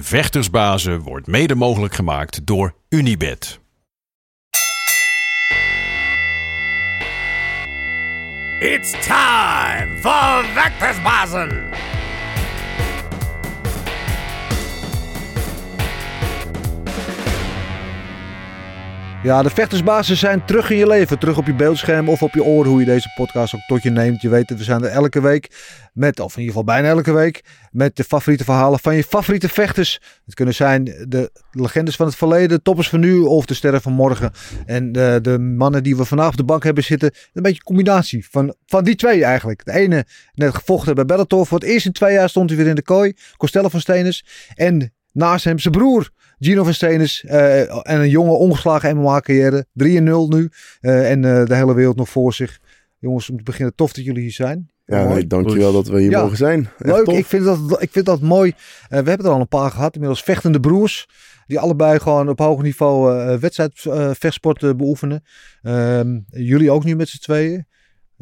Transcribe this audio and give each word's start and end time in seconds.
Vechtersbazen 0.00 1.00
wordt 1.00 1.26
mede 1.26 1.54
mogelijk 1.54 1.94
gemaakt 1.94 2.46
door 2.46 2.74
Unibed. 2.88 3.60
It's 8.58 8.90
time 8.90 9.98
for 10.00 10.44
Vectorsbazen! 10.54 11.62
Ja, 19.24 19.42
de 19.42 19.50
vechtersbazen 19.50 20.16
zijn 20.16 20.44
terug 20.44 20.70
in 20.70 20.76
je 20.76 20.86
leven. 20.86 21.18
Terug 21.18 21.38
op 21.38 21.46
je 21.46 21.54
beeldscherm 21.54 22.08
of 22.08 22.22
op 22.22 22.34
je 22.34 22.44
oren, 22.44 22.70
hoe 22.70 22.80
je 22.80 22.86
deze 22.86 23.12
podcast 23.14 23.54
ook 23.54 23.60
tot 23.66 23.82
je 23.82 23.90
neemt. 23.90 24.22
Je 24.22 24.28
weet 24.28 24.48
het, 24.48 24.58
we 24.58 24.64
zijn 24.64 24.84
er 24.84 24.90
elke 24.90 25.20
week 25.20 25.50
met, 25.92 26.20
of 26.20 26.32
in 26.36 26.40
ieder 26.40 26.56
geval 26.56 26.74
bijna 26.74 26.88
elke 26.88 27.12
week, 27.12 27.44
met 27.70 27.96
de 27.96 28.04
favoriete 28.04 28.44
verhalen 28.44 28.78
van 28.78 28.96
je 28.96 29.04
favoriete 29.04 29.48
vechters. 29.48 30.00
Het 30.24 30.34
kunnen 30.34 30.54
zijn 30.54 30.84
de 30.84 31.30
legendes 31.50 31.96
van 31.96 32.06
het 32.06 32.16
verleden, 32.16 32.62
toppers 32.62 32.88
van 32.88 33.00
nu 33.00 33.18
of 33.18 33.46
de 33.46 33.54
sterren 33.54 33.82
van 33.82 33.92
morgen. 33.92 34.32
En 34.66 34.92
de, 34.92 35.18
de 35.22 35.38
mannen 35.38 35.82
die 35.82 35.96
we 35.96 36.04
vandaag 36.04 36.28
op 36.28 36.36
de 36.36 36.44
bank 36.44 36.64
hebben 36.64 36.84
zitten, 36.84 37.10
een 37.32 37.42
beetje 37.42 37.58
een 37.58 37.64
combinatie 37.64 38.26
van, 38.30 38.54
van 38.66 38.84
die 38.84 38.94
twee 38.94 39.24
eigenlijk. 39.24 39.64
De 39.64 39.72
ene 39.72 40.04
net 40.34 40.54
gevochten 40.54 40.94
bij 40.94 41.04
Bellator. 41.04 41.46
Voor 41.46 41.58
het 41.58 41.68
eerst 41.68 41.86
in 41.86 41.92
twee 41.92 42.12
jaar 42.12 42.28
stond 42.28 42.50
hij 42.50 42.58
weer 42.58 42.68
in 42.68 42.74
de 42.74 42.82
kooi. 42.82 43.14
Costello 43.36 43.68
van 43.68 43.80
Stenis. 43.80 44.24
En 44.54 44.92
naast 45.12 45.44
hem 45.44 45.58
zijn 45.58 45.74
broer. 45.74 46.10
Gino 46.38 46.64
van 46.64 46.74
Stenis 46.74 47.24
eh, 47.24 47.60
en 47.60 48.00
een 48.00 48.08
jonge 48.08 48.32
ongeslagen 48.32 48.96
MMA-carrière. 48.96 49.66
3-0 49.72 50.28
nu. 50.28 50.48
eh, 50.80 51.10
en 51.10 51.24
eh, 51.24 51.44
de 51.46 51.54
hele 51.54 51.74
wereld 51.74 51.96
nog 51.96 52.08
voor 52.08 52.32
zich. 52.34 52.58
Jongens, 52.98 53.30
om 53.30 53.36
te 53.36 53.42
beginnen, 53.42 53.74
tof 53.74 53.92
dat 53.92 54.04
jullie 54.04 54.22
hier 54.22 54.32
zijn. 54.32 54.70
Ja, 54.86 55.08
nee, 55.08 55.26
dankjewel 55.26 55.72
dat 55.72 55.86
we 55.88 56.00
hier 56.00 56.10
Ja. 56.10 56.22
mogen 56.22 56.36
zijn. 56.36 56.58
Echt 56.78 56.94
Leuk, 56.96 57.04
tof. 57.04 57.16
ik 57.16 57.26
vind, 57.26 57.44
dat, 57.44 57.82
ik 57.82 57.90
vind 57.90 58.06
dat 58.06 58.20
mooi. 58.20 58.52
Eh, 58.88 59.00
we 59.00 59.08
hebben 59.08 59.26
er 59.26 59.32
al 59.32 59.40
een 59.40 59.48
paar 59.48 59.70
gehad, 59.70 59.92
inmiddels 59.94 60.22
vechtende 60.22 60.60
broers. 60.60 61.08
Die 61.46 61.58
allebei 61.58 61.98
gewoon 61.98 62.28
op 62.28 62.38
hoog 62.38 62.62
niveau 62.62 63.18
eh 63.18 63.36
wedstrijd 63.38 63.84
eh, 63.84 64.10
vechtsport 64.18 64.62
eh, 64.62 64.70
beoefenen. 64.74 65.24
Ehm, 65.62 66.18
jullie 66.30 66.70
ook 66.70 66.84
nu 66.84 66.96
met 66.96 67.08
z'n 67.08 67.18
tweeën. 67.18 67.66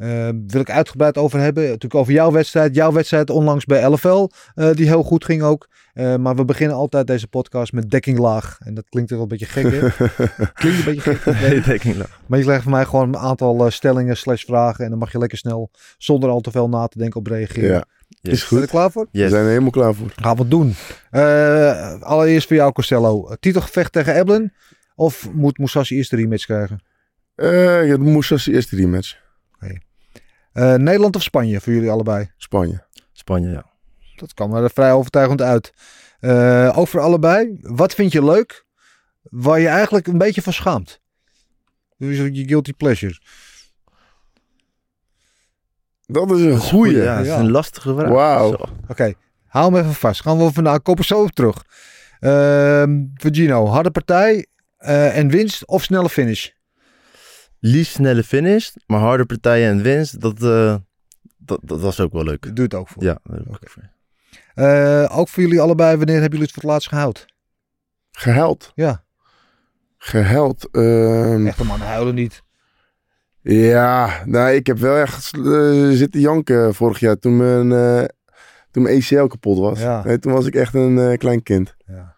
Ehm, 0.02 0.36
wil 0.46 0.60
ik 0.60 0.70
uitgebreid 0.70 1.18
over 1.18 1.40
hebben. 1.40 1.62
Natuurlijk 1.62 1.94
over 1.94 2.12
jouw 2.12 2.30
wedstrijd. 2.32 2.74
Jouw 2.74 2.92
wedstrijd 2.92 3.30
onlangs 3.30 3.64
bij 3.64 3.82
LFL. 3.88 4.28
eh, 4.54 4.70
die 4.72 4.86
heel 4.86 5.02
goed 5.02 5.24
ging 5.24 5.42
ook. 5.42 5.68
Eh, 5.92 6.16
maar 6.16 6.36
we 6.36 6.44
beginnen 6.44 6.76
altijd 6.76 7.06
deze 7.06 7.28
podcast 7.28 7.72
met 7.72 7.90
dekking 7.90 8.18
laag. 8.18 8.58
En 8.64 8.74
dat 8.74 8.84
klinkt 8.88 9.10
er 9.10 9.16
wel 9.16 9.24
een 9.30 9.38
beetje 9.38 9.46
gek, 9.46 9.62
klinkt 10.54 10.78
een 10.78 10.84
beetje 10.84 11.14
gek. 11.14 11.84
Nee, 11.84 11.94
nog. 11.96 12.18
Maar 12.26 12.38
je 12.38 12.44
legt 12.44 12.62
voor 12.62 12.70
mij 12.70 12.84
gewoon 12.84 13.08
een 13.08 13.16
aantal 13.16 13.70
stellingen 13.70 14.16
slash 14.16 14.44
vragen. 14.44 14.84
En 14.84 14.90
dan 14.90 14.98
mag 14.98 15.12
je 15.12 15.18
lekker 15.18 15.38
snel, 15.38 15.70
zonder 15.98 16.30
al 16.30 16.40
te 16.40 16.50
veel 16.50 16.68
na 16.68 16.86
te 16.86 16.98
denken, 16.98 17.20
op 17.20 17.26
reageren. 17.26 17.68
Ja, 17.70 17.84
Yes. 18.20 18.32
is 18.32 18.38
Ben 18.38 18.38
je 18.38 18.46
goed. 18.46 18.60
er 18.62 18.68
klaar 18.68 18.90
voor? 18.90 19.08
We 19.12 19.18
Yes. 19.18 19.30
zijn 19.30 19.42
er 19.42 19.48
helemaal 19.48 19.70
klaar 19.70 19.94
voor. 19.94 20.12
Gaan 20.16 20.34
we 20.34 20.40
het 20.42 20.50
doen. 20.50 20.74
Eh, 21.10 22.00
allereerst 22.02 22.46
voor 22.46 22.56
jou, 22.56 22.72
Costello. 22.72 23.34
Titelgevecht 23.40 23.92
tegen 23.92 24.14
Eblin? 24.14 24.52
Of 24.94 25.28
moet 25.32 25.58
Musashi 25.58 25.96
eerst 25.96 26.10
de 26.10 26.16
rematch 26.16 26.44
krijgen? 26.44 26.80
Eh 27.34 27.86
ja, 27.86 27.96
moest 27.98 28.30
als 28.32 28.44
de 28.44 28.52
eerste 28.52 28.76
rematch. 28.76 29.16
Eh, 30.52 30.74
Nederland 30.74 31.16
of 31.16 31.22
Spanje 31.22 31.60
voor 31.60 31.72
jullie 31.72 31.90
allebei? 31.90 32.30
Spanje. 32.36 32.84
Spanje, 33.12 33.50
ja. 33.50 33.64
Dat 34.16 34.34
kwam 34.34 34.54
er 34.54 34.70
vrij 34.70 34.92
overtuigend 34.92 35.42
uit. 35.42 35.72
Eh, 36.20 36.78
ook 36.78 36.88
voor 36.88 37.00
allebei. 37.00 37.58
Wat 37.60 37.94
vind 37.94 38.12
je 38.12 38.24
leuk? 38.24 38.64
Waar 39.22 39.60
je 39.60 39.68
eigenlijk 39.68 40.06
een 40.06 40.18
beetje 40.18 40.42
van 40.42 40.52
schaamt? 40.52 41.00
Dus 41.96 42.16
je 42.16 42.44
guilty 42.46 42.72
pleasure. 42.72 43.20
Dat 46.06 46.30
is 46.30 46.40
een 46.40 46.58
goeie. 46.58 46.96
Ja, 46.96 47.16
dat 47.16 47.26
is 47.26 47.32
een 47.32 47.50
lastige 47.50 47.94
vraag. 47.94 48.08
Wauw. 48.08 48.58
Oké, 48.88 49.14
hou 49.46 49.72
hem 49.72 49.82
even 49.82 49.94
vast. 49.94 50.20
Gaan 50.20 50.38
we 50.38 50.52
vandaan. 50.52 50.82
Kopen 50.82 51.04
zo 51.04 51.22
op 51.22 51.30
terug. 51.30 51.64
Ehm 52.20 53.04
voor 53.14 53.34
Gino, 53.34 53.66
harde 53.66 53.90
partij 53.90 54.46
eh, 54.76 55.18
en 55.18 55.28
winst 55.28 55.66
of 55.66 55.82
snelle 55.82 56.08
finish? 56.08 56.50
Liefst 57.64 57.92
snelle 57.92 58.22
finish, 58.24 58.70
maar 58.86 59.00
harde 59.00 59.24
partijen 59.26 59.70
en 59.70 59.82
winst, 59.82 60.20
dat, 60.20 60.42
eh, 60.42 60.76
dat, 61.38 61.60
dat 61.62 61.80
was 61.80 62.00
ook 62.00 62.12
wel 62.12 62.24
leuk. 62.24 62.56
Doe 62.56 62.64
het 62.64 62.74
ook 62.74 62.88
voor. 62.88 63.02
Ja, 63.02 63.18
ook 63.50 63.58
voor. 63.60 63.90
Eh, 64.54 65.18
ook 65.18 65.28
voor 65.28 65.42
jullie 65.42 65.60
allebei, 65.60 65.96
wanneer 65.96 66.20
hebben 66.20 66.38
jullie 66.38 66.44
het 66.44 66.54
voor 66.54 66.62
het 66.62 66.72
laatst 66.72 66.88
gehouden? 66.88 67.22
Gehuild. 68.10 68.72
Ja, 68.74 69.04
Gehuild. 70.04 70.68
Ehm, 70.70 71.46
echte 71.46 71.64
mannen 71.64 71.88
huilen 71.88 72.14
niet. 72.14 72.42
ja, 73.42 74.22
nou, 74.24 74.50
ik 74.50 74.66
heb 74.66 74.78
wel 74.78 74.96
echt 74.96 75.36
eh, 75.36 75.88
zitten 75.90 76.20
janken 76.20 76.74
vorig 76.74 76.98
jaar 76.98 77.18
toen 77.18 77.36
mijn, 77.36 77.72
eh, 77.72 78.04
toen 78.70 78.82
mijn 78.82 78.96
ACL 79.02 79.26
kapot 79.26 79.58
was. 79.58 79.80
Ja. 79.80 80.04
Nee, 80.04 80.18
toen 80.18 80.32
was 80.32 80.46
ik 80.46 80.54
echt 80.54 80.74
een 80.74 80.98
eh, 80.98 81.18
klein 81.18 81.42
kind. 81.42 81.74
Ja. 81.86 82.14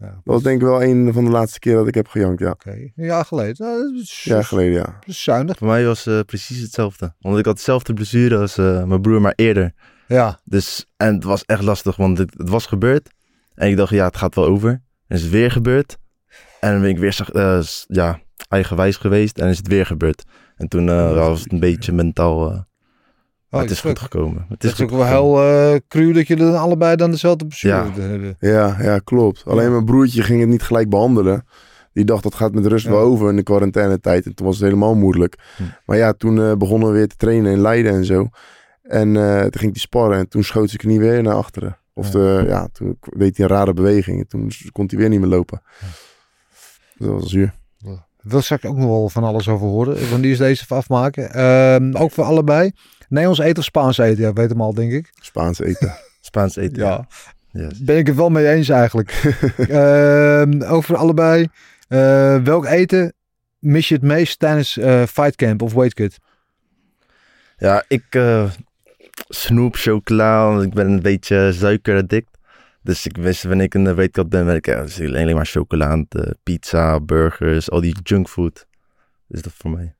Ja, 0.00 0.06
Dat 0.06 0.20
was 0.24 0.42
denk 0.42 0.60
ik 0.60 0.66
wel 0.66 0.82
een 0.82 1.12
van 1.12 1.24
de 1.24 1.30
laatste 1.30 1.58
keer 1.58 1.74
dat 1.74 1.86
ik 1.86 1.94
heb 1.94 2.08
gejankt, 2.08 2.40
ja. 2.40 2.50
Oké, 2.50 2.70
een 2.70 2.92
jaar 2.94 3.24
geleden. 3.24 3.66
Nou, 3.66 3.92
dat 3.92 4.02
is, 4.02 4.22
Ja, 4.24 4.42
geleden, 4.42 4.72
ja. 4.72 4.98
zuinig. 5.06 5.56
Voor 5.58 5.66
mij 5.66 5.84
was 5.84 6.06
eh, 6.06 6.20
precies 6.26 6.60
hetzelfde. 6.60 7.14
Want 7.18 7.38
ik 7.38 7.44
had 7.44 7.56
dezelfde 7.56 7.92
blessure 7.92 8.38
als 8.38 8.58
eh, 8.58 8.84
mijn 8.84 9.00
broer, 9.00 9.20
maar 9.20 9.32
eerder. 9.36 9.72
Ja, 10.06 10.40
Dus, 10.44 10.86
en 10.96 11.14
het 11.14 11.24
was 11.24 11.44
echt 11.44 11.62
lastig, 11.62 11.96
want 11.96 12.18
het, 12.18 12.34
het 12.36 12.48
was 12.48 12.66
gebeurd. 12.66 13.10
En 13.54 13.68
ik 13.68 13.76
dacht, 13.76 13.92
ja, 13.92 14.04
het 14.06 14.16
gaat 14.16 14.34
wel 14.34 14.46
over. 14.46 14.70
En 15.06 15.16
is 15.16 15.22
het 15.22 15.30
weer 15.30 15.50
gebeurd. 15.50 15.98
En 16.60 16.72
dan 16.72 16.80
ben 16.80 16.90
ik 16.90 16.98
weer 16.98 17.28
eh, 17.32 17.60
ja, 17.86 18.20
eigenwijs 18.48 18.96
geweest 18.96 19.38
en 19.38 19.48
is 19.48 19.56
het 19.56 19.68
weer 19.68 19.86
gebeurd. 19.86 20.24
En 20.56 20.68
toen 20.68 20.88
eh, 20.88 21.14
was 21.14 21.42
het 21.42 21.52
een 21.52 21.60
beetje 21.60 21.92
mentaal... 21.92 22.68
maar 23.50 23.60
het 23.60 23.70
is 23.70 23.80
goed 23.80 23.98
gekomen. 23.98 24.46
Het 24.48 24.64
is 24.64 24.72
is 24.72 24.80
ook 24.80 24.90
wel 24.90 25.04
heel 25.06 25.42
eh 25.42 25.78
cru 25.88 26.12
dat 26.12 26.26
jullie 26.26 26.44
dan 26.44 26.56
allebei 26.58 26.96
dan 26.96 27.10
dezelfde 27.10 27.46
blessure 27.46 27.74
Ja. 27.74 28.00
hebben. 28.00 28.36
Ja, 28.40 28.76
ja, 28.80 28.98
klopt. 28.98 29.42
Alleen 29.46 29.70
mijn 29.72 29.84
broertje 29.84 30.22
ging 30.22 30.40
het 30.40 30.48
niet 30.48 30.62
gelijk 30.62 30.88
behandelen. 30.88 31.46
Die 31.92 32.04
dacht 32.04 32.22
dat 32.22 32.34
gaat 32.34 32.52
met 32.54 32.66
rust 32.66 32.84
Ja. 32.84 32.90
wel 32.90 33.00
over 33.00 33.28
in 33.30 33.36
de 33.36 33.42
quarantainetijd. 33.42 34.26
En 34.26 34.34
toen 34.34 34.46
was 34.46 34.54
het 34.56 34.64
helemaal 34.64 34.94
moeilijk. 34.94 35.38
Hm. 35.56 35.62
Maar 35.86 35.96
ja, 35.96 36.12
toen 36.12 36.40
eh, 36.42 36.52
begonnen 36.54 36.88
we 36.88 36.94
weer 36.94 37.08
te 37.08 37.16
trainen 37.16 37.52
in 37.52 37.60
Leiden 37.60 37.92
en 37.92 38.04
zo. 38.04 38.28
En 38.82 39.16
eh, 39.16 39.40
toen 39.40 39.60
ging 39.60 39.72
hij 39.72 39.80
sparren 39.80 40.18
en 40.18 40.28
toen 40.28 40.42
schoot 40.44 40.66
zijn 40.68 40.78
knie 40.80 40.98
weer 41.00 41.22
naar 41.22 41.34
achteren. 41.34 41.78
Of 41.94 42.06
Ja. 42.06 42.12
de, 42.12 42.44
ja, 42.48 42.68
toen 42.72 42.98
deed 43.16 43.36
hij 43.36 43.46
een 43.46 43.52
rare 43.52 43.72
beweging. 43.72 44.18
En 44.20 44.26
toen 44.28 44.50
kon 44.72 44.84
hij 44.86 44.98
weer 44.98 45.08
niet 45.08 45.20
meer 45.20 45.28
lopen. 45.28 45.62
Dat 46.96 47.08
was 47.08 47.30
zuur. 47.30 47.52
Daar 48.22 48.32
wil 48.32 48.40
straks 48.40 48.64
ook 48.64 48.76
nog 48.76 48.86
wel 48.86 49.08
van 49.08 49.24
alles 49.24 49.48
over 49.48 49.66
horen. 49.66 50.10
Wanneer 50.10 50.30
is 50.30 50.38
deze 50.38 50.62
even 50.62 50.76
afmaken? 50.76 51.32
Ehm, 51.32 51.96
ook 51.96 52.12
voor 52.12 52.24
allebei. 52.24 52.72
Nederlands 53.08 53.40
eten 53.40 53.58
of 53.58 53.64
Spaans 53.64 53.98
eten? 53.98 54.22
Ja, 54.22 54.32
weet 54.32 54.50
hem 54.50 54.60
al, 54.60 54.74
denk 54.74 54.92
ik. 54.92 55.10
Spaans 55.20 55.60
eten. 55.60 55.94
Spaans 56.20 56.56
eten. 56.56 56.82
Ja. 56.82 57.06
Yes. 57.52 57.78
Ben 57.78 57.96
ik 57.96 58.06
het 58.06 58.16
wel 58.16 58.30
mee 58.30 58.48
eens 58.48 58.68
eigenlijk. 58.68 59.10
Ehm 59.68 60.62
ook 60.62 60.84
voor 60.84 60.96
allebei. 60.96 61.48
Eh, 61.88 62.36
welk 62.36 62.66
eten 62.66 63.12
mis 63.58 63.88
je 63.88 63.94
het 63.94 64.02
meest 64.02 64.38
tijdens 64.38 64.76
eh 64.76 65.02
fightcamp 65.02 65.62
of 65.62 65.72
weightcut? 65.72 66.18
Ja, 67.56 67.84
ik 67.88 68.04
eh, 68.10 68.50
snoep, 69.28 69.76
chocola, 69.76 70.60
ik 70.60 70.74
ben 70.74 70.90
een 70.90 71.02
beetje 71.02 71.52
suikeraddict. 71.52 72.38
Dus 72.82 73.06
ik 73.06 73.16
wist 73.16 73.42
wanneer 73.42 73.64
ik 73.64 73.74
een 73.74 73.94
weetkant 73.94 74.28
ben, 74.28 74.44
ben 74.46 74.54
ik 74.56 74.66
ja, 74.66 74.82
dus 74.82 75.00
alleen 75.00 75.34
maar 75.34 75.46
chocola, 75.46 75.86
aan 75.86 76.06
het, 76.08 76.24
eh, 76.24 76.30
pizza, 76.42 77.00
burgers, 77.00 77.70
al 77.70 77.80
die 77.80 77.96
junkfood. 78.02 78.66
Dus 79.28 79.42
dat 79.42 79.52
voor 79.56 79.70
mij. 79.70 79.94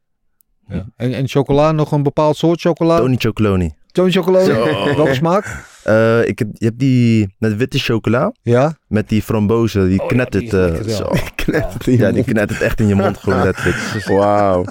Ja. 0.69 0.87
En, 0.97 1.13
en 1.15 1.29
chocola, 1.29 1.73
nog 1.73 1.93
een 1.93 2.03
bepaald 2.03 2.37
soort 2.37 2.61
chocola? 2.61 2.97
Tony 2.99 3.17
Chocoloni. 3.19 3.73
Tony 3.93 4.11
chocola? 4.11 4.45
Zo. 4.45 4.65
Welke 4.97 5.15
smaak? 5.15 5.65
Eh, 5.85 6.27
ik 6.29 6.39
heb, 6.39 6.49
je 6.53 6.65
hebt 6.65 6.79
die 6.79 7.35
met 7.39 7.57
witte 7.57 7.79
chocola, 7.79 8.33
Ja? 8.43 8.77
met 8.87 9.09
die 9.09 9.23
frambozen, 9.23 9.89
die 9.89 9.99
Oh 10.03 10.09
ja, 10.09 10.15
knettert. 10.15 10.51
die 10.51 10.61
is 10.61 10.79
eh, 10.79 10.89
ja. 10.89 10.97
zo. 10.97 11.11
Het 11.53 11.87
in 11.87 11.93
je 11.93 11.99
Ja, 11.99 12.11
die 12.13 12.25
knettert 12.25 12.61
echt 12.61 12.81
in 12.81 12.87
je 12.87 12.95
mond 12.95 13.19
gewoon 13.19 13.43
letterlijk. 13.49 14.05
Wauw. 14.07 14.65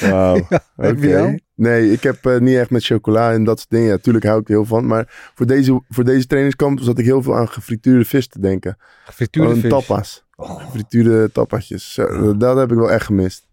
Wauw. 0.00 0.34
Heb 0.76 0.96
Oké. 0.96 1.00
je 1.00 1.08
jou? 1.08 1.40
Nee, 1.54 1.92
ik 1.92 2.02
heb 2.02 2.26
eh, 2.26 2.38
niet 2.38 2.56
echt 2.56 2.70
met 2.70 2.84
chocola 2.84 3.32
en 3.32 3.44
dat 3.44 3.58
soort 3.58 3.70
dingen. 3.70 3.86
Ja, 3.88 3.96
tuurlijk 3.96 4.24
hou 4.24 4.40
ik 4.40 4.48
er 4.48 4.54
heel 4.54 4.64
van. 4.64 4.86
Maar 4.86 5.30
voor 5.34 5.46
deze, 5.46 5.82
voor 5.88 6.04
deze 6.04 6.26
trainingskamp 6.26 6.80
zat 6.80 6.98
ik 6.98 7.04
heel 7.04 7.22
veel 7.22 7.36
aan 7.36 7.48
gefrituurde 7.48 8.04
vis 8.04 8.28
te 8.28 8.40
denken. 8.40 8.76
Gefrituurde 9.04 9.48
Gewoon 9.48 9.62
vis. 9.62 9.70
tapas. 9.70 10.24
Oh, 10.36 10.62
Gefrituurde 10.64 11.32
tapasjes. 11.32 11.98
Dat 12.36 12.56
heb 12.56 12.70
ik 12.70 12.76
wel 12.76 12.90
echt 12.90 13.04
gemist. 13.06 13.46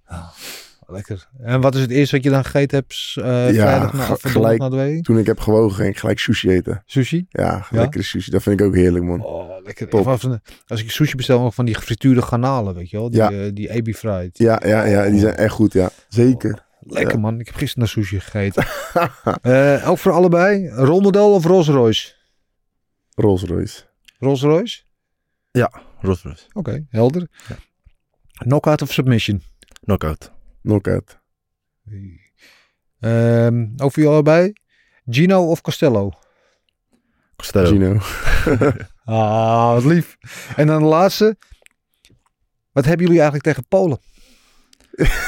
Lekker. 0.88 1.27
En 1.39 1.62
wat 1.62 1.75
is 1.75 1.81
het 1.81 1.89
eerste 1.91 2.15
wat 2.15 2.24
je 2.25 2.30
dan 2.31 2.44
gegeten 2.45 2.77
hebt 2.77 3.13
eh 3.18 3.53
Ja, 3.53 3.89
vrijdag 3.89 3.94
na, 3.94 4.30
gelijk. 4.30 4.59
na 4.59 4.69
de 4.69 4.75
week? 4.75 5.03
Toen 5.03 5.18
ik 5.18 5.25
heb 5.25 5.39
gewogen, 5.39 5.75
ging 5.75 5.89
ik 5.89 5.97
gelijk 5.97 6.19
sushi 6.19 6.50
eten. 6.50 6.83
Sushi? 6.85 7.25
Ja, 7.30 7.65
Ja? 7.71 7.80
lekkere 7.80 8.03
sushi. 8.03 8.31
Dat 8.31 8.44
vind 8.44 8.59
ik 8.59 8.65
ook 8.65 8.75
heerlijk, 8.75 9.06
man. 9.06 9.21
Oh, 9.24 9.63
lekker. 9.63 9.89
Top. 9.89 10.07
Of 10.07 10.21
van- 10.21 10.41
Als 10.68 10.81
ik 10.83 10.91
sushi 10.91 11.15
bestel, 11.15 11.41
nog 11.41 11.56
van 11.56 11.65
die 11.65 11.75
gefrituurde 11.75 12.21
garnalen, 12.21 12.75
weet 12.75 12.89
je 12.89 12.97
wel? 12.97 13.09
Die, 13.09 13.19
Ja. 13.19 13.31
eh, 13.31 13.50
die 13.53 13.69
ebi 13.69 13.94
fried. 13.94 14.38
Ja, 14.38 14.62
ja, 14.65 14.83
ja, 14.83 15.09
die 15.09 15.19
zijn 15.19 15.35
echt 15.35 15.53
goed, 15.53 15.74
ja. 15.74 15.89
Zeker. 16.07 16.65
Lekker 16.85 17.13
Ja. 17.13 17.19
man, 17.19 17.39
ik 17.39 17.45
heb 17.45 17.56
gisteren 17.56 17.80
naar 17.83 17.91
sushi 17.91 18.19
gegeten. 18.19 18.65
Eh, 19.41 19.89
ook 19.89 19.97
voor 19.97 20.12
allebei, 20.12 20.69
rolmodel 20.69 21.33
of 21.33 21.45
Rolls 21.45 21.68
Royce? 21.68 22.13
Rolls 23.15 23.44
Royce. 23.44 23.83
Rolls 24.19 24.41
Royce? 24.41 24.81
Rolls 26.00 26.21
Royce. 26.24 26.44
Oké, 26.53 26.85
helder. 26.89 27.27
Knockout 28.33 28.81
of 28.81 28.91
submission? 28.91 29.41
Knockout. 29.83 30.31
Knockout. 30.63 31.19
Ehm 33.00 33.62
ook 33.77 33.92
voor 33.92 34.04
jullie 34.04 34.10
allebei, 34.10 34.54
Gino 35.10 35.50
of 35.50 35.62
Costello? 35.62 36.12
Costello. 37.36 37.68
Gino. 37.68 37.98
Ah, 39.06 39.74
wat 39.74 39.83
lief. 39.83 40.18
En 40.56 40.68
dan 40.68 40.80
de 40.81 40.88
laatste. 40.88 41.38
Wat 42.71 42.86
hebben 42.86 43.06
jullie 43.06 43.21
eigenlijk 43.21 43.44
tegen 43.50 43.68
Polen? 43.68 44.00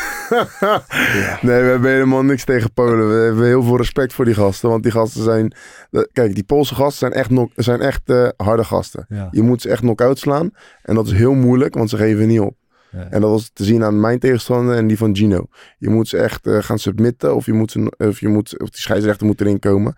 Nee, 1.42 1.62
we 1.62 1.68
hebben 1.70 1.92
helemaal 1.92 2.24
niks 2.24 2.44
tegen 2.44 2.74
Polen. 2.74 3.08
We 3.18 3.24
hebben 3.26 3.46
heel 3.46 3.64
veel 3.64 3.78
respect 3.78 4.14
voor 4.14 4.26
die 4.26 4.34
gasten. 4.34 4.70
Want 4.70 4.84
die 4.84 4.92
gasten 4.92 5.24
zijn... 5.24 5.56
de- 5.90 6.10
Kijk, 6.14 6.36
die 6.36 6.44
Poolse 6.44 6.76
gasten 6.76 6.98
zijn 6.98 7.14
echt, 7.14 7.28
knock- 7.28 7.52
zijn 7.56 7.82
echt 7.82 8.10
eh, 8.10 8.28
harde 8.38 8.64
gasten. 8.64 9.06
Ja. 9.10 9.28
Je 9.32 9.42
moet 9.42 9.62
ze 9.62 9.70
echt 9.70 9.80
knock-out 9.82 10.20
slaan. 10.20 10.52
En 10.82 10.96
dat 10.96 11.06
is 11.08 11.12
heel 11.14 11.34
moeilijk, 11.34 11.74
want 11.76 11.90
ze 11.90 11.98
geven 11.98 12.28
niet 12.28 12.40
op. 12.40 12.56
Ja. 12.96 13.08
En 13.10 13.22
dat 13.22 13.30
was 13.30 13.50
te 13.54 13.64
zien 13.64 13.84
aan 13.84 14.00
mijn 14.00 14.20
tegenstander 14.20 14.76
en 14.76 14.88
die 14.88 14.98
van 14.98 15.16
Gino. 15.16 15.46
Je 15.78 15.90
moet 15.90 16.08
ze 16.08 16.18
echt 16.18 16.48
eh, 16.48 16.58
gaan 16.62 16.80
submitten 16.80 17.36
of, 17.36 17.46
je 17.46 17.54
moet 17.54 17.72
ze, 17.72 17.94
of, 17.98 18.20
je 18.20 18.28
moet, 18.28 18.60
of 18.60 18.70
die 18.70 18.82
scheidsrechter 18.82 19.26
moet 19.26 19.42
erin 19.42 19.60
komen. 19.60 19.96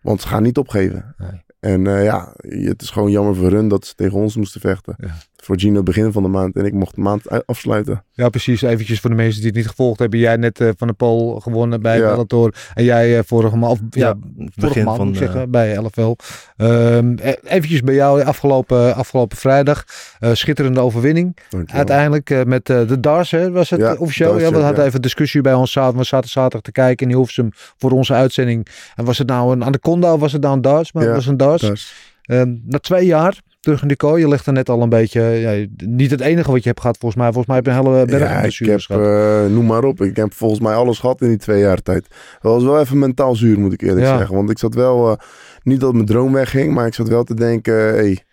Want 0.00 0.20
ze 0.20 0.28
gaan 0.28 0.42
niet 0.42 0.58
opgeven. 0.58 1.14
Nee. 1.18 1.44
En 1.60 1.86
eh, 1.86 2.04
ja, 2.04 2.34
het 2.48 2.82
is 2.82 2.90
gewoon 2.90 3.10
jammer 3.10 3.36
voor 3.36 3.50
hun 3.50 3.68
dat 3.68 3.86
ze 3.86 3.94
tegen 3.94 4.18
ons 4.18 4.36
moesten 4.36 4.60
vechten. 4.60 4.94
Ja. 4.98 5.14
Voor 5.46 5.58
Gino 5.60 5.82
begin 5.82 6.12
van 6.12 6.22
de 6.22 6.28
maand 6.28 6.56
en 6.56 6.64
ik 6.64 6.72
mocht 6.72 6.94
de 6.94 7.00
maand 7.00 7.46
afsluiten. 7.46 8.04
Ja, 8.12 8.28
precies. 8.28 8.62
Eventjes 8.62 9.00
voor 9.00 9.10
de 9.10 9.16
mensen 9.16 9.38
die 9.38 9.46
het 9.48 9.56
niet 9.56 9.68
gevolgd 9.68 9.98
hebben. 9.98 10.18
Jij 10.18 10.36
net 10.36 10.60
eh, 10.60 10.68
van 10.76 10.86
de 10.88 10.92
Pool 10.92 11.40
gewonnen 11.40 11.80
bij 11.82 11.98
Ja. 11.98 12.10
Bellator. 12.10 12.54
En 12.74 12.84
jij 12.84 13.18
eh, 13.18 13.22
vorige 13.26 13.56
maand, 13.56 13.72
of, 13.72 13.78
ja, 13.90 14.06
Ja, 14.06 14.14
vorige 14.36 14.52
begin 14.60 14.84
maand 14.84 14.96
van 14.96 15.06
moet 15.06 15.16
ik 15.16 15.22
eh, 15.22 15.26
zeggen, 15.28 15.50
bij 15.50 15.76
LFL. 15.76 16.14
Ehm, 16.56 17.16
e- 17.22 17.34
eventjes 17.44 17.80
bij 17.80 17.94
jou 17.94 18.22
afgelopen, 18.22 18.94
afgelopen 18.94 19.36
vrijdag. 19.36 19.84
Eh, 20.18 20.30
schitterende 20.34 20.80
overwinning. 20.80 21.36
Dankjewel. 21.48 21.76
Uiteindelijk 21.76 22.30
eh, 22.30 22.42
met 22.44 22.70
eh, 22.70 22.88
de 22.88 23.00
DARS, 23.00 23.30
hè, 23.30 23.50
was 23.50 23.70
het 23.70 23.80
Ja, 23.80 23.94
officieel? 23.94 24.30
DARS, 24.30 24.42
ja, 24.42 24.50
we 24.50 24.56
hadden 24.58 24.80
ja. 24.80 24.86
even 24.86 25.02
discussie 25.02 25.40
bij 25.40 25.54
ons. 25.54 25.72
zaten- 25.72 25.98
We 25.98 26.04
zaten 26.04 26.30
zaterdag 26.30 26.60
te 26.60 26.72
kijken 26.72 27.06
in 27.06 27.12
Hilversum 27.14 27.48
voor 27.76 27.90
onze 27.90 28.12
uitzending. 28.12 28.66
En 28.94 29.04
was 29.04 29.18
het 29.18 29.26
nou 29.28 29.52
een 29.52 29.64
Anaconda 29.64 30.12
of 30.12 30.20
was 30.20 30.32
het 30.32 30.42
nou 30.42 30.54
een 30.54 30.62
DARS? 30.62 30.92
Maar 30.92 31.02
Ja, 31.02 31.08
het 31.08 31.18
was 31.18 31.26
een 31.26 31.36
DARS. 31.36 31.94
Ehm, 32.22 32.54
na 32.64 32.78
twee 32.78 33.06
jaar 33.06 33.40
terug 33.66 33.82
in 33.82 33.88
de 33.88 33.96
kooi. 33.96 34.20
Je 34.22 34.28
legt 34.28 34.46
er 34.46 34.52
net 34.52 34.68
al 34.68 34.82
een 34.82 34.88
beetje... 34.88 35.20
Ja, 35.22 35.66
niet 35.76 36.10
het 36.10 36.20
enige 36.20 36.50
wat 36.50 36.62
je 36.62 36.68
hebt 36.68 36.80
gehad 36.80 36.96
volgens 36.98 37.20
mij. 37.22 37.32
Volgens 37.32 37.46
mij 37.46 37.56
heb 37.56 37.64
je 37.66 37.70
een 37.72 37.76
hele 37.94 38.04
berg 38.18 38.30
Ja, 38.30 38.42
ik 38.64 38.86
heb, 38.88 39.00
eh, 39.00 39.46
noem 39.54 39.66
maar 39.66 39.84
op. 39.84 40.00
Ik 40.00 40.16
heb 40.16 40.32
volgens 40.34 40.60
mij 40.60 40.74
alles 40.74 40.98
gehad 40.98 41.20
in 41.20 41.28
die 41.28 41.36
twee 41.36 41.60
jaar 41.60 41.82
tijd. 41.82 42.06
Dat 42.40 42.52
was 42.52 42.62
wel 42.62 42.80
even 42.80 42.98
mentaal 42.98 43.34
zuur, 43.36 43.58
moet 43.58 43.72
ik 43.72 43.82
eerlijk 43.82 44.06
Ja. 44.06 44.16
zeggen. 44.18 44.36
Want 44.36 44.50
ik 44.50 44.58
zat 44.58 44.74
wel, 44.74 45.10
eh, 45.10 45.16
niet 45.62 45.80
dat 45.80 45.92
mijn 45.92 46.06
droom 46.06 46.32
wegging, 46.32 46.74
maar 46.74 46.86
ik 46.86 46.94
zat 46.94 47.08
wel 47.08 47.24
te 47.24 47.34
denken, 47.34 47.74
hey, 47.74 48.24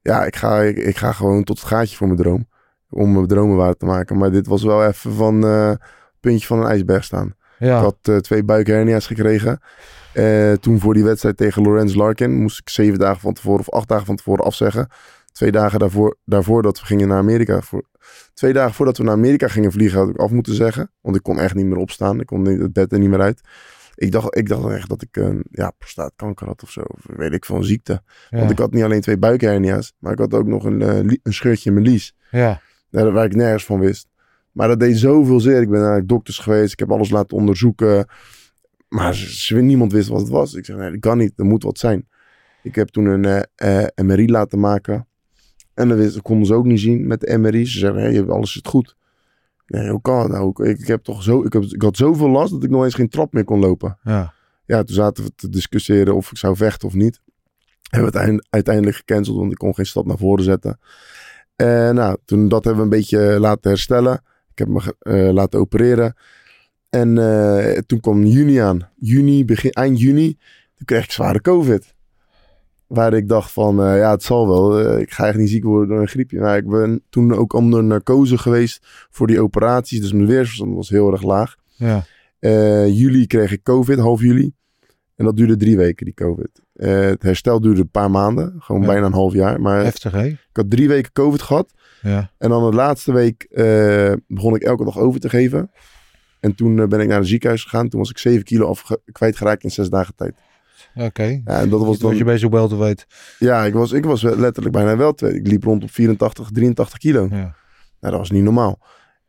ja, 0.00 0.24
ik 0.24 0.36
ga, 0.36 0.60
ik, 0.60 0.76
ik 0.76 0.96
ga 0.96 1.12
gewoon 1.12 1.44
tot 1.44 1.58
het 1.58 1.68
gaatje 1.68 1.96
voor 1.96 2.06
mijn 2.06 2.18
droom. 2.18 2.48
Om 2.90 3.12
mijn 3.12 3.26
dromen 3.26 3.56
waar 3.56 3.74
te 3.74 3.84
maken. 3.84 4.18
Maar 4.18 4.30
dit 4.30 4.46
was 4.46 4.62
wel 4.62 4.86
even 4.86 5.12
van 5.12 5.44
eh 5.46 5.72
puntje 6.20 6.46
van 6.46 6.60
een 6.60 6.66
ijsberg 6.68 7.04
staan. 7.04 7.34
ja. 7.58 7.76
Ik 7.76 7.82
had 7.82 8.22
twee 8.22 8.44
buikhernia's 8.44 9.06
gekregen. 9.06 9.60
Eh, 10.12 10.52
toen 10.52 10.78
voor 10.80 10.94
die 10.94 11.04
wedstrijd 11.04 11.36
tegen 11.36 11.62
Lorenz 11.62 11.94
Larkin 11.94 12.34
moest 12.40 12.58
ik 12.58 12.68
zeven 12.68 12.98
dagen 12.98 13.20
van 13.20 13.32
tevoren 13.32 13.60
of 13.60 13.70
acht 13.70 13.88
dagen 13.88 14.06
van 14.06 14.16
tevoren 14.16 14.44
afzeggen. 14.44 14.88
Twee 15.32 15.50
dagen 15.52 15.78
daarvoor, 15.78 16.16
daarvoor 16.24 16.62
dat 16.62 16.80
we 16.80 16.86
gingen 16.86 17.08
naar 17.08 17.18
Amerika. 17.18 17.60
Voor, 17.60 17.82
twee 18.34 18.52
dagen 18.52 18.74
voordat 18.74 18.96
we 18.98 19.04
naar 19.04 19.12
Amerika 19.12 19.48
gingen 19.48 19.72
vliegen 19.72 19.98
had 19.98 20.08
ik 20.08 20.16
af 20.16 20.30
moeten 20.30 20.54
zeggen. 20.54 20.90
Want 21.00 21.16
ik 21.16 21.22
kon 21.22 21.38
echt 21.38 21.54
niet 21.54 21.66
meer 21.66 21.76
opstaan. 21.76 22.20
Ik 22.20 22.26
kon 22.26 22.42
niet, 22.42 22.60
het 22.60 22.72
bed 22.72 22.92
er 22.92 22.98
niet 22.98 23.08
meer 23.10 23.20
uit. 23.20 23.40
Ik 23.94 24.12
dacht, 24.12 24.36
ik 24.36 24.48
dacht 24.48 24.68
echt 24.68 24.88
dat 24.88 25.02
ik 25.02 25.16
een 25.16 25.44
ja, 25.50 25.70
prostaatkanker 25.78 26.46
had 26.46 26.62
of 26.62 26.70
zo. 26.70 26.80
Of 26.80 27.00
weet 27.16 27.32
ik 27.32 27.48
een 27.48 27.64
ziekte. 27.64 28.02
ja. 28.30 28.38
Want 28.38 28.50
ik 28.50 28.58
had 28.58 28.72
niet 28.72 28.82
alleen 28.84 29.00
twee 29.00 29.18
buikhernia's. 29.18 29.92
Maar 29.98 30.12
ik 30.12 30.18
had 30.18 30.34
ook 30.34 30.46
nog 30.46 30.64
een, 30.64 30.82
eh, 30.82 30.96
een 30.98 31.32
scheurtje 31.32 31.68
in 31.68 31.74
mijn 31.74 31.88
lies. 31.88 32.14
ja. 32.30 32.60
Daar- 32.90 33.12
Waar 33.12 33.24
ik 33.24 33.34
nergens 33.34 33.64
van 33.64 33.78
wist. 33.80 34.08
Maar 34.52 34.68
dat 34.68 34.80
deed 34.80 34.98
zoveel 34.98 35.40
zeer. 35.40 35.60
Ik 35.60 35.70
ben 35.70 35.80
naar 35.80 36.06
dokters 36.06 36.38
geweest. 36.38 36.72
Ik 36.72 36.78
heb 36.78 36.90
alles 36.90 37.10
laten 37.10 37.36
onderzoeken. 37.36 38.06
Maar 38.90 39.14
ze, 39.14 39.56
niemand 39.56 39.92
wist 39.92 40.08
wat 40.08 40.20
het 40.20 40.28
was. 40.28 40.54
Ik 40.54 40.64
zeg, 40.64 40.76
nee, 40.76 40.90
dat 40.90 41.00
kan 41.00 41.18
niet. 41.18 41.32
Er 41.36 41.44
moet 41.44 41.62
wat 41.62 41.78
zijn. 41.78 42.08
Ik 42.62 42.74
heb 42.74 42.88
toen 42.88 43.04
een 43.04 43.24
eh, 43.54 43.82
eh, 43.84 43.88
MRI 44.04 44.30
laten 44.30 44.60
maken. 44.60 45.06
En 45.74 45.88
dat 45.88 45.98
wist- 45.98 46.14
dat 46.14 46.22
konden 46.22 46.46
ze 46.46 46.54
ook 46.54 46.64
niet 46.64 46.80
zien 46.80 47.06
met 47.06 47.20
de 47.20 47.38
MRI. 47.38 47.66
Ze 47.66 47.78
zeggen, 47.78 48.00
hey, 48.02 48.26
alles 48.26 48.52
zit 48.52 48.66
goed. 48.66 48.96
Nee, 49.66 49.90
hoe 49.90 50.00
kan 50.00 50.18
het 50.18 50.28
nou? 50.30 50.48
Ik, 50.48 50.78
ik, 50.78 50.86
heb 50.86 51.02
toch 51.02 51.22
zo, 51.22 51.44
ik, 51.44 51.52
heb, 51.52 51.62
ik 51.62 51.82
had 51.82 51.96
zoveel 51.96 52.28
last 52.28 52.50
dat 52.52 52.62
ik 52.64 52.70
nog 52.70 52.84
eens 52.84 52.94
geen 52.94 53.08
trap 53.08 53.32
meer 53.32 53.44
kon 53.44 53.60
lopen. 53.60 53.98
ja. 54.02 54.32
Ja, 54.66 54.82
toen 54.82 54.94
zaten 54.94 55.24
we 55.24 55.32
te 55.34 55.48
discussiëren 55.48 56.14
of 56.16 56.30
ik 56.30 56.36
zou 56.36 56.56
vechten 56.56 56.88
of 56.88 56.94
niet. 56.94 57.20
Hebben 57.90 58.12
we 58.12 58.18
het 58.18 58.26
eind- 58.28 58.46
uiteindelijk 58.50 58.96
gecanceld, 58.96 59.36
want 59.36 59.52
ik 59.52 59.58
kon 59.58 59.74
geen 59.74 59.86
stap 59.86 60.06
naar 60.06 60.18
voren 60.18 60.44
zetten. 60.44 60.78
En 61.56 61.94
nou, 61.94 62.16
toen 62.24 62.48
dat 62.48 62.64
hebben 62.64 62.88
we 62.88 62.94
een 62.94 63.00
beetje 63.00 63.40
laten 63.40 63.70
herstellen. 63.70 64.12
Ik 64.52 64.58
heb 64.58 64.68
me 64.68 64.94
eh, 64.98 65.32
laten 65.32 65.60
opereren. 65.60 66.14
En 66.90 67.18
eh, 67.18 67.78
toen 67.78 68.00
kwam 68.00 68.24
juni 68.24 68.56
aan. 68.56 68.88
Juni, 68.96 69.44
begin, 69.44 69.70
eind 69.70 70.00
juni, 70.00 70.36
toen 70.74 70.84
kreeg 70.84 71.04
ik 71.04 71.10
zware 71.10 71.40
covid. 71.40 71.94
Waar 72.86 73.12
ik 73.14 73.28
dacht 73.28 73.52
van, 73.52 73.82
eh, 73.84 73.96
ja, 73.98 74.10
het 74.10 74.22
zal 74.22 74.48
wel. 74.48 74.78
Eh, 74.80 75.00
ik 75.00 75.12
ga 75.12 75.26
echt 75.26 75.36
niet 75.38 75.48
ziek 75.50 75.64
worden 75.64 75.88
door 75.88 76.00
een 76.00 76.08
griepje. 76.08 76.40
Maar 76.40 76.56
ik 76.56 76.68
ben 76.68 77.02
toen 77.10 77.34
ook 77.34 77.52
onder 77.52 77.84
narcose 77.84 78.38
geweest 78.38 78.86
voor 79.10 79.26
die 79.26 79.40
operaties. 79.40 80.00
Dus 80.00 80.12
mijn 80.12 80.26
weerstand 80.26 80.74
was 80.74 80.88
heel 80.88 81.12
erg 81.12 81.22
laag. 81.22 81.54
ja. 81.76 82.04
Juli 82.86 83.26
kreeg 83.26 83.52
ik 83.52 83.62
COVID, 83.62 83.98
half 83.98 84.20
juli. 84.20 84.52
En 85.16 85.24
dat 85.24 85.36
duurde 85.36 85.56
drie 85.56 85.76
weken, 85.76 86.04
die 86.04 86.14
COVID. 86.14 86.62
Het 86.72 87.22
herstel 87.22 87.60
duurde 87.60 87.80
een 87.80 87.90
paar 87.90 88.10
maanden, 88.10 88.54
gewoon 88.58 88.80
Ja. 88.80 88.86
bijna 88.86 89.06
een 89.06 89.12
half 89.12 89.32
jaar. 89.32 89.60
Maar 89.60 89.82
Heftig, 89.84 90.12
hè? 90.12 90.24
ik 90.26 90.38
had 90.52 90.70
drie 90.70 90.88
weken 90.88 91.12
COVID 91.12 91.42
gehad. 91.42 91.72
Ja. 92.02 92.30
En 92.38 92.48
dan 92.48 92.70
de 92.70 92.76
laatste 92.76 93.12
week 93.12 93.46
begon 94.26 94.54
ik 94.54 94.62
elke 94.62 94.84
dag 94.84 94.98
over 94.98 95.20
te 95.20 95.28
geven. 95.28 95.70
En 96.40 96.54
toen 96.54 96.78
eh, 96.80 96.86
ben 96.86 97.00
ik 97.00 97.08
naar 97.08 97.18
het 97.18 97.28
ziekenhuis 97.28 97.62
gegaan. 97.62 97.88
Toen 97.88 98.00
was 98.00 98.10
ik 98.10 98.18
7 98.18 98.44
kilo 98.44 98.66
afge- 98.68 99.00
kwijtgeraakt 99.12 99.62
in 99.64 99.70
zes 99.70 99.88
dagen 99.90 100.14
tijd. 100.14 100.34
Oké. 100.94 101.22
Ja, 101.44 101.60
en 101.60 101.68
dat 101.68 101.78
was 101.78 101.88
Was 101.88 101.98
dan, 101.98 102.16
je 102.16 102.24
bezig 102.24 102.50
wel 102.50 102.68
te 102.68 102.76
weten. 102.76 103.06
ja, 103.38 103.64
ik 103.64 103.72
was, 103.74 103.92
ik 103.92 104.04
was 104.04 104.22
letterlijk 104.22 104.74
bijna 104.74 104.96
wel. 104.96 105.14
Ik 105.26 105.46
liep 105.46 105.64
rond 105.64 105.82
op 105.82 105.90
84, 105.90 106.50
83 106.52 106.98
kilo. 106.98 107.22
Ja. 107.30 107.36
Nou, 107.36 107.54
dat 108.00 108.16
was 108.16 108.30
niet 108.30 108.42
normaal. 108.42 108.78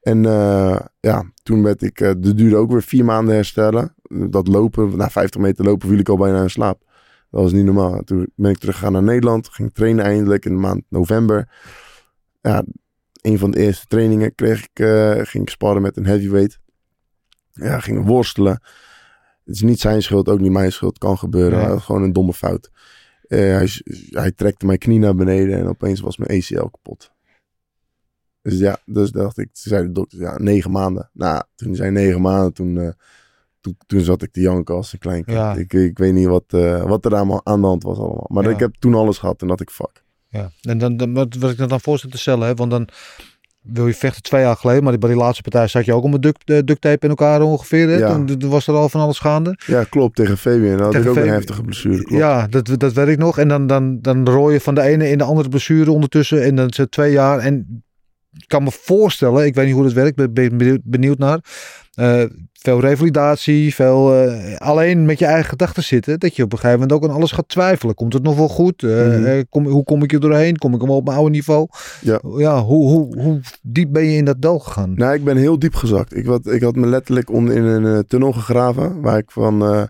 En 0.01 0.25
eh, 0.25 0.79
ja, 0.99 1.31
toen 1.43 1.63
werd 1.63 1.81
ik, 1.81 1.99
eh 1.99 2.07
dat 2.17 2.37
duurde 2.37 2.55
ook 2.55 2.71
weer 2.71 2.83
vier 2.83 3.05
maanden 3.05 3.35
herstellen. 3.35 3.93
Dat 4.29 4.47
lopen, 4.47 4.97
na 4.97 5.09
50 5.09 5.41
meter 5.41 5.65
lopen 5.65 5.89
viel 5.89 5.97
ik 5.99 6.09
al 6.09 6.17
bijna 6.17 6.41
in 6.41 6.49
slaap. 6.49 6.81
Dat 7.31 7.41
was 7.41 7.51
niet 7.51 7.65
normaal. 7.65 8.01
Toen 8.03 8.31
ben 8.35 8.51
ik 8.51 8.57
teruggegaan 8.57 8.91
naar 8.91 9.03
Nederland, 9.03 9.47
ging 9.49 9.73
trainen 9.73 10.05
eindelijk 10.05 10.45
in 10.45 10.51
de 10.53 10.59
maand 10.59 10.83
november. 10.89 11.49
Ja, 12.41 12.63
een 13.21 13.37
van 13.37 13.51
de 13.51 13.59
eerste 13.59 13.85
trainingen 13.87 14.35
kreeg 14.35 14.63
ik, 14.73 14.85
ging 15.27 15.43
ik 15.43 15.49
sparren 15.49 15.81
met 15.81 15.97
een 15.97 16.05
heavyweight. 16.05 16.59
Ja, 17.53 17.79
gingen 17.79 18.03
worstelen. 18.05 18.61
Het 19.45 19.55
is 19.55 19.61
niet 19.61 19.79
zijn 19.79 20.03
schuld, 20.03 20.29
ook 20.29 20.39
niet 20.39 20.51
mijn 20.51 20.71
schuld. 20.71 20.97
Kan 20.97 21.17
gebeuren. 21.17 21.81
Gewoon 21.81 22.03
een 22.03 22.13
domme 22.13 22.33
fout. 22.33 22.69
Eh, 23.27 23.39
hij, 23.39 23.69
hij 24.09 24.31
trekte 24.31 24.65
mijn 24.65 24.77
knie 24.77 24.99
naar 24.99 25.15
beneden 25.15 25.57
en 25.57 25.67
opeens 25.67 25.99
was 25.99 26.17
mijn 26.17 26.31
ACL 26.41 26.65
kapot. 26.65 27.11
Dus 28.41 28.59
ja, 28.59 28.77
dus 28.85 29.11
dacht 29.11 29.37
ik, 29.37 29.45
toen 29.45 29.53
zei 29.71 29.83
de 29.83 29.91
dokter, 29.91 30.19
ja, 30.19 30.37
negen 30.37 30.71
maanden. 30.71 31.09
Nou, 31.13 31.43
toen 31.55 31.75
zei 31.75 31.91
negen 31.91 32.21
maanden, 32.21 32.53
toen, 32.53 32.77
eh, 32.77 32.89
toen, 33.61 33.77
toen 33.87 33.99
zat 34.01 34.21
ik 34.21 34.31
te 34.31 34.39
janken 34.41 34.75
als 34.75 34.93
een 34.93 34.99
klein 34.99 35.23
kind. 35.25 35.37
Ja. 35.37 35.53
Ik, 35.55 35.73
ik 35.73 35.97
weet 35.97 36.13
niet 36.13 36.27
wat, 36.27 36.43
eh, 36.47 36.83
wat 36.83 37.05
er 37.05 37.15
allemaal 37.15 37.41
aan 37.45 37.61
de 37.61 37.67
hand 37.67 37.83
was 37.83 37.97
allemaal. 37.97 38.27
Maar 38.27 38.43
Ja. 38.43 38.49
ik 38.49 38.59
heb 38.59 38.75
toen 38.79 38.93
alles 38.95 39.17
gehad 39.17 39.41
en 39.41 39.47
dat 39.47 39.61
ik 39.61 39.69
fuck. 39.69 40.03
Ja, 40.27 40.51
en 40.61 40.77
dan, 40.77 40.97
dan 40.97 41.13
wat, 41.13 41.35
wat 41.35 41.51
ik 41.51 41.57
dan 41.69 41.81
voorstel 41.81 42.09
te 42.09 42.17
stellen, 42.17 42.47
hè, 42.47 42.53
want 42.53 42.71
dan 42.71 42.87
wil 43.61 43.87
je 43.87 43.93
vechten 43.93 44.21
twee 44.21 44.41
jaar 44.41 44.55
geleden, 44.55 44.83
maar 44.83 44.97
bij 44.97 45.09
die 45.09 45.17
laatste 45.17 45.41
partij 45.41 45.67
zat 45.67 45.85
je 45.85 45.93
ook 45.93 46.03
om 46.03 46.13
een 46.13 46.21
duct, 46.21 46.49
eh, 46.49 46.59
duct 46.65 46.81
tape 46.81 47.03
in 47.03 47.09
elkaar 47.09 47.41
ongeveer. 47.41 47.89
Hè? 47.89 47.95
Ja. 47.95 48.23
Toen, 48.25 48.49
was 48.49 48.67
er 48.67 48.73
al 48.73 48.89
van 48.89 49.01
alles 49.01 49.19
gaande. 49.19 49.57
Ja, 49.65 49.83
klopt, 49.83 50.15
tegen 50.15 50.37
Fabian. 50.37 50.79
Had 50.79 50.95
ik 50.95 51.07
ook 51.07 51.15
een 51.15 51.29
heftige 51.29 51.61
blessure, 51.61 52.03
klopt. 52.03 52.21
Ja, 52.21 52.47
dat, 52.47 52.79
dat 52.79 52.93
weet 52.93 53.07
ik 53.07 53.17
nog. 53.17 53.37
En 53.37 53.47
dan, 53.47 53.67
dan, 53.67 54.01
dan 54.01 54.27
rooi 54.29 54.53
je 54.53 54.61
van 54.61 54.75
de 54.75 54.81
ene 54.81 55.09
in 55.09 55.17
de 55.17 55.23
andere 55.23 55.49
blessure 55.49 55.91
ondertussen. 55.91 56.43
En 56.43 56.55
dan 56.55 56.71
het 56.75 56.91
twee 56.91 57.11
jaar. 57.11 57.39
En 57.39 57.83
kan 58.47 58.63
me 58.63 58.71
voorstellen, 58.71 59.45
ik 59.45 59.55
weet 59.55 59.65
niet 59.65 59.73
hoe 59.75 59.83
dat 59.83 59.93
werkt, 59.93 60.15
ben 60.15 60.33
ben 60.33 60.81
benieuwd- 60.83 61.17
naar. 61.17 61.39
Eh, 61.91 62.23
veel 62.53 62.79
revalidatie, 62.79 63.75
veel 63.75 64.13
eh, 64.15 64.55
alleen 64.57 65.05
met 65.05 65.19
je 65.19 65.25
eigen 65.25 65.49
gedachten 65.49 65.83
zitten. 65.83 66.19
Dat 66.19 66.35
je 66.35 66.43
op 66.43 66.51
een 66.51 66.57
gegeven 66.57 66.79
moment 66.79 66.97
ook 66.97 67.09
aan 67.09 67.15
alles 67.15 67.31
gaat 67.31 67.47
twijfelen. 67.47 67.95
Komt 67.95 68.13
het 68.13 68.23
nog 68.23 68.35
wel 68.35 68.47
goed? 68.47 68.83
Eh, 68.83 68.89
Mhm. 69.07 69.43
kom, 69.49 69.65
hoe 69.67 69.83
kom 69.83 70.03
ik 70.03 70.13
er 70.13 70.19
doorheen? 70.19 70.57
Kom 70.57 70.73
ik 70.73 70.81
hem 70.81 70.89
op 70.89 71.05
mijn 71.05 71.17
oude 71.17 71.31
niveau? 71.31 71.67
Ja. 72.01 72.19
ja 72.37 72.61
hoe, 72.61 72.87
hoe, 72.89 73.21
hoe 73.21 73.39
diep 73.61 73.91
ben 73.91 74.03
je 74.05 74.17
in 74.17 74.25
dat 74.25 74.41
dal 74.41 74.59
gegaan? 74.59 74.93
Nou, 74.95 75.13
ik 75.13 75.23
ben 75.23 75.37
heel 75.37 75.59
diep 75.59 75.75
gezakt. 75.75 76.15
Ik 76.15 76.25
had, 76.25 76.47
ik 76.47 76.61
had 76.61 76.75
me 76.75 76.87
letterlijk 76.87 77.29
onder 77.31 77.55
in 77.55 77.63
een 77.63 78.07
tunnel 78.07 78.31
gegraven. 78.31 79.01
Waar 79.01 79.17
ik 79.17 79.31
van. 79.31 79.89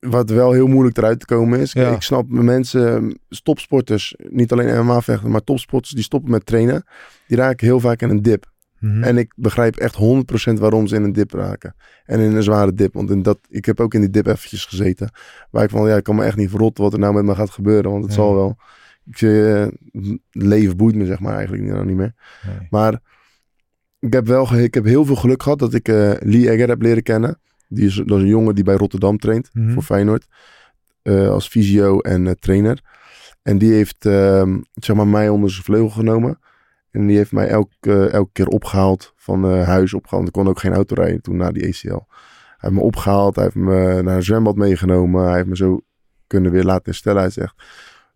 Wat 0.00 0.30
wel 0.30 0.52
heel 0.52 0.66
moeilijk 0.66 0.96
eruit 0.96 1.20
te 1.20 1.26
komen 1.26 1.60
is. 1.60 1.72
Ja. 1.72 1.94
Ik 1.94 2.02
snap 2.02 2.28
mensen, 2.28 3.18
topsporters, 3.42 4.14
niet 4.28 4.52
alleen 4.52 4.84
MMA-vechten, 4.84 5.30
maar 5.30 5.44
topsporters 5.44 5.92
die 5.92 6.04
stoppen 6.04 6.30
met 6.30 6.46
trainen. 6.46 6.84
Die 7.26 7.36
raken 7.36 7.66
heel 7.66 7.80
vaak 7.80 8.02
in 8.02 8.10
een 8.10 8.22
dip. 8.22 8.50
Mhm. 8.80 9.02
En 9.02 9.16
ik 9.16 9.32
begrijp 9.36 9.76
echt 9.76 9.94
100% 9.94 10.58
waarom 10.58 10.86
ze 10.86 10.96
in 10.96 11.02
een 11.02 11.12
dip 11.12 11.32
raken. 11.32 11.74
En 12.04 12.20
in 12.20 12.36
een 12.36 12.42
zware 12.42 12.74
dip. 12.74 12.94
Want 12.94 13.10
in 13.10 13.22
dat, 13.22 13.38
ik 13.48 13.64
heb 13.64 13.80
ook 13.80 13.94
in 13.94 14.00
die 14.00 14.10
dip 14.10 14.26
eventjes 14.26 14.64
gezeten. 14.64 15.10
Waar 15.50 15.64
ik 15.64 15.70
van, 15.70 15.88
ja, 15.88 15.96
ik 15.96 16.02
kan 16.02 16.14
me 16.14 16.24
echt 16.24 16.36
niet 16.36 16.50
verrotten 16.50 16.84
wat 16.84 16.92
er 16.92 16.98
nou 16.98 17.14
met 17.14 17.24
me 17.24 17.34
gaat 17.34 17.50
gebeuren. 17.50 17.90
Want 17.90 18.04
het 18.04 18.12
zal 18.12 18.34
wel. 18.34 18.56
Ik 19.04 19.18
het 19.20 20.18
leven 20.30 20.76
boeit 20.76 20.94
me 20.94 21.06
zeg 21.06 21.20
maar 21.20 21.34
eigenlijk 21.34 21.64
nou 21.64 21.86
niet 21.86 21.96
meer. 21.96 22.14
Nee. 22.46 22.66
Maar 22.70 23.00
ik 23.98 24.12
heb 24.12 24.26
wel 24.26 24.54
ik 24.54 24.74
heb 24.74 24.84
heel 24.84 25.04
veel 25.04 25.16
geluk 25.16 25.42
gehad 25.42 25.58
dat 25.58 25.74
ik 25.74 25.88
eh, 25.88 26.12
Lee 26.18 26.50
Egger 26.50 26.68
heb 26.68 26.82
leren 26.82 27.02
kennen. 27.02 27.38
Die 27.72 27.86
is, 27.86 27.94
dat 27.94 28.16
is 28.16 28.22
een 28.22 28.28
jongen 28.28 28.54
die 28.54 28.64
bij 28.64 28.74
Rotterdam 28.74 29.18
traint 29.18 29.50
Mhm. 29.52 29.72
voor 29.72 29.82
Feyenoord. 29.82 30.26
eh, 31.02 31.28
als 31.28 31.48
fysio 31.48 31.98
en 32.00 32.26
eh, 32.26 32.32
trainer. 32.32 32.80
En 33.42 33.58
die 33.58 33.72
heeft 33.72 34.06
ehm, 34.06 34.58
zeg 34.74 34.96
maar, 34.96 35.06
mij 35.08 35.28
onder 35.28 35.50
zijn 35.50 35.64
vleugel 35.64 35.88
genomen. 35.90 36.38
En 36.90 37.06
die 37.06 37.16
heeft 37.16 37.32
mij 37.32 37.48
elke, 37.48 38.06
elke 38.08 38.30
keer 38.32 38.46
opgehaald 38.46 39.12
van 39.16 39.44
eh, 39.50 39.66
huis 39.66 39.94
opgehaald. 39.94 40.26
Ik 40.26 40.32
kon 40.32 40.48
ook 40.48 40.58
geen 40.60 40.72
auto 40.72 40.94
rijden 40.94 41.20
toen 41.22 41.36
na 41.36 41.50
die 41.52 41.66
ACL. 41.66 41.88
Hij 42.06 42.56
heeft 42.56 42.74
me 42.74 42.80
opgehaald, 42.80 43.34
hij 43.34 43.44
heeft 43.44 43.56
me 43.56 44.02
naar 44.02 44.16
een 44.16 44.22
zwembad 44.22 44.56
meegenomen. 44.56 45.24
Hij 45.24 45.34
heeft 45.36 45.46
me 45.48 45.56
zo 45.56 45.80
kunnen 46.26 46.50
weer 46.52 46.64
laten 46.64 46.84
herstellen. 46.84 47.20
Hij 47.20 47.30
zegt, 47.30 47.54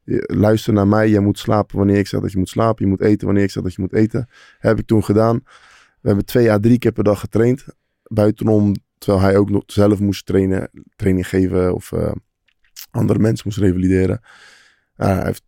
"Je- 0.04 0.30
luister 0.34 0.72
naar 0.72 0.88
mij, 0.88 1.10
jij 1.10 1.20
moet 1.20 1.38
slapen 1.38 1.76
wanneer 1.76 1.98
ik 1.98 2.06
zeg 2.06 2.20
dat 2.20 2.32
je 2.32 2.38
moet 2.38 2.48
slapen. 2.48 2.84
Je 2.84 2.90
moet 2.90 3.00
eten 3.00 3.26
wanneer 3.26 3.44
ik 3.44 3.50
zeg 3.50 3.62
dat 3.62 3.74
je 3.74 3.80
moet 3.80 3.92
eten. 3.94 4.28
heb 4.58 4.78
ik 4.78 4.86
toen 4.86 5.04
gedaan. 5.04 5.40
We 6.00 6.08
hebben 6.08 6.24
twee 6.24 6.50
à 6.52 6.58
drie 6.58 6.78
keer 6.78 6.92
per 6.92 7.04
dag 7.04 7.20
getraind. 7.20 7.64
Buitenom, 8.02 8.74
terwijl 9.04 9.24
hij 9.24 9.36
ook 9.36 9.50
nog 9.50 9.62
zelf 9.66 10.00
moest 10.00 10.26
trainen, 10.26 10.70
training 10.96 11.28
geven 11.28 11.74
of 11.74 11.92
eh, 11.92 12.12
andere 12.90 13.18
mensen 13.18 13.42
moest 13.46 13.58
revalideren. 13.58 14.20
Hij 14.94 15.24
heeft, 15.24 15.42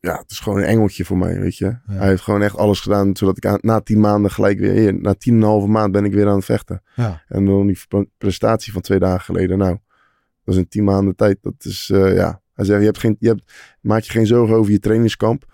ja, 0.00 0.16
het 0.18 0.30
is 0.30 0.38
gewoon 0.38 0.58
een 0.58 0.64
engeltje 0.64 1.04
voor 1.04 1.18
mij, 1.18 1.40
weet 1.40 1.56
je. 1.56 1.78
Hij 1.86 2.08
heeft 2.08 2.22
gewoon 2.22 2.42
echt 2.42 2.56
alles 2.56 2.80
gedaan, 2.80 3.16
zodat 3.16 3.36
ik 3.36 3.46
aan- 3.46 3.58
na 3.60 3.80
tien 3.80 4.00
maanden 4.00 4.30
gelijk 4.30 4.58
weer, 4.58 4.72
hier, 4.72 4.94
na 5.00 5.14
tien 5.14 5.34
en 5.34 5.40
een 5.40 5.46
halve 5.46 5.66
maand 5.66 5.92
ben 5.92 6.04
ik 6.04 6.12
weer 6.12 6.28
aan 6.28 6.36
het 6.36 6.44
vechten. 6.44 6.82
Ja. 6.96 7.22
En 7.28 7.44
dan 7.44 7.66
die 7.66 7.78
pre- 7.88 8.08
prestatie 8.18 8.72
van 8.72 8.82
twee 8.82 8.98
dagen 8.98 9.20
geleden, 9.20 9.58
nou, 9.58 9.78
dat 10.44 10.54
is 10.54 10.60
in 10.60 10.68
tien 10.68 10.84
maanden 10.84 11.16
tijd, 11.16 11.38
dat 11.40 11.54
is, 11.58 11.90
eh, 11.92 12.14
ja. 12.14 12.42
Hij 12.52 12.64
zegt, 12.64 12.78
je 12.80 12.86
hebt 12.86 12.98
geen, 12.98 13.16
je 13.18 13.28
hebt, 13.28 13.52
maak 13.80 14.02
je 14.02 14.10
geen 14.10 14.26
zorgen 14.26 14.56
over 14.56 14.72
je 14.72 14.78
trainingskamp. 14.78 15.52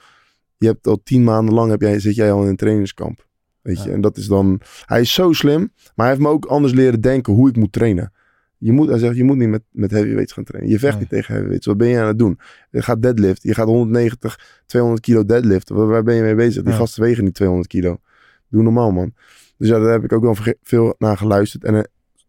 Je 0.57 0.67
hebt 0.67 0.87
al 0.87 1.00
tien 1.03 1.25
maanden 1.25 1.55
lang, 1.55 1.71
heb 1.71 1.81
jij, 1.81 1.99
zit 2.00 2.15
jij 2.15 2.33
al 2.33 2.43
in 2.43 2.49
een 2.49 2.57
trainingskamp. 2.57 3.29
Weet 3.62 3.83
je, 3.83 3.88
Ja. 3.88 3.95
en 3.95 4.00
dat 4.00 4.17
is 4.17 4.26
dan, 4.26 4.61
hij 4.85 5.00
is 5.00 5.12
zo 5.12 5.33
slim, 5.33 5.61
maar 5.95 6.07
hij 6.07 6.09
heeft 6.09 6.21
me 6.21 6.29
ook 6.29 6.45
anders 6.45 6.73
leren 6.73 7.00
denken 7.00 7.33
hoe 7.33 7.49
ik 7.49 7.57
moet 7.57 7.73
trainen. 7.73 8.12
Je 8.59 8.73
moet, 8.73 8.88
hij 8.88 8.99
zegt, 8.99 9.17
je 9.17 9.25
moet 9.25 9.37
niet 9.37 9.49
met, 9.49 9.62
met 9.71 9.90
heavyweights 9.90 10.33
gaan 10.33 10.45
trainen. 10.45 10.71
Je 10.73 10.79
vecht 10.79 10.93
Nee. 10.93 11.00
niet 11.00 11.11
tegen 11.11 11.33
heavyweights. 11.33 11.67
Wat 11.67 11.76
ben 11.76 11.88
je 11.88 11.99
aan 12.00 12.07
het 12.07 12.19
doen? 12.19 12.38
Je 12.71 12.83
gaat 12.83 13.02
deadlift. 13.02 13.43
Je 13.43 13.55
gaat 13.55 13.67
190, 13.67 14.62
200 14.67 15.02
kilo 15.05 15.25
deadliften. 15.25 15.76
Waar, 15.76 15.87
waar 15.87 16.02
ben 16.02 16.14
je 16.14 16.23
mee 16.23 16.35
bezig? 16.35 16.62
Die 16.62 16.73
Ja. 16.73 16.79
gasten 16.79 17.02
wegen 17.02 17.25
niet 17.25 17.35
200 17.35 17.69
kilo. 17.69 18.00
Doe 18.49 18.62
normaal, 18.62 18.90
man. 18.90 19.12
Dus 19.59 19.69
ja, 19.69 19.79
daar 19.79 19.93
heb 19.93 20.05
ik 20.05 20.12
ook 20.12 20.23
wel 20.23 20.37
veel 20.62 20.95
naar 20.99 21.17
geluisterd. 21.17 21.64
En 21.64 21.75
eh, 21.75 21.81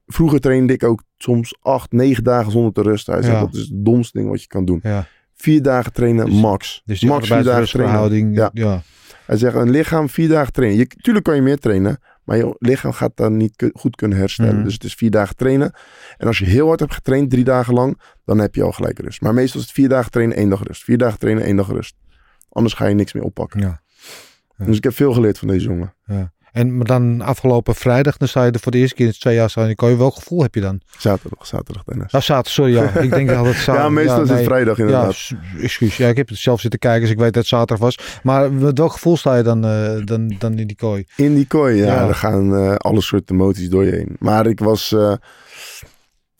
vroeger 0.07 0.39
trainde 0.39 0.73
ik 0.73 0.83
ook 0.83 1.03
soms 1.17 1.57
acht, 1.61 1.91
negen 1.91 2.23
dagen 2.23 2.51
zonder 2.51 2.73
te 2.73 2.81
rusten. 2.81 3.13
Hij 3.13 3.21
zegt, 3.23 3.35
Ja. 3.35 3.41
dat 3.41 3.53
is 3.53 3.59
het 3.61 3.85
domste 3.85 4.17
ding 4.17 4.29
wat 4.29 4.41
je 4.41 4.47
kan 4.47 4.65
doen. 4.65 4.81
Vier 5.33 5.61
dagen 5.61 5.93
trainen, 5.93 6.25
Dus- 6.25 6.41
max. 6.41 6.81
Dus 6.85 7.03
max 7.03 7.27
vier 7.27 7.43
dagen 7.43 7.67
trainen. 7.69 8.33
Ja. 8.53 8.81
Hij 9.31 9.39
zegt, 9.39 9.55
een 9.55 9.69
lichaam 9.69 10.09
vier 10.09 10.27
dagen 10.27 10.53
trainen. 10.53 10.77
Je, 10.77 10.87
tuurlijk 10.87 11.25
kan 11.25 11.35
je 11.35 11.41
meer 11.41 11.57
trainen, 11.57 11.99
maar 12.23 12.37
je 12.37 12.55
lichaam 12.59 12.91
gaat 12.91 13.11
dan 13.15 13.37
niet 13.37 13.71
goed 13.73 13.95
kunnen 13.95 14.17
herstellen. 14.17 14.55
Mhm. 14.55 14.63
Dus 14.63 14.73
het 14.73 14.83
is 14.83 14.93
vier 14.93 15.11
dagen 15.11 15.35
trainen. 15.35 15.73
En 16.17 16.27
als 16.27 16.37
je 16.39 16.45
heel 16.45 16.67
hard 16.67 16.79
hebt 16.79 16.93
getraind, 16.93 17.29
drie 17.29 17.43
dagen 17.43 17.73
lang, 17.73 18.01
dan 18.25 18.39
heb 18.39 18.55
je 18.55 18.63
al 18.63 18.71
gelijk 18.71 18.99
rust. 18.99 19.21
Maar 19.21 19.33
meestal 19.33 19.59
is 19.59 19.65
het 19.65 19.75
vier 19.75 19.89
dagen 19.89 20.11
trainen, 20.11 20.35
één 20.37 20.49
dag 20.49 20.63
rust. 20.63 20.83
Vier 20.83 20.97
dagen 20.97 21.19
trainen, 21.19 21.43
één 21.43 21.55
dag 21.55 21.67
rust. 21.67 21.95
Anders 22.49 22.73
ga 22.73 22.85
je 22.85 22.95
niks 22.95 23.13
meer 23.13 23.23
oppakken. 23.23 23.59
Ja. 23.59 23.81
Ja. 24.57 24.65
Dus 24.65 24.77
ik 24.77 24.83
heb 24.83 24.93
veel 24.93 25.13
geleerd 25.13 25.39
van 25.39 25.47
deze 25.47 25.65
jongen. 25.65 25.93
En 26.51 26.77
maar 26.77 26.85
dan 26.85 27.21
afgelopen 27.21 27.75
vrijdag, 27.75 28.17
dan 28.17 28.27
sta 28.27 28.45
je 28.45 28.51
er 28.51 28.59
voor 28.59 28.71
de 28.71 28.77
eerste 28.77 28.95
keer 28.95 29.05
in 29.05 29.11
twee 29.11 29.35
jaar 29.35 29.49
staan. 29.49 29.73
Welk 29.77 29.97
welk 29.97 30.15
gevoel 30.15 30.41
heb 30.41 30.55
je 30.55 30.61
dan? 30.61 30.81
Zaterdag, 30.97 31.47
zaterdag 31.47 31.83
Dennis. 31.83 32.11
Nou, 32.11 32.23
zaterdag, 32.23 32.51
sorry. 32.53 32.73
Ja. 32.73 32.99
Ik 32.99 33.09
denk 33.09 33.29
dat 33.29 33.45
het 33.45 33.55
zaterdag. 33.65 33.81
ja, 33.83 33.89
meestal 33.89 34.21
is 34.21 34.29
het 34.29 34.43
vrijdag 34.43 34.77
Ja, 34.77 34.83
inderdaad. 34.83 35.13
s- 35.13 35.33
excuus. 35.61 35.97
Ja, 35.97 36.07
ik 36.07 36.17
heb 36.17 36.29
het 36.29 36.37
zelf 36.37 36.59
zitten 36.61 36.79
kijken, 36.79 37.01
dus 37.01 37.09
ik 37.09 37.17
weet 37.17 37.33
dat 37.33 37.35
het 37.41 37.47
zaterdag 37.47 37.79
was. 37.79 38.19
Maar 38.23 38.53
met 38.53 38.77
welk 38.77 38.91
gevoel 38.91 39.17
sta 39.17 39.35
je 39.37 39.43
dan, 39.43 39.65
eh, 39.65 40.05
dan, 40.05 40.35
dan 40.39 40.57
in 40.59 40.67
die 40.67 40.75
kooi? 40.75 41.05
In 41.15 41.35
die 41.35 41.47
kooi, 41.47 41.75
ja, 41.77 41.85
Ja. 41.85 42.07
er 42.07 42.15
gaan 42.15 42.55
eh, 42.55 42.75
alle 42.75 43.01
soorten 43.01 43.35
emoties 43.35 43.69
door 43.69 43.85
je 43.85 43.91
heen. 43.91 44.15
Maar 44.19 44.45
ik 44.47 44.59
was, 44.59 44.91
eh, 44.91 45.13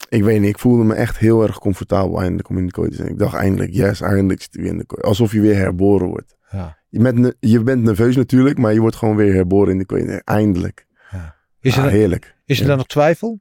ik 0.08 0.22
weet 0.22 0.40
niet, 0.40 0.48
ik 0.48 0.58
voelde 0.58 0.84
me 0.84 0.94
echt 0.94 1.18
heel 1.18 1.42
erg 1.42 1.58
comfortabel 1.58 2.20
eindelijk 2.20 2.48
om 2.48 2.58
in 2.58 2.66
de 2.66 2.72
kooi 2.72 2.90
te 2.90 2.96
zijn. 2.96 3.08
Ik 3.08 3.18
dacht 3.18 3.34
eindelijk, 3.34 3.72
yes, 3.72 4.00
eindelijk 4.00 4.42
zit 4.42 4.54
ik 4.54 4.60
weer 4.60 4.70
in 4.70 4.78
de 4.78 4.86
kooi. 4.86 5.02
Alsof 5.02 5.32
je 5.32 5.40
weer 5.40 5.56
herboren 5.56 6.06
wordt. 6.06 6.36
Ja. 6.50 6.80
Je 6.92 6.98
bent, 7.12 7.34
je 7.40 7.62
bent 7.62 7.82
nerveus 7.82 8.16
natuurlijk, 8.16 8.58
maar 8.58 8.72
je 8.72 8.80
wordt 8.80 8.96
gewoon 8.96 9.16
weer 9.16 9.34
herboren 9.34 9.72
in 9.72 9.84
de. 9.88 10.22
Eindelijk. 10.24 10.86
Is, 11.60 11.76
er, 11.76 11.82
Ah, 11.84 11.90
heerlijk. 11.90 12.34
is 12.44 12.60
er 12.60 12.66
dan 12.66 12.76
nog 12.76 12.86
twijfel? 12.86 13.40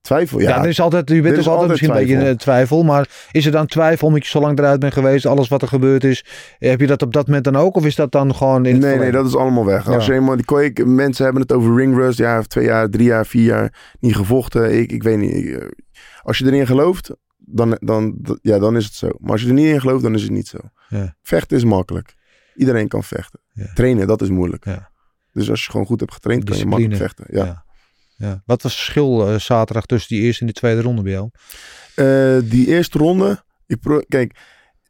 Twijfel, 0.00 0.40
Ja, 0.40 0.48
ja. 0.48 0.62
er 0.62 0.68
is 0.68 0.80
altijd, 0.80 1.08
je 1.08 1.22
bent 1.22 1.36
is 1.36 1.46
ook 1.46 1.52
altijd 1.52 1.68
misschien 1.68 1.90
een 1.90 1.96
beetje 1.96 2.28
een 2.28 2.36
twijfel. 2.36 2.82
Maar 2.84 3.08
is 3.32 3.46
er 3.46 3.52
dan 3.52 3.66
twijfel 3.66 4.06
omdat 4.06 4.22
je 4.24 4.28
zo 4.30 4.40
lang 4.40 4.58
eruit 4.58 4.80
bent 4.80 4.92
geweest, 4.92 5.26
alles 5.26 5.48
wat 5.48 5.62
er 5.62 5.68
gebeurd 5.68 6.04
is? 6.04 6.24
Heb 6.58 6.80
je 6.80 6.86
dat 6.86 7.02
op 7.02 7.12
dat 7.12 7.26
moment 7.26 7.44
dan 7.44 7.56
ook? 7.56 7.76
Of 7.76 7.84
is 7.86 7.94
dat 7.94 8.12
dan 8.12 8.34
gewoon 8.34 8.66
in 8.66 8.78
Nee, 8.78 8.98
nee, 8.98 9.10
dat 9.10 9.26
is 9.26 9.36
allemaal 9.36 9.64
weg. 9.64 9.88
Als 9.88 10.06
Ja. 10.06 10.12
je 10.12 10.18
eenmaal 10.18 10.36
die 10.36 10.44
kooi, 10.44 10.72
mensen 10.84 11.24
hebben 11.24 11.42
het 11.42 11.52
over 11.52 11.76
ring 11.76 11.94
rust, 11.94 12.18
ja, 12.18 12.42
twee 12.42 12.64
jaar, 12.64 12.88
drie 12.90 13.06
jaar, 13.06 13.26
vier 13.26 13.44
jaar 13.44 13.94
niet 14.00 14.16
gevochten. 14.16 14.78
Ik, 14.80 14.92
ik 14.92 15.02
weet 15.02 15.18
niet. 15.18 15.46
Eh, 15.46 15.66
als 16.22 16.38
je 16.38 16.44
erin 16.46 16.66
gelooft, 16.66 17.10
dan, 17.36 17.76
dan, 17.80 18.18
ja, 18.42 18.58
dan 18.58 18.76
is 18.76 18.84
het 18.84 18.94
zo. 18.94 19.08
Maar 19.18 19.32
als 19.32 19.40
je 19.42 19.48
er 19.48 19.54
niet 19.54 19.66
in 19.72 19.80
gelooft, 19.80 20.02
dan 20.02 20.14
is 20.14 20.22
het 20.22 20.30
niet 20.30 20.48
zo. 20.48 20.58
Ja. 20.88 21.16
Vechten 21.22 21.56
is 21.56 21.64
makkelijk. 21.64 22.14
Iedereen 22.58 22.88
kan 22.88 23.04
vechten. 23.04 23.40
Ja. 23.52 23.72
Trainen, 23.74 24.06
dat 24.06 24.22
is 24.22 24.28
moeilijk. 24.28 24.64
Ja. 24.64 24.90
Dus 25.32 25.50
als 25.50 25.64
je 25.64 25.70
gewoon 25.70 25.86
goed 25.86 26.00
hebt 26.00 26.12
getraind, 26.12 26.44
kan 26.44 26.56
je 26.58 26.66
makkelijk 26.66 27.00
vechten. 27.16 27.36
Ja. 27.46 27.64
Ja. 28.16 28.42
Wat 28.46 28.62
was 28.62 28.72
het 28.72 28.80
verschil 28.80 29.28
eh, 29.28 29.38
zaterdag 29.38 29.86
tussen 29.86 30.16
die 30.16 30.24
eerste 30.24 30.40
en 30.40 30.46
die 30.46 30.54
tweede 30.54 30.80
ronde 30.82 31.02
bij 31.02 31.12
jou? 31.12 31.30
Eh, 31.94 32.50
die 32.50 32.66
eerste 32.66 32.98
ronde, 32.98 33.42
ik 33.66 33.80
pro- 33.80 34.02
kijk, 34.08 34.38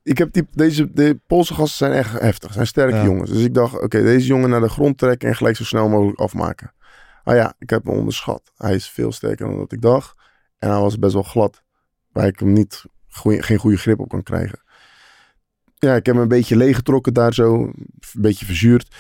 ik 0.03 0.19
heb 0.19 0.33
die, 0.33 0.47
deze, 0.53 0.93
de 0.93 1.21
Poolse 1.27 1.55
gasten 1.55 1.77
zijn 1.77 1.93
echt 1.93 2.21
heftig, 2.21 2.53
zijn 2.53 2.67
sterke 2.67 2.97
jongens. 3.05 3.31
Dus 3.31 3.43
ik 3.45 3.55
dacht, 3.55 3.81
oké, 3.81 4.03
deze 4.03 4.27
jongen 4.27 4.51
naar 4.51 4.61
de 4.61 4.69
grond 4.69 4.99
trekken 4.99 5.29
en 5.29 5.35
gelijk 5.37 5.57
zo 5.57 5.65
snel 5.65 5.89
mogelijk 5.89 6.19
afmaken. 6.19 6.73
Ah 7.25 7.35
ja, 7.37 7.55
ik 7.59 7.71
heb 7.71 7.85
hem 7.85 7.95
onderschat. 7.97 8.51
Hij 8.57 8.75
is 8.75 8.89
veel 8.89 9.13
sterker 9.13 9.47
dan 9.47 9.57
dat 9.57 9.73
ik 9.73 9.81
dacht. 9.81 10.15
En 10.59 10.71
hij 10.71 10.81
was 10.81 10.99
best 10.99 11.13
wel 11.13 11.23
glad, 11.23 11.63
waar 12.13 12.27
ik 12.27 12.39
hem 12.39 12.53
niet 12.53 12.85
goeie- 13.09 13.43
geen 13.43 13.59
goede 13.59 13.77
grip 13.77 13.99
op 14.01 14.09
kan 14.09 14.23
krijgen. 14.23 14.63
Ja, 15.79 15.95
ik 15.97 16.07
heb 16.07 16.15
hem 16.15 16.23
een 16.23 16.29
beetje 16.29 16.57
leeggetrokken 16.57 17.15
daar 17.15 17.35
zo, 17.35 17.55
een 17.55 17.91
beetje 18.13 18.47
verzuurd. 18.47 18.95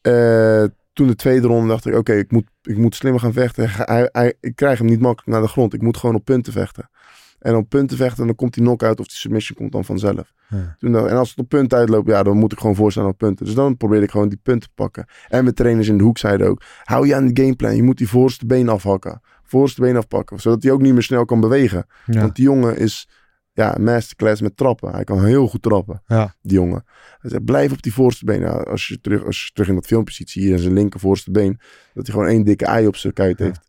Eh, 0.00 0.64
toen 0.92 1.06
de 1.06 1.14
tweede 1.14 1.46
ronde 1.46 1.68
dacht 1.68 1.86
ik, 1.86 1.94
oké, 1.94 2.12
ik, 2.12 2.30
moet, 2.30 2.46
ik 2.62 2.76
moet 2.76 2.94
slimmer 2.94 3.20
gaan 3.20 3.32
vechten. 3.32 3.70
Hij, 3.70 4.08
hij, 4.12 4.34
ik 4.40 4.56
krijg 4.56 4.78
hem 4.78 4.86
niet 4.86 5.00
makkelijk 5.00 5.32
naar 5.32 5.46
de 5.46 5.52
grond. 5.52 5.74
Ik 5.74 5.82
moet 5.82 5.96
gewoon 5.96 6.14
op 6.14 6.24
punten 6.24 6.52
vechten. 6.52 6.90
En 7.38 7.56
op 7.56 7.68
punten 7.68 7.96
vechten, 7.96 8.26
dan 8.26 8.34
komt 8.34 8.54
die 8.54 8.62
knock-out 8.62 9.00
of 9.00 9.06
die 9.06 9.16
submission 9.16 9.58
komt 9.58 9.72
dan 9.72 9.84
vanzelf. 9.84 10.32
Ja. 10.48 10.76
Toen 10.78 10.96
en 10.96 11.16
als 11.16 11.30
het 11.30 11.38
op 11.38 11.48
punten 11.48 11.78
uitloopt, 11.78 12.08
ja, 12.08 12.22
dan 12.22 12.36
moet 12.36 12.52
ik 12.52 12.58
gewoon 12.58 12.74
voorstaan 12.74 13.06
op 13.06 13.18
punten. 13.18 13.46
Dus 13.46 13.54
dan 13.54 13.76
probeerde 13.76 14.04
ik 14.04 14.10
gewoon 14.10 14.28
die 14.28 14.40
punten 14.42 14.68
te 14.68 14.74
pakken. 14.74 15.06
En 15.28 15.42
mijn 15.42 15.54
trainers 15.54 15.88
in 15.88 15.98
de 15.98 16.04
hoek 16.04 16.18
zeiden 16.18 16.48
ook, 16.48 16.62
hou 16.84 17.06
je 17.06 17.14
aan 17.14 17.26
de 17.26 17.42
gameplan. 17.42 17.76
Je 17.76 17.82
moet 17.82 17.98
die 17.98 18.08
voorste 18.08 18.46
been 18.46 18.68
afhakken. 18.68 19.20
Voorste 19.42 19.80
been 19.80 19.96
afpakken. 19.96 20.40
Zodat 20.40 20.62
hij 20.62 20.72
ook 20.72 20.80
niet 20.80 20.92
meer 20.92 21.02
snel 21.02 21.24
kan 21.24 21.40
bewegen. 21.40 21.86
Ja. 22.04 22.20
Want 22.20 22.36
die 22.36 22.44
jongen 22.44 22.78
is 22.78 23.08
ja, 23.56 23.76
masterclass 23.80 24.40
met 24.40 24.56
trappen. 24.56 24.92
Hij 24.92 25.04
kan 25.04 25.24
heel 25.24 25.46
goed 25.48 25.62
trappen, 25.62 26.02
Ja. 26.06 26.34
die 26.42 26.52
jongen. 26.56 26.84
Hij 27.20 27.30
zei, 27.30 27.44
blijf 27.44 27.72
op 27.72 27.82
die 27.82 27.92
voorste 27.92 28.24
been. 28.24 28.44
Als, 28.44 28.86
je 28.88 29.00
terug, 29.00 29.24
als 29.24 29.44
je 29.44 29.50
terug 29.52 29.68
in 29.68 29.74
dat 29.74 29.86
filmpje 29.86 30.14
ziet, 30.14 30.30
zie 30.30 30.44
je 30.44 30.50
in 30.50 30.58
zijn 30.58 30.72
linker 30.72 31.00
voorste 31.00 31.30
been... 31.30 31.60
dat 31.94 32.06
hij 32.06 32.14
gewoon 32.14 32.30
één 32.30 32.44
dikke 32.44 32.64
ei 32.64 32.86
op 32.86 32.96
zijn 32.96 33.12
kuit 33.12 33.38
Ja. 33.38 33.44
heeft. 33.44 33.60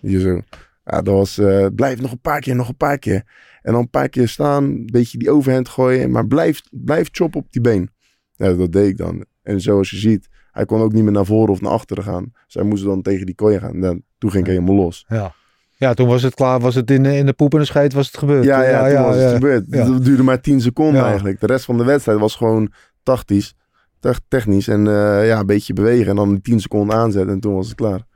Hier 0.00 0.20
zo. 0.20 0.40
Ja, 0.84 1.02
dat 1.02 1.14
was... 1.14 1.38
eh, 1.38 1.66
blijf 1.74 2.00
nog 2.00 2.12
een 2.12 2.20
paar 2.20 2.40
keer, 2.40 2.54
nog 2.56 2.68
een 2.68 2.76
paar 2.76 2.98
keer. 2.98 3.22
En 3.62 3.72
dan 3.72 3.80
een 3.82 3.90
paar 3.90 4.08
keer 4.08 4.28
staan, 4.28 4.64
een 4.64 4.86
beetje 4.92 5.18
die 5.18 5.30
overhand 5.30 5.68
gooien. 5.68 6.10
Maar 6.10 6.26
blijf, 6.26 6.60
blijf 6.70 7.08
choppen 7.12 7.40
op 7.40 7.46
die 7.52 7.60
been. 7.62 7.90
Ja, 8.34 8.52
dat 8.52 8.72
deed 8.72 8.88
ik 8.88 8.96
dan. 8.96 9.24
En 9.42 9.60
zoals 9.60 9.90
je 9.90 9.96
ziet, 9.96 10.28
hij 10.52 10.64
kon 10.64 10.80
ook 10.80 10.92
niet 10.92 11.02
meer 11.02 11.12
naar 11.12 11.26
voren 11.26 11.50
of 11.52 11.60
naar 11.60 11.72
achteren 11.72 12.04
gaan. 12.04 12.32
Zij 12.46 12.62
moesten 12.62 12.88
dan 12.88 13.02
tegen 13.02 13.26
die 13.26 13.34
kooi 13.34 13.58
gaan. 13.58 13.74
En 13.74 13.80
dan, 13.80 14.02
toen 14.18 14.30
ging 14.30 14.44
ik 14.44 14.50
helemaal 14.50 14.74
los. 14.74 15.04
Ja. 15.08 15.34
Ja, 15.78 15.94
toen 15.94 16.08
was 16.08 16.22
het 16.22 16.34
klaar. 16.34 16.60
Was 16.60 16.74
het 16.74 16.90
in, 16.90 17.02
de- 17.02 17.16
in 17.16 17.26
de 17.26 17.32
poep 17.32 17.52
en 17.52 17.58
de 17.58 17.64
scheet 17.64 17.92
was 17.92 18.06
het 18.06 18.18
gebeurd. 18.18 18.44
Ja, 18.44 18.62
ja, 18.62 18.94
toen 18.94 19.02
was 19.04 19.14
het 19.16 19.24
ja. 19.24 19.34
gebeurd. 19.34 19.64
Ja. 19.68 19.84
Dat 19.84 20.04
duurde 20.04 20.22
maar 20.22 20.40
10 20.40 20.60
seconden 20.60 21.00
Ja. 21.02 21.06
eigenlijk. 21.08 21.40
De 21.40 21.46
rest 21.46 21.64
van 21.64 21.76
de 21.76 21.84
wedstrijd 21.84 22.18
was 22.18 22.34
gewoon 22.36 22.72
tactisch, 23.02 23.54
te- 24.00 24.14
technisch 24.28 24.68
en 24.68 24.86
eh, 24.86 25.26
ja, 25.26 25.38
een 25.38 25.46
beetje 25.46 25.72
bewegen. 25.72 26.06
En 26.08 26.16
dan 26.16 26.28
die 26.28 26.40
10 26.40 26.60
seconden 26.60 26.96
aanzetten 26.96 27.32
en 27.34 27.40
toen 27.40 27.54
was 27.54 27.66
het 27.66 27.76
klaar. 27.76 28.06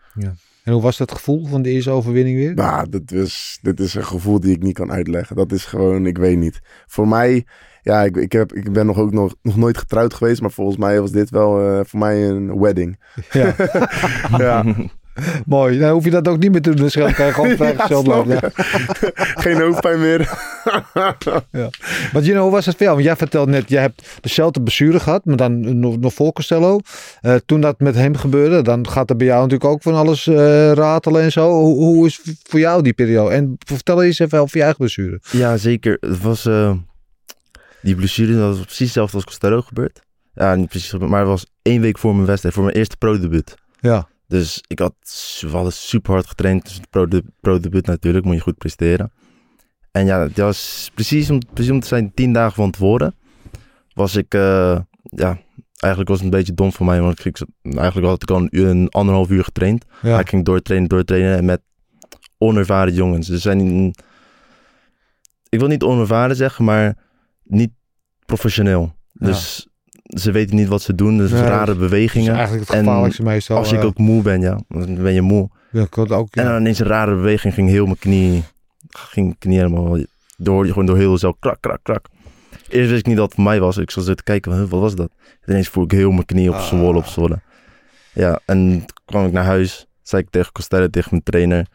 En 0.65 0.73
hoe 0.73 0.83
was 0.83 0.97
dat 0.97 1.13
gevoel 1.13 1.47
van 1.47 1.63
de 1.63 1.71
eerste 1.71 1.91
overwinning 1.91 2.37
weer? 2.37 2.55
Maar 2.55 2.89
dit, 2.91 3.13
is, 3.13 3.59
dit 3.63 3.81
is 3.81 3.95
een 3.95 4.05
gevoel 4.05 4.41
die 4.41 4.55
ik 4.55 4.63
niet 4.63 4.75
kan 4.75 4.93
uitleggen. 4.93 5.37
Dat 5.37 5.53
is 5.53 5.65
gewoon, 5.65 6.07
ik 6.07 6.19
weet 6.19 6.39
niet. 6.39 6.61
Voor 6.87 7.09
mij, 7.09 7.47
ja, 7.83 8.03
ik, 8.03 8.17
ik, 8.17 8.33
heb, 8.33 8.53
ik 8.53 8.73
ben 8.73 8.87
nog 8.87 8.99
ook 8.99 9.13
nog, 9.13 9.35
nog 9.43 9.57
nooit 9.57 9.79
getrouwd 9.79 10.15
geweest. 10.15 10.41
Maar 10.41 10.51
volgens 10.51 10.77
mij 10.77 11.01
was 11.01 11.11
dit 11.11 11.31
wel 11.31 11.61
eh, 11.69 11.81
voor 11.85 11.99
mij 11.99 12.29
een 12.29 12.59
wedding. 12.61 13.01
Ja, 13.31 13.55
Ja, 14.39 14.65
mooi. 15.47 15.79
Dan 15.79 15.91
hoef 15.91 16.05
je 16.05 16.11
dat 16.11 16.29
ook 16.29 16.39
niet 16.39 16.53
meer 16.53 16.63
te 16.63 16.71
doen. 16.71 16.85
Dus 16.85 16.95
dan 16.95 17.13
kan 17.13 17.27
je 17.27 17.33
gewoon 17.33 17.57
blijven. 17.57 18.29
je? 18.29 18.51
Geen 19.15 19.61
hoofdpijn 19.61 20.01
meer. 20.01 20.19
Want 22.13 22.25
you 22.25 22.31
know, 22.31 22.43
hoe 22.43 22.51
was 22.51 22.67
het 22.67 22.77
voor 22.77 22.85
jou? 22.85 22.95
Want 22.95 23.07
jij 23.07 23.17
vertelt 23.17 23.49
net, 23.49 23.69
jij 23.69 23.81
hebt 23.81 24.19
dezelfde 24.21 24.63
blessure 24.63 25.01
gehad, 25.01 25.25
maar 25.25 25.37
dan 25.37 25.79
nog, 25.79 25.99
nog 25.99 26.15
voor 26.15 26.33
Costello. 26.33 26.81
Eh, 27.21 27.35
toen 27.47 27.61
dat 27.61 27.81
met 27.81 27.95
hem 27.95 28.17
gebeurde, 28.17 28.63
dan 28.63 28.89
gaat 28.89 29.11
er 29.11 29.17
bij 29.17 29.27
jou 29.27 29.43
natuurlijk 29.43 29.71
ook 29.71 29.83
van 29.83 29.95
alles 29.95 30.27
eh, 30.27 30.73
ratelen 30.73 31.23
en 31.23 31.33
zo. 31.33 31.51
Hoe, 31.51 31.77
hoe 31.77 32.07
is 32.07 32.21
voor 32.43 32.61
jou 32.61 32.83
die 32.83 32.93
periode? 32.93 33.35
En 33.35 33.57
vertel 33.59 34.03
eens 34.03 34.19
even 34.19 34.41
over 34.41 34.57
je 34.57 34.63
eigen 34.63 34.79
blessure. 34.79 35.21
Ja, 35.31 35.57
zeker. 35.57 35.97
Het 36.01 36.21
was, 36.21 36.47
eh, 36.47 36.75
die 37.83 37.95
blessure 37.95 38.37
dat 38.37 38.57
was 38.57 38.65
precies 38.65 38.79
hetzelfde 38.85 39.17
als 39.17 39.25
Costello 39.25 39.61
gebeurd. 39.61 40.01
Ja, 40.35 40.55
niet 40.55 40.69
precies, 40.69 40.93
maar 40.93 41.21
het 41.21 41.29
was 41.29 41.47
één 41.63 41.81
week 41.81 41.99
voor 41.99 42.15
mijn 42.15 42.27
wedstrijd, 42.27 42.55
voor 42.55 42.65
mijn 42.65 42.77
eerste 42.77 42.97
pro-debuut. 42.97 43.55
Ja, 43.81 44.09
Dus 44.33 44.63
ik 44.67 44.79
had, 44.79 44.95
we 45.41 45.49
hadden 45.49 45.73
super 45.73 46.13
hard 46.13 46.27
getraind. 46.27 46.65
Dus 46.65 46.81
pro, 46.91 47.07
pro-debuut 47.41 47.87
natuurlijk, 47.87 48.25
moet 48.25 48.35
je 48.35 48.41
goed 48.41 48.59
presteren. 48.59 49.13
En 49.91 50.07
ja, 50.07 50.25
dat 50.25 50.37
was 50.37 50.91
precies 50.95 51.31
om, 51.31 51.41
precies 51.53 51.73
om 51.73 51.81
te 51.81 51.87
zijn 51.87 52.15
tien 52.15 52.33
dagen 52.33 52.55
van 52.55 52.71
tevoren. 52.71 53.15
was 53.95 54.17
ik, 54.17 54.35
eh, 54.35 54.79
ja, 55.03 55.39
eigenlijk 55.79 56.09
was 56.09 56.17
het 56.19 56.25
een 56.25 56.39
beetje 56.39 56.55
dom 56.55 56.73
voor 56.73 56.87
mij. 56.87 57.01
Want 57.01 57.25
ik, 57.25 57.39
eigenlijk 57.63 58.07
had 58.07 58.23
ik 58.23 58.31
al 58.31 58.37
een, 58.37 58.49
uur, 58.51 58.69
een 58.69 58.89
anderhalf 58.89 59.31
uur 59.31 59.45
getraind. 59.45 59.85
Ja. 60.03 60.19
Ik 60.19 60.29
ging 60.29 60.45
doortrainen, 60.45 60.89
doortrainen 60.89 61.37
en 61.37 61.45
met 61.45 61.61
onervaren 62.39 62.95
jongens. 62.95 63.27
Ze 63.27 63.39
zijn, 63.39 63.87
ik 65.49 65.59
wil 65.59 65.69
niet 65.69 65.83
onervaren 65.83 66.37
zeggen, 66.37 66.65
maar 66.65 66.97
niet 67.43 67.71
professioneel. 68.27 68.95
Ja. 69.13 69.39
Ze 70.19 70.31
weten 70.31 70.57
niet 70.57 70.69
wat 70.69 70.83
ze 70.83 70.95
doen. 70.95 71.19
Dus 71.19 71.31
Nee, 71.31 71.43
rare 71.43 71.67
Dat 71.67 71.75
is 71.75 71.81
bewegingen. 71.81 72.35
eigenlijk 72.35 72.69
het 72.69 72.77
En 72.79 72.85
gevaarlijkste 72.85 73.23
meestal. 73.23 73.57
Als 73.57 73.73
ik 73.73 73.79
ja. 73.81 73.85
ook 73.85 73.99
moe 73.99 74.23
ben, 74.23 74.41
ja, 74.41 74.61
dan 74.69 75.03
ben 75.03 75.13
je 75.13 75.23
moe. 75.23 75.51
Ja, 75.71 75.87
ook, 75.91 76.29
En 76.37 76.45
dan 76.45 76.61
ineens 76.61 76.79
een 76.79 76.87
rare 76.87 77.15
beweging 77.15 77.55
ging 77.55 77.69
heel 77.69 77.85
mijn 77.85 77.99
knie, 77.99 78.43
ging 78.89 79.27
mijn 79.27 79.39
knie 79.39 79.57
helemaal 79.59 79.99
door, 80.37 80.67
gewoon 80.67 80.87
door 80.87 80.97
heel 80.97 81.19
zo 81.19 81.33
krak, 81.33 81.57
krak, 81.61 81.79
krak. 81.83 82.07
Eerst 82.69 82.89
wist 82.89 83.01
ik 83.01 83.07
niet 83.07 83.17
dat 83.17 83.25
het 83.25 83.35
voor 83.35 83.45
mij 83.45 83.61
was. 83.61 83.77
Ik 83.77 83.91
zat 83.91 84.05
zitten 84.05 84.25
kijken, 84.25 84.69
wat 84.69 84.81
was 84.81 84.95
dat? 84.95 85.11
En 85.41 85.51
ineens 85.53 85.69
voel 85.69 85.85
ik 85.85 85.91
heel 85.91 86.11
mijn 86.11 86.25
knie 86.25 86.49
op 86.49 86.55
Ah. 86.55 86.63
zwollen, 86.63 86.97
op 86.97 87.07
zwollen. 87.07 87.43
Ja, 88.13 88.41
en 88.47 88.69
toen 88.69 88.85
kwam 89.05 89.27
ik 89.27 89.33
naar 89.33 89.45
huis, 89.45 89.87
zei 90.03 90.23
ik 90.23 90.29
tegen 90.31 90.53
Costello, 90.53 90.89
tegen 90.89 91.09
mijn 91.11 91.23
trainer. 91.23 91.67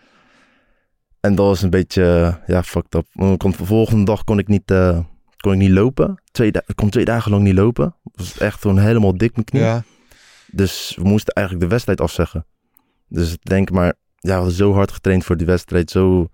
En 1.19 1.35
dat 1.35 1.45
was 1.45 1.61
een 1.61 1.69
beetje, 1.69 2.03
eh, 2.03 2.35
ja, 2.55 2.63
fucked 2.63 2.95
up. 2.95 3.05
Want 3.13 3.37
kon, 3.37 3.51
de 3.51 3.65
volgende 3.65 4.03
dag 4.05 4.23
kon 4.23 4.39
ik 4.39 4.47
niet, 4.47 4.71
eh, 4.71 4.99
kon 5.37 5.51
ik 5.53 5.57
niet 5.57 5.69
lopen. 5.69 6.21
Twee 6.31 6.51
da- 6.51 6.63
ik 6.65 6.75
kon 6.75 6.89
twee 6.89 7.05
dagen 7.05 7.31
lang 7.31 7.43
niet 7.43 7.53
lopen. 7.53 7.85
Het 8.03 8.13
was 8.17 8.37
echt 8.37 8.61
gewoon 8.61 8.77
helemaal 8.79 9.17
dik 9.17 9.33
mijn 9.33 9.45
knie. 9.45 9.61
ja. 9.61 9.83
Dus 10.51 10.93
we 11.01 11.07
moesten 11.07 11.33
eigenlijk 11.33 11.65
de 11.67 11.71
wedstrijd 11.71 12.01
afzeggen. 12.01 12.45
Dus 13.07 13.33
ik 13.33 13.43
denk 13.43 13.71
maar, 13.71 13.93
ja, 14.15 14.29
we 14.29 14.31
hadden 14.31 14.51
zo 14.53 14.73
hard 14.73 14.91
getraind 14.91 15.23
voor 15.25 15.37
die 15.37 15.45
wedstrijd. 15.47 15.91
Zo, 15.91 16.27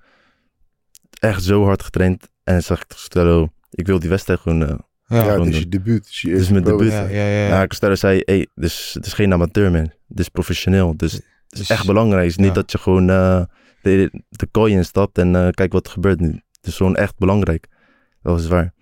echt 1.20 1.44
zo 1.44 1.64
hard 1.64 1.84
getraind. 1.84 2.30
En 2.44 2.54
dan 2.54 2.62
zag 2.62 2.82
ik 2.82 2.88
Costello, 2.88 3.50
ik 3.70 3.86
wil 3.88 4.00
die 4.00 4.10
wedstrijd 4.10 4.40
gewoon... 4.40 4.64
eh 4.68 4.76
Ja. 5.08 5.36
Is 5.46 5.58
je 5.58 5.70
debuut. 5.70 5.98
Het 6.06 6.08
is 6.14 6.22
je 6.22 6.30
Het 6.32 6.40
is 6.42 6.50
mijn 6.50 6.64
pro- 6.64 6.78
debuut. 6.78 6.92
Ja, 6.94 7.02
ja, 7.04 7.26
ja. 7.28 7.48
Ja, 7.48 7.68
Costello 7.68 7.96
zei, 7.96 8.22
hey, 8.26 8.48
dus, 8.56 8.92
het 8.94 9.06
is 9.06 9.14
geen 9.14 9.34
amateur 9.34 9.72
man. 9.72 9.92
Het 10.08 10.20
is 10.20 10.30
professioneel. 10.30 10.98
Dus 10.98 11.12
het 11.12 11.24
Dus- 11.48 11.60
is 11.60 11.70
echt 11.70 11.86
belangrijk. 11.86 12.22
Het 12.22 12.32
is 12.32 12.38
niet 12.38 12.48
ja. 12.48 12.54
dat 12.54 12.72
je 12.72 12.78
gewoon 12.78 13.10
eh, 13.10 13.44
de, 13.82 14.24
de 14.30 14.48
kooi 14.52 14.74
instapt 14.74 15.18
en 15.18 15.36
eh 15.36 15.50
kijk 15.50 15.72
wat 15.74 15.86
er 15.86 15.92
gebeurt 15.92 16.20
nu. 16.20 16.28
Het 16.32 16.68
is 16.72 16.76
gewoon 16.76 16.96
echt 16.96 17.18
belangrijk. 17.18 17.68
Dat 18.22 18.40
is 18.40 18.48
waar. 18.48 18.74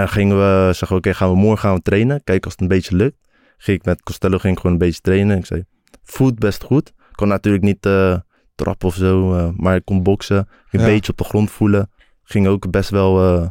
En 0.00 0.08
gingen 0.08 0.36
we 0.36 0.72
zeggen, 0.74 0.96
oké, 0.96 1.14
gaan 1.14 1.30
we 1.30 1.36
morgen 1.36 1.58
gaan 1.58 1.74
we 1.74 1.82
trainen. 1.82 2.24
Kijken 2.24 2.44
als 2.44 2.52
het 2.52 2.60
een 2.62 2.68
beetje 2.68 2.96
lukt. 2.96 3.16
Ging 3.56 3.78
ik 3.78 3.84
met 3.84 4.02
Costello 4.02 4.38
ging 4.38 4.52
ik 4.54 4.60
gewoon 4.60 4.72
een 4.72 4.82
beetje 4.86 5.00
trainen. 5.00 5.38
Ik 5.38 5.46
zei, 5.46 5.64
voet 6.04 6.38
best 6.38 6.62
goed. 6.62 6.88
Ik 6.88 7.16
kon 7.16 7.28
natuurlijk 7.28 7.64
niet 7.64 7.86
eh, 7.86 8.16
trappen 8.54 8.88
of 8.88 8.94
zo, 8.94 9.34
eh, 9.36 9.48
maar 9.56 9.76
ik 9.76 9.84
kon 9.84 10.02
boksen. 10.02 10.48
Een 10.70 10.80
Ja. 10.80 10.86
beetje 10.86 11.12
op 11.12 11.18
de 11.18 11.24
grond 11.24 11.50
voelen. 11.50 11.90
Ging 12.22 12.46
ook 12.46 12.70
best 12.70 12.90
wel 12.90 13.24
eh, 13.24 13.48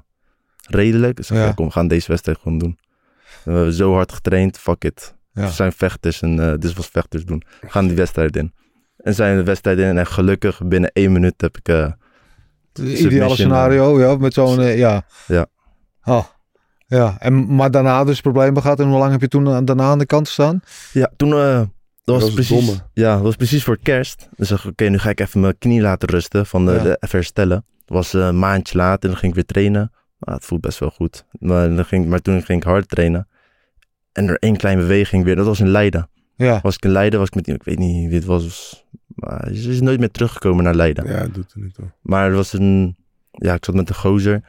redelijk. 0.68 1.16
Dus 1.16 1.32
ik 1.32 1.38
Ja. 1.38 1.52
kom, 1.52 1.66
we 1.66 1.72
gaan 1.72 1.88
deze 1.88 2.08
wedstrijd 2.08 2.38
gewoon 2.42 2.58
doen. 2.58 2.80
We 3.44 3.52
hebben 3.52 3.74
zo 3.74 3.94
hard 3.94 4.12
getraind, 4.12 4.58
fuck 4.58 4.84
it. 4.84 5.16
Ja. 5.34 5.46
We 5.46 5.52
zijn 5.52 5.72
vechters 5.72 6.22
en 6.22 6.36
dit 6.36 6.64
is 6.64 6.74
wat 6.74 6.86
vechters 6.92 7.26
doen. 7.26 7.44
We 7.62 7.70
gaan 7.70 7.88
die 7.88 7.96
wedstrijd 7.96 8.36
in. 8.36 8.54
En 8.98 9.14
zijn 9.14 9.38
de 9.38 9.44
wedstrijd 9.44 9.78
in 9.78 9.98
en 9.98 10.06
gelukkig 10.08 10.62
binnen 10.66 10.92
één 10.94 11.12
minuut 11.12 11.42
heb 11.42 11.58
ik... 11.58 11.68
Het 11.68 12.80
ideale 13.00 13.34
scenario, 13.34 14.00
ja, 14.00 14.16
met 14.16 14.34
zo'n, 14.34 14.62
ja. 14.62 15.06
Ja. 15.28 15.46
Oh. 16.04 16.26
Ja, 16.90 17.16
en, 17.20 17.56
maar 17.56 17.72
daarna 17.72 18.04
dus 18.04 18.22
problemen 18.22 18.62
gehad. 18.62 18.80
En 18.80 18.88
hoe 18.90 18.98
lang 18.98 19.12
heb 19.12 19.22
je 19.22 19.28
toen 19.28 19.50
aan- 19.50 19.66
daarna 19.66 19.84
aan 19.84 20.00
de 20.00 20.06
kant 20.06 20.28
gestaan? 20.28 20.60
Ja, 20.94 21.12
toen... 21.18 21.32
eh, 21.34 21.58
dat 21.60 21.68
was, 22.04 22.16
was 22.16 22.24
het 22.24 22.34
precies, 22.34 22.66
domme. 22.66 22.82
ja, 22.94 23.14
dat 23.14 23.24
was 23.24 23.36
precies 23.36 23.64
voor 23.64 23.78
kerst. 23.84 24.30
Dan 24.36 24.46
zeg 24.46 24.64
ik, 24.64 24.70
oké, 24.72 24.84
nu 24.90 24.98
ga 24.98 25.10
ik 25.10 25.20
even 25.20 25.40
mijn 25.40 25.58
knie 25.58 25.82
laten 25.82 26.10
rusten. 26.10 26.46
Van 26.46 26.66
de, 26.66 26.72
Ja. 26.72 26.84
de- 26.84 26.98
even 27.00 27.18
herstellen. 27.18 27.66
Dat 27.86 27.98
was 27.98 28.14
eh, 28.14 28.22
een 28.26 28.40
maandje 28.40 28.78
later. 28.78 29.10
Dan 29.10 29.18
ging 29.18 29.28
ik 29.32 29.36
weer 29.36 29.46
trainen. 29.46 29.92
Nou, 30.20 30.38
het 30.38 30.46
voelt 30.46 30.62
best 30.62 30.80
wel 30.80 30.90
goed. 30.90 31.26
Maar, 31.40 31.76
dan 31.76 31.86
ging, 31.86 32.08
maar 32.08 32.20
toen 32.22 32.42
ging 32.44 32.62
ik 32.62 32.68
hard 32.68 32.90
trainen. 32.90 33.28
En 34.12 34.28
er 34.28 34.38
één 34.40 34.58
kleine 34.58 34.82
beweging 34.82 35.24
weer. 35.24 35.36
Dat 35.36 35.46
was 35.46 35.60
in 35.60 35.68
Leiden. 35.70 36.10
Ja. 36.36 36.60
Was 36.64 36.76
ik 36.76 36.84
in 36.86 36.92
Leiden, 36.92 37.20
was 37.20 37.28
ik 37.28 37.36
met 37.36 37.48
ik 37.48 37.64
weet 37.64 37.80
niet 37.80 38.08
wie 38.08 38.16
het 38.16 38.26
was. 38.26 38.84
Maar 39.16 39.50
ze 39.54 39.70
is 39.70 39.82
nooit 39.82 40.00
meer 40.00 40.12
teruggekomen 40.12 40.64
naar 40.64 40.76
Leiden. 40.76 41.06
Ja, 41.08 41.12
het 41.18 41.34
doet 41.34 41.52
er 41.52 41.60
niet 41.62 41.74
toe. 41.74 41.86
Maar 42.02 42.30
er 42.30 42.36
was 42.36 42.54
een, 42.54 42.96
ja, 43.32 43.54
ik 43.54 43.66
zat 43.66 43.76
met 43.76 43.90
een 43.90 43.96
gozer. 43.96 44.42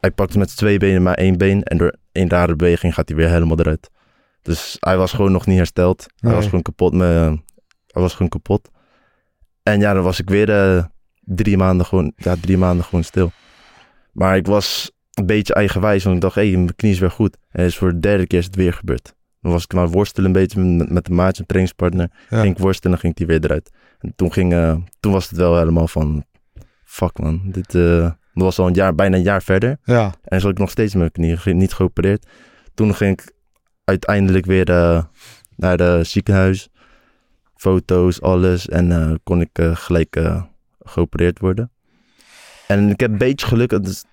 Hij 0.00 0.10
pakte 0.10 0.38
met 0.38 0.56
twee 0.56 0.78
benen 0.78 1.02
maar 1.02 1.14
één 1.14 1.38
been. 1.38 1.62
En 1.62 1.76
door 1.76 1.94
één 2.12 2.28
rare 2.28 2.56
beweging 2.56 2.94
gaat 2.94 3.08
hij 3.08 3.16
weer 3.16 3.28
helemaal 3.28 3.58
eruit. 3.58 3.90
Dus 4.42 4.76
hij 4.80 4.96
was 4.96 5.12
gewoon 5.12 5.32
nog 5.32 5.46
niet 5.46 5.56
hersteld. 5.56 6.06
Hij 6.16 6.34
was 6.34 6.44
gewoon 6.44 6.62
kapot. 6.62 6.92
Met, 6.92 7.08
hij 7.86 8.02
was 8.02 8.12
gewoon 8.12 8.28
kapot. 8.28 8.70
En 9.62 9.80
ja, 9.80 9.92
dan 9.92 10.02
was 10.02 10.18
ik 10.20 10.28
weer 10.28 10.50
eh, 10.50 10.84
drie, 11.20 11.56
maanden 11.56 11.86
gewoon, 11.86 12.12
ja, 12.16 12.36
drie 12.40 12.58
maanden 12.58 12.84
gewoon 12.84 13.04
stil. 13.04 13.32
Maar 14.12 14.36
ik 14.36 14.46
was 14.46 14.90
een 15.14 15.26
beetje 15.26 15.54
eigenwijs. 15.54 16.04
Want 16.04 16.16
ik 16.16 16.22
dacht, 16.22 16.34
hé, 16.34 16.48
hey, 16.48 16.56
mijn 16.56 16.74
knie 16.76 16.92
is 16.92 16.98
weer 16.98 17.10
goed. 17.10 17.36
En 17.50 17.64
is 17.64 17.76
voor 17.76 17.92
de 17.92 18.00
derde 18.00 18.26
keer 18.26 18.38
is 18.38 18.44
het 18.44 18.56
weer 18.56 18.72
gebeurd. 18.72 19.14
Dan 19.40 19.52
was 19.52 19.64
ik 19.64 19.72
maar 19.72 19.88
worstelen 19.88 20.26
een 20.26 20.40
beetje 20.40 20.60
met, 20.60 20.90
met 20.90 21.04
de 21.04 21.12
maatje, 21.12 21.40
een 21.40 21.46
trainingspartner. 21.46 22.10
Ja. 22.28 22.40
Ging 22.40 22.54
ik 22.56 22.62
worstelen 22.62 22.94
en 22.94 23.00
ging 23.00 23.18
hij 23.18 23.26
weer 23.26 23.44
eruit. 23.44 23.70
En 23.98 24.12
toen, 24.16 24.32
ging, 24.32 24.52
eh, 24.52 24.76
toen 25.00 25.12
was 25.12 25.28
het 25.28 25.38
wel 25.38 25.58
helemaal 25.58 25.88
van... 25.88 26.24
Fuck 26.84 27.18
man, 27.18 27.40
dit 27.44 27.74
eh, 27.74 28.10
dat 28.40 28.56
was 28.56 28.58
al 28.58 28.66
een 28.66 28.74
jaar, 28.74 28.94
bijna 28.94 29.16
een 29.16 29.22
jaar 29.22 29.42
verder. 29.42 29.78
Ja. 29.84 30.14
En 30.24 30.40
zat 30.40 30.50
ik 30.50 30.58
nog 30.58 30.70
steeds 30.70 30.94
met 30.94 31.16
mijn 31.16 31.38
knie, 31.38 31.54
niet 31.54 31.72
geopereerd. 31.72 32.26
Toen 32.74 32.94
ging 32.94 33.20
ik 33.20 33.32
uiteindelijk 33.84 34.46
weer 34.46 34.70
eh, 34.70 35.04
naar 35.56 35.78
het 35.78 36.06
ziekenhuis. 36.06 36.68
Foto's, 37.54 38.20
alles. 38.20 38.68
En 38.68 38.92
eh, 38.92 39.14
kon 39.22 39.40
ik 39.40 39.50
eh, 39.52 39.76
gelijk 39.76 40.20
geopereerd 40.82 41.38
worden. 41.38 41.70
En 42.66 42.88
ik 42.88 43.00
heb 43.00 43.10
een 43.10 43.18
beetje 43.18 43.46
geluk. 43.46 43.72
Is 43.72 44.04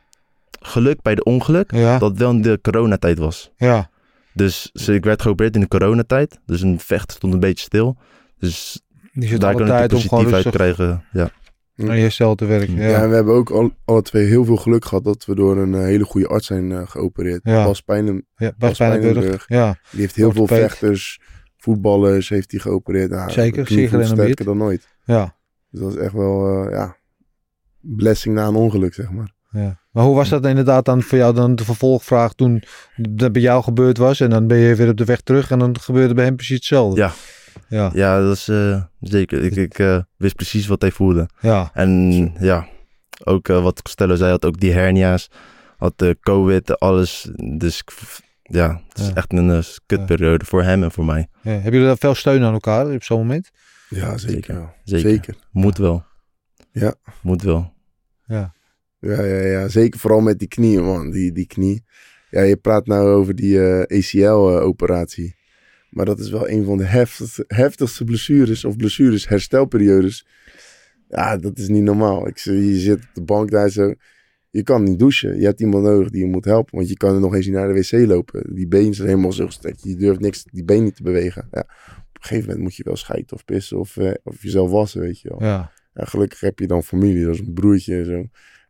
geluk 0.59 1.01
bij 1.01 1.15
de 1.15 1.23
ongeluk. 1.23 1.71
Ja. 1.71 1.97
Dat 1.97 2.09
het 2.09 2.19
wel 2.19 2.31
in 2.31 2.41
de 2.41 2.59
coronatijd 2.61 3.17
was. 3.17 3.51
Ja. 3.57 3.89
Dus 4.33 4.71
ik 4.73 5.03
werd 5.03 5.21
geopereerd 5.21 5.55
in 5.55 5.61
de 5.61 5.67
coronatijd. 5.67 6.39
Dus 6.45 6.61
een 6.61 6.79
vecht 6.79 7.11
stond 7.11 7.33
een 7.33 7.39
beetje 7.39 7.63
stil. 7.63 7.97
Dus 8.39 8.81
daar 9.13 9.53
kon 9.53 9.67
ik 9.67 9.87
positief 9.87 10.33
uit 10.33 10.49
krijgen. 10.49 11.03
Ja. 11.11 11.31
Aan 11.77 11.95
je 11.95 12.01
herstel 12.01 12.35
te 12.35 12.45
werken. 12.45 12.75
Ja. 12.75 12.87
Ja. 12.87 13.01
En 13.01 13.09
we 13.09 13.15
hebben 13.15 13.33
ook 13.33 13.49
al, 13.49 13.71
alle 13.85 14.01
twee 14.01 14.25
heel 14.25 14.45
veel 14.45 14.55
geluk 14.55 14.85
gehad 14.85 15.03
dat 15.03 15.25
we 15.25 15.35
door 15.35 15.57
een 15.57 15.73
eh, 15.73 15.81
hele 15.81 16.03
goede 16.03 16.27
arts 16.27 16.47
zijn 16.47 16.71
eh, 16.71 16.81
geopereerd. 16.85 17.39
Ja. 17.43 17.65
Bas 17.65 17.81
Pijnen, 17.81 18.25
Ja, 18.35 18.53
Bas 18.57 18.69
Bas 18.69 18.77
Pijnenburg. 18.77 19.13
Pijnenburg. 19.13 19.45
Ja. 19.47 19.77
die 19.91 19.99
heeft 19.99 20.15
heel 20.15 20.31
veel 20.31 20.47
vechters, 20.47 21.19
voetballers 21.57 22.29
heeft 22.29 22.51
hij 22.51 22.59
geopereerd. 22.59 23.09
Ja, 23.09 23.29
Zeker, 23.29 23.67
sterker 24.05 24.45
dan 24.45 24.57
nooit. 24.57 24.87
Ja. 25.05 25.35
Dus 25.69 25.81
dat 25.81 25.89
is 25.91 25.97
echt 25.97 26.13
wel, 26.13 26.65
eh, 26.65 26.71
ja, 26.71 26.97
blessing 27.79 28.35
na 28.35 28.47
een 28.47 28.55
ongeluk, 28.55 28.93
zeg 28.93 29.11
maar. 29.11 29.35
Ja. 29.51 29.79
Maar 29.91 30.03
hoe 30.03 30.15
was 30.15 30.29
dat 30.29 30.45
inderdaad 30.45 30.85
dan 30.85 31.01
voor 31.01 31.17
jou 31.17 31.33
dan 31.33 31.55
de 31.55 31.63
vervolgvraag 31.63 32.33
toen 32.33 32.63
dat 32.95 33.31
bij 33.31 33.41
jou 33.41 33.63
gebeurd 33.63 33.97
was 33.97 34.19
en 34.19 34.29
dan 34.29 34.47
ben 34.47 34.57
je 34.57 34.75
weer 34.75 34.89
op 34.89 34.97
de 34.97 35.05
weg 35.05 35.21
terug 35.21 35.51
en 35.51 35.59
dan 35.59 35.79
gebeurde 35.79 36.13
bij 36.13 36.25
hem 36.25 36.35
precies 36.35 36.55
hetzelfde? 36.55 36.99
Ja. 37.01 37.11
Ja. 37.69 37.91
Ja, 37.93 38.19
dat 38.21 38.35
is 38.35 38.47
eh, 38.47 38.83
zeker. 38.99 39.43
Ik, 39.43 39.55
ik 39.55 39.79
eh, 39.79 39.99
wist 40.17 40.35
precies 40.35 40.67
wat 40.67 40.81
hij 40.81 40.91
voelde. 40.91 41.29
Ja. 41.39 41.71
En 41.73 42.11
ja, 42.39 42.67
ook 43.23 43.49
eh, 43.49 43.63
wat 43.63 43.81
Costello 43.81 44.15
zei, 44.15 44.31
had 44.31 44.45
ook 44.45 44.59
die 44.59 44.71
hernia's, 44.71 45.29
had 45.77 45.93
de 45.97 46.17
COVID, 46.21 46.79
alles. 46.79 47.29
Dus 47.57 47.83
ja, 48.43 48.81
het 48.89 48.99
is 48.99 49.07
Ja. 49.07 49.13
echt 49.13 49.33
een 49.33 49.63
kutperiode 49.85 50.45
voor 50.45 50.63
hem 50.63 50.83
en 50.83 50.91
voor 50.91 51.05
mij. 51.05 51.27
Ja. 51.41 51.51
Hebben 51.51 51.71
jullie 51.71 51.87
dan 51.87 51.97
veel 51.97 52.15
steun 52.15 52.43
aan 52.43 52.53
elkaar 52.53 52.91
op 52.91 53.03
zo'n 53.03 53.17
moment? 53.17 53.49
Ja, 53.89 54.17
zeker. 54.17 54.33
Zeker. 54.33 54.53
ja. 54.55 54.73
Zeker. 54.83 55.09
zeker. 55.09 55.35
Moet 55.51 55.77
wel. 55.77 56.03
Ja. 56.71 56.95
Moet 57.21 57.41
wel. 57.41 57.73
Ja. 58.25 58.55
Ja, 58.99 59.23
ja, 59.23 59.41
ja, 59.41 59.67
zeker 59.67 59.99
vooral 59.99 60.19
met 60.19 60.39
die 60.39 60.47
knieën, 60.47 60.83
man. 60.83 61.11
Die, 61.11 61.31
die 61.31 61.47
knie. 61.47 61.83
Ja, 62.29 62.41
je 62.41 62.57
praat 62.57 62.87
nou 62.87 63.07
over 63.09 63.35
die 63.35 63.59
ACL-operatie. 63.61 65.35
Maar 65.89 66.05
dat 66.05 66.19
is 66.19 66.29
wel 66.29 66.49
een 66.49 66.65
van 66.65 66.77
de 66.77 66.83
heftigste, 66.83 67.43
heftigste 67.47 68.03
blessures 68.03 68.65
of 68.65 68.75
blessures, 68.75 69.27
herstelperiodes. 69.27 70.27
Ja, 71.09 71.37
dat 71.37 71.57
is 71.57 71.67
niet 71.67 71.83
normaal. 71.83 72.27
Ik, 72.27 72.37
zie- 72.37 72.67
je 72.73 72.79
zit 72.79 72.97
op 72.97 73.09
de 73.13 73.23
bank 73.23 73.51
daar 73.51 73.69
zo. 73.69 73.93
Je 74.49 74.63
kan 74.63 74.83
niet 74.83 74.99
douchen. 74.99 75.39
Je 75.39 75.45
hebt 75.45 75.61
iemand 75.61 75.83
nodig 75.83 76.09
die 76.09 76.21
je 76.21 76.27
moet 76.31 76.45
helpen. 76.45 76.75
Want 76.75 76.89
je 76.89 76.97
kan 76.97 77.13
er 77.13 77.19
nog 77.19 77.35
eens 77.35 77.45
niet 77.45 77.55
naar 77.55 77.73
de 77.73 77.79
wc 77.89 78.07
lopen. 78.07 78.55
Die 78.55 78.67
benen 78.67 78.93
zijn 78.93 79.07
helemaal 79.07 79.31
zo 79.31 79.45
gestrekt. 79.45 79.83
Je 79.83 79.95
durft 79.95 80.19
niks, 80.19 80.43
die 80.43 80.63
benen 80.63 80.83
niet 80.83 80.95
te 80.95 81.03
bewegen. 81.03 81.47
Ja, 81.51 81.59
op 81.59 81.67
een 82.13 82.21
gegeven 82.23 82.45
moment 82.45 82.63
moet 82.63 82.75
je 82.75 82.83
wel 82.83 82.95
schijten 82.95 83.35
of 83.35 83.45
pissen 83.45 83.79
of, 83.79 83.97
eh, 83.97 84.11
of 84.23 84.43
jezelf 84.43 84.71
wassen, 84.71 85.01
weet 85.01 85.19
je 85.21 85.29
wel. 85.29 85.43
Ja. 85.43 85.71
Ja, 85.93 86.05
gelukkig 86.05 86.39
heb 86.39 86.59
je 86.59 86.67
dan 86.67 86.83
familie, 86.83 87.25
dat 87.25 87.33
is 87.33 87.39
een 87.39 87.53
broertje 87.53 87.95
en 87.95 88.05
zo. 88.05 88.25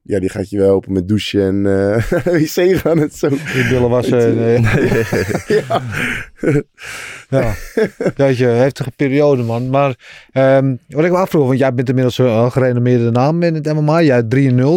Ja, 0.08 0.20
die 0.20 0.30
gaat 0.30 0.50
je 0.50 0.58
wel 0.58 0.68
helpen 0.68 0.94
met 0.94 1.08
douchen 1.08 1.42
en 1.42 1.66
eh 1.66 2.12
wc 2.42 2.78
gaan 2.78 3.00
en 3.02 3.10
zo. 3.12 3.30
Je 3.30 3.68
billen 3.70 3.90
wassen. 3.90 4.46
en, 4.46 4.66
eh, 4.66 5.44
ja. 5.58 5.82
Ja, 7.30 7.54
Jeetje, 8.16 8.46
heftige 8.46 8.92
periode 8.96 9.44
man. 9.44 9.70
Maar 9.70 9.96
ehm, 10.32 10.76
wat 10.88 11.06
ik 11.06 11.12
me 11.12 11.18
afvroeg, 11.18 11.48
want 11.48 11.60
jij 11.60 11.74
bent 11.74 11.88
inmiddels 11.90 12.18
een 12.18 12.26
al 12.28 12.50
gerenommeerde 12.50 13.12
naam 13.12 13.44
in 13.44 13.54
het 13.56 13.74
MMA. 13.74 14.02
Jij 14.02 14.22
3-0, 14.24 14.28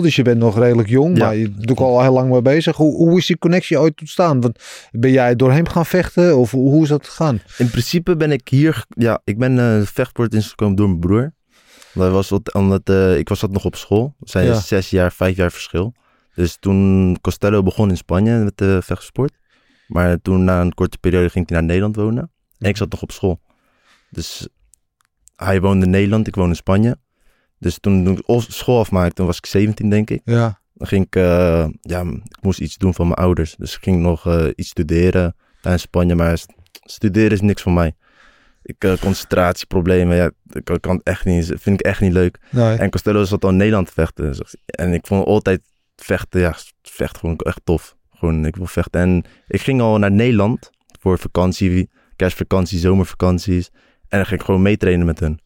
dus 0.02 0.16
je 0.16 0.22
bent 0.22 0.38
nog 0.38 0.58
redelijk 0.58 0.88
jong, 0.88 1.16
Ja. 1.18 1.24
maar 1.24 1.36
je 1.36 1.50
bent 1.50 1.70
ook 1.70 1.78
al 1.78 2.02
heel 2.02 2.12
lang 2.12 2.30
mee 2.30 2.42
bezig. 2.42 2.76
Hoe, 2.76 2.94
hoe 2.96 3.18
is 3.18 3.26
die 3.26 3.38
connectie 3.38 3.80
ooit 3.80 4.00
ontstaan? 4.00 4.40
Want 4.40 4.58
ben 4.90 5.10
jij 5.10 5.36
door 5.36 5.52
hem 5.52 5.68
gaan 5.68 5.86
vechten 5.86 6.36
of 6.36 6.50
hoe, 6.50 6.70
hoe 6.70 6.82
is 6.82 6.88
dat 6.88 7.06
gegaan? 7.08 7.40
In 7.58 7.70
principe 7.70 8.16
ben 8.16 8.32
ik 8.32 8.48
hier, 8.48 8.84
ja, 8.88 9.20
ik 9.24 9.38
ben 9.38 9.58
eh 9.58 9.80
vechtsport 9.86 10.34
ingekomen 10.34 10.76
door 10.76 10.88
mijn 10.88 11.00
broer. 11.00 11.32
Dat 11.94 12.12
was 12.12 12.28
wat, 12.28 12.54
omdat, 12.54 12.88
eh, 12.88 13.18
ik 13.18 13.28
was 13.28 13.40
dat 13.40 13.50
nog 13.50 13.64
op 13.64 13.76
school. 13.76 14.14
We 14.18 14.28
zijn 14.30 14.46
Ja. 14.46 14.60
zes 14.60 14.90
jaar, 14.90 15.12
vijf 15.12 15.36
jaar 15.36 15.52
verschil. 15.52 15.94
Dus 16.34 16.56
toen 16.60 17.16
Costello 17.20 17.62
begon 17.62 17.88
in 17.90 17.96
Spanje 17.96 18.38
met 18.38 18.56
de 18.58 18.78
vechtsport. 18.82 19.32
Maar 19.86 20.20
toen 20.22 20.44
na 20.44 20.60
een 20.60 20.74
korte 20.74 20.98
periode 20.98 21.28
ging 21.30 21.48
hij 21.48 21.56
naar 21.58 21.66
Nederland 21.66 21.96
wonen. 21.96 22.30
En 22.58 22.68
ik 22.68 22.76
zat 22.76 22.90
nog 22.90 23.02
op 23.02 23.12
school. 23.12 23.40
Dus 24.10 24.48
hij 25.36 25.60
woonde 25.60 25.84
in 25.84 25.90
Nederland, 25.90 26.26
ik 26.26 26.34
woon 26.34 26.48
in 26.48 26.56
Spanje. 26.56 26.96
Dus 27.58 27.78
toen, 27.78 28.04
toen 28.04 28.16
ik 28.38 28.44
school 28.52 28.78
afmaakte, 28.78 29.14
toen 29.14 29.26
was 29.26 29.36
ik 29.36 29.46
17 29.46 29.90
denk 29.90 30.10
ik. 30.10 30.20
Ja. 30.24 30.60
Dan 30.74 30.86
ging 30.88 31.06
ik, 31.06 31.16
eh, 31.16 31.68
ja, 31.80 32.00
ik 32.00 32.38
moest 32.42 32.60
iets 32.60 32.76
doen 32.76 32.94
van 32.94 33.06
mijn 33.06 33.18
ouders. 33.18 33.54
Dus 33.56 33.74
ik 33.76 33.82
ging 33.82 34.00
nog 34.02 34.26
eh, 34.26 34.46
iets 34.54 34.68
studeren 34.68 35.36
daar 35.60 35.72
in 35.72 35.78
Spanje. 35.80 36.14
Maar 36.14 36.38
st- 36.38 36.52
studeren 36.72 37.30
is 37.30 37.40
niks 37.40 37.62
voor 37.62 37.72
mij. 37.72 37.94
Ik, 38.62 38.84
eh, 38.84 38.92
concentratieproblemen, 39.00 40.16
ja, 40.16 40.30
ik 40.50 40.78
kan 40.80 41.00
echt 41.02 41.24
niet, 41.24 41.46
vind 41.46 41.80
ik 41.80 41.86
echt 41.86 42.00
niet 42.00 42.12
leuk. 42.12 42.38
Nee. 42.50 42.76
En 42.76 42.90
Costello 42.90 43.24
zat 43.24 43.44
al 43.44 43.50
in 43.50 43.56
Nederland 43.56 43.86
te 43.86 43.92
vechten. 43.92 44.26
Dus- 44.26 44.56
En 44.66 44.92
ik 44.92 45.06
vond 45.06 45.26
altijd 45.26 45.60
vechten, 45.96 46.40
ja, 46.40 46.54
vechten 46.82 47.20
gewoon 47.20 47.36
echt 47.36 47.60
tof. 47.64 47.96
Gewoon, 48.10 48.46
ik 48.46 48.56
wil 48.56 48.66
vechten. 48.66 49.00
En 49.00 49.24
ik 49.46 49.60
ging 49.60 49.80
al 49.80 49.98
naar 49.98 50.10
Nederland 50.10 50.70
voor 51.00 51.18
vakantie, 51.18 51.90
kerstvakantie, 52.16 52.78
zomervakanties. 52.78 53.70
En 54.08 54.18
dan 54.18 54.26
ging 54.26 54.40
ik 54.40 54.46
gewoon 54.46 54.62
meetrainen 54.62 55.06
met 55.06 55.20
hun. 55.20 55.40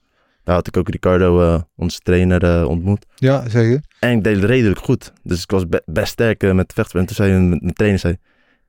Daar 0.44 0.54
had 0.54 0.66
ik 0.66 0.76
ook 0.76 0.88
Ricardo, 0.88 1.40
eh, 1.42 1.60
onze 1.76 1.98
trainer, 1.98 2.42
eh, 2.44 2.68
ontmoet. 2.68 3.06
Ja, 3.16 3.48
zeker. 3.48 3.80
En 4.00 4.10
ik 4.16 4.24
deed 4.24 4.36
het 4.36 4.44
redelijk 4.44 4.78
goed. 4.80 5.12
Dus 5.22 5.42
ik 5.42 5.50
was 5.50 5.68
be- 5.68 5.82
best 5.86 6.12
sterk 6.12 6.52
met 6.52 6.72
vechten. 6.72 7.00
En 7.00 7.06
toen 7.06 7.16
zei 7.16 7.38
mijn, 7.40 7.72
trainer, 7.72 8.00
zei, 8.00 8.16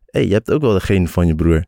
hey, 0.05 0.27
je 0.27 0.33
hebt 0.33 0.51
ook 0.51 0.61
wel 0.61 0.73
de 0.73 0.79
genen 0.79 1.07
van 1.07 1.27
je 1.27 1.35
broer. 1.35 1.63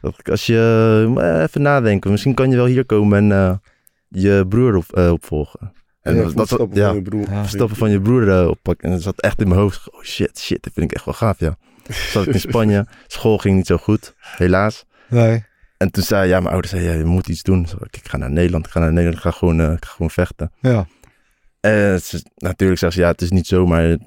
Dat 0.00 0.18
ik, 0.18 0.28
als 0.28 0.46
je 0.46 1.14
eh, 1.18 1.42
even 1.42 1.62
nadenken, 1.62 2.10
misschien 2.10 2.34
kan 2.34 2.50
je 2.50 2.56
wel 2.56 2.66
hier 2.66 2.84
komen 2.84 3.18
en 3.18 3.32
eh, 3.32 3.56
je 4.08 4.44
broer 4.48 4.76
op, 4.76 4.92
eh, 4.92 5.12
opvolgen. 5.12 5.72
En 6.02 6.14
Ja, 6.14 6.22
dat, 6.22 6.34
dat, 6.36 6.48
voetstappen 6.48 6.78
ja, 6.78 6.86
van 6.86 6.96
je 6.96 7.02
broer. 7.02 7.30
Ja. 7.30 7.46
stappen 7.46 7.76
van 7.76 7.90
je 7.90 8.00
broer 8.00 8.48
oppakken. 8.48 8.88
En 8.88 8.94
dat 8.94 9.02
zat 9.02 9.20
echt 9.20 9.40
in 9.40 9.48
mijn 9.48 9.60
hoofd. 9.60 9.90
Oh 9.90 10.02
shit, 10.02 10.38
shit, 10.38 10.62
dat 10.62 10.72
vind 10.72 10.90
ik 10.90 10.96
echt 10.96 11.04
wel 11.04 11.14
gaaf, 11.14 11.38
ja. 11.38 11.56
Toen 11.82 11.94
zat 12.12 12.26
ik 12.26 12.34
in 12.34 12.40
Spanje, 12.40 12.86
school 13.06 13.38
ging 13.38 13.56
niet 13.56 13.66
zo 13.66 13.76
goed, 13.76 14.14
helaas. 14.18 14.84
Nee. 15.08 15.44
En 15.76 15.90
toen 15.90 16.02
zei 16.02 16.28
ja, 16.28 16.38
mijn 16.38 16.52
ouders 16.52 16.72
zeiden, 16.72 16.92
ja, 16.92 16.98
je 16.98 17.04
moet 17.04 17.28
iets 17.28 17.42
doen. 17.42 17.66
Zo, 17.66 17.76
ik, 17.80 17.96
ik 17.96 18.08
ga 18.08 18.16
naar 18.16 18.30
Nederland, 18.30 18.66
ik 18.66 18.72
ga 18.72 18.80
naar 18.80 18.92
Nederland, 18.92 19.16
ik 19.16 19.22
ga 19.22 19.30
gewoon, 19.30 19.60
eh, 19.60 19.72
ik 19.72 19.84
ga 19.84 19.90
gewoon 19.90 20.10
vechten. 20.10 20.52
Ja. 20.60 20.86
En 21.60 22.00
ze, 22.02 22.22
natuurlijk 22.36 22.80
zegt 22.80 22.92
ze, 22.92 23.00
ja, 23.00 23.08
het 23.08 23.22
is 23.22 23.30
niet 23.30 23.46
zo, 23.46 23.66
maar 23.66 23.98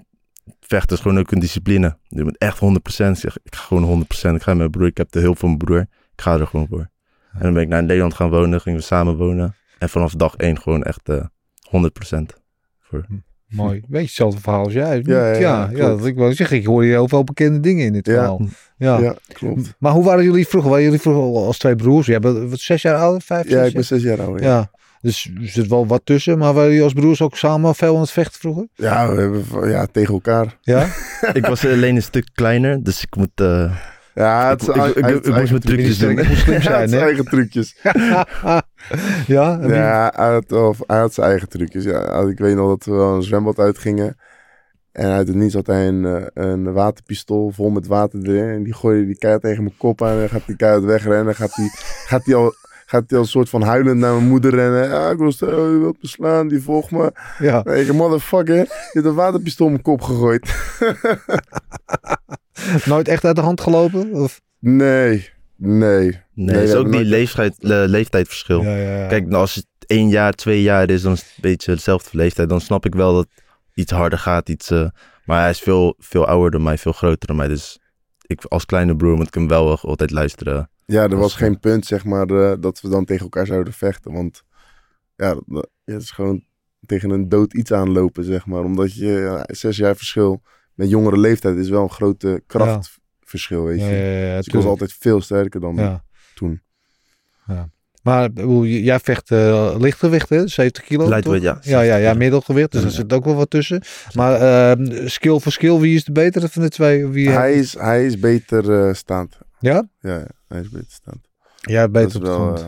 vechten 0.69 0.95
is 0.95 1.01
gewoon 1.01 1.19
ook 1.19 1.31
een 1.31 1.39
discipline. 1.39 1.97
Je 2.07 2.23
moet 2.23 2.37
echt 2.37 2.59
100%. 2.59 2.65
Ik 3.09 3.15
zeg, 3.15 3.37
ik 3.43 3.55
ga 3.55 3.61
gewoon 3.63 4.03
100%. 4.03 4.05
Ik 4.07 4.19
ga 4.19 4.49
met 4.49 4.57
mijn 4.57 4.69
broer, 4.69 4.87
ik 4.87 4.97
heb 4.97 5.11
de 5.11 5.19
hulp 5.19 5.37
van 5.37 5.47
mijn 5.47 5.59
broer. 5.61 5.79
Ik 6.15 6.21
ga 6.21 6.39
er 6.39 6.47
gewoon 6.47 6.67
voor. 6.67 6.89
En 7.33 7.39
dan 7.41 7.53
ben 7.53 7.61
ik 7.63 7.67
naar 7.69 7.83
Nederland 7.83 8.13
gaan 8.13 8.29
wonen, 8.29 8.61
gingen 8.61 8.79
we 8.79 8.85
samen 8.85 9.15
wonen. 9.17 9.55
En 9.79 9.89
vanaf 9.89 10.13
dag 10.13 10.35
één 10.35 10.59
gewoon 10.61 10.83
echt 10.83 11.09
eh 11.09 11.25
100%. 11.61 12.35
Voor. 12.79 13.05
Mooi. 13.47 13.81
Beetje 13.87 14.05
hetzelfde 14.05 14.41
verhaal 14.41 14.63
als 14.63 14.73
jij. 14.73 15.01
Ja, 15.05 15.27
ja, 15.27 15.31
ja, 15.33 15.39
ja, 15.39 15.61
ja, 15.61 15.67
klopt. 15.67 15.97
dat 15.97 16.05
ik 16.07 16.15
wil 16.15 16.33
zeggen, 16.33 16.57
ik 16.57 16.65
hoor 16.65 16.81
hier 16.83 16.91
heel 16.91 17.07
veel 17.07 17.23
bekende 17.23 17.59
dingen 17.59 17.85
in 17.85 17.93
dit 17.93 18.05
Ja. 18.05 18.13
verhaal. 18.13 18.41
Ja. 18.77 18.99
Ja, 18.99 19.15
klopt. 19.33 19.75
Maar 19.79 19.91
hoe 19.91 20.03
waren 20.03 20.23
jullie 20.23 20.47
vroeger? 20.47 20.69
Waren 20.69 20.85
jullie 20.85 20.99
vroeger 20.99 21.23
al 21.23 21.45
als 21.45 21.57
twee 21.57 21.75
broers? 21.75 22.05
Je 22.07 22.19
bent 22.19 22.49
wat, 22.49 22.59
zes 22.59 22.81
jaar 22.81 22.95
ouder? 22.95 23.21
Vijf, 23.21 23.49
Ja, 23.49 23.57
zes 23.57 23.67
ik 23.67 23.73
ben 23.73 23.85
zes 23.85 24.01
jaar 24.03 24.21
oud. 24.21 24.39
Ja, 24.39 24.45
Ja. 24.45 24.71
Dus 25.01 25.31
er 25.41 25.47
zit 25.47 25.67
wel 25.67 25.87
wat 25.87 26.01
tussen. 26.03 26.37
Maar 26.37 26.53
waren 26.53 26.69
jullie 26.69 26.83
als 26.83 26.93
broers 26.93 27.21
ook 27.21 27.35
samen 27.37 27.75
veel 27.75 27.95
aan 27.95 28.01
het 28.01 28.11
vechten 28.11 28.39
vroeger? 28.39 28.67
ja 28.73 29.13
we 29.13 29.21
hebben 29.21 29.69
ja, 29.69 29.85
tegen 29.91 30.13
elkaar. 30.13 30.57
Ja? 30.61 30.87
ik 31.33 31.45
was 31.45 31.65
alleen 31.65 31.95
een 31.95 32.01
stuk 32.03 32.29
kleiner, 32.33 32.83
dus 32.83 33.01
ik 33.03 33.15
moet... 33.15 33.29
eh, 33.35 33.75
Ja, 34.13 34.49
het 34.49 34.67
ik, 34.67 34.75
is 34.75 34.89
ik, 34.89 34.95
ik, 34.95 35.05
ik, 35.07 35.25
ik 35.25 35.35
moest 35.35 35.49
mijn 35.49 35.61
trucjes 35.61 35.97
doen. 35.97 36.17
Ik 36.19 36.27
moest 36.27 36.41
slim 36.41 36.55
Ja, 36.55 36.61
zijn, 36.61 36.81
het 36.81 36.89
hè? 36.91 36.97
zijn 36.97 37.03
eigen 37.03 37.25
trucjes. 37.25 37.75
ja? 39.27 39.59
En 39.59 39.69
Ja, 39.69 40.13
hij 40.15 40.31
had, 40.31 40.51
of, 40.51 40.79
hij 40.87 40.99
had 40.99 41.13
zijn 41.13 41.29
eigen 41.29 41.49
trucjes. 41.49 41.83
Ja, 41.83 42.21
ik 42.29 42.37
weet 42.39 42.55
nog 42.55 42.69
dat 42.69 42.85
we 42.85 42.91
wel 42.91 43.15
een 43.15 43.23
zwembad 43.23 43.59
uitgingen. 43.59 44.17
En 44.91 45.09
uit 45.09 45.27
het 45.27 45.35
niets 45.37 45.53
had 45.53 45.67
hij 45.67 45.87
een, 45.87 46.05
eh, 46.05 46.25
een 46.33 46.73
waterpistool 46.73 47.51
vol 47.51 47.69
met 47.69 47.87
water 47.87 48.19
erin. 48.23 48.49
En 48.55 48.63
die 48.63 48.73
gooide 48.75 49.05
die 49.05 49.17
keihard 49.17 49.43
tegen 49.43 49.63
mijn 49.63 49.77
kop 49.77 50.01
aan. 50.01 50.09
En 50.13 50.19
dan 50.19 50.29
gaat 50.29 50.45
die 50.45 50.55
keihard 50.55 50.83
wegrennen. 50.83 51.35
Gaat 51.35 51.55
die, 51.55 51.69
gaat 52.05 52.25
die 52.25 52.35
al... 52.35 52.53
Gaat 52.89 53.03
hij 53.07 53.17
al 53.17 53.23
een 53.23 53.29
soort 53.29 53.49
van 53.49 53.61
huilend 53.61 53.99
naar 53.99 54.13
mijn 54.13 54.27
moeder 54.27 54.55
rennen. 54.55 54.89
Ja, 54.89 55.09
ik 55.09 55.17
wil 55.17 55.31
stel, 55.31 55.71
je 55.71 55.77
wilt 55.77 55.97
me 56.01 56.07
slaan, 56.07 56.47
die 56.47 56.61
volgt 56.61 56.91
me. 56.91 57.11
ja. 57.39 57.61
Nee, 57.63 57.85
ik 57.85 57.93
motherfucker, 57.93 58.55
je 58.55 58.67
hebt 58.91 59.05
een 59.05 59.13
waterpistool 59.13 59.65
in 59.67 59.71
mijn 59.71 59.83
kop 59.83 60.01
gegooid. 60.01 60.55
Nooit 62.85 63.07
echt 63.07 63.25
uit 63.25 63.35
de 63.35 63.41
hand 63.41 63.61
gelopen? 63.61 64.13
Of? 64.13 64.41
Nee, 64.59 65.29
nee. 65.55 66.19
Nee, 66.33 66.55
het 66.55 66.69
is 66.69 66.75
ook 66.75 66.85
die 66.85 66.93
nooit- 66.93 67.07
leeftijd, 67.07 67.55
le- 67.59 67.85
leeftijdsverschil. 67.85 68.61
Ja, 68.63 68.75
ja, 68.75 68.97
ja. 69.01 69.07
Kijk, 69.07 69.25
nou, 69.27 69.35
als 69.41 69.55
het 69.55 69.65
één 69.87 70.09
jaar, 70.09 70.33
twee 70.33 70.61
jaar 70.61 70.89
is, 70.89 71.01
dan 71.01 71.11
is 71.13 71.19
het 71.19 71.29
een 71.35 71.41
beetje 71.41 71.73
dezelfde 71.73 72.17
leeftijd. 72.17 72.49
Dan 72.49 72.61
snap 72.61 72.85
ik 72.85 72.93
wel 72.95 73.13
dat 73.13 73.27
iets 73.73 73.91
harder 73.91 74.19
gaat. 74.19 74.49
Iets, 74.49 74.69
eh, 74.71 74.87
maar 75.25 75.41
hij 75.41 75.49
is 75.49 75.59
veel, 75.59 75.95
veel 75.97 76.25
ouder 76.25 76.51
dan 76.51 76.63
mij, 76.63 76.77
veel 76.77 76.91
groter 76.91 77.27
dan 77.27 77.35
mij. 77.35 77.47
Dus 77.47 77.79
ik, 78.25 78.43
als 78.45 78.65
kleine 78.65 78.95
broer 78.95 79.15
moet 79.15 79.27
ik 79.27 79.33
hem 79.33 79.47
wel 79.47 79.79
altijd 79.79 80.11
luisteren. 80.11 80.69
Ja, 80.91 81.03
er 81.03 81.17
was 81.17 81.33
geen 81.35 81.59
punt, 81.59 81.85
zeg 81.85 82.05
maar, 82.05 82.27
eh, 82.29 82.53
dat 82.59 82.81
we 82.81 82.89
dan 82.89 83.05
tegen 83.05 83.23
elkaar 83.23 83.45
zouden 83.45 83.73
vechten. 83.73 84.11
Want 84.13 84.43
ja, 85.15 85.33
dat, 85.33 85.43
dat- 85.45 85.69
ja, 85.83 85.93
het 85.93 86.01
is 86.01 86.11
gewoon 86.11 86.43
tegen 86.85 87.09
een 87.09 87.29
dood 87.29 87.53
iets 87.53 87.71
aanlopen, 87.73 88.23
zeg 88.23 88.45
maar. 88.45 88.63
Omdat 88.63 88.93
je 88.93 89.05
ja, 89.07 89.43
zes 89.47 89.77
jaar 89.77 89.95
verschil 89.95 90.41
met 90.73 90.89
jongere 90.89 91.17
leeftijd 91.17 91.57
is 91.57 91.69
wel 91.69 91.83
een 91.83 91.89
grote 91.91 92.43
krachtverschil, 92.47 93.63
weet 93.63 93.79
je. 93.79 93.85
Ja, 93.85 93.91
ja, 93.91 94.03
ja, 94.19 94.27
ja, 94.29 94.37
dus 94.37 94.47
ik 94.47 94.53
was 94.53 94.65
altijd 94.65 94.93
veel 94.93 95.21
sterker 95.21 95.59
dan 95.61 95.75
Ja. 95.75 96.03
toen. 96.35 96.61
Maar 98.03 98.23
ik 98.23 98.33
bedoel, 98.33 98.65
j- 98.65 98.83
jij 98.83 98.99
vecht 98.99 99.31
eh, 99.31 99.75
lichtgewicht, 99.79 100.29
hè? 100.29 100.47
70 100.47 100.83
kilo? 100.83 101.07
Lightweight, 101.09 101.45
toch? 101.45 101.63
ja. 101.63 101.71
Ja, 101.71 101.81
ja, 101.81 101.87
ja, 101.95 101.97
70 101.97 102.17
middelgewicht. 102.17 102.71
Dus 102.71 102.81
Ja, 102.81 102.87
er 102.87 102.93
ja. 102.93 102.99
zit 102.99 103.13
ook 103.13 103.25
wel 103.25 103.35
wat 103.35 103.49
tussen. 103.49 103.81
Maar 104.13 104.33
eh, 104.79 105.07
skill 105.07 105.39
voor 105.39 105.51
skill, 105.51 105.79
wie 105.79 105.95
is 105.95 106.03
de 106.03 106.11
betere 106.11 106.49
van 106.49 106.61
de 106.61 106.69
twee? 106.69 107.05
Wie 107.07 107.29
Hij 107.29 107.53
is, 107.53 107.73
hij 107.77 108.05
is 108.05 108.19
beter 108.19 108.87
eh, 108.87 108.93
staand. 108.93 109.37
Ja? 109.59 109.89
Ja, 109.99 110.27
ja, 110.49 110.55
hij 110.55 110.59
is 110.61 110.69
beter. 110.69 111.13
Ja, 111.61 111.87
is 111.93 112.15
op 112.15 112.21
de 112.21 112.27
wel, 112.27 112.35
grond. 112.39 112.59
eh, 112.59 112.65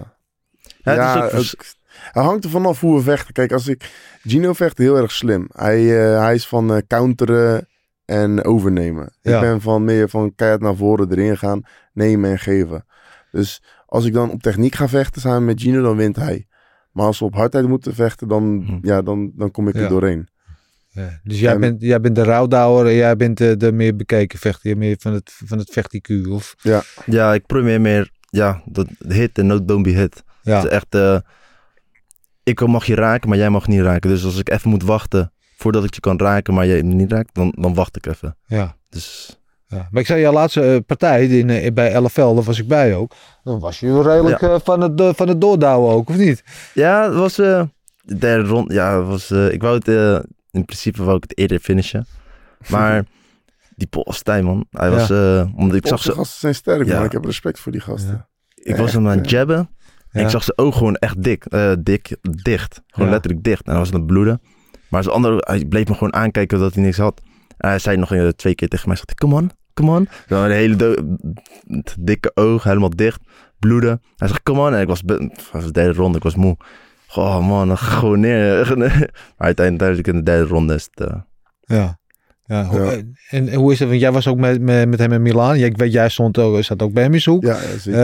Ja, 0.83 0.91
het 0.91 0.95
ja, 0.95 1.39
is 1.39 1.55
ook 1.55 1.65
hij 2.11 2.23
hangt 2.23 2.43
er 2.43 2.49
vanaf 2.49 2.79
hoe 2.79 2.95
we 2.95 3.01
vechten. 3.01 3.33
Kijk, 3.33 3.51
als 3.51 3.67
ik... 3.67 3.91
Gino 4.21 4.53
vecht 4.53 4.77
heel 4.77 4.95
erg 4.97 5.11
slim. 5.11 5.47
Hij, 5.53 5.79
eh, 6.13 6.19
hij 6.21 6.33
is 6.35 6.47
van 6.47 6.73
eh, 6.73 6.81
counteren 6.87 7.67
en 8.05 8.43
overnemen. 8.43 9.13
Ja. 9.21 9.35
Ik 9.35 9.41
ben 9.41 9.61
van 9.61 9.83
meer 9.83 10.09
van 10.09 10.35
keihard 10.35 10.61
naar 10.61 10.75
voren 10.75 11.11
erin 11.11 11.37
gaan, 11.37 11.61
nemen 11.93 12.29
en 12.31 12.39
geven. 12.39 12.85
Dus 13.31 13.63
als 13.85 14.05
ik 14.05 14.13
dan 14.13 14.31
op 14.31 14.41
techniek 14.41 14.75
ga 14.75 14.87
vechten 14.87 15.21
samen 15.21 15.45
met 15.45 15.61
Gino, 15.61 15.81
dan 15.81 15.95
wint 15.97 16.15
hij. 16.15 16.47
Maar 16.91 17.05
als 17.05 17.19
we 17.19 17.25
op 17.25 17.35
hardheid 17.35 17.67
moeten 17.67 17.95
vechten, 17.95 18.27
dan, 18.27 18.63
Hm. 18.65 18.87
ja, 18.87 19.01
dan, 19.01 19.31
dan 19.35 19.51
kom 19.51 19.67
ik 19.67 19.75
Ja. 19.75 19.81
er 19.81 19.89
doorheen. 19.89 20.27
Ja, 20.93 21.19
Dus 21.23 21.39
jij, 21.39 21.54
En- 21.54 21.60
bent, 21.60 21.82
jij 21.82 22.01
bent 22.01 22.15
de 22.15 22.23
rouwdouwer 22.23 22.86
en 22.86 22.93
jij 22.93 23.15
bent 23.15 23.38
de, 23.38 23.58
de 23.58 23.71
meer 23.71 23.95
bekeken 23.95 24.39
vechter. 24.39 24.77
Meer 24.77 24.95
van 24.99 25.13
het, 25.13 25.32
van 25.45 25.58
het 25.58 25.71
vecht-IQ, 25.71 26.27
of? 26.30 26.56
ja, 27.06 27.34
ik 27.34 27.45
probeer 27.45 27.82
meer, 27.82 28.10
ja, 28.30 28.62
dat 28.65 28.88
hit 29.08 29.38
en 29.38 29.47
no, 29.47 29.65
don't 29.65 29.84
be 29.84 29.89
hit. 29.89 30.23
Ja, 30.41 30.56
Het 30.56 30.65
is 30.65 30.69
echt, 30.71 30.86
eh, 30.95 31.17
ik 32.43 32.67
mag 32.67 32.86
je 32.86 32.95
raken, 32.95 33.30
maar 33.30 33.38
jij 33.38 33.49
mag 33.49 33.67
niet 33.67 33.82
raken. 33.82 34.10
Dus 34.10 34.23
als 34.23 34.38
ik 34.39 34.49
even 34.49 34.69
moet 34.69 34.84
wachten 34.84 35.32
voordat 35.58 35.84
ik 35.84 35.93
je 35.93 35.99
kan 35.99 36.19
raken, 36.19 36.54
maar 36.54 36.67
jij 36.67 36.84
me 36.84 36.93
niet 36.93 37.12
raakt, 37.12 37.34
dan, 37.36 37.54
dan 37.58 37.73
wacht 37.73 37.95
ik 37.95 38.06
even. 38.06 38.38
ja. 38.45 38.75
Dus 38.89 39.39
Ja, 39.67 39.88
maar 39.91 40.01
ik 40.01 40.08
zei, 40.08 40.21
jouw 40.21 40.34
laatste 40.34 40.62
eh, 40.73 40.77
partij 40.86 41.25
in, 41.27 41.49
eh, 41.49 41.73
bij 41.73 41.95
LFL, 42.01 42.34
daar 42.34 42.43
was 42.43 42.60
ik 42.60 42.67
bij 42.67 42.95
ook. 42.95 43.13
Dan 43.43 43.60
was 43.60 43.80
je 43.80 44.01
redelijk 44.01 44.41
eh, 44.41 44.56
van, 44.63 44.82
het, 44.82 45.15
van 45.15 45.27
het 45.27 45.41
doordouwen 45.41 45.93
ook, 45.93 46.10
of 46.10 46.17
niet? 46.17 46.43
ja, 46.73 47.04
het 47.06 47.13
was 47.13 47.39
eh, 47.39 47.63
de 48.01 48.17
derde 48.17 48.47
rond. 48.49 48.71
Ja, 48.71 48.97
het 48.99 49.08
was, 49.08 49.32
eh, 49.32 49.51
ik 49.51 49.62
wou 49.62 49.75
het, 49.75 49.88
eh, 49.88 50.19
in 50.51 50.65
principe 50.65 51.03
wou 51.03 51.17
ik 51.17 51.23
het 51.23 51.37
eerder 51.37 51.59
finishen. 51.59 52.05
Maar 52.69 53.05
die 53.75 53.87
Paul 53.87 54.13
Stijn, 54.13 54.43
man. 54.45 54.65
Hij 54.71 54.89
Ja. 54.89 54.95
was, 54.95 55.09
eh, 55.09 55.45
omdat 55.55 55.77
ik 55.77 55.87
zag 55.87 56.01
ze, 56.01 56.11
gasten 56.11 56.39
zijn 56.39 56.55
sterk, 56.55 56.85
Ja. 56.87 56.95
man. 56.95 57.05
Ik 57.05 57.11
heb 57.11 57.25
respect 57.25 57.59
voor 57.59 57.71
die 57.71 57.81
gasten. 57.81 58.11
Ja. 58.11 58.27
ik 58.55 58.75
was 58.75 58.93
hem 58.93 59.07
aan 59.07 59.17
het 59.17 59.29
jabben. 59.29 59.69
En 60.11 60.23
ik 60.23 60.29
zag 60.29 60.43
zijn 60.43 60.57
oog 60.57 60.77
gewoon 60.77 60.95
echt 60.95 61.23
dik, 61.23 61.45
eh, 61.45 61.71
dik, 61.79 62.17
dicht. 62.21 62.81
Gewoon 62.87 63.07
Ja. 63.07 63.13
letterlijk 63.13 63.43
dicht. 63.43 63.63
En 63.65 63.69
hij 63.71 63.79
was 63.79 63.91
aan 63.91 63.97
het 63.97 64.05
bloeden. 64.07 64.41
Maar 64.89 65.03
zijn 65.03 65.15
andere, 65.15 65.35
hij 65.39 65.65
bleef 65.65 65.87
me 65.87 65.93
gewoon 65.93 66.13
aankijken 66.13 66.59
dat 66.59 66.73
hij 66.73 66.83
niks 66.83 66.97
had. 66.97 67.21
En 67.57 67.69
hij 67.69 67.79
zei 67.79 67.97
nog 67.97 68.11
eh, 68.13 68.27
twee 68.27 68.55
keer 68.55 68.67
tegen 68.67 68.87
mij, 68.87 68.97
zegt, 68.97 69.13
come 69.15 69.35
on, 69.35 69.51
come 69.73 69.91
on. 69.97 70.07
Zo 70.27 70.43
een 70.43 70.51
hele 70.51 70.97
dikke 71.99 72.31
oog, 72.33 72.63
helemaal 72.63 72.89
dicht, 72.89 73.21
bloeden. 73.59 74.01
Hij 74.15 74.27
zegt, 74.27 74.43
come 74.43 74.59
on. 74.67 74.73
En 74.73 74.81
ik 74.81 74.87
was, 74.87 75.01
was 75.51 75.65
de 75.65 75.71
derde 75.71 75.93
ronde, 75.93 76.17
ik 76.17 76.23
was 76.23 76.35
moe. 76.35 76.57
Oh 77.15 77.47
man, 77.47 77.67
dan 77.67 77.78
ga 77.78 77.86
gewoon 77.97 78.19
neer. 78.19 78.76
maar 78.78 79.10
uiteindelijk 79.38 80.08
in 80.08 80.15
de 80.15 80.24
derde 80.24 80.47
ronde 80.47 80.74
is 80.74 80.89
het... 80.93 81.08
eh, 81.10 81.17
Ja. 81.62 82.00
Ja, 82.45 82.65
hoe- 82.65 82.80
Ja. 82.80 82.91
En, 83.30 83.47
en 83.47 83.54
hoe 83.54 83.71
is 83.71 83.80
het? 83.80 83.88
Want 83.89 84.00
jij 84.02 84.12
was 84.12 84.28
ook 84.28 84.38
met, 84.38 84.62
met, 84.62 84.88
met 84.89 85.00
hem 85.00 85.12
in 85.12 85.21
Milaan. 85.21 85.60
Ja, 85.60 85.65
ik 85.65 85.78
weet, 85.78 85.91
jij 85.91 86.10
stond 86.10 86.38
ook, 86.38 86.63
zat 86.63 86.82
ook 86.82 86.93
bij 86.93 87.04
hem 87.04 87.13
in 87.13 87.21
zijn 87.21 87.36
hoek. 87.36 87.43
Ja. 87.43 87.58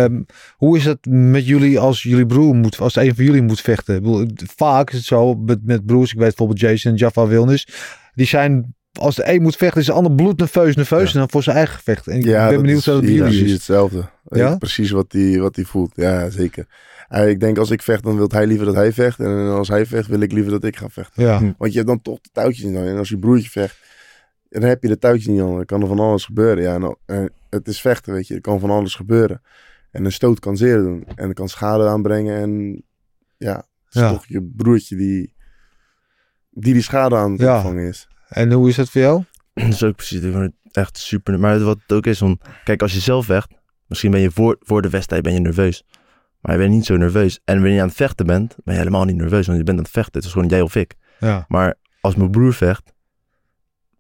Ehm, 0.03 0.21
hoe 0.55 0.77
is 0.77 0.85
het 0.85 1.05
met 1.09 1.47
jullie 1.47 1.79
als 1.79 2.03
jullie 2.03 2.25
broer 2.25 2.55
moet, 2.55 2.79
als 2.79 2.95
een 2.95 3.15
van 3.15 3.25
jullie 3.25 3.41
moet 3.41 3.61
vechten? 3.61 3.95
Ik 3.95 4.01
bedoel, 4.01 4.27
vaak 4.55 4.89
is 4.89 4.95
het 4.97 5.05
zo 5.05 5.35
met, 5.35 5.59
met 5.65 5.85
broers. 5.85 6.11
Ik 6.11 6.17
weet 6.17 6.27
bijvoorbeeld 6.27 6.59
Jason 6.59 6.91
en 6.91 6.97
Jaffa 6.97 7.27
Wilnis. 7.27 7.67
Die 8.13 8.25
zijn, 8.25 8.75
als 8.99 9.15
de 9.15 9.33
een 9.33 9.41
moet 9.41 9.55
vechten, 9.55 9.79
is 9.81 9.85
de 9.87 9.91
ander 9.93 10.11
bloednerveus, 10.11 10.75
nerveus. 10.75 11.13
En 11.13 11.19
dan 11.19 11.29
voor 11.29 11.43
zijn 11.43 11.55
eigen 11.57 11.75
gevecht. 11.75 12.07
En 12.07 12.17
ik 12.17 12.23
ja, 12.25 12.43
ben 12.43 12.51
dat 12.53 12.61
benieuwd 12.61 12.79
is 12.79 12.85
hoe 12.85 12.93
dat 12.93 13.03
bij 13.03 13.11
hier 13.11 13.19
jullie 13.19 13.33
precies 13.33 13.51
is. 13.51 13.57
hetzelfde. 13.57 14.09
Precies 14.57 14.91
wat 14.91 15.11
hij 15.11 15.39
wat 15.39 15.55
hij 15.55 15.65
voelt. 15.65 15.91
Ja, 15.95 16.29
zeker. 16.29 16.65
Ik 17.09 17.39
denk 17.39 17.57
als 17.57 17.69
ik 17.71 17.81
vecht, 17.81 18.03
dan 18.03 18.15
wil 18.17 18.27
hij 18.31 18.47
liever 18.47 18.65
dat 18.65 18.75
hij 18.75 18.93
vecht. 18.93 19.19
En 19.19 19.49
als 19.49 19.67
hij 19.67 19.85
vecht, 19.85 20.07
wil 20.09 20.19
ik 20.21 20.31
liever 20.31 20.51
dat 20.51 20.63
ik 20.63 20.75
ga 20.75 20.89
vechten. 20.89 21.23
Ja, 21.23 21.39
Want 21.57 21.71
je 21.71 21.77
hebt 21.77 21.87
dan 21.89 22.01
toch 22.01 22.21
de 22.21 22.29
touwtjes 22.31 22.65
niet 22.65 22.75
aan. 22.77 22.83
En 22.85 22.97
als 22.97 23.09
je 23.09 23.17
broertje 23.19 23.49
vecht, 23.49 23.79
dan 24.49 24.61
heb 24.61 24.81
je 24.81 24.87
de 24.87 24.97
touwtjes 24.97 25.27
niet 25.27 25.41
aan. 25.41 25.55
Dan 25.55 25.65
kan 25.65 25.81
er 25.81 25.87
van 25.87 25.99
alles 25.99 26.25
gebeuren. 26.25 26.63
Ja, 26.63 26.73
en, 26.73 26.81
dan- 26.81 26.97
en 27.05 27.29
het 27.49 27.67
is 27.67 27.81
vechten, 27.81 28.13
weet 28.13 28.27
je. 28.27 28.35
Er 28.35 28.41
kan 28.41 28.59
van 28.59 28.69
alles 28.69 28.95
gebeuren. 28.95 29.41
En 29.91 30.05
een 30.05 30.11
stoot 30.11 30.39
kan 30.39 30.57
zeer 30.57 30.77
doen. 30.77 31.05
En 31.15 31.33
kan 31.33 31.49
schade 31.49 31.87
aanbrengen. 31.87 32.37
En 32.41 32.83
ja, 33.37 33.55
het 33.55 33.95
is 33.95 34.01
Ja. 34.01 34.09
toch 34.11 34.25
je 34.25 34.51
broertje 34.55 34.95
die 34.95 35.35
die, 36.51 36.73
die 36.73 36.81
schade 36.81 37.15
aan 37.15 37.31
het 37.31 37.41
Ja. 37.41 37.71
is. 37.73 38.07
En 38.29 38.51
hoe 38.51 38.69
is 38.69 38.75
dat 38.75 38.89
voor 38.89 39.01
jou? 39.01 39.23
Dat 39.53 39.67
is 39.67 39.83
ook 39.83 39.95
precies. 39.95 40.21
Ik 40.21 40.31
vind 40.31 40.53
het 40.63 40.75
echt 40.75 40.97
super. 40.97 41.39
Maar 41.39 41.59
wat 41.59 41.79
het 41.81 41.91
ook 41.97 42.05
is, 42.05 42.21
om, 42.21 42.39
kijk, 42.63 42.81
als 42.81 42.93
je 42.93 42.99
zelf 42.99 43.25
vecht, 43.25 43.51
misschien 43.87 44.11
ben 44.11 44.19
je 44.19 44.31
voor, 44.31 44.55
voor 44.59 44.81
de 44.81 44.89
wedstrijd 44.89 45.23
ben 45.23 45.33
je 45.33 45.39
nerveus. 45.39 45.83
Maar 46.41 46.51
je 46.55 46.57
bent 46.61 46.71
niet 46.73 46.85
zo 46.85 46.97
nerveus. 46.97 47.39
En 47.45 47.53
wanneer 47.55 47.73
je 47.73 47.81
aan 47.81 47.87
het 47.87 47.95
vechten 47.95 48.25
bent, 48.25 48.55
ben 48.63 48.73
je 48.73 48.79
helemaal 48.79 49.05
niet 49.05 49.15
nerveus, 49.15 49.45
want 49.45 49.57
je 49.57 49.63
bent 49.63 49.77
aan 49.77 49.83
het 49.83 49.93
vechten. 49.93 50.13
Het 50.13 50.23
is 50.25 50.31
gewoon 50.31 50.47
jij 50.47 50.61
of 50.61 50.75
ik. 50.75 50.93
Ja. 51.19 51.45
Maar 51.47 51.75
als 52.01 52.15
mijn 52.15 52.31
broer 52.31 52.53
vecht, 52.53 52.93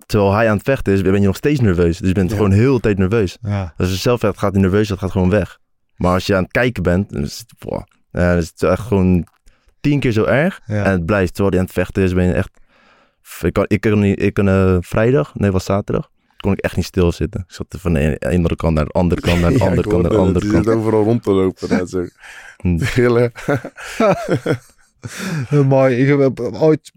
terwijl 0.05 0.33
hij 0.33 0.49
aan 0.49 0.55
het 0.55 0.65
vechten 0.65 0.93
is, 0.93 1.01
ben 1.01 1.13
je 1.21 1.25
nog 1.27 1.35
steeds 1.35 1.59
nerveus. 1.59 1.97
Dus 1.97 2.07
je 2.07 2.13
bent 2.13 2.29
Ja. 2.29 2.35
gewoon 2.35 2.51
heel 2.51 2.73
de 2.73 2.79
tijd 2.79 2.97
nerveus. 2.97 3.37
Ja. 3.41 3.73
Als 3.77 3.89
je 3.89 3.95
zelf 3.95 4.19
vecht, 4.19 4.37
gaat 4.37 4.53
die 4.53 4.61
nerveus, 4.61 4.87
dat 4.87 4.99
gaat 4.99 5.11
gewoon 5.11 5.29
weg. 5.29 5.57
Maar 5.95 6.13
als 6.13 6.25
je 6.25 6.35
aan 6.35 6.43
het 6.43 6.51
kijken 6.51 6.83
bent, 6.83 7.09
dan 7.09 7.21
is 7.23 7.37
het, 7.39 7.53
boah, 7.59 7.81
ja, 8.11 8.29
dan 8.29 8.37
is 8.37 8.47
het 8.47 8.63
echt 8.63 8.81
gewoon 8.81 9.27
tien 9.81 9.99
keer 9.99 10.11
zo 10.11 10.23
erg. 10.23 10.59
En 10.65 10.91
het 10.91 11.05
blijft, 11.05 11.33
terwijl 11.33 11.49
hij 11.49 11.59
aan 11.59 11.65
het 11.65 11.73
vechten 11.75 12.03
is, 12.03 12.13
ben 12.13 12.25
je 12.25 12.33
echt... 12.33 12.49
Ik 13.41 13.53
kan, 13.53 13.65
ik 13.67 13.81
kan, 13.81 13.99
niet, 13.99 14.21
ik 14.21 14.33
kan 14.33 14.47
eh, 14.47 14.77
vrijdag, 14.79 15.35
nee, 15.35 15.51
was 15.51 15.65
zaterdag, 15.65 16.09
kon 16.37 16.51
ik 16.51 16.59
echt 16.59 16.75
niet 16.75 16.85
stilzitten. 16.85 17.43
Ik 17.47 17.53
zat 17.53 17.65
van 17.79 17.93
de 17.93 17.99
ene, 17.99 18.55
kant 18.55 18.73
naar 18.73 18.85
de 18.85 18.91
andere 18.91 19.21
kant, 19.21 19.41
naar 19.41 19.51
de 19.51 19.57
Ja, 19.63 19.65
andere 19.67 19.89
kant, 19.89 20.01
naar 20.01 20.11
de 20.11 20.17
het. 20.17 20.25
andere 20.27 20.47
kant. 20.51 20.65
zit 20.65 20.73
overal 20.73 21.03
rond 21.03 21.23
te 21.23 21.31
lopen. 21.31 21.69
net 21.69 21.89
zo. 21.89 22.05
Hm. 22.57 22.77
Gillen. 22.79 23.31
Heel 25.47 25.63
mooi. 25.75 25.95
Ik 25.95 26.19
heb 26.19 26.39
eh, 26.39 26.61
ooit 26.61 26.91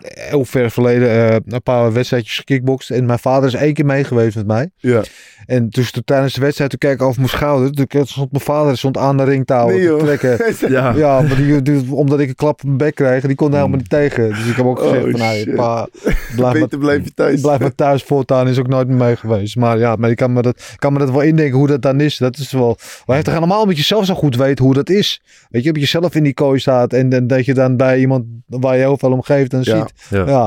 heel 0.00 0.44
ver 0.44 0.70
verleden 0.70 1.08
eh, 1.10 1.36
een 1.46 1.62
paar 1.62 1.92
wedstrijdjes 1.92 2.36
gekickboxd. 2.36 2.90
En 2.90 3.06
mijn 3.06 3.18
vader 3.18 3.48
is 3.48 3.54
één 3.54 3.74
keer 3.74 3.86
mee 3.86 4.04
geweest 4.04 4.36
met 4.36 4.46
mij. 4.46 4.70
Ja. 4.76 5.02
En 5.46 5.68
dus 5.68 5.90
toen 5.90 6.04
tijdens 6.04 6.34
de 6.34 6.40
wedstrijd, 6.40 6.70
toen 6.70 6.78
keek 6.78 6.92
ik 6.92 7.02
over 7.02 7.16
mijn 7.20 7.28
schouder. 7.32 7.72
Toen 7.72 8.06
stond 8.06 8.32
mijn 8.32 8.44
vader 8.44 8.78
stond 8.78 8.96
aan 8.98 9.16
de 9.16 9.24
ringtouw 9.24 9.68
Nee, 9.68 9.86
te 9.86 9.96
trekken. 9.96 10.54
Ja, 10.76 10.92
Ja, 10.96 11.20
maar 11.20 11.36
die, 11.36 11.62
die- 11.62 11.94
omdat 11.94 12.20
ik 12.20 12.28
een 12.28 12.34
klap 12.34 12.54
op 12.60 12.64
mijn 12.64 12.76
bek 12.76 12.94
kreeg, 12.94 13.22
die 13.26 13.34
kon 13.34 13.48
er 13.50 13.56
helemaal 13.56 13.78
niet 13.78 13.88
tegen. 13.90 14.28
Dus 14.28 14.46
ik 14.46 14.56
heb 14.56 14.66
ook 14.66 14.80
Oh, 14.80 14.84
gezegd 14.88 15.10
van, 15.10 15.20
nou, 15.20 15.54
pa, 15.54 15.88
blijf 16.36 16.58
maar, 16.58 16.78
blijf 16.78 17.04
je 17.04 17.14
thuis. 17.14 17.40
blijf 17.40 17.60
maar 17.60 17.74
thuis 17.74 18.02
voortaan. 18.02 18.48
Is 18.48 18.58
ook 18.58 18.68
nooit 18.68 18.88
meer 18.88 18.96
mee 18.96 19.16
geweest. 19.16 19.56
Maar 19.56 19.78
ja, 19.78 19.96
maar 19.96 20.10
ik 20.10 20.16
kan 20.16 20.32
me, 20.32 20.42
dat, 20.42 20.74
kan 20.76 20.92
me 20.92 20.98
dat 20.98 21.10
wel 21.10 21.20
indenken 21.20 21.58
hoe 21.58 21.66
dat 21.66 21.82
dan 21.82 22.00
is. 22.00 22.16
Dat 22.18 22.38
is 22.38 22.52
wel, 22.52 22.76
maar 23.06 23.16
je 23.16 23.22
toch 23.22 23.34
helemaal 23.34 23.64
met 23.66 23.76
jezelf 23.76 24.04
zo 24.06 24.14
goed 24.14 24.36
weet 24.36 24.58
hoe 24.58 24.74
dat 24.74 24.90
is. 24.90 25.22
Weet 25.50 25.62
je, 25.64 25.70
op 25.70 25.76
jezelf 25.76 26.14
in 26.14 26.22
die 26.22 26.34
kooi 26.34 26.58
staat 26.58 26.92
en, 26.92 27.12
en 27.12 27.26
dat 27.26 27.44
je 27.44 27.54
dan 27.54 27.76
bij 27.76 27.98
iemand 27.98 28.24
waar 28.46 28.74
je 28.74 28.80
heel 28.80 28.98
veel 28.98 29.12
om 29.12 29.22
geeft 29.22 29.52
en 29.52 29.60
Ja. 29.62 29.76
ziet. 29.78 29.85
Ja, 30.10 30.26
Ja, 30.26 30.44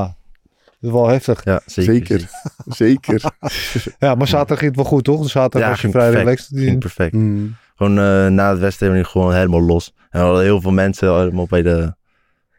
dat 0.80 0.90
is 0.90 0.90
wel 0.90 1.08
heftig. 1.08 1.44
ja, 1.44 1.60
zeker. 1.66 1.94
Zeker. 1.94 2.28
Zeker. 2.66 3.22
Ja, 3.98 4.14
maar 4.14 4.26
zaterdag 4.28 4.58
ging 4.58 4.70
het 4.70 4.80
wel 4.80 4.90
goed, 4.90 5.04
toch? 5.04 5.22
Dus 5.22 5.32
zaterdag 5.32 5.62
Ja, 5.62 5.68
was 5.68 5.80
je 5.80 5.90
vrij 5.90 6.10
perfect. 6.10 6.24
relaxed. 6.24 6.58
Ging 6.58 6.78
perfect. 6.78 7.12
Mm. 7.12 7.56
Gewoon 7.76 7.98
eh, 7.98 8.26
na 8.26 8.50
het 8.50 8.58
wedstrijd 8.58 9.06
gewoon 9.06 9.34
helemaal 9.34 9.62
los. 9.62 9.94
En 10.10 10.20
we 10.20 10.26
hadden 10.26 10.42
heel 10.44 10.60
veel 10.60 10.70
mensen 10.72 11.08
allemaal 11.10 11.46
bij, 11.46 11.62
de, 11.62 11.94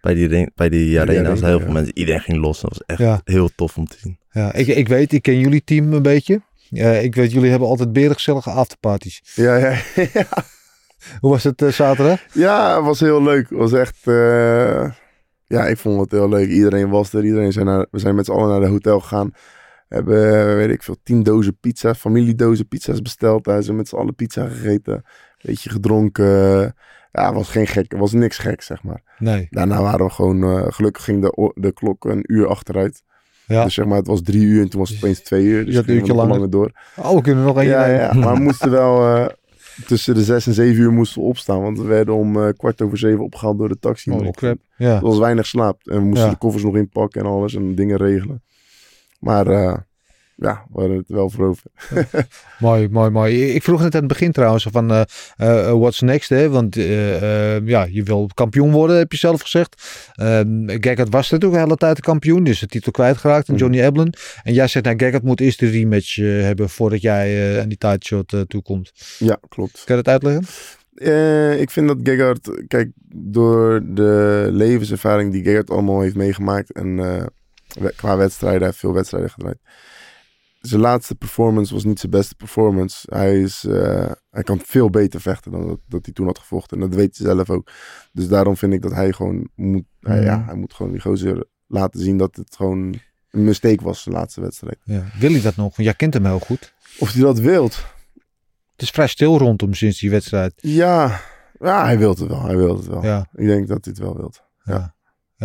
bij 0.02 0.14
die, 0.14 0.28
ring- 0.28 0.52
bij 0.56 0.70
die 0.70 0.80
Bij 0.80 0.90
die 0.90 1.00
arena. 1.00 1.30
arena, 1.30 1.48
heel 1.48 1.58
ja. 1.58 1.64
veel 1.64 1.74
mensen. 1.74 1.98
Iedereen 1.98 2.22
ging 2.22 2.38
los. 2.38 2.62
Dat 2.62 2.70
was 2.70 2.84
echt 2.86 3.00
Ja. 3.00 3.22
heel 3.24 3.50
tof 3.56 3.78
om 3.78 3.88
te 3.88 3.98
zien. 4.00 4.18
Ja, 4.32 4.54
ik, 4.54 4.68
ik 4.68 4.88
weet, 4.88 5.14
ik 5.14 5.22
ken 5.22 5.40
jullie 5.40 5.64
team 5.64 5.94
een 5.94 6.02
beetje. 6.02 6.42
Eh, 6.72 7.04
ik 7.04 7.16
weet, 7.16 7.32
jullie 7.32 7.50
hebben 7.50 7.68
altijd 7.68 7.94
berengezellige 7.94 8.50
afterparties. 8.50 9.22
Ja, 9.36 9.56
ja. 9.56 9.76
Hoe 11.20 11.32
was 11.32 11.44
het 11.44 11.62
eh, 11.62 11.70
zaterdag? 11.70 12.20
Ja, 12.34 12.76
het 12.76 12.86
was 12.86 13.00
heel 13.00 13.24
leuk. 13.24 13.50
Het 13.50 13.58
was 13.58 13.72
echt... 13.74 13.98
Ja, 15.52 15.68
ik 15.68 15.78
vond 15.78 16.00
het 16.02 16.12
heel 16.12 16.30
leuk. 16.30 16.50
Iedereen 16.50 16.90
was 16.90 17.14
er. 17.14 17.24
Iedereen 17.24 17.52
zijn 17.52 17.66
naar... 17.66 17.86
We 17.92 18.00
zijn 18.00 18.16
met 18.16 18.26
z'n 18.26 18.32
allen 18.32 18.50
naar 18.50 18.60
de 18.60 18.68
hotel 18.68 19.00
gegaan. 19.00 19.32
We 19.88 19.96
hebben, 19.96 20.40
eh, 20.40 20.56
weet 20.56 20.70
ik 20.70 20.84
veel, 20.84 20.96
tien 21.04 21.24
dozen 21.24 21.58
pizza, 21.60 21.94
familiedozen 21.96 22.68
pizza's 22.68 23.02
besteld. 23.02 23.44
Daar 23.44 23.62
zijn 23.64 23.72
we 23.76 23.82
met 23.82 23.88
z'n 23.88 23.96
allen 23.96 24.16
pizza 24.16 24.48
gegeten. 24.48 25.04
Beetje 25.42 25.70
gedronken. 25.70 26.26
Ja, 27.12 27.26
het 27.26 27.34
was 27.36 27.50
geen 27.50 27.68
gek. 27.68 27.92
Het 27.92 28.00
was 28.00 28.12
niks 28.14 28.38
gek, 28.38 28.62
zeg 28.62 28.84
maar. 28.84 29.02
Nee. 29.20 29.48
Daarna 29.50 29.82
waren 29.82 30.06
we 30.06 30.12
gewoon... 30.12 30.44
eh, 30.44 30.66
gelukkig 30.68 31.04
ging 31.04 31.22
de, 31.22 31.52
de 31.56 31.72
klok 31.74 32.06
een 32.06 32.24
uur 32.28 32.48
achteruit. 32.48 33.04
Ja. 33.48 33.64
Dus 33.64 33.74
zeg 33.74 33.86
maar, 33.86 33.98
het 33.98 34.08
was 34.08 34.22
drie 34.22 34.44
uur 34.44 34.62
en 34.62 34.70
toen 34.70 34.80
was 34.80 34.90
het 34.90 34.98
opeens 34.98 35.20
twee 35.20 35.44
uur. 35.46 35.66
Dus 35.66 35.74
Je 35.74 35.80
had 35.80 35.90
een 35.90 35.96
uurtje 35.96 36.14
langer. 36.14 36.50
door. 36.50 36.72
Oh, 36.98 37.16
we 37.16 37.22
kunnen 37.22 37.44
nog 37.44 37.58
één 37.58 37.68
Ja, 37.70 37.86
ja, 37.86 38.14
maar 38.14 38.34
we 38.34 38.40
moesten 38.40 38.72
wel 38.72 39.16
eh, 39.16 39.26
tussen 39.88 40.14
de 40.16 40.24
zes 40.24 40.48
en 40.48 40.54
zeven 40.54 40.82
uur 40.82 40.92
moesten 40.92 41.22
we 41.22 41.28
opstaan. 41.28 41.62
Want 41.62 41.78
we 41.78 41.86
werden 41.86 42.14
om 42.16 42.42
eh, 42.42 42.50
kwart 42.58 42.82
over 42.82 42.98
zeven 42.98 43.24
opgehaald 43.24 43.58
door 43.58 43.70
de 43.70 43.80
taxi. 43.80 44.12
ochtend. 44.12 44.36
crap. 44.36 44.58
Ja. 44.78 44.96
Er 44.96 45.02
was 45.02 45.18
weinig 45.18 45.46
slaap. 45.46 45.82
En 45.88 45.98
we 45.98 46.04
moesten 46.04 46.26
Ja. 46.26 46.32
de 46.32 46.38
koffers 46.38 46.64
nog 46.64 46.76
inpakken 46.78 47.22
en 47.22 47.28
alles 47.28 47.56
en 47.56 47.76
dingen 47.76 47.98
regelen. 47.98 48.44
Maar 49.20 49.48
eh, 49.48 49.78
ja, 50.42 50.66
we 50.72 50.80
hadden 50.80 50.98
het 50.98 51.08
wel 51.08 51.30
voor 51.30 51.48
over. 51.48 51.64
Mooi, 52.60 52.90
mooi, 52.90 53.10
mooi. 53.10 53.54
Ik 53.54 53.64
vroeg 53.64 53.82
net 53.82 53.94
aan 53.94 54.00
het 54.00 54.10
begin 54.10 54.32
trouwens 54.32 54.68
van 54.72 54.92
eh 54.92 55.02
eh, 55.38 55.72
what's 55.72 56.02
next, 56.02 56.30
hè? 56.30 56.50
Want 56.50 56.78
eh, 56.78 57.68
ja, 57.68 57.84
je 57.90 58.04
wil 58.04 58.30
kampioen 58.34 58.72
worden, 58.72 58.98
heb 58.98 59.12
je 59.12 59.18
zelf 59.18 59.42
gezegd. 59.42 59.84
Um, 60.22 60.66
Gaggart 60.68 61.10
was 61.10 61.30
natuurlijk 61.30 61.62
een 61.62 61.66
hele 61.68 61.78
tijd 61.78 61.96
de 61.96 62.02
kampioen, 62.02 62.44
dus 62.44 62.60
de 62.60 62.68
titel 62.68 62.92
kwijtgeraakt 62.92 63.50
aan 63.50 63.56
Mhm. 63.56 63.64
Johnny 63.64 63.82
Eblen. 63.82 64.14
En 64.44 64.54
jij 64.54 64.68
zegt, 64.68 64.86
nou, 64.86 65.00
Gaggart 65.00 65.24
moet 65.24 65.40
eerst 65.40 65.60
de 65.60 65.70
rematch 65.70 66.16
hebben 66.16 66.70
voordat 66.70 67.02
jij 67.02 67.60
aan 67.62 67.68
die 67.68 67.78
titleshot 67.78 68.34
eh 68.34 68.42
toekomt. 68.42 68.92
Ja, 69.18 69.40
klopt. 69.50 69.84
Kan 69.86 69.98
je 69.98 70.04
dat 70.04 70.14
uitleggen? 70.14 70.46
Ik 71.60 71.70
vind 71.70 71.88
dat 71.88 71.98
Gegard, 72.04 72.64
kijk, 72.68 72.92
door 73.16 73.82
de 73.86 74.48
levenservaring 74.52 75.32
die 75.32 75.44
Gegard 75.44 75.70
allemaal 75.70 76.02
heeft 76.02 76.16
meegemaakt 76.16 76.72
en 76.72 77.00
qua 77.96 78.18
wedstrijden, 78.18 78.60
hij 78.60 78.68
heeft 78.68 78.80
veel 78.80 78.94
wedstrijden 78.94 79.30
gedraaid. 79.30 79.58
Zijn 80.62 80.82
laatste 80.82 81.16
performance 81.16 81.74
was 81.74 81.84
niet 81.84 82.00
zijn 82.00 82.12
beste 82.12 82.36
performance. 82.36 83.08
Hij, 83.16 83.42
is, 83.42 83.64
eh, 83.66 84.12
hij 84.30 84.44
kan 84.44 84.60
veel 84.64 84.90
beter 84.90 85.22
vechten 85.22 85.52
dan 85.52 85.68
dat, 85.68 85.80
dat 85.88 86.06
hij 86.06 86.14
toen 86.14 86.26
had 86.26 86.40
gevochten. 86.40 86.78
En 86.82 86.90
dat 86.90 86.96
weet 87.00 87.18
hij 87.18 87.28
zelf 87.28 87.50
ook. 87.50 87.72
Dus 88.12 88.28
daarom 88.28 88.58
vind 88.58 88.74
ik 88.74 88.82
dat 88.82 88.92
hij 88.94 89.12
gewoon 89.14 89.50
moet, 89.56 89.84
hij, 90.00 90.16
Mhm. 90.18 90.26
ja, 90.26 90.44
hij 90.46 90.56
moet 90.56 90.74
gewoon 90.74 90.92
die 90.92 91.02
gozer 91.02 91.46
laten 91.68 92.00
zien 92.00 92.18
dat 92.18 92.36
het 92.36 92.56
gewoon 92.56 92.96
een 93.32 93.44
mistake 93.44 93.84
was, 93.84 94.02
zijn 94.04 94.16
laatste 94.16 94.42
wedstrijd. 94.42 94.78
Ja. 94.84 95.04
Wil 95.20 95.32
hij 95.32 95.42
dat 95.42 95.56
nog? 95.56 95.76
Want 95.76 95.88
jij 95.88 95.94
kent 95.94 96.14
hem 96.14 96.26
heel 96.26 96.40
goed. 96.40 96.74
Of 97.00 97.12
hij 97.12 97.22
dat 97.22 97.40
wilt, 97.40 97.76
Het 98.72 98.82
is 98.82 98.90
vrij 98.90 99.08
stil 99.08 99.38
rondom 99.38 99.74
sinds 99.74 100.00
die 100.00 100.10
wedstrijd. 100.10 100.54
ja, 100.56 101.20
ja 101.60 101.84
hij 101.86 101.98
wil 101.98 102.10
het 102.10 102.20
wel. 102.20 102.42
Hij 102.46 102.58
wil 102.58 102.76
het 102.78 102.88
wel. 102.88 103.04
Ja. 103.04 103.28
Ik 103.36 103.48
denk 103.48 103.68
dat 103.68 103.86
hij 103.86 103.94
het 103.98 104.04
wel 104.04 104.16
wilt. 104.18 104.44
Ja. 104.64 104.74
Ja, 104.74 104.96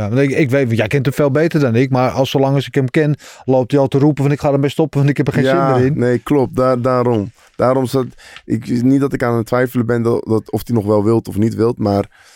want 0.08 0.18
ik, 0.18 0.30
ik 0.30 0.50
weet, 0.50 0.70
jij 0.70 0.86
kent 0.86 1.04
hem 1.06 1.14
veel 1.14 1.30
beter 1.30 1.60
dan 1.60 1.74
ik, 1.74 1.90
maar 1.90 2.10
als 2.10 2.30
zolang 2.30 2.54
als 2.54 2.66
ik 2.66 2.74
hem 2.74 2.90
ken, 2.90 3.14
loopt 3.44 3.70
hij 3.70 3.80
al 3.80 3.88
te 3.88 3.98
roepen 3.98 4.22
van 4.22 4.32
ik 4.32 4.40
ga 4.40 4.52
ermee 4.52 4.70
stoppen, 4.70 4.98
want 4.98 5.10
ik 5.10 5.16
heb 5.16 5.26
er 5.26 5.32
geen 5.32 5.44
ja, 5.44 5.68
zin 5.74 5.76
meer 5.76 5.86
in. 5.92 5.98
Nee, 5.98 6.18
klopt. 6.18 6.56
Daar, 6.56 6.80
daarom. 6.80 7.30
Daarom 7.56 7.86
zat 7.86 8.06
ik 8.44 8.82
niet 8.82 9.00
dat 9.00 9.12
ik 9.12 9.22
aan 9.22 9.36
het 9.36 9.46
twijfelen 9.46 9.86
ben 9.86 10.02
dat, 10.02 10.24
dat 10.28 10.50
of 10.50 10.60
hij 10.66 10.76
nog 10.76 10.86
wel 10.86 11.04
wilt 11.04 11.28
of 11.28 11.36
niet 11.36 11.54
wilt, 11.54 11.78
maar 11.78 12.34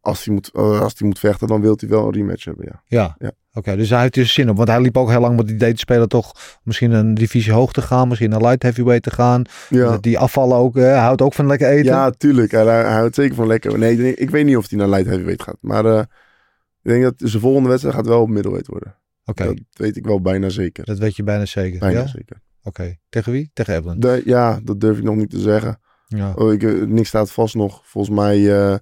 als 0.00 0.24
hij 0.24 0.34
moet, 0.34 0.50
eh, 0.54 0.80
als 0.80 0.94
hij 0.98 1.08
moet 1.08 1.18
vechten, 1.18 1.46
dan 1.48 1.60
wil 1.60 1.74
hij 1.80 1.88
wel 1.88 2.06
een 2.06 2.12
rematch 2.12 2.44
hebben. 2.44 2.64
Ja. 2.68 2.82
Ja, 2.86 3.16
Ja. 3.18 3.30
oké, 3.52 3.76
dus 3.76 3.90
hij 3.90 4.00
heeft 4.00 4.16
er 4.16 4.26
zin 4.26 4.50
op, 4.50 4.56
want 4.56 4.68
hij 4.68 4.80
liep 4.80 4.96
ook 4.96 5.10
heel 5.10 5.20
lang 5.20 5.36
met 5.36 5.46
die 5.46 5.54
idee 5.54 5.72
te 5.72 5.78
spelen 5.78 6.08
toch 6.08 6.32
misschien 6.62 6.92
een 6.92 7.14
divisie 7.14 7.52
hoog 7.52 7.72
te 7.72 7.82
gaan, 7.82 8.08
misschien 8.08 8.32
een 8.32 8.42
light 8.42 8.62
heavyweight 8.62 9.02
te 9.02 9.10
gaan. 9.10 9.42
Ja, 9.68 9.98
Die 10.00 10.18
afvallen 10.18 10.56
ook, 10.56 10.76
eh, 10.76 10.82
hij 10.82 10.98
houdt 10.98 11.22
ook 11.22 11.34
van 11.34 11.46
lekker 11.46 11.68
eten. 11.68 11.84
ja 11.92 12.10
tuurlijk. 12.10 12.50
Hij, 12.50 12.64
hij 12.64 12.92
houdt 12.92 13.14
zeker 13.14 13.34
van 13.34 13.46
lekker. 13.46 13.78
Nee, 13.78 14.08
ik- 14.08 14.18
ik 14.18 14.30
weet 14.30 14.44
niet 14.44 14.56
of 14.56 14.68
hij 14.70 14.78
naar 14.78 14.88
light 14.88 15.06
heavyweight 15.06 15.42
gaat, 15.42 15.56
maar 15.60 15.84
eh, 15.84 16.00
ik 16.86 16.92
denk 16.92 17.02
dat 17.02 17.14
zijn 17.30 17.42
volgende 17.42 17.68
wedstrijd 17.68 17.94
gaat 17.96 18.06
wel 18.06 18.26
middleweight 18.26 18.66
worden. 18.66 18.96
Oké, 19.24 19.44
Dat 19.44 19.56
weet 19.72 19.96
ik 19.96 20.04
wel 20.06 20.20
bijna 20.20 20.48
zeker. 20.48 20.84
dat 20.84 20.98
weet 20.98 21.16
je 21.16 21.22
bijna 21.22 21.44
zeker. 21.44 21.78
Bijna 21.78 21.98
ja? 22.00 22.06
zeker. 22.06 22.40
Oké, 22.62 22.96
tegen 23.08 23.32
wie? 23.32 23.50
Tegen 23.52 23.74
Evelyn. 23.74 24.00
De- 24.00 24.22
ja, 24.24 24.60
dat 24.64 24.80
durf 24.80 24.98
ik 24.98 25.04
nog 25.04 25.16
niet 25.16 25.30
te 25.30 25.40
zeggen. 25.40 25.80
Ja. 26.06 26.32
Oh, 26.34 26.52
ik, 26.52 26.62
eh, 26.62 26.82
niks 26.82 27.08
staat 27.08 27.32
vast 27.32 27.54
nog. 27.54 27.80
Volgens 27.84 28.16
mij, 28.16 28.36
eh, 28.36 28.78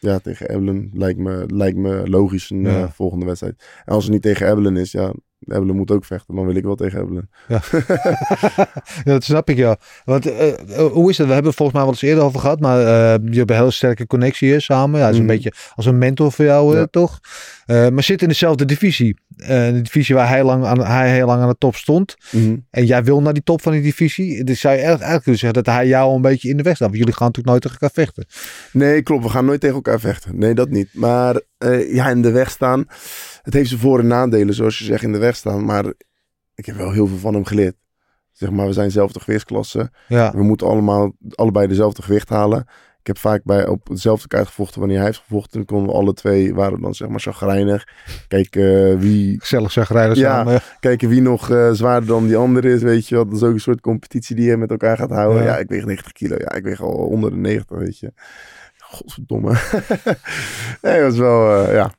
ja, 0.00 0.18
tegen 0.18 0.48
Evelyn 0.48 0.90
lijkt 0.92 1.18
me, 1.18 1.44
lijkt 1.46 1.76
me 1.78 2.08
logisch 2.08 2.50
een 2.50 2.62
Ja. 2.62 2.82
eh, 2.82 2.90
volgende 2.90 3.26
wedstrijd. 3.26 3.64
En 3.84 3.94
als 3.94 4.04
het 4.04 4.12
niet 4.12 4.22
tegen 4.22 4.46
Evelyn 4.50 4.76
is, 4.76 4.92
ja, 4.92 5.14
Evelyn 5.48 5.76
moet 5.76 5.90
ook 5.90 6.04
vechten. 6.04 6.34
Dan 6.34 6.46
wil 6.46 6.54
ik 6.56 6.64
wel 6.64 6.74
tegen 6.74 7.00
Evelyn. 7.02 7.28
Ja. 7.48 7.60
ja, 9.04 9.12
dat 9.12 9.24
snap 9.24 9.50
ik 9.50 9.56
ja. 9.56 9.76
Want 10.04 10.26
eh, 10.30 10.48
eh, 10.48 10.92
hoe 10.92 11.10
is 11.10 11.18
het? 11.18 11.26
We 11.26 11.32
hebben 11.32 11.50
het 11.50 11.58
volgens 11.60 11.76
mij 11.78 11.86
wel 11.86 11.92
eens 11.96 12.02
eerder 12.02 12.24
over 12.24 12.40
gehad, 12.40 12.60
maar 12.60 12.78
eh, 12.80 13.18
je 13.30 13.38
hebt 13.38 13.50
een 13.50 13.56
hele 13.56 13.70
sterke 13.70 14.06
connectie 14.06 14.48
hier 14.48 14.60
samen. 14.60 15.00
Ja, 15.00 15.08
is 15.08 15.16
een 15.16 15.24
Mhm. 15.24 15.32
beetje 15.32 15.52
als 15.74 15.86
een 15.86 15.98
mentor 15.98 16.32
voor 16.32 16.44
jou, 16.44 16.76
Ja. 16.76 16.86
toch? 16.90 17.20
Maar 17.66 18.02
zit 18.02 18.22
in 18.22 18.28
dezelfde 18.28 18.64
divisie. 18.64 19.18
De 19.36 19.80
divisie 19.82 20.14
waar 20.14 20.28
hij, 20.28 20.44
lang 20.44 20.64
aan, 20.64 20.80
hij 20.84 21.12
heel 21.14 21.26
lang 21.26 21.42
aan 21.42 21.48
de 21.48 21.58
top 21.58 21.74
stond. 21.76 22.16
En 22.70 22.86
jij 22.86 23.04
wil 23.04 23.20
naar 23.22 23.32
die 23.32 23.42
top 23.42 23.62
van 23.62 23.72
die 23.72 23.82
divisie. 23.82 24.44
Dus 24.44 24.60
zou 24.60 24.74
je 24.74 24.80
eigenlijk 24.82 25.22
kunnen 25.22 25.40
zeggen 25.40 25.62
dat 25.62 25.74
hij 25.74 25.86
jou 25.86 26.14
een 26.14 26.20
beetje 26.20 26.48
in 26.48 26.56
de 26.56 26.62
weg 26.62 26.74
staat. 26.76 26.88
Want 26.88 27.00
jullie 27.00 27.14
gaan 27.14 27.26
natuurlijk 27.26 27.48
nooit 27.48 27.62
tegen 27.62 27.78
elkaar 27.80 28.04
vechten. 28.04 28.26
Nee, 28.72 29.02
klopt. 29.02 29.22
We 29.24 29.28
gaan 29.30 29.44
nooit 29.44 29.60
tegen 29.60 29.76
elkaar 29.76 30.00
vechten. 30.00 30.38
Nee, 30.38 30.54
dat 30.54 30.68
niet. 30.70 30.88
Maar 30.92 31.40
ja, 31.92 32.08
in 32.10 32.22
de 32.22 32.30
weg 32.30 32.50
staan. 32.50 32.86
Het 33.44 33.54
heeft 33.54 33.68
zijn 33.68 33.80
voor- 33.80 33.98
en 33.98 34.06
nadelen, 34.06 34.54
zoals 34.54 34.78
je 34.78 34.84
zegt, 34.84 35.02
in 35.02 35.12
de 35.12 35.18
weg 35.18 35.36
staan. 35.36 35.64
Maar 35.64 35.84
ik 36.54 36.66
heb 36.66 36.76
wel 36.76 36.92
heel 36.92 37.06
veel 37.06 37.18
van 37.18 37.34
hem 37.34 37.44
geleerd. 37.44 37.76
Zeg 38.32 38.50
maar, 38.50 38.66
we 38.66 38.72
zijn 38.72 38.86
dezelfde 38.86 39.20
gewichtsklasse. 39.20 39.90
Ja, 40.08 40.32
We 40.34 40.42
moeten 40.42 40.66
allemaal 40.66 41.12
allebei 41.30 41.66
dezelfde 41.66 42.02
gewicht 42.02 42.28
halen. 42.28 42.66
Ik 43.00 43.06
heb 43.06 43.18
vaak 43.18 43.44
bij, 43.44 43.66
op 43.66 43.86
dezelfde 43.86 44.28
kaart 44.28 44.46
gevochten 44.46 44.78
wanneer 44.80 44.96
hij 44.96 45.06
heeft 45.06 45.18
gevochten. 45.18 45.52
Dan 45.52 45.64
konden 45.64 45.86
we 45.88 45.94
alle 45.94 46.12
twee, 46.12 46.54
waren 46.54 46.80
dan 46.80 46.94
zeg 46.94 47.08
maar 47.08 47.20
chagrijnig. 47.20 47.84
Kijken 48.28 48.90
eh, 48.92 48.98
wie, 48.98 49.40
Gezellig 49.40 49.88
rijden 49.88 50.16
Ja. 50.16 50.22
samen. 50.34 50.60
kijken 50.80 51.08
wie 51.08 51.20
nog 51.20 51.50
eh, 51.50 51.70
zwaarder 51.72 52.08
dan 52.08 52.26
die 52.26 52.36
andere 52.36 52.72
is, 52.72 52.82
weet 52.82 53.08
je 53.08 53.14
wel. 53.14 53.24
Dat 53.24 53.34
is 53.34 53.42
ook 53.42 53.52
een 53.52 53.60
soort 53.60 53.80
competitie 53.80 54.36
die 54.36 54.44
je 54.44 54.56
met 54.56 54.70
elkaar 54.70 54.96
gaat 54.96 55.10
houden. 55.10 55.42
Ja. 55.42 55.48
Ja, 55.48 55.56
ik 55.58 55.68
weeg 55.68 55.84
90 55.84 56.12
kilo. 56.12 56.36
Ja, 56.38 56.52
ik 56.52 56.62
weeg 56.64 56.80
al 56.82 56.92
onder 56.92 57.30
de 57.30 57.36
90, 57.36 57.78
weet 57.78 57.98
je. 57.98 58.12
Godverdomme. 58.78 59.50
nee, 60.82 61.00
dat 61.00 61.08
was 61.10 61.16
wel, 61.18 61.64
eh, 61.66 61.74
ja. 61.74 61.92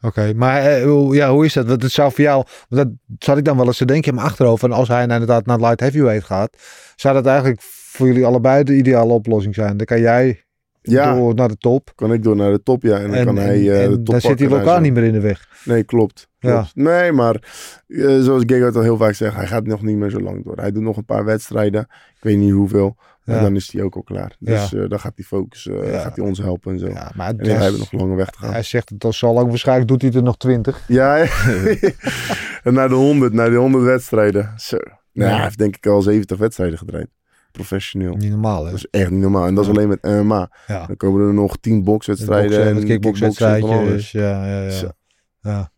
Oké, 0.00 0.32
maar 0.34 0.60
eh, 0.62 1.12
ja, 1.12 1.30
hoe 1.30 1.44
is 1.44 1.52
dat? 1.52 1.66
Want 1.66 1.82
het 1.82 1.92
zou 1.92 2.12
voor 2.12 2.24
jou, 2.24 2.44
dat 2.68 2.88
zat 3.18 3.38
ik 3.38 3.44
dan 3.44 3.56
wel 3.56 3.66
eens 3.66 3.76
te 3.76 3.84
denken 3.84 4.08
in 4.08 4.14
mijn 4.14 4.26
achterhoofd. 4.26 4.60
Van 4.60 4.72
als 4.72 4.88
hij 4.88 5.02
inderdaad 5.02 5.46
naar 5.46 5.60
light 5.60 5.80
heavyweight 5.80 6.24
gaat, 6.24 6.56
zou 6.96 7.14
dat 7.14 7.26
eigenlijk 7.26 7.60
voor 7.62 8.06
jullie 8.06 8.26
allebei 8.26 8.64
de 8.64 8.76
ideale 8.76 9.12
oplossing 9.12 9.54
zijn. 9.54 9.76
Dan 9.76 9.86
kan 9.86 10.00
jij 10.00 10.44
Ja. 10.82 11.14
door 11.14 11.34
naar 11.34 11.48
de 11.48 11.56
top. 11.56 11.92
Kan 11.94 12.12
ik 12.12 12.22
door 12.22 12.36
naar 12.36 12.52
de 12.52 12.62
top, 12.62 12.82
ja. 12.82 12.98
En 12.98 13.10
dan 13.10 13.24
kan 13.24 13.36
hij 13.36 13.70
eh, 13.70 13.84
en 13.84 13.90
de 13.90 13.96
top 13.96 14.06
dan 14.06 14.20
zit 14.20 14.38
hij 14.38 14.48
elkaar 14.48 14.74
zo. 14.74 14.80
niet 14.80 14.94
meer 14.94 15.04
in 15.04 15.12
de 15.12 15.20
weg. 15.20 15.48
Nee, 15.64 15.84
klopt. 15.84 16.28
Ja. 16.38 16.66
Nee, 16.74 17.12
maar 17.12 17.34
eh, 17.86 18.18
zoals 18.20 18.42
Gegard 18.46 18.76
al 18.76 18.82
heel 18.82 18.96
vaak 18.96 19.14
zegt, 19.14 19.34
hij 19.36 19.46
gaat 19.46 19.66
nog 19.66 19.82
niet 19.82 19.96
meer 19.96 20.10
zo 20.10 20.20
lang 20.20 20.44
door. 20.44 20.56
Hij 20.56 20.72
doet 20.72 20.82
nog 20.82 20.96
een 20.96 21.04
paar 21.04 21.24
wedstrijden. 21.24 21.80
Ik 21.90 22.20
weet 22.20 22.36
niet 22.36 22.52
hoeveel. 22.52 22.96
En 23.24 23.42
dan 23.42 23.56
is 23.56 23.72
hij 23.72 23.82
ook 23.82 23.94
al 23.94 24.02
klaar. 24.02 24.36
Dus 24.38 24.72
eh, 24.74 24.88
dan 24.88 25.00
gaat 25.00 25.12
hij 25.14 25.24
focussen. 25.24 25.92
eh. 25.92 26.00
Gaat 26.00 26.16
hij 26.16 26.24
ons 26.24 26.38
helpen 26.38 26.72
en 26.72 26.78
zo. 26.78 26.86
Ja, 26.88 27.12
maar 27.14 27.28
En 27.28 27.36
het 27.38 27.46
wij 27.46 27.56
hebben 27.56 27.78
nog 27.78 27.92
een 27.92 27.98
lange 27.98 28.14
weg 28.14 28.30
te 28.30 28.38
gaan. 28.38 28.52
hij 28.52 28.62
zegt 28.62 28.88
het 28.88 29.04
al 29.04 29.12
zo 29.12 29.32
lang. 29.32 29.48
Waarschijnlijk 29.48 29.88
doet 29.88 30.02
hij 30.02 30.12
er 30.12 30.22
nog 30.22 30.36
twintig. 30.36 30.84
Ja, 30.88 31.16
en 32.62 32.74
naar 32.74 32.88
de 32.88 32.94
100, 32.94 33.32
naar 33.32 33.50
de 33.50 33.56
100 33.56 33.84
wedstrijden. 33.84 34.52
Zo. 34.56 34.76
Nou, 35.12 35.30
Ja. 35.30 35.34
Hij 35.34 35.44
heeft 35.44 35.58
denk 35.58 35.76
ik 35.76 35.86
al 35.86 36.02
70 36.02 36.38
wedstrijden 36.38 36.78
gedraaid. 36.78 37.08
Professioneel. 37.52 38.14
Niet 38.14 38.30
normaal, 38.30 38.64
hè? 38.64 38.70
Dat 38.70 38.78
is 38.78 38.86
echt 39.00 39.10
niet 39.10 39.20
normaal. 39.20 39.46
En 39.46 39.54
dat 39.54 39.64
is 39.64 39.70
alleen 39.70 39.88
met 39.88 40.02
MMA. 40.02 40.50
Ja. 40.66 40.86
Dan 40.86 40.96
komen 40.96 41.26
er 41.26 41.34
nog 41.34 41.56
10 41.60 41.84
bokswedstrijden. 41.84 42.60
En 42.62 42.68
en 42.68 42.74
het 42.76 42.84
kickboxwedstrijdje. 42.84 43.60
kickboksen 43.60 43.86
van 43.88 43.96
Dus 43.96 44.10
ja, 44.10 44.46
ja, 44.46 44.62
ja. 44.62 44.70
Zo. 44.70 44.88
ja. 45.40 45.72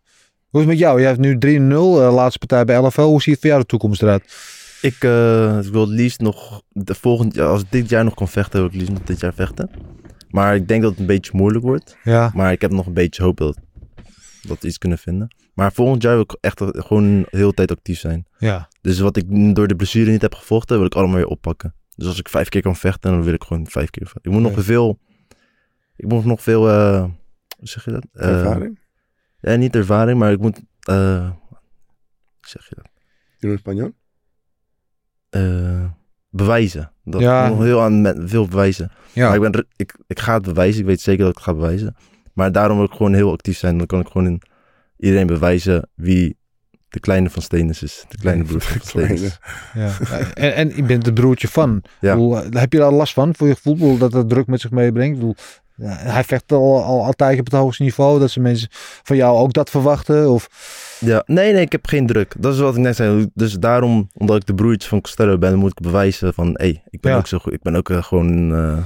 Hoe 0.49 0.61
is 0.61 0.67
het 0.67 0.77
met 0.77 0.79
jou? 0.79 1.01
Je 1.01 1.07
hebt 1.07 1.19
nu 1.19 1.39
3-0, 1.39 1.41
eh, 1.73 2.15
laatste 2.15 2.39
partij 2.39 2.65
bij 2.65 2.77
LFL. 2.77 3.01
Hoe 3.01 3.23
ziet 3.23 3.39
voor 3.41 3.49
jou 3.49 3.61
de 3.61 3.67
toekomst 3.67 4.03
eruit? 4.03 4.23
Ik 4.87 5.05
eh, 5.05 5.59
wil 5.59 5.81
het 5.81 5.91
liefst 5.91 6.21
nog, 6.21 6.63
de 6.69 6.95
volgend 6.95 7.35
jaar, 7.35 7.49
als 7.49 7.63
ik 7.63 7.71
dit 7.71 7.89
jaar 7.89 8.05
nog 8.05 8.15
kan 8.15 8.29
vechten, 8.29 8.61
wil 8.61 8.69
ik 8.69 8.75
liefst 8.75 8.93
nog 8.93 9.03
dit 9.03 9.21
jaar 9.21 9.35
vechten. 9.35 9.71
Maar 10.29 10.55
ik 10.55 10.69
denk 10.69 10.83
dat 10.83 10.91
het 10.91 11.01
een 11.01 11.07
beetje 11.07 11.33
moeilijk 11.35 11.65
wordt. 11.65 11.97
Ja, 12.03 12.31
Maar 12.35 12.53
ik 12.53 12.61
heb 12.61 12.71
nog 12.71 12.87
een 12.87 12.93
beetje 12.93 13.23
hoop 13.23 13.37
dat, 13.37 13.59
dat 14.43 14.61
we 14.61 14.69
iets 14.69 14.79
kunnen 14.79 14.99
vinden. 14.99 15.35
Maar 15.55 15.73
volgend 15.73 16.03
jaar 16.03 16.13
wil 16.15 16.23
ik 16.23 16.37
echt 16.41 16.63
gewoon 16.63 17.21
de 17.21 17.27
hele 17.31 17.55
tijd 17.55 17.71
actief 17.71 17.99
zijn. 17.99 18.27
ja. 18.39 18.69
Dus 18.81 18.99
wat 18.99 19.17
ik 19.17 19.55
door 19.55 19.67
de 19.67 19.77
blessure 19.77 20.11
niet 20.11 20.23
heb 20.23 20.35
gevochten, 20.35 20.77
wil 20.77 20.87
ik 20.87 20.95
allemaal 20.95 21.17
weer 21.17 21.27
oppakken. 21.27 21.75
Dus 21.97 22.07
als 22.07 22.19
ik 22.19 22.29
vijf 22.29 22.49
keer 22.49 22.63
kan 22.63 22.77
vechten, 22.77 23.11
dan 23.11 23.23
wil 23.23 23.35
ik 23.35 23.45
gewoon 23.45 23.67
vijf 23.67 23.91
keer 23.91 24.07
vechten. 24.07 24.31
Ik 24.31 24.39
moet 24.39 24.53
nog 24.53 24.65
veel, 24.65 24.99
ik 25.97 26.09
moet 26.09 26.25
nog 26.25 26.43
veel, 26.43 26.69
eh, 26.69 27.03
hoe 27.59 27.69
zeg 27.69 27.85
je 27.85 27.91
dat? 27.91 28.07
Eh, 28.13 28.29
Ervaring. 28.29 28.81
Ja, 29.41 29.55
niet 29.55 29.75
ervaring, 29.77 30.19
maar 30.19 30.33
ik 30.33 30.41
moet, 30.41 30.61
eh, 30.81 31.31
hoe 31.31 32.49
zeg 32.49 32.69
je 32.69 32.75
dat? 32.75 32.89
Jeroen 33.39 33.59
Spanjan. 33.59 33.95
Eh, 35.37 35.85
bewijzen. 36.31 36.93
Dat 37.05 37.21
Ja. 37.21 37.49
nog 37.49 37.63
heel 37.63 37.81
aan 37.83 38.01
met, 38.01 38.17
veel 38.25 38.49
bewijzen. 38.49 38.91
ja. 39.13 39.27
Maar 39.27 39.35
ik, 39.47 39.53
ben, 39.53 39.67
ik, 39.77 39.97
ik 40.07 40.19
ga 40.21 40.35
het 40.35 40.43
bewijzen. 40.43 40.81
Ik 40.81 40.87
weet 40.87 41.01
zeker 41.01 41.21
dat 41.25 41.29
ik 41.31 41.35
het 41.37 41.45
ga 41.45 41.55
bewijzen. 41.55 41.97
Maar 42.33 42.53
daarom 42.53 42.77
wil 42.77 42.87
ik 42.87 42.93
gewoon 42.93 43.15
heel 43.15 43.33
actief 43.33 43.59
zijn. 43.59 43.79
Dan 43.79 43.87
kan 43.87 44.01
ik 44.01 44.07
gewoon 44.07 44.27
in 44.27 44.43
iedereen 44.99 45.27
bewijzen 45.27 45.89
wie 45.95 46.37
de 46.89 47.01
kleine 47.01 47.31
van 47.31 47.43
Stenens 47.43 47.83
is. 47.83 48.05
De 48.09 48.17
kleine 48.19 48.45
broer 48.45 48.61
van. 48.71 48.81
Kleine. 48.81 49.31
Ja. 49.75 49.91
En, 50.35 50.55
en 50.55 50.73
je 50.77 50.83
bent 50.83 51.05
de 51.05 51.13
broertje 51.13 51.49
van. 51.49 51.83
Ja. 52.01 52.19
Heb 52.51 52.73
je 52.73 52.79
daar 52.79 52.93
last 52.93 53.13
van 53.13 53.35
voor 53.37 53.47
je 53.49 53.55
gevoel 53.55 53.99
dat 53.99 54.13
het 54.13 54.29
druk 54.29 54.47
met 54.47 54.61
zich 54.61 54.71
meebrengt? 54.71 55.15
Ik 55.15 55.21
bedoel, 55.21 55.37
ja, 55.77 55.97
hij 55.97 56.25
vecht 56.25 56.53
al, 56.53 56.83
al 56.85 57.05
altijd 57.05 57.39
op 57.39 57.45
het 57.45 57.55
hoogste 57.55 57.83
niveau. 57.83 58.21
Dat 58.21 58.31
ze 58.31 58.41
mensen 58.41 58.69
van 59.03 59.17
jou 59.17 59.37
ook 59.39 59.53
dat 59.53 59.71
verwachten? 59.71 60.31
Of, 60.31 60.49
Ja, 61.01 61.23
nee, 61.27 61.53
nee, 61.53 61.63
ik 61.63 61.73
heb 61.73 61.87
geen 61.87 62.07
druk. 62.07 62.35
Dat 62.39 62.55
is 62.55 62.61
wat 62.61 62.75
ik 62.77 62.81
net 62.83 62.97
zei. 62.97 63.31
Dus 63.35 63.53
daarom, 63.53 64.11
omdat 64.15 64.37
ik 64.37 64.47
de 64.47 64.55
broertje 64.55 64.89
van 64.89 65.01
Costello 65.01 65.39
ben, 65.39 65.59
moet 65.59 65.71
ik 65.71 65.81
bewijzen 65.81 66.35
van, 66.35 66.47
hé, 66.47 66.53
hey, 66.55 66.83
ik 66.91 67.01
ben 67.01 67.13
Ja. 67.13 67.19
ook 67.19 67.27
zo 67.27 67.39
goed. 67.39 67.53
Ik 67.53 67.63
ben 67.63 67.77
ook 67.77 67.91
eh, 67.91 68.03
gewoon, 68.03 68.55
eh, 68.55 68.79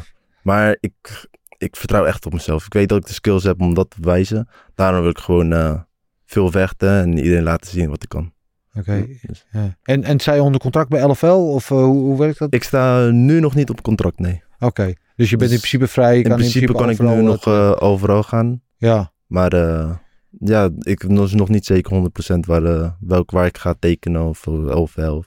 maar 0.42 0.76
ik, 0.80 1.26
ik 1.58 1.76
vertrouw 1.76 2.04
echt 2.04 2.26
op 2.26 2.32
mezelf. 2.32 2.66
Ik 2.66 2.72
weet 2.72 2.88
dat 2.88 2.98
ik 2.98 3.06
de 3.06 3.12
skills 3.12 3.44
heb 3.44 3.60
om 3.60 3.74
dat 3.74 3.90
te 3.90 4.00
bewijzen. 4.00 4.48
Daarom 4.74 5.00
wil 5.00 5.10
ik 5.10 5.18
gewoon 5.18 5.52
eh, 5.52 5.80
veel 6.26 6.50
vechten 6.50 6.90
en 6.90 7.18
iedereen 7.18 7.42
laten 7.42 7.70
zien 7.70 7.90
wat 7.90 8.02
ik 8.02 8.08
kan. 8.08 8.32
Oké. 8.74 9.06
Dus- 9.22 9.46
Ja. 9.52 9.76
En, 9.82 10.04
en 10.04 10.20
zij 10.20 10.38
onder 10.38 10.60
contract 10.60 10.88
bij 10.88 11.02
LFL? 11.02 11.26
Of 11.26 11.68
hoe, 11.68 11.80
hoe 11.84 12.18
werkt 12.18 12.38
dat? 12.38 12.54
Ik 12.54 12.62
sta 12.64 13.06
nu 13.06 13.40
nog 13.40 13.54
niet 13.54 13.70
op 13.70 13.82
contract, 13.82 14.18
nee. 14.18 14.42
Oké. 14.60 14.92
Dus 15.16 15.30
je 15.30 15.36
bent 15.36 15.50
in 15.50 15.56
Dus 15.56 15.68
principe 15.68 15.86
vrij. 15.86 16.16
Je 16.16 16.22
in 16.22 16.28
kan 16.28 16.38
principe 16.38 16.72
kan 16.72 16.90
ik 16.90 16.98
nu 16.98 17.22
nog 17.22 17.46
eh, 17.46 17.76
overal 17.78 18.22
gaan. 18.22 18.62
Ja. 18.76 19.12
Maar 19.26 19.52
eh, 19.52 19.96
ja, 20.38 20.70
ik 20.78 21.06
ben 21.06 21.36
nog 21.36 21.48
niet 21.48 21.66
zeker 21.66 22.10
100% 22.34 22.38
waar, 22.40 22.64
eh, 22.64 22.90
welk, 23.00 23.30
waar 23.30 23.46
ik 23.46 23.58
ga 23.58 23.74
tekenen 23.78 24.22
of 24.22 24.46
of 24.46 24.94
wel. 24.94 25.24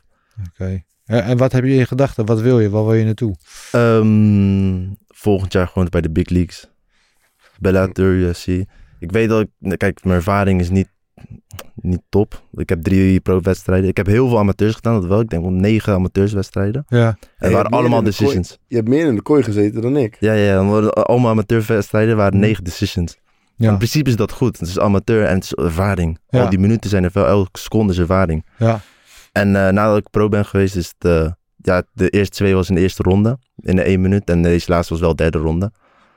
Oké. 0.50 0.84
En 1.06 1.38
wat 1.38 1.52
heb 1.52 1.64
je 1.64 1.74
in 1.74 1.88
gedachten? 1.88 2.26
Wat 2.26 2.42
wil 2.42 2.60
je? 2.60 2.70
Waar 2.70 2.84
wil 2.84 2.94
je 2.94 3.06
naartoe? 3.06 3.36
Ehm, 3.72 4.88
volgend 5.08 5.54
jaar 5.54 5.68
gewoon 5.68 5.88
bij 5.90 6.02
de 6.02 6.12
big 6.12 6.30
leagues. 6.30 6.70
Bellator, 7.60 8.14
UFC. 8.14 8.48
Ik 9.00 9.12
weet 9.12 9.30
dat 9.30 9.42
ik... 9.42 9.78
Kijk, 9.78 10.04
mijn 10.04 10.16
ervaring 10.16 10.60
is 10.60 10.70
niet, 10.70 10.90
niet 11.76 12.02
top. 12.10 12.42
Ik 12.54 12.70
heb 12.70 12.82
drie 12.84 13.20
pro-wedstrijden. 13.20 13.90
Ik 13.90 13.98
heb 13.98 14.06
heel 14.06 14.28
veel 14.28 14.38
amateurs 14.38 14.76
gedaan, 14.76 14.94
dat 14.94 15.06
wel. 15.06 15.20
Ik 15.20 15.30
denk 15.30 15.42
wel 15.42 15.52
negen 15.52 15.94
amateurswedstrijden. 15.94 16.84
Ja. 16.88 17.08
En 17.08 17.18
het 17.38 17.52
waren 17.52 17.72
allemaal 17.72 18.02
kooi- 18.02 18.12
decisions. 18.12 18.60
Je 18.68 18.76
hebt 18.76 18.88
meer 18.88 19.06
in 19.08 19.16
de 19.16 19.22
kooi 19.22 19.44
gezeten 19.44 19.82
dan 19.82 19.98
ik. 19.98 20.18
Ja, 20.20 20.34
ja, 20.34 20.58
Allemaal 20.58 21.32
amateurwedstrijden 21.32 22.16
waren 22.18 22.40
negen 22.40 22.64
decisions. 22.64 23.18
Ja. 23.56 23.70
In 23.72 23.78
principe 23.78 24.10
is 24.10 24.16
dat 24.16 24.32
goed. 24.32 24.60
Het 24.60 24.68
is 24.68 24.80
amateur 24.80 25.26
en 25.26 25.36
het 25.36 25.44
is 25.44 25.54
ervaring. 25.54 26.20
Ja. 26.30 26.44
Al 26.44 26.50
die 26.50 26.60
minuten 26.60 26.90
zijn 26.90 27.04
er 27.04 27.12
veel. 27.12 27.26
Elke 27.26 27.60
seconde 27.60 27.94
is 27.94 28.00
ervaring. 28.00 28.46
Ja. 28.58 28.80
En 29.32 29.48
eh, 29.56 29.72
nadat 29.74 29.98
ik 29.98 30.10
pro 30.10 30.30
ben 30.30 30.46
geweest, 30.46 30.76
is 30.76 30.94
het... 30.98 31.12
eh, 31.12 31.32
ja, 31.58 31.84
de 31.94 32.10
eerste 32.10 32.36
twee 32.36 32.56
was 32.56 32.70
in 32.70 32.76
de 32.76 32.82
eerste 32.82 33.04
ronde. 33.04 33.38
In 33.56 33.76
de 33.76 33.82
één 33.82 34.02
minuut. 34.02 34.30
En 34.30 34.42
deze 34.42 34.72
laatste 34.72 34.94
was 34.94 35.02
wel 35.02 35.16
derde 35.16 35.38
ronde. 35.38 35.72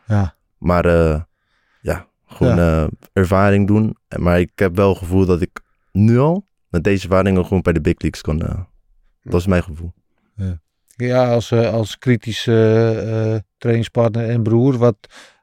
Ja. 0.07 0.35
Maar 0.59 0.85
eh, 0.85 1.21
ja, 1.81 2.07
gewoon 2.27 2.59
eh, 2.59 2.87
ervaring 3.13 3.67
doen. 3.67 3.97
En- 4.09 4.23
Maar 4.23 4.41
ik 4.41 4.51
heb 4.55 4.77
wel 4.77 4.89
het 4.89 4.99
gevoel 4.99 5.27
dat 5.27 5.41
ik 5.41 5.61
nu 5.93 6.19
al 6.19 6.47
met 6.69 6.85
deze 6.85 7.03
ervaring 7.05 7.39
ook 7.39 7.47
gewoon 7.47 7.63
bij 7.63 7.73
de 7.73 7.81
big 7.81 7.95
leagues 8.01 8.21
kan. 8.23 8.43
eh, 8.43 8.61
dat 9.23 9.41
is 9.41 9.47
mijn 9.47 9.63
gevoel. 9.63 9.93
Ja, 10.97 11.33
als, 11.33 11.51
eh, 11.51 11.73
als 11.73 11.99
kritische 11.99 13.45
trainingspartner 13.59 14.29
en 14.29 14.43
broer, 14.43 14.77
wat 14.79 14.97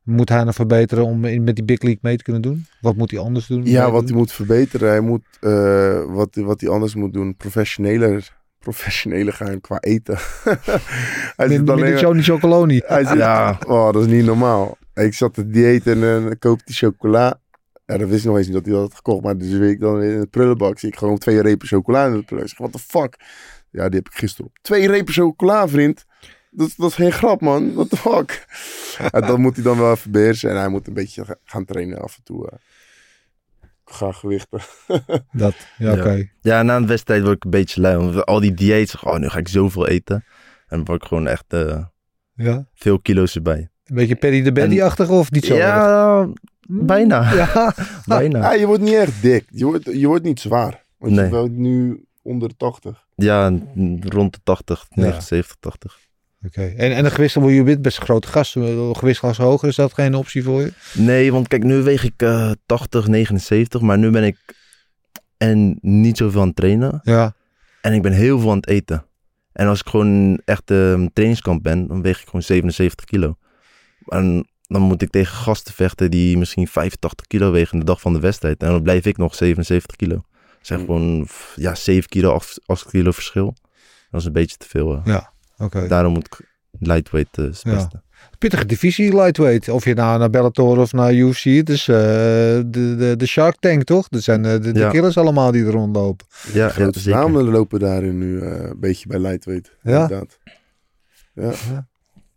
moet 0.04 0.30
hij 0.30 0.43
nog 0.43 0.56
verbeteren 0.56 1.06
om 1.06 1.26
in, 1.26 1.43
met 1.43 1.56
die 1.56 1.65
big 1.65 1.82
league 1.82 2.00
mee 2.02 2.17
te 2.17 2.24
kunnen 2.24 2.41
doen? 2.41 2.65
Wat 2.82 2.96
moet 2.96 3.12
hij 3.12 3.19
anders 3.19 3.48
doen? 3.48 3.65
Ja, 3.65 3.91
wat 3.91 4.00
doen? 4.00 4.10
hij 4.10 4.17
moet 4.17 4.32
verbeteren. 4.32 4.89
Hij 4.89 5.00
moet, 5.02 5.24
eh, 5.41 6.04
wat, 6.13 6.36
wat 6.36 6.62
hij 6.62 6.69
anders 6.69 6.96
moet 6.96 7.13
doen, 7.13 7.36
professioneler, 7.36 8.41
professioneler 8.63 9.34
gaan 9.34 9.62
qua 9.62 9.80
eten. 9.80 10.17
hij 11.36 11.47
Min- 11.47 11.58
zit 11.58 11.69
alleen 11.69 11.84
minder 11.84 11.99
Johnny 11.99 12.21
Chocoloni. 12.23 12.82
Hij 12.86 13.06
zit, 13.06 13.17
Ja. 13.17 13.58
Oh, 13.67 13.91
dat 13.93 14.02
is 14.06 14.12
niet 14.12 14.26
normaal. 14.26 14.78
Ik 14.93 15.13
zat 15.13 15.34
te 15.34 15.47
dieet 15.49 15.88
en 15.88 15.99
dan 16.02 16.36
koop 16.39 16.65
die 16.65 16.76
chocola. 16.76 17.39
Ja, 17.86 17.97
dat 17.97 18.10
wist 18.10 18.19
ik 18.23 18.26
nog 18.30 18.38
eens 18.38 18.45
niet 18.45 18.56
dat 18.56 18.65
hij 18.65 18.73
dat 18.73 18.84
had 18.84 18.95
gekocht. 18.95 19.23
Maar 19.23 19.38
dus 19.38 19.49
weet 19.52 19.71
ik 19.71 19.80
dan 19.80 20.02
in 20.02 20.19
het 20.19 20.30
prullenbak 20.30 20.80
zie 20.80 20.89
ik 20.89 20.97
gewoon 20.97 21.17
twee 21.17 21.41
repen 21.41 21.67
chocola 21.67 22.06
in 22.06 22.12
de 22.13 22.21
prullenbak. 22.23 22.52
Ik 22.52 22.58
zeg, 22.58 22.58
what 22.58 22.71
the 22.71 22.97
fuck? 22.99 23.15
Ja, 23.71 23.89
die 23.89 23.97
heb 23.99 24.08
ik 24.10 24.17
gisteren 24.17 24.45
op. 24.45 24.58
Twee 24.62 24.88
repen 24.88 25.13
chocola, 25.13 25.67
vriend. 25.67 26.06
Dat, 26.49 26.73
dat 26.78 26.89
is 26.89 26.95
geen 26.95 27.12
grap, 27.12 27.41
man. 27.41 27.73
What 27.73 27.89
the 27.89 27.97
fuck? 27.97 28.45
ja, 29.12 29.19
dat 29.19 29.38
moet 29.38 29.56
hij 29.56 29.63
dan 29.63 29.78
wel 29.78 29.91
even 29.91 30.12
beheersen. 30.12 30.49
En 30.49 30.56
hij 30.58 30.67
moet 30.67 30.88
een 30.88 30.93
beetje 30.93 31.26
ga- 31.26 31.36
gaan 31.43 31.65
trainen 31.65 32.02
af 32.02 32.15
en 32.17 32.23
toe. 32.23 32.49
eh. 32.49 32.58
Ga 33.86 34.12
gewichten. 34.12 34.60
Dat, 35.32 35.56
ja, 35.78 35.91
oké. 35.93 36.30
Ja, 36.41 36.62
na 36.63 36.76
een 36.76 36.88
wedstrijd 36.88 37.22
word 37.24 37.36
ik 37.36 37.43
een 37.43 37.50
beetje 37.50 37.82
lui. 37.82 37.98
Want 37.98 38.26
al 38.26 38.39
die 38.39 38.54
dieets, 38.54 39.00
oh, 39.00 39.17
nu 39.17 39.30
ga 39.30 39.38
ik 39.38 39.48
zoveel 39.48 39.88
eten. 39.88 40.15
En 40.67 40.78
dan 40.78 40.86
word 40.86 41.02
ik 41.02 41.08
gewoon 41.08 41.28
echt 41.28 41.46
eh, 41.48 41.84
Ja. 42.36 42.65
veel 42.74 43.00
kilo's 43.00 43.36
erbij. 43.36 43.69
Een 43.86 43.96
beetje 43.96 44.15
Perry 44.15 44.41
de 44.41 44.52
Bendy-achtig 44.52 45.10
of 45.10 45.32
niet 45.32 45.46
zo? 45.46 45.56
erg? 45.56 45.63
ja, 45.76 46.28
bijna. 46.67 47.34
Ja. 47.34 47.74
bijna. 48.06 48.39
Ja, 48.39 48.54
je 48.54 48.65
wordt 48.65 48.82
niet 48.84 48.93
echt 48.93 49.22
dik. 49.22 49.45
Je 49.49 49.66
wordt, 49.66 49.86
je 49.86 50.07
wordt 50.07 50.24
niet 50.24 50.39
zwaar. 50.39 50.86
Want 50.97 51.14
Nee. 51.14 51.26
je 51.26 51.32
bent 51.32 51.57
nu 51.57 52.05
onder 52.22 52.49
de 52.49 52.55
80. 52.57 53.05
Ja, 53.16 53.60
rond 53.99 54.34
de 54.34 54.39
80, 54.43 54.86
Ja. 54.89 55.01
79, 55.01 55.55
80. 55.60 55.99
Oké. 56.46 56.62
En, 56.66 56.91
en 56.96 57.04
de 57.04 57.12
gewissel, 57.12 57.48
je 57.50 57.64
bent 57.64 57.82
best 57.82 57.98
een 57.98 58.04
grote 58.04 58.28
gast. 58.28 58.56
Een 58.56 58.96
gewichtsklasse 58.96 59.41
hoger, 59.41 59.68
is 59.68 59.76
dat 59.76 59.94
geen 59.94 60.16
optie 60.16 60.44
voor 60.44 60.62
je? 60.62 60.74
Nee, 60.94 61.32
want 61.32 61.48
kijk, 61.48 61.64
nu 61.64 61.82
weeg 61.82 62.04
ik 62.04 62.14
eh 62.22 62.52
80, 62.66 63.08
79. 63.08 63.82
Maar 63.82 63.98
nu 63.98 64.10
ben 64.10 64.24
ik 64.24 64.38
en 65.38 65.78
niet 65.82 66.18
zoveel 66.18 66.41
aan 66.41 66.48
het 66.48 66.56
trainen. 66.56 67.00
Ja. 67.04 67.34
En 67.82 67.94
ik 67.94 68.02
ben 68.02 68.12
heel 68.12 68.39
veel 68.39 68.50
aan 68.50 68.56
het 68.58 68.68
eten. 68.68 69.06
En 69.52 69.68
als 69.68 69.80
ik 69.80 69.88
gewoon 69.88 70.41
echt 70.46 70.72
eh, 70.72 71.06
trainingskamp 71.14 71.64
ben, 71.64 71.88
dan 71.88 72.02
weeg 72.02 72.20
ik 72.20 72.26
gewoon 72.26 72.41
77 72.41 73.06
kilo. 73.06 73.36
En 74.06 74.48
dan 74.62 74.82
moet 74.82 75.02
ik 75.02 75.10
tegen 75.10 75.36
gasten 75.36 75.74
vechten 75.74 76.12
die 76.12 76.38
misschien 76.38 76.68
85 76.68 77.28
kilo 77.28 77.52
wegen 77.52 77.80
de 77.80 77.86
dag 77.86 78.02
van 78.02 78.14
de 78.14 78.20
wedstrijd. 78.20 78.64
En 78.64 78.70
dan 78.70 78.82
blijf 78.84 79.06
ik 79.06 79.18
nog 79.18 79.36
77 79.36 79.96
kilo. 79.96 80.16
Dat 80.16 80.58
zijn 80.62 80.80
Mm. 80.80 80.86
gewoon 80.86 81.28
ja, 81.56 81.76
7 81.76 82.10
kilo, 82.10 82.32
8, 82.34 82.60
8 82.66 82.89
kilo 82.89 83.12
verschil. 83.12 83.56
Dat 84.12 84.20
is 84.22 84.28
een 84.28 84.34
beetje 84.34 84.58
te 84.58 84.68
veel. 84.68 84.94
eh. 84.96 85.02
Oké. 85.58 85.88
Daarom 85.88 86.14
moet 86.14 86.26
ik 86.26 86.39
lightweight 86.80 87.38
eh, 87.38 87.45
is 87.45 87.64
het 87.64 87.74
Ja. 87.91 88.01
Pittige 88.38 88.66
divisie 88.66 89.16
lightweight. 89.16 89.70
Of 89.70 89.86
je 89.86 89.93
nou 89.93 90.20
naar 90.20 90.30
Bellator 90.30 90.78
of 90.80 90.93
naar 90.93 91.14
UFC. 91.14 91.43
Het 91.43 91.70
is 91.70 91.88
eh, 91.88 91.95
de, 91.95 92.66
de, 92.97 93.14
de 93.18 93.26
Shark 93.26 93.56
Tank, 93.60 93.84
toch? 93.84 94.08
Dat 94.10 94.22
zijn 94.24 94.45
eh, 94.45 94.51
de, 94.51 94.72
de 94.72 94.80
Ja. 94.80 94.89
killers 94.89 95.18
allemaal 95.18 95.51
die 95.51 95.66
er 95.66 95.72
rondlopen. 95.72 96.26
Ja, 96.54 96.64
ja 96.66 96.70
Grote 96.70 97.10
namen 97.10 97.43
lopen 97.43 97.80
daarin 97.80 98.18
nu 98.18 98.39
eh, 98.41 98.47
een 98.70 98.80
beetje 98.80 99.08
bij 99.08 99.20
lightweight. 99.20 99.78
Ja? 99.82 100.01
Inderdaad. 100.01 100.38
Ja. 101.34 101.88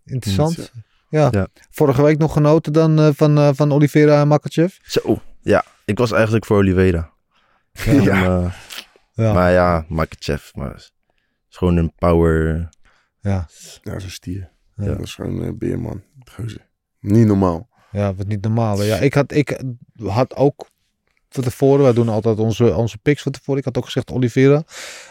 Interessant. 0.05 0.73
Ja. 1.09 1.29
Ja. 1.31 1.47
Vorige 1.71 2.03
week 2.03 2.19
nog 2.19 2.33
genoten 2.33 2.73
dan 2.73 2.99
eh, 2.99 3.09
van, 3.14 3.39
eh, 3.39 3.49
van 3.55 3.73
Oliveira 3.73 4.21
en 4.21 4.29
Makachev. 4.29 4.75
Zo, 4.83 5.19
ja. 5.41 5.64
Ik 5.85 5.99
was 5.99 6.12
eigenlijk 6.12 6.45
voor 6.45 6.57
Oliveira. 6.57 7.11
Ja. 7.85 8.25
Eh, 8.25 8.53
Ja. 9.12 9.33
Maar 9.33 9.53
ja, 9.53 9.85
Makachev. 9.89 10.51
Maar 10.55 10.75
is 10.75 10.93
is 11.51 11.57
gewoon 11.57 11.77
een 11.77 11.93
power. 11.99 12.69
Ja. 13.27 13.49
Ja, 13.83 13.99
zo'n 13.99 14.11
stier. 14.11 14.51
Ja. 14.77 14.85
Dat 14.85 15.01
is 15.01 15.14
gewoon 15.14 15.43
een 15.43 15.59
beerman. 15.59 16.03
Gozer. 16.24 16.68
Niet 17.01 17.27
normaal. 17.27 17.68
Ja, 17.91 18.14
wat 18.14 18.27
niet 18.27 18.43
normaal. 18.43 18.83
Ja, 18.83 18.97
ik 18.97 19.14
had, 19.14 19.33
ik 19.33 19.61
had 20.03 20.37
ook 20.37 20.68
van 21.29 21.43
tevoren, 21.45 21.83
wij 21.85 21.93
doen 21.93 22.09
altijd 22.09 22.39
onze, 22.39 22.74
onze 22.74 22.99
picks 22.99 23.22
van 23.22 23.33
tevoren. 23.33 23.59
Ik 23.59 23.64
had 23.64 23.77
ook 23.79 23.85
gezegd 23.85 24.12
Oliveira. 24.12 24.62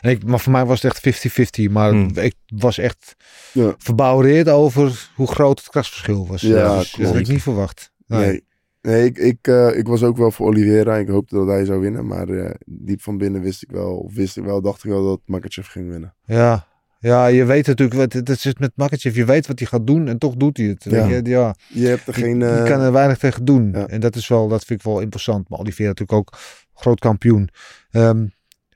En 0.01 0.09
ik, 0.11 0.23
maar 0.25 0.39
voor 0.39 0.51
mij 0.51 0.65
was 0.65 0.81
het 0.81 0.91
echt 1.05 1.27
50-50. 1.67 1.71
Maar 1.71 1.89
Hmm. 1.91 2.17
ik 2.17 2.35
was 2.47 2.77
echt 2.77 3.15
Ja. 3.53 3.75
verbouwereerd 3.77 4.49
over 4.49 5.09
hoe 5.15 5.27
groot 5.27 5.59
het 5.59 5.69
krasverschil 5.69 6.27
was. 6.27 6.41
Ja, 6.41 6.77
dus, 6.77 6.77
dat 6.77 6.89
klopt. 6.89 7.09
had 7.09 7.19
ik 7.19 7.27
niet 7.27 7.41
verwacht. 7.41 7.91
Nee. 8.07 8.25
Nee. 8.25 8.43
Nee, 8.81 9.05
ik, 9.05 9.17
ik, 9.17 9.47
eh, 9.47 9.77
ik 9.77 9.87
was 9.87 10.03
ook 10.03 10.17
wel 10.17 10.31
voor 10.31 10.47
Oliveira. 10.47 10.95
Ik 10.95 11.07
hoopte 11.07 11.35
dat 11.35 11.47
hij 11.47 11.65
zou 11.65 11.79
winnen. 11.79 12.07
Maar 12.07 12.29
eh, 12.29 12.53
diep 12.65 13.01
van 13.01 13.17
binnen 13.17 13.41
wist 13.41 13.61
ik 13.63 13.71
wel, 13.71 13.97
of 13.97 14.13
wist 14.13 14.37
ik 14.37 14.43
wel, 14.43 14.61
dacht 14.61 14.83
ik 14.83 14.89
wel 14.89 15.05
dat 15.05 15.19
Makachev 15.25 15.67
ging 15.67 15.89
winnen. 15.89 16.15
Ja. 16.25 16.67
Ja, 17.05 17.25
je 17.27 17.45
weet 17.45 17.67
natuurlijk, 17.67 17.97
wat 17.99 18.13
het 18.13 18.29
is 18.29 18.53
met 18.59 18.71
Makachev, 18.75 19.15
je 19.15 19.25
weet 19.25 19.47
wat 19.47 19.59
hij 19.59 19.67
gaat 19.67 19.87
doen 19.87 20.07
en 20.07 20.17
toch 20.17 20.35
doet 20.35 20.57
hij 20.57 20.65
het. 20.65 20.83
Ja. 20.89 21.05
Je, 21.05 21.21
ja. 21.23 21.55
Je 21.67 21.87
hebt 21.87 22.07
er 22.07 22.13
geen... 22.13 22.39
je 22.39 22.45
eh, 22.45 22.63
kan 22.63 22.79
er 22.81 22.91
weinig 22.91 23.17
tegen 23.17 23.45
doen. 23.45 23.71
ja. 23.73 23.87
En 23.87 23.99
dat 23.99 24.15
is 24.15 24.27
wel, 24.27 24.47
dat 24.47 24.63
vind 24.65 24.79
ik 24.79 24.85
wel 24.85 24.99
interessant. 24.99 25.49
Maar 25.49 25.59
Oliveira 25.59 25.91
natuurlijk 25.91 26.17
ook 26.19 26.37
groot 26.73 26.99
kampioen. 26.99 27.49
Ehm, 27.91 28.25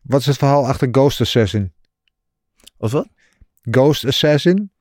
wat 0.02 0.20
is 0.20 0.26
het 0.26 0.38
verhaal 0.38 0.68
achter 0.68 0.88
Ghost 0.92 1.22
Assassin? 1.22 1.74
Of 2.78 2.92
wat? 2.92 3.08
Ghost 3.62 4.06
Assassin? 4.06 4.72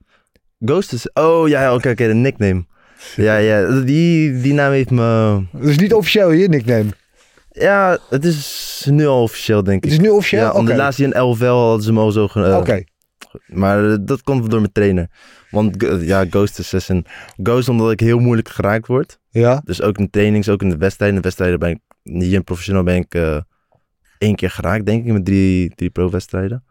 Ghost 0.58 0.92
is... 0.92 1.10
Oh 1.12 1.48
ja, 1.48 1.74
oké, 1.74 1.90
oké, 1.90 2.06
de 2.06 2.14
nickname. 2.14 2.66
Ja, 3.16 3.36
ja, 3.36 3.80
die, 3.80 4.40
die 4.40 4.52
naam 4.52 4.72
heeft 4.72 4.90
me... 4.90 5.42
Dat 5.52 5.68
is 5.68 5.78
niet 5.78 5.94
officieel 5.94 6.30
je 6.30 6.48
nickname. 6.48 6.88
Ja, 7.50 7.98
het 8.10 8.24
is 8.24 8.86
nu 8.90 9.06
al 9.06 9.22
officieel, 9.22 9.62
denk 9.62 9.84
Het 9.84 9.92
ik. 9.92 9.98
is 9.98 10.04
nu 10.06 10.10
officieel? 10.12 10.42
Ja, 10.42 10.48
Oké. 10.48 10.58
omdat 10.58 10.76
laatst 10.76 11.00
in 11.00 11.18
LFL 11.20 11.44
hadden 11.44 11.82
ze 11.82 11.88
hem 11.88 11.98
al 11.98 12.10
zo... 12.10 12.26
eh, 12.26 12.56
Oké. 12.56 12.84
Maar 13.46 13.90
eh, 13.90 13.96
dat 14.00 14.22
komt 14.22 14.50
door 14.50 14.60
mijn 14.60 14.72
trainer. 14.72 15.08
Want 15.50 15.82
eh, 15.84 16.06
ja, 16.06 16.24
Ghost 16.30 16.58
Assassin. 16.58 17.06
Ghost 17.42 17.68
omdat 17.68 17.90
ik 17.92 18.00
heel 18.00 18.18
moeilijk 18.18 18.48
geraakt 18.48 18.86
word. 18.86 19.18
Ja? 19.30 19.60
Dus 19.64 19.82
ook 19.82 19.98
in 19.98 20.04
de 20.04 20.10
trainings, 20.10 20.48
ook 20.48 20.62
in 20.62 20.68
de 20.70 20.76
wedstrijden. 20.76 21.16
In 21.16 21.22
de 21.22 21.28
wedstrijden 21.28 21.58
ben 21.58 21.70
ik, 21.70 21.78
niet 22.02 22.32
in 22.32 22.44
professioneel 22.44 22.82
ben 22.82 22.96
ik 22.96 23.14
eh, 23.14 23.36
één 24.18 24.34
keer 24.34 24.50
geraakt, 24.50 24.86
denk 24.86 25.06
ik, 25.06 25.12
met 25.12 25.24
drie, 25.24 25.74
drie 25.74 25.90
pro-wedstrijden. 25.90 26.64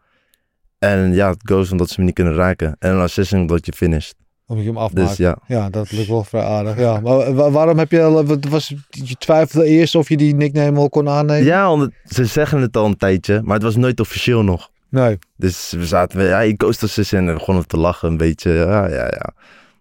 En 0.78 1.14
ja, 1.14 1.28
het 1.30 1.40
Ghost 1.42 1.72
omdat 1.72 1.88
ze 1.88 1.94
me 2.00 2.06
niet 2.06 2.14
kunnen 2.14 2.34
raken. 2.34 2.76
En 2.78 2.90
een 2.94 3.00
Assassin 3.00 3.38
omdat 3.40 3.66
je 3.66 3.72
finisht. 3.72 4.14
Om 4.46 4.58
je 4.58 4.64
hem 4.66 4.76
afmaakt. 4.76 5.08
Dus 5.08 5.16
ja, 5.16 5.38
Ja, 5.46 5.70
dat 5.70 5.90
lukt 5.92 6.08
wel 6.08 6.24
vrij 6.24 6.42
aardig. 6.42 6.78
Ja, 6.78 7.00
maar 7.00 7.34
wa- 7.34 7.50
waarom 7.50 7.78
heb 7.78 7.90
je, 7.90 8.38
was, 8.50 8.74
je 8.88 9.14
twijfelde 9.18 9.66
eerst 9.66 9.94
of 9.94 10.08
je 10.08 10.16
die 10.16 10.34
nickname 10.34 10.72
wel 10.72 10.88
kon 10.88 11.08
aannemen? 11.08 11.44
ja 11.44 11.72
omdat, 11.72 11.90
ze 12.04 12.24
zeggen 12.24 12.60
het 12.60 12.76
al 12.76 12.86
een 12.86 12.96
tijdje, 12.96 13.40
maar 13.42 13.54
het 13.54 13.62
was 13.62 13.76
nooit 13.76 14.00
officieel 14.00 14.42
nog. 14.42 14.70
Nee. 14.90 15.18
Dus 15.36 15.72
we 15.76 15.86
zaten, 15.86 16.24
ja, 16.24 16.40
ik 16.40 16.62
Ghost 16.62 16.82
Assassin 16.82 17.18
en 17.18 17.26
dan 17.26 17.34
begonnen 17.34 17.66
te 17.66 17.76
lachen 17.76 18.08
een 18.08 18.16
beetje. 18.16 18.50
Ja, 18.50 18.86
ja, 18.88 19.04
ja. 19.04 19.32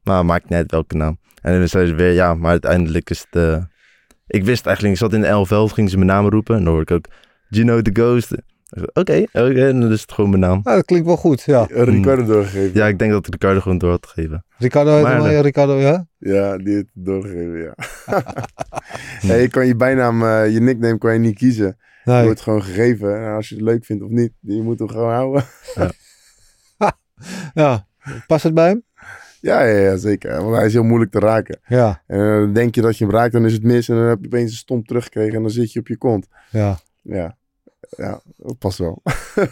Maar 0.04 0.26
maakt 0.26 0.44
niet 0.44 0.54
uit 0.54 0.72
welke 0.72 0.96
naam. 0.96 1.18
En 1.42 1.60
dan 1.60 1.68
zeiden 1.68 1.98
ze 1.98 2.04
weer, 2.04 2.14
ja, 2.14 2.34
maar 2.34 2.52
uiteindelijk 2.52 3.10
is 3.10 3.26
het... 3.30 3.42
eh, 3.44 3.64
Ik 4.28 4.44
wist 4.44 4.66
eigenlijk, 4.66 4.96
ik 4.96 5.02
zat 5.02 5.14
in 5.14 5.22
de 5.22 5.28
11 5.28 5.72
gingen 5.72 5.90
ze 5.90 5.96
mijn 5.96 6.08
naam 6.10 6.28
roepen. 6.30 6.56
En 6.56 6.64
dan 6.64 6.74
hoor 6.74 6.82
ik 6.82 6.92
ook, 6.92 7.06
Gino 7.50 7.82
the 7.82 7.90
Ghost. 7.94 8.32
Ik 8.32 8.40
zei, 8.70 8.88
Oké, 8.94 9.24
en 9.32 9.80
dan 9.80 9.92
is 9.92 10.02
het 10.02 10.12
gewoon 10.12 10.30
mijn 10.30 10.42
naam. 10.42 10.60
Nou, 10.64 10.76
dat 10.76 10.86
klinkt 10.86 11.06
wel 11.06 11.18
goed, 11.18 11.42
ja. 11.42 11.66
een 11.70 11.84
Ricardo 11.86 12.26
doorgegeven. 12.26 12.72
Ja, 12.74 12.88
ik 12.88 13.00
denk 13.00 13.12
dat 13.12 13.28
ik 13.28 13.34
Ricardo 13.34 13.60
gewoon 13.60 13.78
door 13.78 13.90
had 13.90 14.08
gegeven. 14.08 14.46
Ricardo, 14.58 14.96
heet 14.96 15.04
Maar 15.04 15.32
ja, 15.32 15.42
Ricardo, 15.42 15.80
ja? 15.80 16.08
Ja, 16.18 16.58
die 16.58 16.74
heeft 16.74 16.90
het 16.94 17.06
doorgegeven, 17.06 17.58
ja. 17.62 17.74
hey, 19.28 19.42
je 19.42 19.48
kan 19.48 19.68
je 19.68 19.76
bijnaam, 19.76 20.24
eh, 20.24 20.54
je 20.54 20.60
nickname 20.60 20.98
kan 20.98 21.14
je 21.14 21.20
niet 21.20 21.36
kiezen. 21.38 21.78
Je 22.16 22.24
wordt 22.24 22.42
gewoon 22.42 22.64
gegeven. 22.64 23.26
En 23.26 23.36
als 23.36 23.50
je 23.50 23.56
het 23.56 23.64
leuk 23.64 23.86
vindt 23.86 24.04
of 24.04 24.10
niet, 24.10 24.32
je 24.40 24.62
moet 24.62 24.80
hem 24.80 24.90
gewoon 24.90 25.12
houden. 25.12 25.46
Ja. 27.54 27.88
Past 28.28 28.44
het 28.44 28.54
bij 28.54 28.68
hem? 28.68 28.84
Ja, 29.42 29.64
ja, 29.64 29.80
ja, 29.80 29.98
zeker. 29.98 30.44
Want 30.44 30.56
hij 30.56 30.66
is 30.66 30.74
heel 30.74 30.84
moeilijk 30.84 31.12
te 31.12 31.20
raken. 31.20 31.60
Ja. 31.68 32.04
En 32.08 32.20
eh, 32.20 32.26
dan 32.40 32.54
denk 32.54 32.76
je 32.76 32.82
dat 32.82 32.98
je 32.98 33.06
hem 33.06 33.14
raakt, 33.14 33.34
dan 33.34 33.46
is 33.46 33.54
het 33.54 33.64
mis. 33.64 33.90
En 33.90 33.96
dan 33.96 34.06
heb 34.06 34.20
je 34.22 34.26
opeens 34.26 34.52
een 34.52 34.58
stomp 34.58 34.88
teruggekregen 34.88 35.36
en 35.36 35.42
dan 35.42 35.52
zit 35.52 35.74
je 35.74 35.80
op 35.80 35.88
je 35.88 35.98
kont. 35.98 36.28
Ja. 36.50 36.80
Ja, 37.02 37.38
ja 37.98 38.22
dat 38.38 38.58
past 38.58 38.78
wel. 38.78 39.02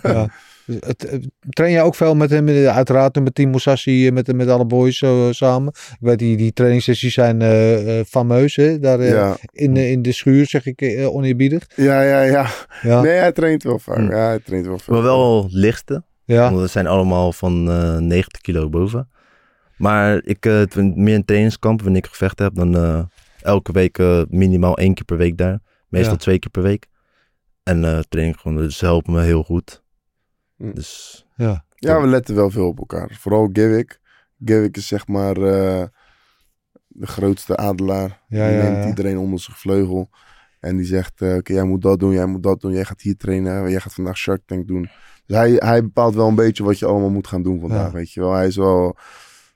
ja. 0.01 0.27
Het, 0.65 1.05
het- 1.09 1.27
train 1.49 1.71
jij 1.71 1.81
ook 1.81 1.95
veel 1.95 2.15
met 2.15 2.29
hem, 2.29 2.47
eh, 2.47 2.67
uiteraard 2.75 3.19
met 3.23 3.35
Team 3.35 3.49
Musashi, 3.51 4.07
eh, 4.07 4.13
met, 4.13 4.33
met 4.35 4.47
alle 4.49 4.65
boys 4.65 4.97
zo, 4.97 5.27
eh, 5.27 5.33
samen? 5.33 5.73
Ik 5.91 5.97
weet, 5.99 6.19
die, 6.19 6.37
die 6.37 6.53
trainingssessies 6.53 7.13
zijn 7.13 7.41
eh, 7.41 7.99
eh, 7.99 8.05
fameus, 8.05 8.55
hè? 8.55 8.79
Daar 8.79 8.99
eh, 8.99 9.09
Ja, 9.09 9.37
in, 9.51 9.77
eh, 9.77 9.91
in 9.91 10.01
de 10.01 10.11
schuur, 10.11 10.45
zeg 10.45 10.65
ik 10.65 10.81
eh, 10.81 11.13
oneerbiedig. 11.15 11.67
ja, 11.75 12.01
ja. 12.01 12.21
ja. 12.21 12.47
Ja. 12.81 13.01
Nee, 13.01 13.11
hij 13.13 13.31
traint 13.31 13.63
wel 13.63 13.79
vaak. 13.79 13.97
Hm. 13.97 14.11
Ja, 14.11 14.25
hij 14.27 14.39
traint 14.39 14.65
wel 14.65 14.77
vaak. 14.79 14.87
Maar 14.89 15.01
wel 15.03 15.47
lichte, 15.49 16.03
Ja. 16.25 16.49
want 16.51 16.61
we 16.61 16.67
zijn 16.67 16.87
allemaal 16.87 17.31
van 17.33 17.69
eh 17.69 17.97
90 17.97 18.41
kilo 18.41 18.69
boven. 18.69 19.09
Maar 19.77 20.21
ik, 20.23 20.45
eh, 20.45 20.61
meer 20.75 21.13
in 21.13 21.25
trainingskamp, 21.25 21.81
wanneer 21.81 22.03
ik 22.03 22.09
gevecht 22.09 22.39
heb, 22.39 22.55
dan 22.55 22.75
eh, 22.75 22.99
elke 23.41 23.71
week 23.71 23.97
eh, 23.97 24.21
minimaal 24.29 24.77
één 24.77 24.93
keer 24.93 25.05
per 25.05 25.17
week 25.17 25.37
daar. 25.37 25.59
Meestal 25.89 26.13
Ja. 26.13 26.19
twee 26.19 26.39
keer 26.39 26.51
per 26.51 26.61
week. 26.63 26.85
En 27.63 27.85
eh 27.85 27.99
training 28.09 28.39
gewoon, 28.39 28.57
dus 28.57 28.77
ze 28.77 28.85
helpen 28.85 29.13
me 29.13 29.21
heel 29.21 29.43
goed. 29.43 29.83
Hm. 30.57 30.73
Dus 30.73 31.25
Ja. 31.35 31.65
Ja, 31.75 32.01
we 32.01 32.07
letten 32.07 32.35
wel 32.35 32.49
veel 32.49 32.67
op 32.67 32.79
elkaar. 32.79 33.17
Vooral 33.19 33.49
Givik. 33.53 33.99
Givik 34.45 34.77
is 34.77 34.87
zeg 34.87 35.07
maar 35.07 35.37
eh, 35.37 35.83
de 36.87 37.07
grootste 37.07 37.57
adelaar. 37.57 38.21
Ja, 38.27 38.47
die 38.47 38.57
ja, 38.57 38.63
neemt 38.63 38.83
ja. 38.83 38.87
iedereen 38.87 39.17
onder 39.17 39.39
zijn 39.39 39.57
vleugel. 39.57 40.09
En 40.59 40.77
die 40.77 40.85
zegt, 40.85 41.21
eh, 41.21 41.35
oké, 41.35 41.53
jij 41.53 41.63
moet 41.63 41.81
dat 41.81 41.99
doen, 41.99 42.11
jij 42.11 42.25
moet 42.25 42.43
dat 42.43 42.61
doen. 42.61 42.71
Jij 42.71 42.85
gaat 42.85 43.01
hier 43.01 43.17
trainen, 43.17 43.69
jij 43.69 43.79
gaat 43.79 43.93
vandaag 43.93 44.17
Shark 44.17 44.41
Tank 44.45 44.67
doen. 44.67 44.89
Dus 45.25 45.37
hij, 45.37 45.51
hij 45.51 45.81
bepaalt 45.81 46.15
wel 46.15 46.27
een 46.27 46.35
beetje 46.35 46.63
wat 46.63 46.79
je 46.79 46.85
allemaal 46.85 47.09
moet 47.09 47.27
gaan 47.27 47.43
doen 47.43 47.59
vandaag, 47.59 47.85
Ja. 47.87 47.91
weet 47.91 48.11
je 48.11 48.19
wel. 48.19 48.33
Hij 48.33 48.47
is 48.47 48.55
wel, 48.55 48.97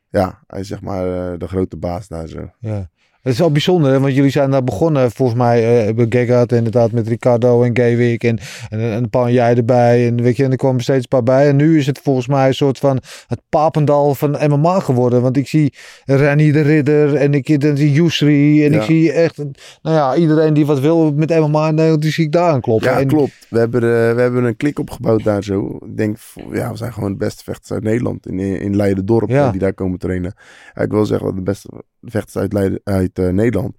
ja, 0.09 0.43
hij 0.47 0.59
is 0.59 0.67
zeg 0.67 0.81
maar 0.81 1.31
eh, 1.31 1.39
de 1.39 1.47
grote 1.47 1.77
baas 1.77 2.07
daar 2.07 2.27
zo. 2.27 2.49
Ja. 2.59 2.89
Het 3.29 3.37
is 3.37 3.43
wel 3.43 3.53
bijzonder, 3.53 3.91
hè, 3.91 3.99
want 3.99 4.15
jullie 4.15 4.31
zijn 4.31 4.51
daar 4.51 4.63
begonnen, 4.63 5.11
volgens 5.11 5.37
mij, 5.37 5.87
eh 5.87 5.95
bij 5.95 6.05
Gegard 6.09 6.51
inderdaad, 6.51 6.91
met 6.91 7.07
Ricardo 7.07 7.63
en 7.63 7.77
Gaywick 7.77 8.23
en, 8.23 8.39
en, 8.69 8.79
en 8.79 8.91
een 9.03 9.09
paar 9.09 9.31
jij 9.31 9.55
erbij. 9.55 10.07
En, 10.07 10.21
weet 10.21 10.37
je, 10.37 10.43
en 10.43 10.51
er 10.51 10.57
kwamen 10.57 10.81
steeds 10.81 11.01
een 11.01 11.07
paar 11.07 11.23
bij. 11.23 11.47
En 11.47 11.55
nu 11.55 11.77
is 11.77 11.85
het 11.85 11.99
volgens 12.03 12.27
mij 12.27 12.47
een 12.47 12.53
soort 12.53 12.77
van 12.77 12.99
het 13.27 13.41
papendal 13.49 14.15
van 14.15 14.31
MMA 14.49 14.79
geworden. 14.79 15.21
Want 15.21 15.37
ik 15.37 15.47
zie 15.47 15.73
Rennie 16.05 16.51
de 16.51 16.61
Ridder 16.61 17.15
en 17.15 17.33
ik 17.33 17.61
dan 17.61 17.77
zie 17.77 17.91
Yusri 17.91 18.65
en 18.65 18.71
Ja. 18.71 18.77
ik 18.77 18.83
zie 18.83 19.11
echt, 19.11 19.37
nou 19.81 19.95
ja, 19.95 20.15
iedereen 20.15 20.53
die 20.53 20.65
wat 20.65 20.79
wil 20.79 21.13
met 21.13 21.29
MMA 21.39 21.67
in 21.67 21.75
Nederland, 21.75 22.01
die 22.01 22.11
zie 22.11 22.25
ik 22.25 22.31
daar 22.31 22.51
aan 22.51 22.61
kloppen. 22.61 22.89
Ja, 22.91 22.99
En- 22.99 23.07
klopt. 23.07 23.47
We 23.49 23.59
hebben, 23.59 23.81
eh, 23.81 24.15
we 24.15 24.21
hebben 24.21 24.43
een 24.43 24.57
klik 24.57 24.79
opgebouwd 24.79 25.23
daar 25.23 25.43
zo. 25.43 25.77
Ik 25.85 25.97
denk, 25.97 26.17
ja, 26.51 26.71
we 26.71 26.77
zijn 26.77 26.93
gewoon 26.93 27.11
de 27.11 27.17
beste 27.17 27.43
vechters 27.43 27.71
uit 27.71 27.83
Nederland. 27.83 28.27
In, 28.27 28.39
in 28.39 28.75
Leiden-dorp, 28.75 29.29
Ja. 29.29 29.45
eh, 29.45 29.51
die 29.51 29.59
daar 29.59 29.73
komen 29.73 29.99
trainen. 29.99 30.33
Ja, 30.75 30.81
ik 30.81 30.91
wil 30.91 31.05
zeggen, 31.05 31.35
de 31.35 31.41
beste 31.41 31.69
vechters 32.01 32.37
uit, 32.37 32.53
Leiden, 32.53 32.81
uit 32.83 33.19
eh, 33.19 33.29
Nederland. 33.29 33.75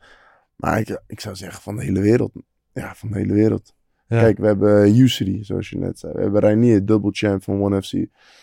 Maar 0.56 0.78
ik, 0.78 1.02
ik 1.06 1.20
zou 1.20 1.36
zeggen, 1.36 1.62
van 1.62 1.76
de 1.76 1.84
hele 1.84 2.00
wereld. 2.00 2.32
Ja, 2.72 2.94
van 2.94 3.10
de 3.10 3.18
hele 3.18 3.32
wereld. 3.32 3.74
Ja. 4.06 4.20
Kijk, 4.20 4.38
we 4.38 4.46
hebben 4.46 4.94
Yusri, 4.94 5.44
zoals 5.44 5.70
je 5.70 5.78
net 5.78 5.98
zei. 5.98 6.12
We 6.12 6.20
hebben 6.20 6.40
Reinier, 6.40 6.86
double 6.86 7.10
champ 7.12 7.42
van 7.42 7.60
ONE 7.60 7.82
FC. 7.82 7.92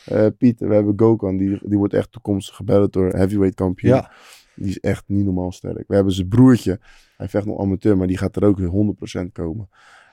Eh 0.06 0.26
Pieter, 0.38 0.68
we 0.68 0.74
hebben 0.74 0.94
Gokan, 0.96 1.38
die, 1.38 1.60
die 1.64 1.78
wordt 1.78 1.94
echt 1.94 2.12
toekomstig 2.12 2.56
gebeld 2.56 2.94
door 2.94 3.10
heavyweight 3.10 3.56
kampioen. 3.56 3.96
Ja. 3.96 4.12
Die 4.56 4.70
is 4.70 4.80
echt 4.80 5.04
niet 5.08 5.26
normaal 5.26 5.52
sterk. 5.52 5.88
We 5.88 5.96
hebben 5.96 6.14
zijn 6.14 6.28
broertje. 6.28 6.80
Hij 7.18 7.30
vecht 7.30 7.46
nog 7.46 7.60
amateur, 7.60 7.98
maar 7.98 8.08
die 8.08 8.18
gaat 8.18 8.36
er 8.36 8.44
ook 8.44 8.58
weer 8.58 8.96
100% 9.28 9.32
komen. 9.32 9.70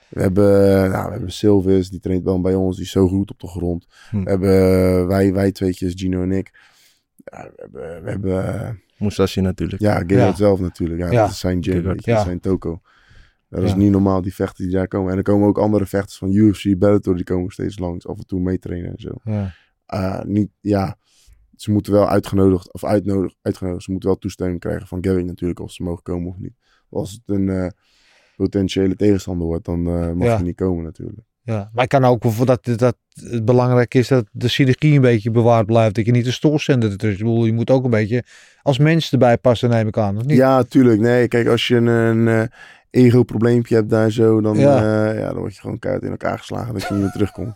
We 0.09 0.21
hebben, 0.21 0.83
eh, 0.83 0.91
nou, 0.91 1.05
we 1.05 1.11
hebben 1.11 1.31
Silvis, 1.31 1.89
die 1.89 1.99
traint 1.99 2.23
wel 2.23 2.41
bij 2.41 2.55
ons. 2.55 2.75
Die 2.75 2.85
is 2.85 2.91
zo 2.91 3.07
goed 3.07 3.31
op 3.31 3.39
de 3.39 3.47
grond. 3.47 3.87
Hm. 4.09 4.23
We 4.23 4.29
hebben 4.29 4.49
eh, 4.49 5.07
wij, 5.07 5.33
wij 5.33 5.51
tweetjes, 5.51 5.93
Gino 5.95 6.21
en 6.21 6.31
ik. 6.31 6.51
Ja, 7.15 7.51
we 7.55 7.61
hebben, 7.61 8.03
we 8.03 8.09
hebben 8.09 8.53
eh, 8.53 8.69
Musashi 8.97 9.41
natuurlijk. 9.41 9.81
ja, 9.81 9.93
Gerard 9.95 10.09
Ja. 10.09 10.35
zelf 10.35 10.59
natuurlijk. 10.59 10.99
Ja, 10.99 11.11
Ja. 11.11 11.21
Dat 11.21 11.29
is 11.31 11.39
zijn 11.39 11.63
gym, 11.63 11.73
Gerard. 11.73 12.05
dat 12.05 12.17
is 12.17 12.23
zijn 12.23 12.39
toko. 12.39 12.81
Dat 13.49 13.63
is 13.63 13.69
Ja. 13.69 13.75
niet 13.75 13.91
normaal, 13.91 14.21
die 14.21 14.33
vechters 14.35 14.67
die 14.67 14.75
daar 14.75 14.87
komen. 14.87 15.11
En 15.11 15.17
er 15.17 15.23
komen 15.23 15.47
ook 15.47 15.57
andere 15.57 15.85
vechters 15.85 16.17
van 16.17 16.31
UFC, 16.31 16.77
Bellator, 16.77 17.15
die 17.15 17.23
komen 17.25 17.51
steeds 17.51 17.79
langs. 17.79 18.07
Af 18.07 18.17
en 18.17 18.25
toe 18.25 18.39
meetrainen 18.39 18.91
en 18.91 18.99
zo. 18.99 19.11
Ja. 19.23 19.53
Ah, 19.85 20.23
niet, 20.23 20.49
ja, 20.61 20.97
ze 21.55 21.71
moeten 21.71 21.93
wel 21.93 22.09
uitgenodigd, 22.09 22.73
of 22.73 22.83
uitnodig, 22.83 23.33
uitgenodigd. 23.41 23.83
Ze 23.83 23.91
moeten 23.91 24.09
wel 24.09 24.17
toestemming 24.17 24.59
krijgen 24.59 24.87
van 24.87 25.03
Gary 25.05 25.21
natuurlijk, 25.23 25.59
of 25.59 25.71
ze 25.71 25.83
mogen 25.83 26.03
komen 26.03 26.27
of 26.29 26.37
niet. 26.37 26.53
Als 26.89 27.11
het 27.11 27.21
een 27.25 27.49
eh, 27.49 27.67
potentiële 28.35 28.95
tegenstander 28.95 29.47
wordt, 29.47 29.65
dan 29.65 29.87
eh, 29.87 30.11
mag 30.11 30.27
Ja. 30.27 30.37
je 30.37 30.43
niet 30.43 30.55
komen 30.55 30.83
natuurlijk. 30.83 31.27
Ja, 31.45 31.69
maar 31.73 31.83
ik 31.83 31.89
kan 31.89 32.05
ook 32.05 32.45
dat, 32.45 32.65
dat 32.75 32.95
het 33.13 33.45
belangrijk 33.45 33.93
is 33.93 34.07
dat 34.07 34.25
de 34.31 34.47
synergie 34.47 34.95
een 34.95 35.01
beetje 35.01 35.31
bewaard 35.31 35.65
blijft. 35.65 35.95
Dat 35.95 36.05
je 36.05 36.11
niet 36.11 36.25
een 36.25 36.33
stoorzender 36.33 36.91
ertussen. 36.91 37.19
Ik 37.19 37.25
bedoel, 37.25 37.45
je 37.45 37.53
moet 37.53 37.69
ook 37.69 37.83
een 37.83 37.89
beetje 37.89 38.23
als 38.61 38.77
mens 38.77 39.11
erbij 39.11 39.37
passen, 39.37 39.69
neem 39.69 39.87
ik 39.87 39.97
aan. 39.97 40.17
Of 40.17 40.25
niet? 40.25 40.37
Ja, 40.37 40.63
tuurlijk. 40.63 40.99
Nee, 40.99 41.27
kijk, 41.27 41.47
als 41.47 41.67
je 41.67 41.75
een, 41.75 41.87
een 41.87 42.27
eh, 42.27 43.03
ego-probleempje 43.03 43.75
hebt 43.75 43.89
daar 43.89 44.11
zo, 44.11 44.41
dan, 44.41 44.57
Ja. 44.57 44.81
ja. 44.81 45.11
ja, 45.11 45.27
dan 45.27 45.37
word 45.37 45.55
je 45.55 45.61
gewoon 45.61 45.79
keihard 45.79 46.05
in 46.05 46.11
elkaar 46.11 46.37
geslagen 46.39 46.73
dat 46.73 46.81
je 46.83 46.93
niet 46.93 47.01
meer 47.03 47.11
terugkomt. 47.11 47.55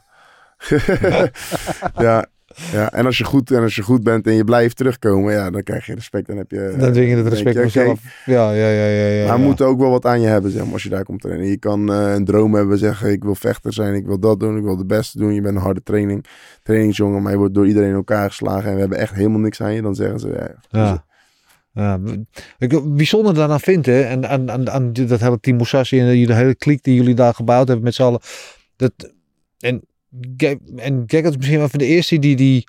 ja, 1.98 2.26
ja, 2.72 2.92
en 2.92 3.06
als 3.06 3.18
je 3.18 3.24
goed 3.24 3.52
en 3.52 3.62
als 3.62 3.76
je 3.76 3.82
goed 3.82 4.04
bent 4.04 4.28
en 4.28 4.34
je 4.34 4.44
blijft 4.44 4.76
terugkomen, 4.76 5.34
ja, 5.34 5.50
dan 5.50 5.64
krijg 5.64 5.86
je 5.86 5.94
respect. 5.94 6.28
Dan 6.28 6.38
heb 6.38 6.52
je. 6.52 6.76
Dan 6.78 6.92
dwing 6.92 7.10
je 7.10 7.16
het 7.16 7.28
respect 7.28 7.56
je, 7.56 7.62
jezelf. 7.62 8.00
Ja, 8.26 8.52
ja, 8.52 8.70
ja, 8.70 8.86
ja. 8.86 9.08
ja, 9.08 9.28
Maar 9.28 9.40
ja. 9.40 9.46
moet 9.46 9.62
ook 9.62 9.80
wel 9.80 9.90
wat 9.90 10.06
aan 10.06 10.22
je 10.22 10.28
hebben, 10.28 10.52
zeg 10.52 10.64
maar, 10.64 10.74
als 10.74 10.84
je 10.84 10.90
daar 10.90 11.04
komt 11.04 11.22
trainen. 11.22 11.48
Je 11.48 11.58
kan 11.58 11.92
eh, 11.92 12.14
een 12.14 12.26
droom 12.26 12.54
hebben, 12.54 12.78
zeggen 12.78 13.12
ik 13.12 13.24
wil 13.24 13.36
vechter 13.36 13.74
zijn, 13.74 13.94
ik 13.94 14.06
wil 14.06 14.20
dat 14.20 14.40
doen, 14.40 14.58
ik 14.58 14.64
wil 14.64 14.78
de 14.78 14.86
beste 14.86 15.18
doen. 15.18 15.34
Je 15.34 15.42
bent 15.42 15.56
een 15.56 15.62
harde 15.62 15.84
training, 15.84 16.26
trainingsjongen, 16.64 17.22
maar 17.22 17.32
je 17.32 17.38
wordt 17.38 17.54
door 17.54 17.68
iedereen 17.68 17.90
in 17.90 17.96
elkaar 17.96 18.30
geslagen 18.30 18.68
en 18.70 18.74
we 18.74 18.80
hebben 18.80 18.98
echt 18.98 19.14
helemaal 19.14 19.40
niks 19.40 19.62
aan 19.62 19.74
je. 19.74 19.82
Dan 19.82 19.96
zeggen 19.96 20.20
ze, 20.20 20.28
ja, 20.28 20.56
Ja. 20.70 21.08
Ja, 21.74 22.00
ik, 22.58 22.96
bijzonder 22.96 23.34
daaraan 23.34 23.60
vind, 23.60 23.86
hè, 23.86 24.02
en 24.02 24.30
aan, 24.30 24.52
aan, 24.52 24.70
aan 24.70 24.94
dat 24.94 25.20
hele 25.20 25.40
team 25.40 25.58
Musashi 25.58 26.00
en 26.00 26.26
de 26.26 26.34
hele 26.34 26.56
kliek 26.56 26.84
die 26.84 26.96
jullie 26.96 27.16
daar 27.16 27.34
gebouwd 27.34 27.68
hebben 27.68 27.86
met 27.86 27.96
z'n 27.96 28.02
allen. 28.02 28.20
Dat, 28.76 28.92
en 29.60 29.82
en 30.76 31.04
Gekko 31.08 31.30
is 31.30 31.38
misschien 31.38 31.58
wel 31.58 31.70
van 31.70 31.80
de 31.80 31.86
eerste 31.86 32.20
die 32.20 32.36
die 32.36 32.66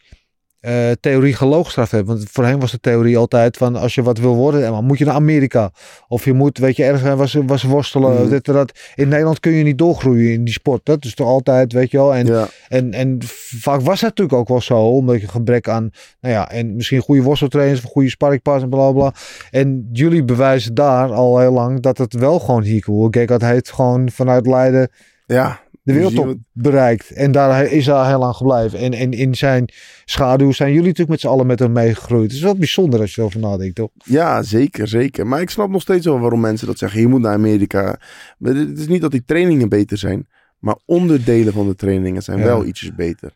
eh, 0.61 0.91
theorie 1.01 1.35
geloogstraft 1.35 1.93
heeft. 1.93 2.07
Want 2.07 2.31
voorheen 2.31 2.61
was 2.61 2.71
de 2.71 2.81
theorie 2.81 3.19
altijd 3.19 3.57
van 3.57 3.77
als 3.77 3.95
je 3.95 4.03
wat 4.03 4.19
wil 4.19 4.35
worden, 4.35 4.61
dan 4.61 4.85
moet 4.85 4.99
je 4.99 5.05
naar 5.05 5.15
Amerika. 5.15 5.71
Of 6.09 6.25
je 6.25 6.33
moet, 6.33 6.59
weet 6.59 6.77
je, 6.77 6.85
ergens 6.85 7.15
was, 7.15 7.33
was 7.47 7.63
worstelen. 7.63 8.21
Mhm. 8.21 8.29
Dit 8.29 8.49
en 8.49 8.55
dat. 8.55 8.79
In 8.95 9.09
Nederland 9.09 9.41
kun 9.41 9.53
je 9.53 9.65
niet 9.65 9.79
doorgroeien 9.79 10.33
in 10.33 10.45
die 10.45 10.53
sport. 10.53 10.81
Dat 10.85 11.05
is 11.05 11.15
toch 11.15 11.27
altijd, 11.27 11.73
weet 11.73 11.91
je 11.91 11.97
wel. 11.97 12.15
En 12.15 12.27
ja. 12.27 12.49
en, 12.69 12.93
en 12.93 13.19
vaak 13.61 13.81
was 13.81 14.01
dat 14.01 14.09
natuurlijk 14.09 14.39
ook 14.39 14.49
wel 14.49 14.61
zo, 14.61 14.79
omdat 14.79 15.21
je 15.21 15.29
gebrek 15.29 15.69
aan, 15.69 15.91
nou 16.21 16.35
ja, 16.35 16.51
en 16.51 16.77
misschien 16.77 17.01
goede 17.01 17.23
worsteltrainers, 17.23 17.81
goede 17.81 18.11
sparringpartners 18.11 18.65
en 18.65 18.79
bla 18.79 18.93
bla. 18.93 19.15
En 19.51 19.89
jullie 19.93 20.25
bewijzen 20.25 20.75
daar 20.75 21.13
al 21.13 21.39
heel 21.39 21.53
lang 21.53 21.81
dat 21.81 21.99
het 21.99 22.15
wel 22.15 22.39
gewoon 22.39 22.63
hier 22.63 22.81
cool. 22.81 23.09
Gekko 23.11 23.37
heeft 23.39 23.73
gewoon 23.73 24.11
vanuit 24.11 24.47
Leiden 24.47 24.91
ja, 25.27 25.61
de 25.93 25.99
wereldtop 25.99 26.37
bereikt. 26.53 27.11
En 27.11 27.33
daar 27.33 27.65
is 27.65 27.87
hij 27.87 28.07
heel 28.09 28.19
lang 28.19 28.35
gebleven. 28.35 28.79
En, 28.79 28.93
en 28.93 29.13
in 29.13 29.35
zijn 29.35 29.69
schaduw 30.05 30.53
zijn 30.53 30.69
jullie 30.71 30.83
natuurlijk 30.87 31.11
met 31.11 31.21
z'n 31.21 31.27
allen 31.27 31.47
met 31.47 31.59
hem 31.59 31.73
meegegroeid. 31.73 32.23
Het 32.23 32.33
is 32.33 32.41
wel 32.41 32.57
bijzonder 32.57 33.01
als 33.01 33.15
je 33.15 33.21
erover 33.21 33.41
nadenkt, 33.41 33.75
toch? 33.75 33.91
Ja, 34.05 34.43
zeker, 34.43 34.89
zeker. 34.89 35.27
Maar 35.27 35.41
ik 35.41 35.51
snap 35.51 35.71
nog 35.71 35.83
steeds 35.83 36.07
wel 36.07 36.19
waarom 36.21 36.41
mensen 36.41 36.67
dat 36.67 36.79
zeggen. 36.79 37.01
Je 37.01 37.09
moet 37.09 37.21
naar 37.21 37.33
Amerika. 37.33 37.99
Maar 38.39 38.55
het 38.55 38.79
is 38.79 38.89
niet 38.89 39.01
dat 39.01 39.11
die 39.11 39.25
trainingen 39.25 39.69
beter 39.69 39.99
zijn. 39.99 40.29
Maar 40.59 40.77
onderdelen 40.85 41.53
van 41.53 41.69
de 41.69 41.75
trainingen 41.75 42.23
zijn 42.23 42.39
Ja. 42.39 42.45
wel 42.45 42.65
ietsjes 42.65 42.95
beter. 42.95 43.33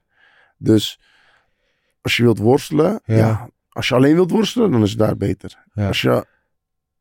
Dus 0.59 1.01
als 2.03 2.17
je 2.17 2.23
wilt 2.23 2.39
worstelen. 2.39 3.01
Ja. 3.05 3.17
Ja. 3.17 3.49
als 3.69 3.89
je 3.89 3.95
alleen 3.95 4.15
wilt 4.15 4.31
worstelen, 4.31 4.71
dan 4.71 4.83
is 4.83 4.91
het 4.91 4.99
daar 4.99 5.17
beter. 5.17 5.65
Ja. 5.75 5.87
Als 5.87 6.01
je 6.03 6.27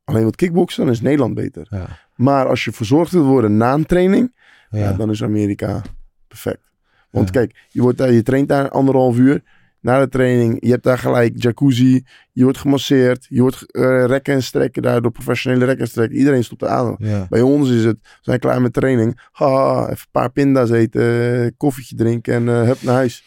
alleen 0.04 0.22
wilt 0.22 0.36
kickboksen, 0.36 0.84
dan 0.84 0.92
is 0.92 1.00
Nederland 1.00 1.34
beter. 1.34 1.68
Maar 2.14 2.46
als 2.46 2.64
je 2.64 2.72
verzorgd 2.72 3.12
wilt 3.12 3.26
worden 3.26 3.56
na 3.56 3.72
een 3.74 3.86
training, 3.86 4.34
ja. 4.74 4.88
Ja. 4.88 4.92
dan 4.92 5.10
is 5.10 5.22
Amerika 5.22 5.82
perfect. 6.28 6.72
Want 7.10 7.30
kijk, 7.30 7.66
je, 7.68 7.82
wordt 7.82 7.98
daar, 7.98 8.12
je 8.12 8.22
traint 8.22 8.48
daar 8.48 8.68
anderhalf 8.68 9.16
uur. 9.16 9.42
Na 9.80 10.00
de 10.00 10.08
training, 10.08 10.56
je 10.60 10.70
hebt 10.70 10.82
daar 10.82 10.98
gelijk 10.98 11.32
jacuzzi. 11.42 12.04
Je 12.32 12.42
wordt 12.42 12.58
gemasseerd. 12.58 13.26
Je 13.28 13.40
wordt 13.40 13.72
eh, 13.72 14.04
rekken 14.06 14.34
en 14.34 14.42
strekken 14.42 14.82
daar 14.82 15.02
door 15.02 15.10
professionele 15.10 15.64
rekken 15.64 15.84
en 15.84 15.90
strekken. 15.90 16.18
Iedereen 16.18 16.44
stopt 16.44 16.60
de 16.60 16.68
adem. 16.68 16.96
Bij 17.28 17.40
ons 17.40 17.70
is 17.70 17.84
het, 17.84 17.96
we 18.00 18.18
zijn 18.20 18.38
klaar 18.38 18.62
met 18.62 18.72
training. 18.72 19.20
Ha, 19.32 19.82
even 19.82 19.90
een 19.90 20.10
paar 20.10 20.30
pinda's 20.30 20.70
eten, 20.70 21.56
koffietje 21.56 21.96
drinken 21.96 22.34
en 22.34 22.48
eh 22.48 22.62
hup 22.62 22.82
naar 22.82 22.94
huis. 22.94 23.24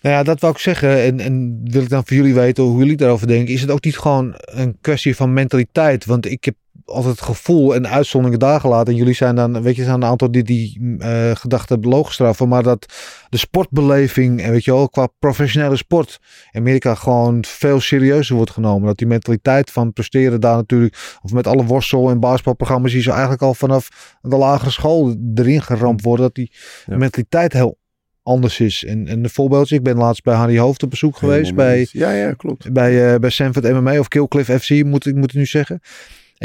Nou 0.00 0.16
ja, 0.16 0.22
dat 0.22 0.40
wou 0.40 0.52
ik 0.52 0.58
zeggen. 0.58 1.02
En, 1.02 1.20
en 1.20 1.60
wil 1.64 1.82
ik 1.82 1.88
dan 1.88 2.06
voor 2.06 2.16
jullie 2.16 2.34
weten 2.34 2.64
hoe 2.64 2.78
jullie 2.78 2.96
daarover 2.96 3.26
denken. 3.26 3.54
Is 3.54 3.60
het 3.60 3.70
ook 3.70 3.84
niet 3.84 3.98
gewoon 3.98 4.34
een 4.36 4.78
kwestie 4.80 5.16
van 5.16 5.32
mentaliteit? 5.32 6.04
Want 6.04 6.26
ik 6.26 6.44
heb 6.44 6.54
altijd 6.84 7.14
het 7.14 7.24
gevoel 7.24 7.74
en 7.74 7.88
uitzonderingen 7.88 8.38
daar 8.38 8.60
gelaten. 8.60 8.92
En 8.92 8.98
jullie 8.98 9.14
zijn 9.14 9.34
dan, 9.34 9.62
weet 9.62 9.76
je, 9.76 9.82
zijn 9.82 9.94
een 9.94 10.04
aantal 10.04 10.30
die 10.30 10.42
die 10.42 10.94
eh, 10.98 11.30
gedachten 11.34 11.80
loogstraffen. 11.80 12.48
Maar 12.48 12.62
dat 12.62 12.92
de 13.28 13.36
sportbeleving, 13.36 14.42
en 14.42 14.50
weet 14.50 14.64
je 14.64 14.72
wel, 14.72 14.88
qua 14.88 15.06
professionele 15.18 15.76
sport. 15.76 16.18
in 16.52 16.60
Amerika 16.60 16.94
gewoon 16.94 17.44
veel 17.44 17.80
serieuzer 17.80 18.36
wordt 18.36 18.50
genomen. 18.50 18.86
Dat 18.86 18.98
die 18.98 19.06
mentaliteit 19.06 19.70
van 19.70 19.92
presteren 19.92 20.40
daar 20.40 20.56
natuurlijk. 20.56 21.18
Of 21.22 21.32
met 21.32 21.46
alle 21.46 21.64
worstel- 21.64 22.10
en 22.10 22.20
basketbalprogramma's 22.20 22.92
die 22.92 23.02
zo 23.02 23.10
eigenlijk 23.10 23.42
al 23.42 23.54
vanaf 23.54 24.16
de 24.22 24.36
lagere 24.36 24.70
school 24.70 25.16
erin 25.34 25.62
geramd 25.62 26.02
worden. 26.02 26.24
Dat 26.26 26.34
die 26.34 26.52
Ja. 26.86 26.96
mentaliteit 26.96 27.52
heel 27.52 27.78
anders 28.22 28.60
is. 28.60 28.84
En, 28.84 29.08
en 29.08 29.24
een 29.24 29.30
voorbeeldje, 29.30 29.74
ik 29.76 29.82
ben 29.82 29.96
laatst 29.96 30.22
bij 30.22 30.34
Harry 30.34 30.58
Hoofd 30.58 30.82
op 30.82 30.90
bezoek 30.90 31.16
geweest. 31.16 31.54
Bij. 31.54 31.88
Ja, 31.92 32.10
ja, 32.10 32.32
klopt. 32.32 32.72
bij, 32.72 33.12
eh 33.12 33.18
bij 33.20 33.30
Sanford 33.30 33.72
MMA 33.72 33.98
of 33.98 34.08
Killcliff 34.08 34.62
FC, 34.62 34.84
moet 34.84 35.06
ik 35.06 35.14
moet 35.14 35.24
het 35.30 35.34
nu 35.34 35.46
zeggen. 35.46 35.80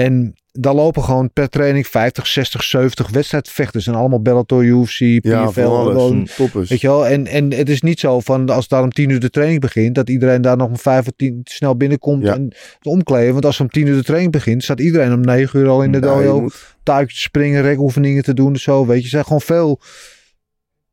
En 0.06 0.34
daar 0.52 0.74
lopen 0.74 1.04
gewoon 1.04 1.32
per 1.34 1.50
training 1.50 1.88
50, 1.88 2.28
60, 2.28 2.64
70 2.64 3.10
wedstrijdvechters. 3.10 3.88
En 3.88 3.96
allemaal 3.96 4.22
Bellator, 4.22 4.64
UFC, 4.64 5.00
Ja, 5.00 5.46
PFL. 5.46 5.60
gewoon, 5.62 6.28
Toppers. 6.38 6.70
Weet 6.70 6.82
je 6.82 6.88
wel? 6.88 7.08
En, 7.08 7.28
en 7.28 7.54
het 7.54 7.70
is 7.70 7.82
niet 7.82 8.00
zo 8.00 8.20
van 8.20 8.50
als 8.50 8.68
daar 8.68 8.84
om 8.84 8.90
10 8.92 9.10
uur 9.10 9.20
de 9.20 9.30
training 9.30 9.60
begint, 9.62 9.96
dat 9.96 10.10
iedereen 10.10 10.42
daar 10.42 10.58
nog 10.58 10.68
om 10.70 10.78
5 10.78 11.08
of 11.08 11.14
10 11.16 11.42
snel 11.44 11.76
binnenkomt 11.78 12.24
Ja. 12.24 12.34
en 12.34 12.44
het 12.44 12.86
omkleden. 12.86 13.34
Want 13.34 13.46
als 13.46 13.60
om 13.60 13.70
10 13.70 13.88
uur 13.88 13.96
de 13.96 14.04
training 14.04 14.32
begint, 14.32 14.64
staat 14.64 14.80
iedereen 14.80 15.14
om 15.14 15.22
9 15.22 15.60
uur 15.60 15.68
al 15.68 15.84
in 15.84 15.92
de 15.92 16.00
dojo. 16.00 16.42
moet- 16.42 16.76
Tuikjes 16.84 17.22
springen, 17.22 17.62
rekoefeningen 17.62 18.24
te 18.24 18.34
doen 18.34 18.54
en 18.54 18.60
zo. 18.60 18.86
Weet 18.86 19.04
je, 19.04 19.10
zijn 19.10 19.24
gewoon 19.24 19.42
veel 19.42 19.80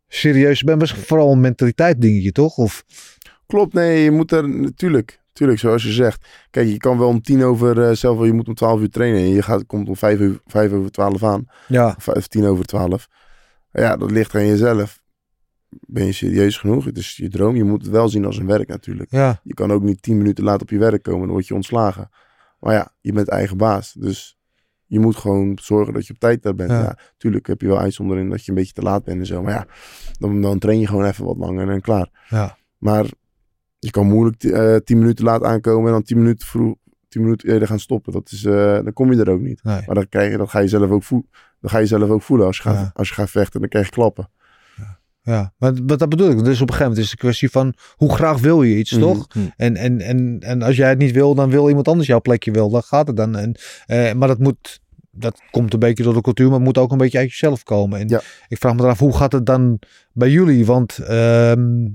serieus. 0.08 0.62
Ben 0.62 0.78
best 0.78 0.94
vooral 0.94 1.32
een 1.32 1.40
mentaliteit 1.40 2.00
dingetje, 2.00 2.32
toch? 2.32 2.56
Of 2.56 2.84
Klopt, 3.46 3.72
nee, 3.72 4.02
je 4.02 4.10
moet 4.10 4.32
er 4.32 4.48
natuurlijk, 4.48 5.20
natuurlijk 5.38 5.58
zoals 5.58 5.82
je 5.82 5.92
zegt. 5.92 6.26
Kijk, 6.50 6.68
je 6.68 6.76
kan 6.76 6.98
wel 6.98 7.08
om 7.08 7.22
tien 7.22 7.44
over, 7.44 7.82
eh, 7.88 7.94
zelf 7.94 8.16
wel, 8.16 8.26
je 8.26 8.32
moet 8.32 8.48
om 8.48 8.54
twaalf 8.54 8.80
uur 8.80 8.90
trainen 8.90 9.20
en 9.20 9.28
je 9.28 9.42
gaat, 9.42 9.66
komt 9.66 9.88
om 9.88 9.96
vijf, 9.96 10.20
uur, 10.20 10.40
vijf 10.46 10.72
over 10.72 10.90
twaalf 10.90 11.22
aan. 11.24 11.44
ja, 11.68 11.96
Of 12.04 12.26
tien 12.26 12.44
over 12.46 12.64
twaalf. 12.64 13.08
Ja, 13.72 13.96
dat 13.96 14.10
ligt 14.10 14.34
aan 14.34 14.46
jezelf. 14.46 15.00
Ben 15.68 16.04
je 16.06 16.12
serieus 16.12 16.58
genoeg? 16.58 16.84
Het 16.84 16.96
is 16.98 17.16
je 17.16 17.28
droom. 17.28 17.56
Je 17.56 17.64
moet 17.64 17.82
het 17.82 17.90
wel 17.90 18.08
zien 18.08 18.24
als 18.24 18.38
een 18.38 18.46
werk 18.46 18.68
natuurlijk. 18.68 19.10
ja, 19.10 19.40
Je 19.42 19.54
kan 19.54 19.72
ook 19.72 19.82
niet 19.82 20.02
tien 20.02 20.16
minuten 20.16 20.44
later 20.44 20.62
op 20.62 20.70
je 20.70 20.78
werk 20.78 21.02
komen, 21.02 21.20
dan 21.20 21.30
word 21.30 21.46
je 21.46 21.54
ontslagen. 21.54 22.08
Maar 22.60 22.74
ja, 22.74 22.92
je 23.00 23.12
bent 23.12 23.28
eigen 23.28 23.56
baas. 23.56 23.92
Dus 23.92 24.38
je 24.86 25.00
moet 25.00 25.16
gewoon 25.16 25.58
zorgen 25.62 25.94
dat 25.94 26.06
je 26.06 26.12
op 26.12 26.18
tijd 26.18 26.42
daar 26.42 26.54
bent. 26.54 26.70
Ja. 26.70 26.80
Ja. 26.80 26.98
tuurlijk 27.16 27.46
heb 27.46 27.60
je 27.60 27.66
wel 27.66 27.78
uitzondering 27.78 28.30
dat 28.30 28.44
je 28.44 28.48
een 28.50 28.56
beetje 28.56 28.72
te 28.72 28.82
laat 28.82 29.04
bent 29.04 29.18
en 29.18 29.26
zo. 29.26 29.42
Maar 29.42 29.52
ja, 29.52 29.66
dan, 30.18 30.42
dan 30.42 30.58
train 30.58 30.80
je 30.80 30.86
gewoon 30.86 31.04
even 31.04 31.24
wat 31.24 31.36
langer 31.36 31.68
en 31.70 31.80
klaar. 31.80 32.08
ja. 32.28 32.56
Maar 32.78 33.06
je 33.78 33.90
kan 33.90 34.06
moeilijk 34.06 34.44
eh, 34.44 34.76
tien 34.76 34.98
minuten 34.98 35.24
laat 35.24 35.42
aankomen 35.42 35.86
en 35.86 35.92
dan 35.92 36.02
tien 36.02 36.16
minuten 36.18 36.46
vroeg, 36.46 36.74
tien 37.08 37.22
minuten 37.22 37.48
eerder 37.48 37.68
gaan 37.68 37.80
stoppen. 37.80 38.12
Dat 38.12 38.30
is, 38.30 38.44
eh, 38.44 38.74
dan 38.74 38.92
kom 38.92 39.12
je 39.12 39.20
er 39.20 39.30
ook 39.30 39.40
niet. 39.40 39.64
Nee. 39.64 39.82
Maar 39.86 39.94
dat, 39.94 40.08
krijg 40.08 40.30
je, 40.30 40.36
dat 40.36 40.50
ga 40.50 40.58
je 40.58 40.68
zelf 40.68 40.90
ook 40.90 41.02
voelen. 41.04 41.28
Dan 41.60 41.70
ga 41.70 41.78
je 41.78 41.86
zelf 41.86 42.08
ook 42.10 42.22
voelen 42.22 42.46
als 42.46 42.56
je, 42.56 42.62
gaat, 42.62 42.74
Ja. 42.74 42.90
als 42.94 43.08
je 43.08 43.14
gaat 43.14 43.30
vechten. 43.30 43.60
Dan 43.60 43.68
krijg 43.68 43.84
je 43.86 43.92
klappen. 43.92 44.30
Ja, 45.22 45.52
maar, 45.58 45.72
maar 45.86 45.96
dat 45.96 46.08
bedoel 46.08 46.30
ik. 46.30 46.44
Dus 46.44 46.60
op 46.60 46.68
een 46.68 46.74
gegeven 46.74 46.82
moment 46.82 46.98
is 46.98 47.04
het 47.04 47.12
een 47.12 47.18
kwestie 47.18 47.50
van 47.50 47.74
hoe 47.96 48.14
graag 48.14 48.40
wil 48.40 48.62
je 48.62 48.76
iets, 48.76 48.90
Mhm. 48.92 49.00
toch? 49.00 49.34
Mhm. 49.34 49.46
En, 49.56 49.76
en, 49.76 50.00
en, 50.00 50.38
en 50.40 50.62
als 50.62 50.76
jij 50.76 50.88
het 50.88 50.98
niet 50.98 51.12
wil, 51.12 51.34
dan 51.34 51.50
wil 51.50 51.68
iemand 51.68 51.88
anders 51.88 52.06
jouw 52.08 52.20
plekje 52.20 52.50
wel. 52.50 52.70
Dan 52.70 52.82
gaat 52.82 53.06
het 53.06 53.16
dan. 53.16 53.36
En, 53.36 53.54
eh, 53.86 54.12
maar 54.12 54.28
dat 54.28 54.38
moet, 54.38 54.80
dat 55.10 55.40
komt 55.50 55.72
een 55.72 55.78
beetje 55.78 56.02
door 56.02 56.14
de 56.14 56.20
cultuur, 56.20 56.46
maar 56.46 56.54
het 56.56 56.64
moet 56.64 56.78
ook 56.78 56.92
een 56.92 56.98
beetje 56.98 57.18
uit 57.18 57.30
jezelf 57.30 57.62
komen. 57.62 58.00
En 58.00 58.08
Ja. 58.08 58.20
ik 58.48 58.58
vraag 58.58 58.72
me 58.74 58.80
dan 58.80 58.90
af, 58.90 58.98
hoe 58.98 59.16
gaat 59.16 59.32
het 59.32 59.46
dan 59.46 59.78
bij 60.12 60.30
jullie? 60.30 60.66
Want 60.66 60.98
ehm, 60.98 61.86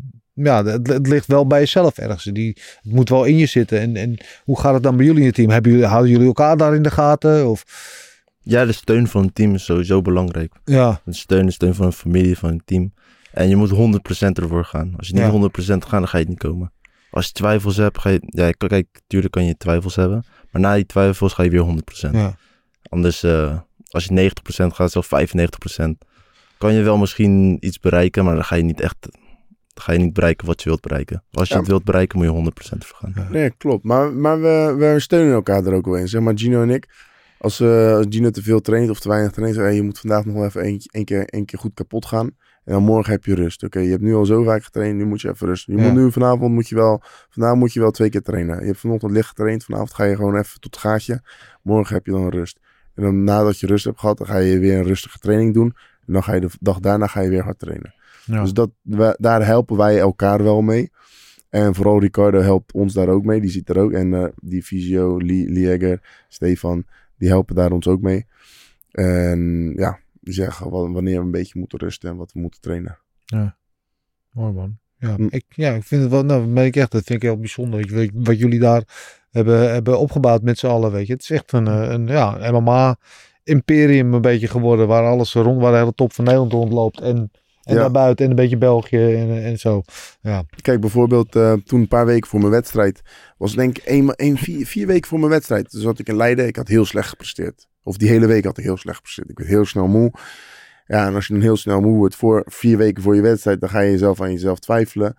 ja, 0.43 0.65
het, 0.65 0.87
het 0.87 1.07
ligt 1.07 1.25
wel 1.25 1.47
bij 1.47 1.59
jezelf 1.59 1.97
ergens. 1.97 2.23
Die, 2.23 2.57
het 2.81 2.93
moet 2.93 3.09
wel 3.09 3.23
in 3.23 3.37
je 3.37 3.45
zitten. 3.45 3.79
En, 3.79 3.95
en 3.95 4.17
hoe 4.43 4.59
gaat 4.59 4.73
het 4.73 4.83
dan 4.83 4.95
bij 4.97 5.05
jullie 5.05 5.19
in 5.21 5.25
het 5.27 5.35
team? 5.35 5.49
Hebben 5.49 5.71
jullie, 5.71 5.85
houden 5.87 6.11
jullie 6.11 6.27
elkaar 6.27 6.57
daar 6.57 6.75
in 6.75 6.83
de 6.83 6.91
gaten? 6.91 7.49
Of, 7.49 7.63
Ja, 8.41 8.65
de 8.65 8.71
steun 8.71 9.07
van 9.07 9.23
een 9.23 9.33
team 9.33 9.53
is 9.53 9.63
sowieso 9.65 10.01
belangrijk. 10.01 10.53
ja, 10.65 11.01
De 11.05 11.13
steun, 11.13 11.45
de 11.45 11.51
steun 11.51 11.75
van 11.75 11.85
een 11.85 11.93
familie, 11.93 12.37
van 12.37 12.49
een 12.49 12.61
team. 12.65 12.93
En 13.31 13.49
je 13.49 13.55
moet 13.55 13.69
100% 13.69 13.73
ervoor 14.33 14.65
gaan. 14.65 14.93
Als 14.97 15.07
je 15.07 15.13
niet 15.13 15.23
Ja. 15.23 15.31
100% 15.31 15.77
gaat, 15.87 15.91
dan 15.91 16.07
ga 16.07 16.17
je 16.17 16.23
het 16.23 16.29
niet 16.29 16.39
komen. 16.43 16.71
Als 17.11 17.25
je 17.25 17.31
twijfels 17.31 17.77
hebt, 17.77 17.99
ga 17.99 18.09
je... 18.09 18.19
Ja, 18.25 18.51
kijk, 18.51 18.87
tuurlijk 19.07 19.33
kan 19.33 19.45
je 19.45 19.57
twijfels 19.57 19.95
hebben. 19.95 20.25
Maar 20.51 20.61
na 20.61 20.75
die 20.75 20.85
twijfels 20.85 21.33
ga 21.33 21.43
je 21.43 21.49
weer 21.49 21.63
100%. 21.63 22.11
ja, 22.11 22.35
Anders, 22.89 23.23
eh, 23.23 23.57
als 23.89 24.05
je 24.05 24.13
90% 24.13 24.73
gaat, 24.73 24.91
zelfs 24.91 25.07
95%, 25.07 26.05
kan 26.57 26.73
je 26.73 26.81
wel 26.81 26.97
misschien 26.97 27.57
iets 27.59 27.79
bereiken, 27.79 28.25
maar 28.25 28.33
dan 28.35 28.43
ga 28.43 28.55
je 28.55 28.63
niet 28.63 28.81
echt... 28.81 28.97
Ga 29.81 29.91
je 29.93 29.99
niet 29.99 30.13
bereiken 30.13 30.47
wat 30.47 30.61
je 30.61 30.69
wilt 30.69 30.81
bereiken. 30.81 31.23
Als 31.31 31.47
je 31.47 31.53
Ja. 31.53 31.59
het 31.59 31.69
wilt 31.69 31.83
bereiken, 31.83 32.17
moet 32.17 32.27
je 32.27 32.33
100% 32.33 32.81
ervoor 32.81 32.97
gaan. 32.97 33.11
Ja. 33.15 33.29
Nee, 33.29 33.49
klopt. 33.57 33.83
Maar, 33.83 34.13
maar 34.13 34.41
we, 34.41 34.75
we 34.77 34.99
steunen 34.99 35.33
elkaar 35.33 35.65
er 35.65 35.73
ook 35.73 35.85
wel 35.85 35.95
in. 35.97 36.07
Zeg 36.07 36.21
maar 36.21 36.33
Gino 36.37 36.61
en 36.61 36.69
ik. 36.69 36.87
Als, 37.39 37.59
eh, 37.59 37.93
als 37.95 38.05
Gino 38.09 38.29
te 38.29 38.41
veel 38.43 38.61
traint 38.61 38.89
of 38.89 38.99
te 38.99 39.09
weinig 39.09 39.31
traint, 39.31 39.55
zeg, 39.55 39.63
hey, 39.63 39.75
je 39.75 39.81
moet 39.81 39.99
vandaag 39.99 40.25
nog 40.25 40.35
wel 40.35 40.45
even 40.45 40.61
één, 40.61 40.79
één, 40.91 41.05
keer, 41.05 41.25
één 41.25 41.45
keer 41.45 41.59
goed 41.59 41.73
kapot 41.73 42.05
gaan. 42.05 42.25
En 42.65 42.73
dan 42.73 42.83
morgen 42.83 43.11
heb 43.11 43.25
je 43.25 43.35
rust. 43.35 43.63
Oké, 43.63 43.79
je 43.79 43.89
hebt 43.89 44.01
nu 44.01 44.15
al 44.15 44.25
zo 44.25 44.43
vaak 44.43 44.63
getraind, 44.63 44.97
nu 44.97 45.05
moet 45.05 45.21
je 45.21 45.29
even 45.29 45.47
rusten. 45.47 45.75
Je 45.75 45.81
Ja. 45.81 45.87
moet 45.91 46.01
nu 46.01 46.11
vanavond 46.11 46.53
moet 46.53 46.67
je 46.69 46.75
wel, 46.75 47.01
vandaag 47.29 47.55
moet 47.55 47.73
je 47.73 47.79
wel 47.79 47.91
twee 47.91 48.09
keer 48.09 48.21
trainen. 48.21 48.59
Je 48.59 48.65
hebt 48.65 48.79
vanochtend 48.79 49.11
licht 49.11 49.27
getraind, 49.27 49.63
vanavond 49.63 49.93
ga 49.93 50.03
je 50.03 50.15
gewoon 50.15 50.35
even 50.37 50.59
tot 50.59 50.73
het 50.73 50.83
gaatje. 50.83 51.21
Morgen 51.61 51.95
heb 51.95 52.05
je 52.05 52.11
dan 52.11 52.29
rust. 52.29 52.59
En 52.95 53.03
dan 53.03 53.23
nadat 53.23 53.59
je 53.59 53.67
rust 53.67 53.85
hebt 53.85 53.99
gehad, 53.99 54.17
dan 54.17 54.27
ga 54.27 54.37
je 54.37 54.59
weer 54.59 54.77
een 54.77 54.83
rustige 54.85 55.17
training 55.19 55.53
doen. 55.53 55.65
En 55.67 56.07
En 56.07 56.13
dan 56.13 56.23
ga 56.23 56.33
je 56.33 56.39
de 56.41 56.49
dag 56.59 56.79
daarna 56.79 57.07
ga 57.07 57.21
je 57.21 57.29
weer 57.29 57.43
hard 57.43 57.59
trainen. 57.59 57.93
Ja. 58.25 58.41
Dus 58.41 58.53
dat, 58.53 58.69
we- 58.81 59.15
daar 59.19 59.45
helpen 59.45 59.77
wij 59.77 59.99
elkaar 59.99 60.43
wel 60.43 60.61
mee. 60.61 60.91
En 61.49 61.75
vooral 61.75 61.99
Ricardo 61.99 62.39
helpt 62.39 62.73
ons 62.73 62.93
daar 62.93 63.07
ook 63.07 63.23
mee. 63.25 63.41
Die 63.41 63.49
zit 63.49 63.69
er 63.69 63.77
ook. 63.77 63.91
En 63.91 64.13
eh, 64.13 64.25
die 64.41 64.63
Lie- 65.17 65.49
Lieger, 65.49 66.25
Stefan, 66.27 66.85
die 67.17 67.29
helpen 67.29 67.55
daar 67.55 67.71
ons 67.71 67.87
ook 67.87 68.01
mee. 68.01 68.25
En 68.91 69.73
ja, 69.75 69.99
die 70.21 70.33
zeggen 70.33 70.69
wa- 70.69 70.89
wanneer 70.91 71.19
we 71.19 71.25
een 71.25 71.31
beetje 71.31 71.59
moeten 71.59 71.79
rusten 71.79 72.09
en 72.09 72.15
wat 72.15 72.31
we 72.33 72.39
moeten 72.39 72.61
trainen. 72.61 72.97
Mooi 74.31 74.53
man. 74.53 74.77
Ja, 74.97 75.15
Hm. 75.15 75.27
ik, 75.29 75.43
ja, 75.49 75.73
ik 75.73 75.83
vind 75.83 76.01
het 76.01 76.11
wel, 76.11 76.23
nou, 76.23 76.39
dat 76.39 76.49
meen 76.49 76.65
ik 76.65 76.75
echt, 76.75 76.91
dat 76.91 77.03
vind 77.03 77.23
ik 77.23 77.29
heel 77.29 77.37
bijzonder. 77.39 77.87
Weet 77.87 78.11
je, 78.13 78.19
wat 78.23 78.39
jullie 78.39 78.59
daar 78.59 78.83
hebben, 79.31 79.71
hebben 79.71 79.99
opgebouwd 79.99 80.41
met 80.41 80.57
z'n 80.57 80.67
allen, 80.67 80.91
weet 80.91 81.07
je. 81.07 81.13
Het 81.13 81.21
is 81.21 81.29
echt 81.29 81.51
een, 81.51 81.67
eh, 81.67 81.89
een 81.89 82.07
ja, 82.07 82.51
MMA-imperium 82.51 84.13
een 84.13 84.21
beetje 84.21 84.47
geworden, 84.47 84.87
waar 84.87 85.03
alles 85.05 85.33
rond, 85.33 85.61
waar 85.61 85.71
de 85.71 85.77
hele 85.77 85.93
top 85.93 86.13
van 86.13 86.23
Nederland 86.25 86.51
rondloopt. 86.51 87.01
En, 87.01 87.31
en 87.63 87.73
Ja. 87.73 87.79
daarbuiten 87.79 88.23
en 88.25 88.31
een 88.31 88.37
beetje 88.37 88.57
België 88.57 89.13
en, 89.15 89.43
en 89.43 89.59
zo. 89.59 89.81
Kijk, 90.61 90.79
bijvoorbeeld 90.81 91.35
eh, 91.35 91.53
toen 91.53 91.79
een 91.81 91.87
paar 91.87 92.05
weken 92.05 92.29
voor 92.29 92.39
mijn 92.39 92.51
wedstrijd. 92.51 93.01
Was 93.37 93.55
denk 93.55 93.77
ik 93.77 93.83
één, 93.83 94.15
één, 94.15 94.37
vier, 94.37 94.65
vier 94.65 94.87
weken 94.87 95.07
voor 95.07 95.19
mijn 95.19 95.31
wedstrijd. 95.31 95.69
Toen 95.69 95.81
zat 95.81 95.99
ik 95.99 96.07
in 96.07 96.15
Leiden. 96.15 96.47
Ik 96.47 96.55
had 96.55 96.67
heel 96.67 96.85
slecht 96.85 97.09
gepresteerd. 97.09 97.67
Of 97.83 97.97
die 97.97 98.09
hele 98.09 98.25
week 98.25 98.43
had 98.43 98.57
ik 98.57 98.63
heel 98.63 98.77
slecht 98.77 98.97
gepresteerd. 98.97 99.29
Ik 99.29 99.37
werd 99.37 99.49
heel 99.49 99.65
snel 99.65 99.87
moe. 99.87 100.11
Ja, 100.87 101.07
en 101.07 101.15
als 101.15 101.27
je 101.27 101.33
dan 101.33 101.41
heel 101.41 101.57
snel 101.57 101.81
moe 101.81 101.97
wordt 101.97 102.15
voor 102.15 102.43
vier 102.45 102.77
weken 102.77 103.03
voor 103.03 103.15
je 103.15 103.21
wedstrijd. 103.21 103.59
Dan 103.59 103.69
ga 103.69 103.79
je 103.79 103.91
jezelf 103.91 104.21
aan 104.21 104.31
jezelf 104.31 104.59
twijfelen. 104.59 105.15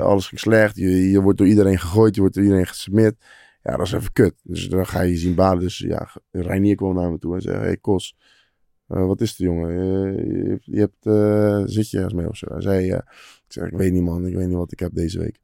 Alles 0.00 0.26
ging 0.28 0.40
slecht. 0.40 0.76
Je, 0.76 1.10
je 1.10 1.20
wordt 1.20 1.38
door 1.38 1.46
iedereen 1.46 1.78
gegooid. 1.78 2.14
Je 2.14 2.20
wordt 2.20 2.34
door 2.34 2.44
iedereen 2.44 2.66
gesmeerd. 2.66 3.14
Ja, 3.62 3.76
dat 3.76 3.86
is 3.86 3.92
even 3.92 4.12
kut. 4.12 4.34
Dus 4.42 4.68
dan 4.68 4.86
ga 4.86 5.00
je 5.00 5.16
zien 5.16 5.34
balen. 5.34 5.58
Dus 5.62 5.78
ja, 5.78 6.08
Reinier 6.30 6.74
kwam 6.74 6.94
naar 6.94 7.10
me 7.10 7.18
toe 7.18 7.34
en 7.34 7.40
zei... 7.40 7.58
Hey 7.58 7.76
Kos, 7.76 8.16
eh, 8.88 9.06
wat 9.06 9.20
is 9.20 9.28
het 9.28 9.38
jongen? 9.38 9.72
Je, 9.74 10.58
je, 10.60 10.78
hebt- 10.80 11.06
eh, 11.06 11.62
zit 11.64 11.90
je 11.90 11.96
ergens 11.96 12.14
mee 12.14 12.28
of 12.28 12.36
zo? 12.36 12.46
Hij 12.50 12.60
zei... 12.60 12.90
eh, 12.90 12.96
ik 13.46 13.52
zeg, 13.52 13.64
ik 13.66 13.76
weet 13.76 13.92
niet 13.92 14.02
man. 14.02 14.26
Ik 14.26 14.34
weet 14.34 14.46
niet 14.46 14.56
wat 14.56 14.72
ik 14.72 14.78
heb 14.80 14.94
deze 14.94 15.18
week. 15.18 15.38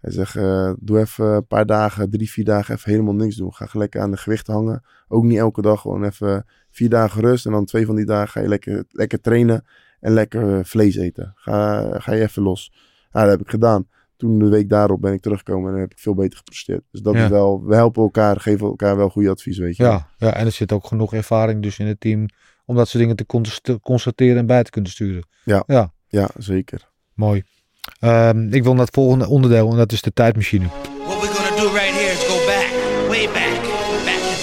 Hij 0.00 0.12
zegt, 0.12 0.34
doe 0.80 0.98
even 0.98 1.26
een 1.26 1.46
paar 1.46 1.66
dagen, 1.66 2.10
drie, 2.10 2.30
vier 2.30 2.44
dagen 2.44 2.74
even 2.74 2.90
helemaal 2.90 3.14
niks 3.14 3.36
doen. 3.36 3.54
Ga 3.54 3.66
gelijk 3.66 3.96
aan 3.96 4.10
de 4.10 4.16
gewichten 4.16 4.54
hangen. 4.54 4.82
Ook 5.08 5.24
niet 5.24 5.38
elke 5.38 5.62
dag, 5.62 5.80
gewoon 5.80 6.04
even 6.04 6.46
vier 6.70 6.88
dagen 6.88 7.20
rust. 7.20 7.46
En 7.46 7.52
dan 7.52 7.64
twee 7.64 7.86
van 7.86 7.96
die 7.96 8.04
dagen 8.04 8.28
ga 8.28 8.40
je 8.40 8.48
lekker, 8.48 8.84
lekker 8.90 9.20
trainen 9.20 9.64
en 10.00 10.12
lekker 10.12 10.66
vlees 10.66 10.96
eten. 10.96 11.32
Ga, 11.36 11.82
ga 12.00 12.12
je 12.12 12.22
even 12.22 12.42
los. 12.42 12.72
Nou, 13.12 13.24
dat 13.26 13.34
heb 13.38 13.46
ik 13.46 13.50
gedaan. 13.50 13.88
Toen 14.16 14.38
de 14.38 14.48
week 14.48 14.68
daarop 14.68 15.00
ben 15.00 15.12
ik 15.12 15.20
teruggekomen 15.20 15.74
en 15.74 15.80
heb 15.80 15.92
ik 15.92 15.98
veel 15.98 16.14
beter 16.14 16.38
gepresteerd. 16.38 16.82
Dus 16.90 17.00
dat 17.00 17.14
Ja. 17.14 17.24
is 17.24 17.30
wel, 17.30 17.64
we 17.64 17.74
helpen 17.74 18.02
elkaar, 18.02 18.40
geven 18.40 18.66
elkaar 18.66 18.96
wel 18.96 19.08
goede 19.08 19.30
advies, 19.30 19.58
weet 19.58 19.76
je. 19.76 19.82
ja, 19.82 20.08
ja, 20.18 20.34
en 20.34 20.46
er 20.46 20.52
zit 20.52 20.72
ook 20.72 20.84
genoeg 20.86 21.14
ervaring 21.14 21.62
dus 21.62 21.78
in 21.78 21.86
het 21.86 22.00
team 22.00 22.26
om 22.70 22.76
dat 22.76 22.88
soort 22.88 23.02
dingen 23.02 23.16
te 23.16 23.26
const- 23.26 23.78
constateren 23.82 24.36
en 24.36 24.46
bij 24.46 24.62
te 24.62 24.70
kunnen 24.70 24.90
sturen. 24.90 25.22
Ja, 26.08 26.30
zeker. 26.36 26.88
Mooi. 27.14 27.42
Ehm, 28.00 28.52
ik 28.52 28.62
wil 28.62 28.74
naar 28.74 28.84
het 28.84 28.94
volgende 28.94 29.28
onderdeel 29.28 29.70
en 29.70 29.76
dat 29.76 29.92
is 29.92 30.02
de 30.02 30.12
tijdmachine. 30.12 30.66
What 30.66 31.20
we're 31.20 31.34
gonna 31.34 31.62
do 31.62 31.68
right 31.72 31.94
here 31.94 32.12
is 32.12 32.24
go 32.26 32.36
back, 32.46 32.68
way 33.08 33.26
back, 33.26 33.60
back 34.04 34.22
in 34.22 34.32
the 34.32 34.40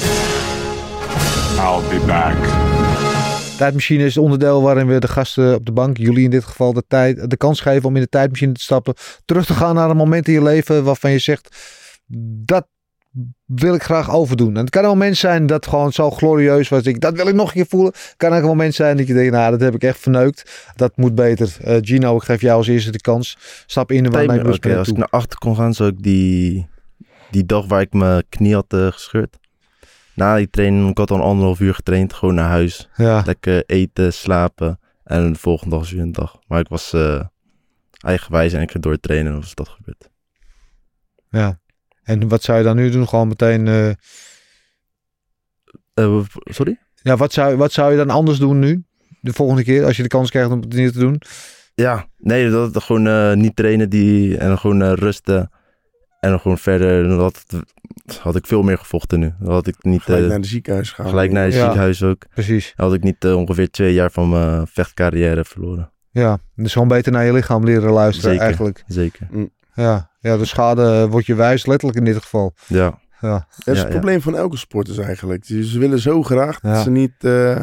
time. 1.55 1.67
I'll 1.67 1.99
be 1.99 2.05
back. 2.05 2.37
Tijdmachine 3.57 4.03
is 4.03 4.15
het 4.15 4.23
onderdeel 4.23 4.61
waarin 4.61 4.87
we 4.87 4.99
de 4.99 5.07
gasten 5.07 5.55
op 5.55 5.65
de 5.65 5.71
bank, 5.71 5.97
jullie 5.97 6.23
in 6.23 6.29
dit 6.29 6.43
geval, 6.43 6.73
de, 6.73 6.83
tijd, 6.87 7.29
de 7.29 7.37
kans 7.37 7.59
geven 7.61 7.89
om 7.89 7.95
in 7.95 8.01
de 8.01 8.09
tijdmachine 8.09 8.51
te 8.51 8.61
stappen. 8.61 8.93
Terug 9.25 9.45
te 9.45 9.53
gaan 9.53 9.75
naar 9.75 9.89
een 9.89 9.97
moment 9.97 10.27
in 10.27 10.33
je 10.33 10.43
leven 10.43 10.83
waarvan 10.83 11.11
je 11.11 11.19
zegt, 11.19 11.57
dat 12.45 12.67
wil 13.45 13.73
ik 13.73 13.83
graag 13.83 14.11
overdoen. 14.11 14.55
En 14.55 14.61
het 14.61 14.69
kan 14.69 14.83
een 14.83 14.89
moment 14.89 15.17
zijn 15.17 15.45
dat 15.45 15.67
gewoon 15.67 15.91
zo 15.91 16.11
glorieus 16.11 16.69
was. 16.69 16.83
Ik, 16.83 16.99
dat 16.99 17.15
wil 17.15 17.27
ik 17.27 17.35
nog 17.35 17.47
een 17.47 17.53
keer 17.53 17.65
voelen. 17.65 17.91
Het 17.93 18.13
kan 18.17 18.33
ook 18.33 18.41
een 18.41 18.47
moment 18.47 18.75
zijn 18.75 18.97
dat 18.97 19.07
je 19.07 19.13
denkt, 19.13 19.31
nou 19.31 19.51
dat 19.51 19.61
heb 19.61 19.75
ik 19.75 19.83
echt 19.83 19.99
verneukt. 19.99 20.71
Dat 20.75 20.97
moet 20.97 21.15
beter. 21.15 21.57
Eh, 21.61 21.77
Gino, 21.81 22.15
ik 22.15 22.23
geef 22.23 22.41
jou 22.41 22.57
als 22.57 22.67
eerste 22.67 22.91
de 22.91 23.01
kans. 23.01 23.37
Stap 23.65 23.91
in 23.91 24.05
en 24.05 24.11
waarmee 24.11 24.39
ik 24.39 24.47
Oké, 24.47 24.77
als 24.77 24.87
ik 24.87 24.97
naar 24.97 25.09
achter 25.09 25.37
kon 25.37 25.55
gaan, 25.55 25.73
zou 25.73 25.89
ik 25.89 26.03
die, 26.03 26.67
die 27.31 27.45
dag 27.45 27.65
waar 27.65 27.81
ik 27.81 27.93
mijn 27.93 28.23
knie 28.29 28.53
had 28.53 28.73
eh, 28.73 28.87
gescheurd. 28.87 29.37
Na 30.13 30.35
die 30.35 30.49
training, 30.49 30.89
ik 30.89 30.97
had 30.97 31.11
al 31.11 31.21
anderhalf 31.21 31.59
uur 31.59 31.73
getraind, 31.73 32.13
gewoon 32.13 32.35
naar 32.35 32.49
huis. 32.49 32.89
Ja, 32.95 33.23
Lekker 33.25 33.63
eten, 33.65 34.13
slapen. 34.13 34.79
En 35.03 35.33
de 35.33 35.39
volgende 35.39 35.75
dag 35.75 35.85
is 35.85 35.91
weer 35.91 36.01
een 36.01 36.11
dag. 36.11 36.39
Maar 36.47 36.59
ik 36.59 36.67
was 36.67 36.93
eh, 36.93 37.21
eigenwijs 38.05 38.53
en 38.53 38.61
ik 38.61 38.71
ging 38.71 38.83
doortrainen 38.83 39.33
en 39.33 39.39
was 39.39 39.55
dat 39.55 39.69
gebeurd. 39.69 40.09
ja. 41.29 41.59
En 42.07 42.27
wat 42.27 42.43
zou 42.43 42.57
je 42.57 42.63
dan 42.63 42.75
nu 42.75 42.89
doen? 42.89 43.07
Gewoon 43.07 43.27
meteen... 43.27 43.67
eh, 43.67 43.89
Eh, 45.93 46.19
sorry? 46.43 46.77
ja, 47.01 47.17
wat 47.17 47.33
zou, 47.33 47.55
wat 47.55 47.71
zou 47.71 47.91
je 47.91 47.97
dan 47.97 48.09
anders 48.09 48.37
doen 48.39 48.59
nu? 48.59 48.83
De 49.21 49.33
volgende 49.33 49.63
keer, 49.63 49.85
als 49.85 49.97
je 49.97 50.03
de 50.03 50.09
kans 50.09 50.29
krijgt 50.29 50.51
om 50.51 50.59
het 50.59 50.73
niet 50.73 50.93
te 50.93 50.99
doen? 50.99 51.21
Ja, 51.75 52.05
nee, 52.17 52.49
dat, 52.49 52.73
dat 52.73 52.83
gewoon 52.83 53.07
eh, 53.07 53.33
niet 53.33 53.55
trainen 53.55 53.89
die, 53.89 54.37
en 54.37 54.57
gewoon 54.59 54.81
eh, 54.81 54.93
rusten. 54.93 55.51
En 56.19 56.29
dan 56.29 56.39
gewoon 56.39 56.57
verder. 56.57 57.07
Dan 57.07 57.31
had, 58.21 58.35
ik 58.35 58.47
veel 58.47 58.61
meer 58.63 58.77
gevochten 58.77 59.19
nu. 59.19 59.33
Dan 59.39 59.51
had 59.53 59.67
ik 59.67 59.75
niet 59.83 60.01
Gelijk 60.01 60.23
eh, 60.23 60.29
naar 60.29 60.41
de 60.41 60.47
ziekenhuis 60.47 60.91
gaan. 60.91 61.09
gelijk 61.09 61.31
naar 61.31 61.43
het 61.45 61.53
Ja. 61.53 61.59
ziekenhuis 61.61 62.03
ook. 62.03 62.25
Precies. 62.33 62.73
Dan 62.75 62.85
had 62.85 62.95
ik 62.95 63.03
niet 63.03 63.25
ongeveer 63.25 63.69
twee 63.71 63.93
jaar 63.93 64.11
van 64.11 64.29
mijn 64.29 64.67
vechtcarrière 64.67 65.45
verloren. 65.45 65.91
Ja, 66.11 66.39
dus 66.55 66.73
gewoon 66.73 66.87
beter 66.87 67.11
naar 67.11 67.25
je 67.25 67.33
lichaam 67.33 67.63
leren 67.63 67.91
luisteren 67.91 68.29
Zeker. 68.31 68.45
eigenlijk. 68.45 68.83
Zeker. 68.87 69.27
Ja, 69.83 70.11
ja 70.19 70.37
de 70.37 70.45
schade 70.45 71.07
wordt 71.07 71.25
je 71.25 71.35
wijs, 71.35 71.65
letterlijk 71.65 71.99
in 71.99 72.05
dit 72.05 72.17
geval. 72.21 72.53
Ja, 72.67 72.99
Ja, 73.21 73.31
Dat 73.31 73.45
is 73.57 73.63
Ja, 73.65 73.71
het 73.71 73.81
ja. 73.81 73.87
probleem 73.87 74.21
van 74.21 74.35
elke 74.35 74.57
sport 74.57 74.87
is 74.87 74.97
eigenlijk. 74.97 75.45
Ze 75.45 75.65
ze 75.65 75.79
willen 75.79 75.99
zo 75.99 76.23
graag 76.23 76.59
dat 76.59 76.71
Ja. 76.75 76.81
ze 76.81 76.89
niet... 76.89 77.13
eh, 77.23 77.59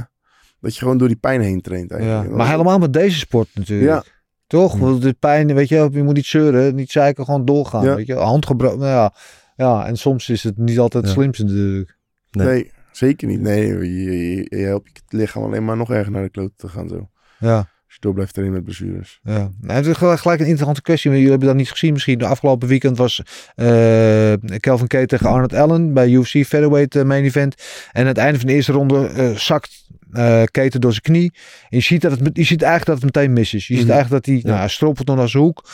dat 0.61 0.75
je 0.75 0.79
gewoon 0.81 0.99
door 0.99 1.09
die 1.09 1.17
pijn 1.17 1.41
heen 1.41 1.61
traint 1.61 1.91
ja. 1.91 1.97
eigenlijk. 1.97 2.31
Maar 2.35 2.49
helemaal 2.51 2.79
met 2.79 2.93
deze 2.93 3.19
sport 3.19 3.49
natuurlijk. 3.55 3.91
Ja. 4.05 4.13
Toch? 4.47 4.73
Hm. 4.73 4.79
Want 4.81 5.03
de 5.03 5.13
pijn, 5.13 5.55
weet 5.55 5.69
je, 5.69 5.89
je 5.93 6.03
moet 6.03 6.15
niet 6.15 6.27
zeuren, 6.27 6.75
niet 6.75 6.91
zeiken, 6.91 7.25
gewoon 7.25 7.45
doorgaan. 7.45 7.85
Ja. 7.85 7.95
Weet 7.95 8.07
je, 8.07 8.15
hand 8.15 8.47
gebroken. 8.47 8.79
Nou 8.79 8.91
ja. 8.91 9.15
ja, 9.57 9.87
en 9.87 9.97
soms 9.97 10.29
is 10.29 10.43
het 10.43 10.57
niet 10.59 10.79
altijd 10.79 11.05
het 11.05 11.15
Ja. 11.15 11.21
slimste 11.21 11.45
natuurlijk. 11.45 11.99
Nee. 12.31 12.47
Nee. 12.47 12.73
zeker 12.93 13.29
niet. 13.29 13.41
Nee, 13.41 13.67
je, 13.67 14.03
je, 14.03 14.47
je 14.59 14.65
helpt 14.65 14.91
je 15.09 15.17
lichaam 15.17 15.43
alleen 15.45 15.65
maar 15.65 15.77
nog 15.77 15.91
erger 15.91 16.13
naar 16.13 16.23
de 16.23 16.31
klote 16.31 16.55
te 16.57 16.69
gaan 16.69 16.89
zo. 16.89 17.09
Ja. 17.39 17.67
Door 18.05 18.15
blijft 18.15 18.33
trainen 18.35 18.57
met 18.57 18.65
blessures. 18.65 19.21
Ja, 19.23 19.51
nou, 19.61 19.79
het 19.79 19.87
is 19.87 19.97
gelijk 19.97 20.25
een 20.25 20.39
interessante 20.39 20.83
kwestie. 20.83 21.09
maar 21.11 21.19
Jullie 21.19 21.33
hebben 21.33 21.49
dat 21.51 21.59
niet 21.59 21.71
gezien 21.71 21.93
misschien. 21.93 22.19
De 22.19 22.27
afgelopen 22.27 22.69
weekend 22.69 22.97
was 22.97 23.23
eh 23.55 24.33
Kelvin 24.61 24.87
Kate 24.87 25.07
tegen 25.07 25.27
Arnold 25.29 25.55
Allen 25.55 25.93
bij 25.93 26.09
UFC 26.09 26.31
Featherweight 26.31 26.95
eh, 26.97 27.03
main 27.03 27.25
event. 27.25 27.55
En 27.93 28.01
aan 28.01 28.07
het 28.07 28.19
einde 28.19 28.39
van 28.39 28.47
de 28.49 28.55
eerste 28.55 28.73
ronde 28.73 29.07
eh, 29.07 29.31
zakt 29.37 29.83
eh 30.13 30.43
Kate 30.51 30.79
door 30.79 30.91
zijn 30.91 31.03
knie. 31.03 31.33
En 31.69 31.77
je 31.79 31.81
ziet, 31.81 32.01
dat 32.03 32.11
het, 32.19 32.21
je 32.33 32.45
ziet 32.45 32.63
eigenlijk 32.63 32.85
dat 33.01 33.03
het 33.11 33.15
meteen 33.15 33.33
mis 33.33 33.55
is. 33.55 33.67
Je 33.67 33.75
ziet 33.75 33.83
Mhm. 33.85 33.93
eigenlijk 33.93 34.25
dat 34.25 34.35
hij, 34.35 34.43
nou, 34.45 34.59
hij 34.59 34.69
strompelt 34.69 35.07
nog 35.07 35.17
naar 35.17 35.29
zijn 35.29 35.43
hoek. 35.43 35.65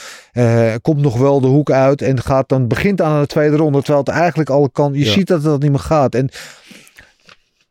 komt 0.83 1.01
nog 1.01 1.19
wel 1.19 1.41
de 1.41 1.47
hoek 1.47 1.71
uit 1.71 2.03
en 2.03 2.23
gaat 2.23 2.49
dan, 2.49 2.69
begint 2.69 3.01
aan 3.01 3.21
de 3.21 3.27
tweede 3.27 3.57
ronde. 3.57 3.79
Terwijl 3.79 4.05
het 4.05 4.09
eigenlijk 4.15 4.51
alle 4.51 4.71
kan. 4.73 4.93
Je 4.93 5.05
Ja. 5.05 5.11
ziet 5.13 5.27
dat 5.27 5.43
dat 5.43 5.63
niet 5.63 5.71
meer 5.71 5.79
gaat. 5.81 6.15
En 6.15 6.29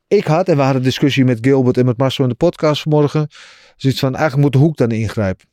ik 0.08 0.26
had, 0.26 0.48
en 0.50 0.56
we 0.56 0.62
hadden 0.62 0.78
een 0.82 0.88
discussie 0.88 1.26
met 1.26 1.38
Gilbert 1.42 1.78
en 1.78 1.86
met 1.86 1.98
Marcel 1.98 2.24
in 2.24 2.30
de 2.30 2.36
podcast 2.36 2.82
vanmorgen. 2.82 3.28
Zoiets 3.82 4.00
van, 4.00 4.16
eigenlijk 4.16 4.44
moet 4.44 4.54
de 4.54 4.58
hoek 4.68 4.78
dan 4.78 4.92
ingrijpen. 4.92 5.48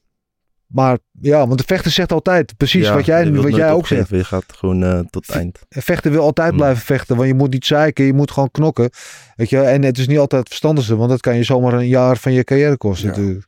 Maar 0.67 0.99
ja, 1.21 1.47
want 1.47 1.59
de 1.59 1.65
vechter 1.67 1.91
zegt 1.91 2.13
altijd 2.13 2.57
precies 2.57 2.87
Ja, 2.87 2.95
wat 2.95 3.05
jij, 3.07 3.33
wat 3.33 3.55
jij 3.57 3.71
ook 3.71 3.79
opgeven. 3.79 4.07
zegt. 4.07 4.21
Je 4.23 4.25
gaat 4.29 4.45
gewoon 4.57 4.83
eh, 4.83 4.99
tot 5.11 5.27
het 5.27 5.37
eind. 5.37 5.59
Een 5.69 5.83
vechter 5.83 6.11
wil 6.11 6.23
altijd 6.23 6.51
Mm. 6.51 6.57
blijven 6.57 6.83
vechten, 6.83 7.17
want 7.17 7.29
je 7.29 7.35
moet 7.35 7.51
niet 7.53 7.67
zeiken, 7.67 8.05
je 8.05 8.13
moet 8.13 8.31
gewoon 8.31 8.51
knokken. 8.51 8.91
Weet 9.37 9.51
je, 9.51 9.61
en 9.61 9.83
het 9.83 9.99
is 9.99 10.07
niet 10.07 10.19
altijd 10.19 10.41
het 10.41 10.49
verstandigste, 10.49 10.97
want 10.97 11.11
dat 11.11 11.21
kan 11.21 11.37
je 11.37 11.43
zomaar 11.43 11.73
een 11.73 11.89
jaar 11.89 12.17
van 12.17 12.33
je 12.33 12.45
carrière 12.45 12.77
kosten 12.77 13.09
Ja. 13.11 13.17
natuurlijk. 13.17 13.47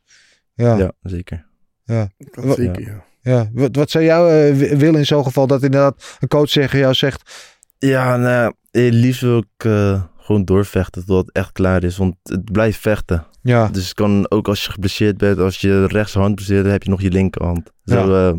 Ja, 0.53 0.71
Ja, 0.71 0.77
ja. 0.77 0.91
zeker. 1.01 1.45
Dat 1.85 2.09
Wat- 2.45 2.55
zeker, 2.57 3.01
ja. 3.21 3.49
Wat, 3.53 3.75
wat 3.75 3.89
zou 3.91 4.03
jou 4.03 4.31
eh, 4.31 4.55
wi- 4.55 4.75
willen 4.77 4.99
in 4.99 5.05
zo'n 5.05 5.23
geval 5.23 5.47
dat 5.47 5.63
inderdaad 5.63 6.17
een 6.19 6.27
coach 6.27 6.49
tegen 6.49 6.79
jou 6.79 6.93
zegt, 6.93 7.49
Ja, 7.77 8.17
nou, 8.17 8.31
ja, 8.33 8.53
eh, 8.71 8.91
liefst 8.91 9.21
wil 9.21 9.37
ik 9.37 9.69
gewoon 10.17 10.45
doorvechten 10.45 11.05
totdat 11.05 11.25
het 11.25 11.35
echt 11.35 11.51
klaar 11.51 11.83
is. 11.83 11.97
Want 11.97 12.15
het 12.23 12.51
blijft 12.51 12.79
vechten. 12.79 13.25
Ja, 13.41 13.67
Dus 13.67 13.83
het 13.83 13.93
kan 13.93 14.31
ook 14.31 14.47
als 14.47 14.63
je 14.65 14.71
geblesseerd 14.71 15.17
bent, 15.17 15.39
als 15.39 15.57
je 15.61 15.85
rechterhand 15.85 16.35
blesseert, 16.35 16.63
dan 16.63 16.71
heb 16.71 16.83
je 16.83 16.89
nog 16.89 17.01
je 17.01 17.11
linkerhand. 17.11 17.71
Zo 17.85 18.13
eh, 18.29 18.33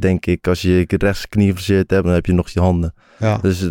denk 0.00 0.26
ik, 0.26 0.46
als 0.48 0.62
je 0.62 0.70
je 0.70 0.84
rechtsknie 0.98 1.46
geblesseerd 1.46 1.90
hebt, 1.90 2.04
dan 2.04 2.14
heb 2.14 2.26
je 2.26 2.32
nog 2.32 2.48
je 2.48 2.60
handen. 2.60 2.94
ja, 3.18 3.38
Dus 3.38 3.66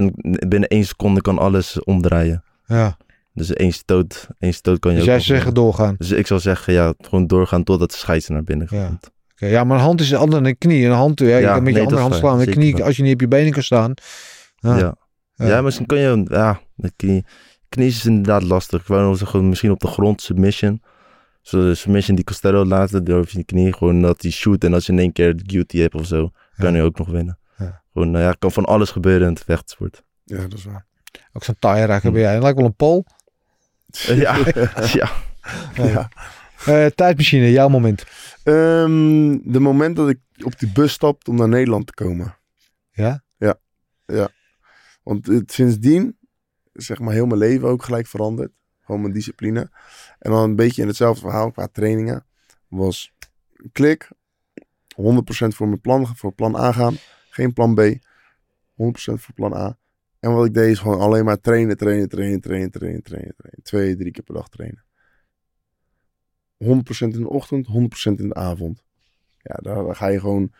binnen 0.47 0.69
één 0.69 0.85
seconde 0.85 1.21
kan 1.21 1.37
alles 1.37 1.83
omdraaien. 1.83 2.43
ja. 2.65 2.97
Dus 3.35 3.53
één 3.53 3.71
stoot, 3.73 4.27
één 4.39 4.53
stoot 4.53 4.79
kan 4.79 4.91
je 4.91 4.97
Dus 4.99 5.09
ook 5.09 5.19
jij 5.19 5.35
winnen. 5.35 5.53
doorgaan. 5.53 5.95
Dus 5.97 6.11
ik 6.11 6.27
zou 6.27 6.39
zeggen, 6.39 6.73
ja, 6.73 6.93
gewoon 6.97 7.27
doorgaan 7.27 7.63
totdat 7.63 7.91
de 7.91 7.97
scheidsrechter 7.97 8.33
naar 8.33 8.43
binnen 8.57 8.67
Ja. 8.79 8.87
komt. 8.87 9.11
Oké, 9.33 9.45
ja, 9.45 9.63
maar 9.63 9.77
een 9.77 9.83
hand 9.83 10.01
is 10.01 10.13
anders 10.13 10.31
dan 10.41 10.45
een 10.45 10.57
knie. 10.57 10.85
Een 10.85 10.91
hand, 10.91 11.19
ja, 11.19 11.25
je 11.25 11.41
Ja, 11.41 11.53
kan 11.53 11.63
met 11.63 11.73
je 11.73 11.79
andere 11.81 12.01
hand 12.01 12.15
slaan. 12.15 12.39
Een 12.39 12.45
knie, 12.49 12.83
als 12.83 12.97
je 12.97 13.03
niet 13.03 13.13
op 13.13 13.21
je 13.21 13.27
benen 13.27 13.51
kan 13.51 13.63
staan. 13.63 13.93
Ja. 14.55 14.77
Ja. 14.77 14.95
Ja. 15.35 15.47
Ja. 15.47 15.61
misschien 15.61 15.85
kan 15.85 15.97
je, 15.99 16.25
ja, 16.29 16.59
de 16.75 16.91
knie, 16.95 17.25
knie 17.75 17.87
is 17.87 18.05
inderdaad 18.05 18.43
lastig. 18.43 18.81
Ik 18.81 18.87
wou 18.87 19.03
nog 19.07 19.17
zeggen, 19.17 19.49
misschien 19.49 19.71
op 19.71 19.79
de 19.79 19.87
grond, 19.87 20.21
submission. 20.21 20.81
Zo 21.41 21.61
de 21.61 21.75
submission 21.75 22.15
die 22.15 22.25
Costello 22.25 22.65
laatste, 22.65 23.03
door 23.03 23.25
je 23.29 23.43
knie, 23.43 23.73
gewoon 23.73 24.01
dat 24.01 24.21
hij 24.21 24.31
shoot. 24.31 24.63
En 24.63 24.73
als 24.73 24.85
je 24.85 24.91
in 24.91 24.99
één 24.99 25.11
keer 25.11 25.35
de 25.35 25.43
duty 25.43 25.77
hebt 25.77 25.95
of 25.95 26.05
zo, 26.05 26.31
kan 26.57 26.71
Ja. 26.71 26.77
je 26.77 26.83
ook 26.83 26.97
nog 26.97 27.07
winnen. 27.09 27.39
Ja. 27.57 27.81
Gewoon, 27.93 28.11
nou 28.11 28.23
ja, 28.23 28.35
kan 28.39 28.51
van 28.51 28.65
alles 28.65 28.89
gebeuren 28.91 29.27
in 29.27 29.33
het 29.33 29.43
vechtsport. 29.43 30.03
Ja, 30.23 30.41
dat 30.41 30.53
is 30.53 30.63
waar. 30.63 30.85
Ook 31.33 31.43
zo'n 31.43 31.55
taaie 31.59 31.85
raken 31.85 32.07
Hm. 32.07 32.13
ben 32.13 32.21
jij. 32.23 32.33
Het 32.33 32.41
lijkt 32.41 32.57
wel 32.57 32.67
een 32.67 32.75
pol. 32.75 33.05
ja, 34.25 34.37
ja. 34.93 35.11
Ja. 35.75 36.09
Eh, 36.65 36.85
tijdmachine, 36.85 37.51
jouw 37.51 37.67
moment. 37.69 38.03
Ehm, 38.43 39.37
de 39.43 39.59
moment 39.59 39.95
dat 39.95 40.09
ik 40.09 40.19
op 40.43 40.59
die 40.59 40.71
bus 40.71 40.91
stapte 40.93 41.29
om 41.31 41.37
naar 41.37 41.47
Nederland 41.49 41.87
te 41.87 41.93
komen. 41.93 42.37
Ja? 42.91 43.23
Want 45.03 45.25
het, 45.27 45.51
sindsdien, 45.51 46.17
zeg 46.73 46.99
maar, 46.99 47.13
heel 47.13 47.25
mijn 47.25 47.39
leven 47.39 47.67
ook 47.67 47.83
gelijk 47.83 48.07
veranderd. 48.07 48.51
Gewoon 48.81 49.01
mijn 49.01 49.13
discipline. 49.13 49.69
En 50.19 50.31
dan 50.31 50.43
een 50.43 50.55
beetje 50.55 50.81
in 50.81 50.87
hetzelfde 50.87 51.21
verhaal 51.21 51.51
qua 51.51 51.67
trainingen. 51.67 52.25
Was 52.67 53.13
klik, 53.71 54.09
100% 55.01 55.47
voor 55.47 55.67
mijn 55.67 55.81
plan, 55.81 56.15
voor 56.15 56.33
plan 56.33 56.55
A 56.55 56.71
gaan. 56.71 56.95
Geen 57.29 57.53
plan 57.53 57.75
B, 57.75 57.79
100% 57.79 57.93
voor 59.13 59.33
plan 59.35 59.53
A. 59.53 59.77
En 60.19 60.33
wat 60.33 60.45
ik 60.45 60.53
deed 60.53 60.71
is 60.71 60.79
gewoon 60.79 60.99
alleen 60.99 61.25
maar 61.25 61.39
trainen, 61.39 61.77
trainen, 61.77 62.09
trainen, 62.09 62.39
trainen, 62.39 62.71
trainen, 62.71 63.03
trainen, 63.03 63.33
trainen. 63.35 63.63
Twee, 63.63 63.95
drie 63.95 64.11
keer 64.11 64.23
per 64.23 64.33
dag 64.33 64.49
trainen. 64.49 64.83
100% 66.57 67.13
in 67.13 67.21
de 67.21 67.29
ochtend, 67.29 67.67
100% 67.67 67.71
in 68.19 68.27
de 68.27 68.33
avond. 68.33 68.83
Ja, 69.41 69.55
daar, 69.55 69.95
ga 69.95 70.07
je 70.07 70.19
gewoon... 70.19 70.53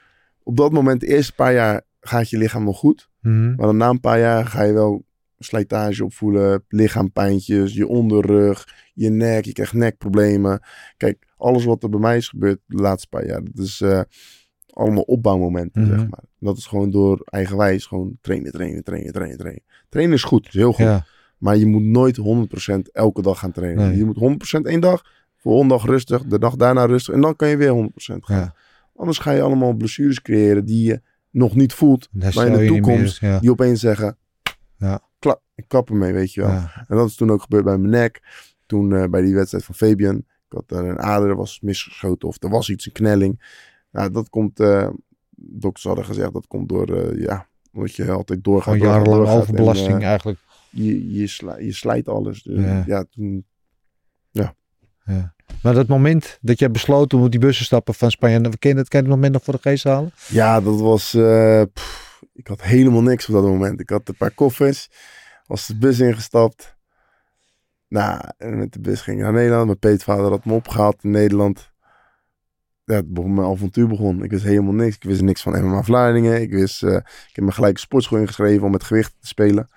Op 0.44 0.58
dat 0.58 0.72
moment, 0.72 1.00
de 1.00 1.08
eerste 1.08 1.34
paar 1.34 1.54
jaar, 1.54 1.82
gaat 2.00 2.30
je 2.30 2.38
lichaam 2.38 2.64
nog 2.64 2.78
goed. 2.78 3.10
Mhm. 3.20 3.56
Maar 3.56 3.66
dan 3.66 3.78
na 3.78 3.90
een 3.90 4.00
paar 4.00 4.20
jaar 4.20 4.46
ga 4.46 4.64
je 4.64 4.74
wel 4.74 5.06
slijtage 5.44 6.04
opvoelen, 6.06 6.64
lichaampijntjes, 6.68 7.74
je 7.74 7.88
onderrug, 7.88 8.68
je 8.94 9.10
nek, 9.10 9.46
je 9.46 9.52
krijgt 9.54 9.74
nekproblemen. 9.74 10.60
Kijk, 10.98 11.28
alles 11.38 11.66
wat 11.66 11.84
er 11.84 11.90
bij 11.90 12.00
mij 12.00 12.18
is 12.18 12.28
gebeurd 12.30 12.60
de 12.66 12.82
laatste 12.82 13.08
paar 13.10 13.26
jaar, 13.26 13.44
dat 13.44 13.66
is 13.66 13.82
eh, 13.82 14.02
allemaal 14.70 15.04
opbouwmomenten, 15.04 15.82
Mhm. 15.82 15.92
zeg 16.00 16.10
maar. 16.10 16.24
Dat 16.40 16.58
is 16.58 16.66
gewoon 16.66 16.92
door 16.92 17.22
eigenwijs 17.26 17.86
gewoon 17.86 18.18
trainen, 18.22 18.52
trainen, 18.52 18.84
trainen, 18.84 19.12
trainen, 19.14 19.38
trainen. 19.38 19.64
Trainen 19.90 20.16
is 20.16 20.24
goed, 20.24 20.48
is 20.48 20.54
heel 20.54 20.74
goed. 20.74 20.86
Ja. 20.86 21.06
Maar 21.38 21.58
je 21.58 21.66
moet 21.66 21.84
nooit 21.84 22.16
100% 22.18 22.92
elke 22.92 23.22
dag 23.22 23.40
gaan 23.40 23.52
trainen. 23.52 23.88
Nee. 23.88 23.98
Je 23.98 24.06
moet 24.06 24.18
100% 24.18 24.66
één 24.66 24.80
dag, 24.82 25.02
volgende 25.38 25.74
dag 25.74 25.86
rustig, 25.86 26.24
de 26.24 26.40
dag 26.40 26.56
daarna 26.56 26.86
rustig. 26.86 27.14
En 27.14 27.22
dan 27.22 27.36
kan 27.36 27.48
je 27.50 27.58
weer 27.58 27.70
100% 27.72 28.26
gaan. 28.26 28.38
Ja. 28.40 28.56
Anders 28.96 29.18
ga 29.18 29.32
je 29.32 29.42
allemaal 29.42 29.74
blessures 29.74 30.22
creëren 30.22 30.66
die 30.66 30.84
je 30.84 31.02
nog 31.32 31.56
niet 31.56 31.74
voelt. 31.74 32.10
Maar 32.12 32.46
in 32.46 32.52
de 32.52 32.58
meer- 32.58 32.68
toekomst, 32.68 33.20
ja. 33.20 33.40
die 33.40 33.52
opeens 33.52 33.80
zeggen, 33.80 34.18
Ja. 34.78 35.02
Ik 35.56 35.66
kap 35.68 35.90
ermee, 35.90 36.14
weet 36.14 36.34
je 36.34 36.42
wel. 36.42 36.50
Ja. 36.50 36.86
En 36.88 36.98
dat 36.98 37.10
is 37.10 37.16
toen 37.16 37.32
ook 37.32 37.42
gebeurd 37.42 37.64
bij 37.64 37.78
mijn 37.78 37.92
nek. 37.92 38.22
Toen 38.66 38.94
eh, 38.96 39.06
bij 39.10 39.22
die 39.22 39.36
wedstrijd 39.36 39.64
van 39.66 39.76
Fabian. 39.76 40.16
Ik 40.18 40.60
had 40.60 40.64
daar 40.68 40.84
een 40.86 41.00
ader 41.00 41.36
was 41.36 41.60
misgeschoten 41.62 42.28
of 42.28 42.44
er 42.44 42.50
was 42.50 42.70
iets, 42.70 42.86
een 42.86 42.92
knelling. 42.92 43.62
Nou, 43.92 44.12
dat 44.12 44.30
komt, 44.30 44.60
eh 44.60 44.88
dokters 45.36 45.84
hadden 45.86 46.06
gezegd, 46.06 46.34
dat 46.34 46.48
komt 46.48 46.70
door, 46.70 46.98
eh, 46.98 47.20
ja, 47.22 47.48
omdat 47.72 47.96
je 47.96 48.12
altijd 48.12 48.44
doorgaat. 48.44 48.74
Gewoon 48.74 48.88
jarenlang 48.90 49.28
overbelasting 49.28 49.96
En, 49.96 50.02
eigenlijk. 50.02 50.40
je, 50.70 51.14
je, 51.14 51.28
sla- 51.28 51.58
je 51.58 51.74
slijt 51.74 52.08
alles. 52.08 52.44
Dus, 52.44 52.64
Ja. 52.64 52.84
ja. 52.88 53.04
toen, 53.10 53.46
Maar 55.62 55.74
dat 55.74 55.88
moment 55.88 56.38
dat 56.42 56.60
jij 56.60 56.72
besloot 56.72 57.14
om 57.14 57.24
op 57.24 57.32
die 57.32 57.40
bus 57.40 57.58
te 57.58 57.64
stappen 57.64 57.94
van 57.94 58.12
Spanje. 58.12 58.50
Ken 58.60 58.70
je 58.70 58.76
dat, 58.76 58.88
kan 58.88 59.00
je 59.02 59.06
het 59.06 59.16
moment 59.16 59.34
nog 59.34 59.44
voor 59.44 59.54
de 59.54 59.60
geest 59.62 59.84
halen? 59.84 60.12
ja, 60.28 60.62
dat 60.62 60.80
was, 60.80 61.10
pff, 61.74 62.22
ik 62.34 62.48
had 62.48 62.62
helemaal 62.62 63.02
niks 63.02 63.28
op 63.28 63.34
dat 63.34 63.44
moment. 63.44 63.80
Ik 63.80 63.90
had 63.90 64.08
een 64.10 64.16
paar 64.18 64.32
koffers, 64.32 64.90
was 65.46 65.68
de 65.68 65.76
bus 65.78 66.00
ingestapt. 66.00 66.76
Nou, 67.88 68.22
en 68.38 68.58
met 68.58 68.74
de 68.74 68.80
bus 68.80 69.02
ging 69.02 69.18
ik 69.18 69.24
naar 69.24 69.34
Nederland. 69.34 69.66
Mijn 69.66 69.80
peetvader 69.80 70.30
had 70.30 70.46
me 70.46 70.54
opgehaald 70.54 71.04
in 71.04 71.10
Nederland. 71.10 71.72
Ja, 72.86 72.96
het 72.96 73.14
begon, 73.14 73.34
mijn 73.34 73.48
avontuur 73.48 73.88
begon. 73.88 74.24
Ik 74.24 74.30
wist 74.32 74.44
helemaal 74.44 74.74
niks. 74.74 74.96
Ik 74.96 75.04
wist 75.04 75.22
niks 75.22 75.42
van 75.42 75.66
MMA 75.66 75.84
Vlaardingen. 75.84 76.42
Ik 76.42 76.52
wist, 76.52 76.84
eh, 76.84 76.94
ik 76.96 77.30
heb 77.36 77.46
me 77.46 77.52
gelijk 77.52 77.78
sportschool 77.78 78.20
ingeschreven 78.20 78.66
om 78.66 78.72
met 78.72 78.84
gewicht 78.84 79.16
te 79.20 79.28
spelen. 79.28 79.70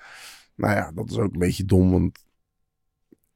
Nou 0.55 0.75
ja, 0.75 0.91
dat 0.95 1.11
is 1.11 1.17
ook 1.19 1.33
een 1.33 1.39
beetje 1.39 1.65
dom, 1.65 1.91
want 1.91 2.25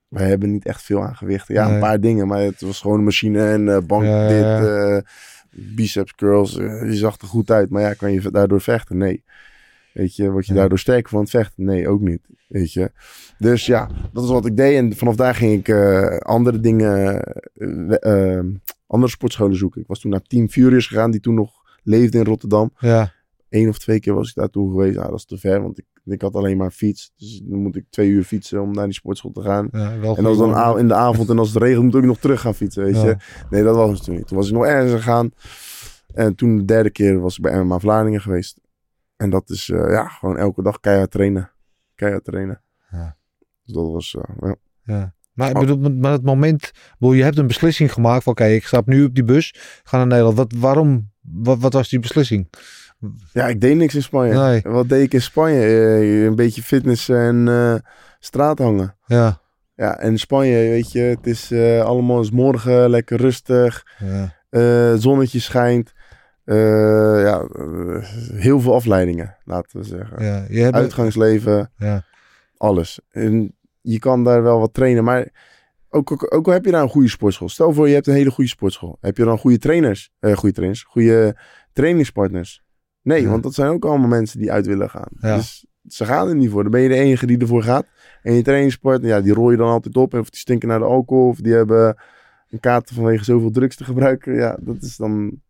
wij 0.08 0.28
hebben 0.28 0.50
niet 0.52 0.66
echt 0.66 0.82
veel 0.82 1.02
aan 1.02 1.16
gewichten. 1.16 1.54
Ja, 1.54 1.64
Nee. 1.66 1.74
een 1.74 1.80
paar 1.80 2.00
dingen, 2.00 2.26
maar 2.26 2.40
het 2.40 2.60
was 2.60 2.80
gewoon 2.80 2.98
een 2.98 3.04
machine 3.04 3.50
en 3.50 3.68
eh, 3.68 3.78
bank 3.86 4.04
Ja, 4.04 4.28
dit, 4.28 4.40
ja. 4.40 4.96
eh, 4.96 5.02
biceps 5.50 6.14
curls. 6.14 6.52
je 6.52 6.94
zag 6.96 7.18
er 7.20 7.26
goed 7.26 7.50
uit, 7.50 7.70
maar 7.70 7.82
ja, 7.82 7.94
kan 7.94 8.12
je 8.12 8.30
daardoor 8.30 8.60
vechten? 8.60 8.96
Nee. 8.96 9.24
Weet 9.92 10.16
je, 10.16 10.30
word 10.30 10.46
je 10.46 10.54
daardoor 10.54 10.78
sterker 10.78 11.10
van 11.10 11.20
het 11.20 11.30
vechten? 11.30 11.64
Nee, 11.64 11.88
ook 11.88 12.00
niet. 12.00 12.20
Weet 12.48 12.72
je. 12.72 12.90
Dus 13.38 13.66
ja, 13.66 13.88
dat 14.12 14.24
is 14.24 14.30
wat 14.30 14.46
ik 14.46 14.56
deed. 14.56 14.76
En 14.76 14.96
vanaf 14.96 15.16
daar 15.16 15.34
ging 15.34 15.52
ik 15.58 15.68
eh, 15.68 16.16
andere 16.18 16.60
dingen, 16.60 17.22
eh, 17.54 18.36
eh, 18.38 18.44
andere 18.86 19.12
sportscholen 19.12 19.56
zoeken. 19.56 19.80
Ik 19.80 19.86
was 19.86 20.00
toen 20.00 20.10
naar 20.10 20.22
Team 20.22 20.48
Furious 20.48 20.86
gegaan, 20.86 21.10
die 21.10 21.20
toen 21.20 21.34
nog 21.34 21.52
leefde 21.82 22.18
in 22.18 22.24
Rotterdam. 22.24 22.72
Ja. 22.78 23.12
Eén 23.48 23.68
of 23.68 23.78
twee 23.78 24.00
keer 24.00 24.14
was 24.14 24.28
ik 24.28 24.34
daartoe 24.34 24.70
geweest. 24.70 24.96
Nou, 24.96 25.08
dat 25.08 25.18
is 25.18 25.24
te 25.24 25.38
ver, 25.38 25.62
want 25.62 25.78
ik, 25.78 25.84
ik 26.04 26.22
had 26.22 26.34
alleen 26.34 26.56
maar 26.56 26.70
fiets. 26.70 27.12
Dus 27.16 27.42
dan 27.44 27.58
moet 27.58 27.76
ik 27.76 27.84
twee 27.90 28.08
uur 28.08 28.24
fietsen 28.24 28.60
om 28.62 28.72
naar 28.72 28.84
die 28.84 28.94
sportschool 28.94 29.32
te 29.32 29.42
gaan. 29.42 29.68
ja 29.72 29.98
wel 29.98 30.16
En 30.16 30.26
als 30.26 30.38
dan 30.38 30.78
in 30.78 30.88
de 30.88 30.94
avond 30.94 31.28
en 31.28 31.38
als 31.38 31.52
het 31.54 31.62
regent, 31.62 31.82
moet 31.84 31.94
ik 31.94 32.02
nog 32.02 32.18
terug 32.18 32.40
gaan 32.40 32.54
fietsen, 32.54 32.84
weet 32.84 32.94
Ja. 32.94 33.06
je. 33.06 33.16
Nee, 33.50 33.62
dat 33.62 33.76
was 33.76 33.90
het 33.90 34.04
toen 34.04 34.14
niet. 34.16 34.26
Toen 34.26 34.36
was 34.36 34.46
ik 34.48 34.52
nog 34.54 34.64
ergens 34.64 34.92
gegaan. 34.92 35.30
En 36.14 36.34
toen 36.34 36.56
de 36.56 36.64
derde 36.64 36.90
keer 36.90 37.20
was 37.20 37.36
ik 37.36 37.42
bij 37.42 37.62
MMA 37.64 37.78
Vlaardingen 37.78 38.20
geweest. 38.20 38.60
En 39.20 39.30
dat 39.30 39.50
is, 39.50 39.68
eh, 39.68 39.90
ja, 39.90 40.08
gewoon 40.08 40.36
elke 40.36 40.62
dag 40.62 40.80
keihard 40.80 41.10
trainen. 41.10 41.50
Keihard 41.94 42.24
trainen. 42.24 42.62
Ja. 42.90 43.16
Dus 43.64 43.74
dat 43.74 43.90
was, 43.90 44.16
eh, 44.20 44.34
ja. 44.40 44.54
Ja. 44.82 45.14
Maar, 45.32 45.50
ik 45.50 45.58
bedoel, 45.58 45.90
maar 45.90 46.12
het 46.12 46.24
moment, 46.24 46.70
bedoel, 46.98 47.14
je 47.14 47.22
hebt 47.22 47.38
een 47.38 47.46
beslissing 47.46 47.92
gemaakt 47.92 48.22
van 48.22 48.32
oké, 48.32 48.44
ik 48.44 48.66
stap 48.66 48.86
nu 48.86 49.04
op 49.04 49.14
die 49.14 49.24
bus, 49.24 49.54
ga 49.82 49.96
naar 49.96 50.06
Nederland. 50.06 50.36
Wat, 50.36 50.52
waarom, 50.56 51.10
wat, 51.20 51.58
wat 51.58 51.72
was 51.72 51.88
die 51.88 51.98
beslissing? 51.98 52.48
Ja, 53.32 53.48
ik 53.48 53.60
deed 53.60 53.76
niks 53.76 53.94
in 53.94 54.02
Spanje. 54.02 54.34
Nee. 54.34 54.60
Wat 54.62 54.88
deed 54.88 55.02
ik 55.02 55.12
in 55.12 55.22
Spanje? 55.22 55.60
Eh, 55.60 56.24
een 56.24 56.34
beetje 56.34 56.62
fitness 56.62 57.08
en 57.08 57.48
straat 58.18 58.58
hangen. 58.58 58.96
Ja, 59.06 59.40
Ja, 59.74 59.98
en 59.98 60.18
Spanje, 60.18 60.56
weet 60.56 60.92
je, 60.92 61.00
het 61.00 61.26
is 61.26 61.52
allemaal 61.82 62.20
is 62.20 62.30
morgen 62.30 62.90
lekker 62.90 63.18
rustig. 63.20 63.86
ja, 64.50 64.96
zonnetje 64.96 65.40
schijnt. 65.40 65.92
Eh, 66.50 67.22
ja, 67.22 67.40
eh, 67.40 68.04
heel 68.32 68.60
veel 68.60 68.74
afleidingen, 68.74 69.36
laten 69.44 69.78
we 69.80 69.84
zeggen. 69.86 70.24
ja. 70.24 70.44
Je 70.48 70.60
hebt, 70.60 70.74
Uitgangsleven, 70.74 71.70
ja, 71.76 72.04
alles. 72.56 73.00
En 73.10 73.56
je 73.80 73.98
kan 73.98 74.24
daar 74.24 74.42
wel 74.42 74.58
wat 74.60 74.74
trainen, 74.74 75.04
maar 75.04 75.28
ook, 75.88 76.12
ook, 76.12 76.34
ook 76.34 76.46
al 76.46 76.52
heb 76.52 76.64
je 76.64 76.70
daar 76.70 76.82
een 76.82 76.88
goede 76.88 77.08
sportschool. 77.08 77.48
Stel 77.48 77.72
voor 77.72 77.88
je 77.88 77.94
hebt 77.94 78.06
een 78.06 78.14
hele 78.14 78.30
goede 78.30 78.50
sportschool. 78.50 78.96
Heb 79.00 79.16
je 79.16 79.24
dan 79.24 79.38
goede 79.38 79.58
trainers? 79.58 80.10
eh 80.20 80.32
goede 80.36 80.54
trainers, 80.54 80.82
goede 80.82 81.36
trainingspartners? 81.72 82.62
Nee, 83.02 83.22
Ja. 83.22 83.28
want 83.28 83.42
dat 83.42 83.54
zijn 83.54 83.70
ook 83.70 83.84
allemaal 83.84 84.08
mensen 84.08 84.38
die 84.38 84.52
uit 84.52 84.66
willen 84.66 84.90
gaan. 84.90 85.08
Ja. 85.20 85.36
Dus 85.36 85.66
ze 85.88 86.04
gaan 86.04 86.28
er 86.28 86.34
niet 86.34 86.50
voor. 86.50 86.62
Dan 86.62 86.72
ben 86.72 86.80
je 86.80 86.88
de 86.88 86.94
enige 86.94 87.26
die 87.26 87.38
ervoor 87.38 87.62
gaat. 87.62 87.86
En 88.22 88.34
je 88.34 88.42
trainingspartner, 88.42 89.10
ja, 89.10 89.20
die 89.20 89.32
rol 89.34 89.50
je 89.50 89.56
dan 89.56 89.68
altijd 89.68 89.96
op. 89.96 90.14
Of 90.14 90.30
die 90.30 90.40
stinken 90.40 90.68
naar 90.68 90.78
de 90.78 90.84
alcohol. 90.84 91.28
Of 91.28 91.38
die 91.40 91.52
hebben 91.54 91.96
een 92.50 92.60
kaart 92.60 92.90
vanwege 92.94 93.24
zoveel 93.24 93.50
drugs 93.50 93.76
te 93.76 93.84
gebruiken. 93.84 94.34
Ja, 94.34 94.58
dat 94.60 94.82
is 94.82 94.96
dan... 94.96 95.40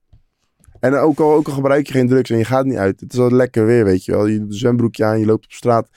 En 0.80 0.94
ook 0.94 1.20
al, 1.20 1.32
ook 1.34 1.46
al 1.46 1.52
gebruik 1.52 1.86
je 1.86 1.92
geen 1.92 2.08
drugs 2.08 2.30
en 2.30 2.38
je 2.38 2.44
gaat 2.44 2.64
niet 2.64 2.76
uit. 2.76 3.00
Het 3.00 3.12
is 3.12 3.18
wel 3.18 3.30
lekker 3.30 3.66
weer, 3.66 3.84
weet 3.84 4.04
je 4.04 4.12
wel. 4.12 4.26
Je 4.26 4.38
doet 4.38 4.48
een 4.52 4.58
zwembroekje 4.58 5.04
aan, 5.04 5.20
je 5.20 5.26
loopt 5.26 5.44
op 5.44 5.52
straat. 5.52 5.88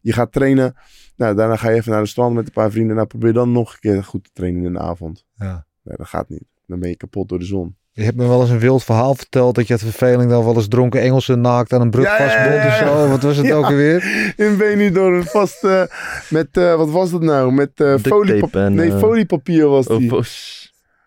Je 0.00 0.12
gaat 0.12 0.32
trainen. 0.32 0.74
Nou, 1.16 1.34
daarna 1.34 1.56
ga 1.56 1.70
je 1.70 1.76
even 1.76 1.92
naar 1.92 2.02
de 2.02 2.08
strand 2.08 2.34
met 2.34 2.46
een 2.46 2.52
paar 2.52 2.70
vrienden. 2.70 2.96
Nou, 2.96 3.08
probeer 3.08 3.32
dan 3.32 3.52
nog 3.52 3.72
een 3.72 3.78
keer 3.80 4.04
goed 4.04 4.24
te 4.24 4.30
trainen 4.32 4.64
in 4.64 4.72
de 4.72 4.78
avond. 4.78 5.24
ja. 5.36 5.66
Nee, 5.82 5.96
dat 5.96 6.06
gaat 6.08 6.28
niet. 6.28 6.44
Dan 6.66 6.78
ben 6.80 6.88
je 6.88 6.96
kapot 6.96 7.28
door 7.28 7.38
de 7.38 7.44
zon. 7.44 7.76
Je 7.92 8.02
hebt 8.02 8.16
me 8.16 8.26
wel 8.28 8.40
eens 8.40 8.50
een 8.50 8.58
wild 8.58 8.84
verhaal 8.84 9.14
verteld 9.14 9.54
dat 9.54 9.66
je 9.66 9.72
het 9.72 9.82
verveling 9.82 10.30
dan 10.30 10.44
wel 10.44 10.54
eens 10.54 10.68
dronken 10.68 11.00
Engelsen 11.00 11.40
naakt 11.40 11.72
aan 11.72 11.80
een 11.80 11.90
brug 11.90 12.04
Ja, 12.04 12.16
ja, 12.22 12.28
vastbond 12.28 12.54
ja, 12.62 12.66
of 12.68 12.74
zo. 12.74 13.08
Wat 13.08 13.22
was 13.22 13.36
het 13.36 13.46
Ja. 13.52 13.54
ook 13.54 13.64
alweer? 13.64 14.32
In 14.36 14.56
Benidorm 14.56 15.22
vast 15.22 15.64
eh, 15.64 15.82
met, 16.30 16.56
eh, 16.56 16.74
wat 16.76 16.90
was 16.90 17.10
dat 17.10 17.20
nou? 17.22 17.52
Met 17.52 17.70
eh 17.74 17.86
Duct 17.86 18.06
foliepap- 18.06 18.52
tape 18.52 18.64
en, 18.64 18.74
Nee, 18.74 18.92
foliepapier 18.92 19.68
was 19.68 19.86
die. 19.86 20.14
Oh. 20.14 20.22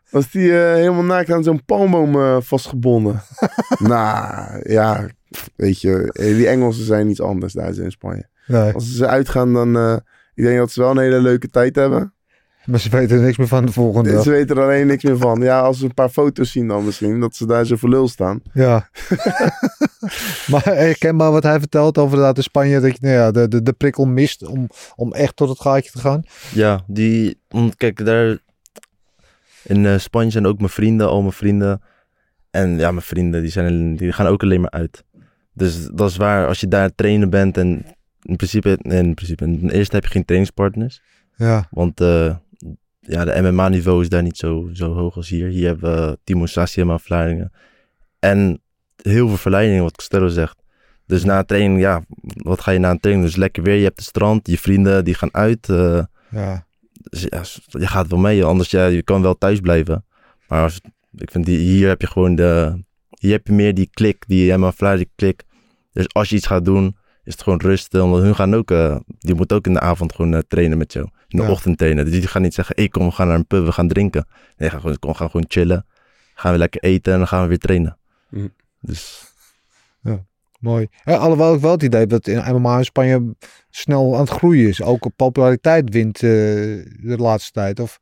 Was 0.10 0.32
die 0.32 0.60
eh, 0.60 0.74
helemaal 0.74 1.04
naakt 1.04 1.32
aan 1.32 1.44
zo'n 1.44 1.66
palmboom 1.66 2.16
eh, 2.16 2.38
vastgebonden. 2.40 3.22
nou, 3.80 4.60
ja, 4.64 5.08
weet 5.56 5.82
je, 5.82 6.12
eh, 6.12 6.36
die 6.36 6.48
Engelsen 6.48 6.86
zijn 6.86 7.10
iets 7.10 7.22
anders 7.22 7.54
daar 7.54 7.76
in 7.76 7.92
Spanje. 7.92 8.28
Nee, 8.48 8.74
Als 8.74 8.96
ze 8.96 9.08
uitgaan, 9.08 9.54
dan, 9.54 9.78
eh 9.78 9.98
ik 10.38 10.44
denk 10.44 10.58
dat 10.58 10.72
ze 10.72 10.82
wel 10.82 10.92
een 10.92 10.98
hele 10.98 11.22
leuke 11.22 11.50
tijd 11.50 11.76
hebben. 11.76 12.14
maar 12.66 12.80
ze 12.80 12.90
weten 12.90 13.18
er 13.18 13.24
niks 13.24 13.38
meer 13.38 13.48
van 13.48 13.66
de 13.66 13.72
volgende 13.72 14.12
dag. 14.12 14.24
Ze 14.24 14.30
weten 14.30 14.56
er 14.56 14.64
alleen 14.64 14.88
niks 14.88 15.04
meer 15.04 15.18
van. 15.18 15.42
Ja, 15.42 15.60
als 15.60 15.78
ze 15.80 15.86
een 15.86 15.94
paar 15.94 16.10
foto's 16.10 16.52
zien 16.52 16.68
dan 16.68 16.86
misschien, 16.86 17.20
dat 17.20 17.36
ze 17.36 17.46
daar 17.46 17.66
zo 17.66 17.76
voor 17.76 17.90
lul 17.90 18.08
staan. 18.08 18.42
Ja. 18.54 18.90
maar 20.52 20.64
herkenbaar 20.64 21.32
wat 21.32 21.44
hij 21.44 21.60
vertelt 21.60 21.98
over 21.98 22.18
dat 22.18 22.38
in 22.38 22.44
Spanje, 22.44 22.80
dat 22.80 22.92
je 22.92 22.98
nou 23.02 23.14
ja, 23.14 23.32
de, 23.32 23.48
de, 23.48 23.62
de 23.62 23.74
prikkel 23.74 24.06
mist 24.06 24.46
om, 24.46 24.70
om 24.96 25.14
echt 25.14 25.36
tot 25.36 25.50
het 25.50 25.62
gaatje 25.62 25.92
te 25.92 26.00
gaan. 26.00 26.24
Ja, 26.54 26.84
die, 26.88 27.42
want 27.48 27.76
kijk, 27.76 28.06
daar 28.06 28.38
in 29.68 29.86
eh, 29.86 29.98
Spanje 29.98 30.32
zijn 30.32 30.46
ook 30.46 30.58
mijn 30.58 30.70
vrienden, 30.70 31.08
al 31.08 31.22
mijn 31.22 31.34
vrienden. 31.34 31.82
En 32.50 32.78
ja, 32.78 32.92
mijn 32.92 33.06
vrienden, 33.06 33.42
die, 33.42 33.52
zijn, 33.52 33.96
die 33.96 34.12
gaan 34.12 34.28
ook 34.28 34.44
alleen 34.44 34.62
maar 34.62 34.70
uit. 34.70 35.04
Dus 35.54 35.88
dat 35.94 36.10
is 36.10 36.18
waar, 36.18 36.48
als 36.48 36.60
je 36.60 36.68
daar 36.68 36.96
trainen 36.96 37.30
bent 37.30 37.58
en 37.58 37.86
in 38.22 38.36
principe, 38.36 38.78
nee, 38.82 39.04
in 39.04 39.14
principe, 39.14 39.44
ten 39.46 39.70
eerste 39.70 39.96
heb 39.96 40.04
je 40.04 40.12
geen 40.12 40.26
trainingspartners. 40.26 41.02
Ja, 41.36 41.68
Want 41.70 42.02
eh, 42.02 42.36
ja, 43.00 43.26
de 43.26 43.42
MMA-niveau 43.42 44.02
is 44.02 44.10
daar 44.10 44.24
niet 44.24 44.38
zo, 44.38 44.70
zo 44.74 44.94
hoog 44.94 45.16
als 45.16 45.30
hier. 45.30 45.48
Hier 45.48 45.68
hebben 45.68 46.08
we 46.08 46.18
Timo 46.24 46.46
Sassiema 46.46 46.98
Vlaardingen. 46.98 47.52
En 48.20 48.62
heel 48.96 49.28
veel 49.28 49.38
verleidingen, 49.38 49.84
wat 49.84 49.96
Costello 49.96 50.28
zegt. 50.28 50.62
Dus 51.06 51.24
na 51.24 51.40
een 51.40 51.46
training, 51.46 51.80
ja, 51.80 52.02
wat 52.44 52.62
ga 52.62 52.72
je 52.72 52.80
na 52.80 52.90
een 52.92 53.00
training? 53.00 53.28
Dus 53.28 53.36
lekker 53.36 53.64
weer, 53.64 53.76
je 53.76 53.84
hebt 53.84 53.98
de 53.98 54.04
strand, 54.04 54.48
je 54.48 54.58
vrienden 54.58 55.06
die 55.06 55.14
gaan 55.14 55.34
uit. 55.34 55.70
eh, 55.70 56.04
ja. 56.30 56.67
Ja, 57.10 57.42
je 57.68 57.88
gaat 57.88 58.08
wel 58.08 58.20
mee, 58.20 58.44
anders 58.44 58.72
ja, 58.72 58.86
je 58.86 59.04
kan 59.04 59.22
wel 59.22 59.38
thuis 59.38 59.60
blijven. 59.60 60.06
Maar 60.48 60.62
als, 60.64 60.82
ik 61.16 61.32
vind 61.32 61.46
die, 61.46 61.58
hier 61.58 61.88
heb 61.88 62.02
je 62.02 62.08
gewoon 62.08 62.36
de, 62.36 62.84
hier 63.20 63.32
heb 63.32 63.48
je 63.48 63.54
meer 63.54 63.74
die 63.74 63.90
klik, 63.94 64.24
die 64.28 64.58
die 64.98 65.10
klik. 65.16 65.44
Dus 65.94 66.14
als 66.14 66.30
je 66.30 66.36
iets 66.36 66.48
gaat 66.48 66.66
doen, 66.66 66.98
is 67.24 67.34
het 67.34 67.42
gewoon 67.44 67.60
rusten. 67.62 68.10
Want 68.10 68.24
hun 68.24 68.36
gaan 68.36 68.56
ook, 68.56 68.72
eh, 68.72 68.98
die 69.20 69.36
moeten 69.36 69.58
ook 69.58 69.68
in 69.68 69.74
de 69.74 69.80
avond 69.80 70.16
gewoon 70.16 70.34
eh, 70.34 70.40
trainen 70.48 70.78
met 70.78 70.94
jou. 70.94 71.06
In 71.28 71.38
de 71.38 71.44
Ja. 71.44 71.50
ochtend 71.52 71.78
trainen. 71.78 72.06
Dus 72.06 72.14
die 72.14 72.28
gaan 72.28 72.42
niet 72.42 72.54
zeggen, 72.54 72.76
hey, 72.76 72.88
kom, 72.88 73.06
we 73.06 73.12
gaan 73.12 73.28
naar 73.28 73.36
een 73.36 73.48
pub, 73.48 73.66
we 73.66 73.72
gaan 73.72 73.88
drinken. 73.88 74.28
Nee, 74.58 74.70
gaan 74.70 74.80
gewoon, 74.82 75.00
kom, 75.00 75.14
gaan 75.14 75.30
gewoon 75.30 75.46
chillen. 75.48 75.86
Gaan 76.36 76.52
we 76.52 76.58
lekker 76.58 76.82
eten 76.82 77.12
en 77.14 77.18
dan 77.18 77.28
gaan 77.28 77.42
we 77.42 77.48
weer 77.48 77.58
trainen. 77.58 77.98
Mhm. 78.30 78.48
Dus 78.82 79.27
Mooi. 80.58 80.88
Ja, 81.04 81.16
alhoewel 81.16 81.54
ik 81.54 81.60
wel 81.62 81.72
het 81.72 81.84
idee 81.84 82.08
dat 82.08 82.28
in 82.28 82.56
MMA 82.56 82.78
in 82.78 82.86
Spanje 82.86 83.36
snel 83.70 84.14
aan 84.14 84.20
het 84.22 84.30
groeien 84.30 84.68
is. 84.68 84.82
Ook 84.84 85.06
op 85.06 85.14
populariteit 85.16 85.90
wint 85.94 86.16
eh, 86.16 86.30
de 87.02 87.16
laatste 87.18 87.52
tijd. 87.52 87.80
Of 87.80 88.00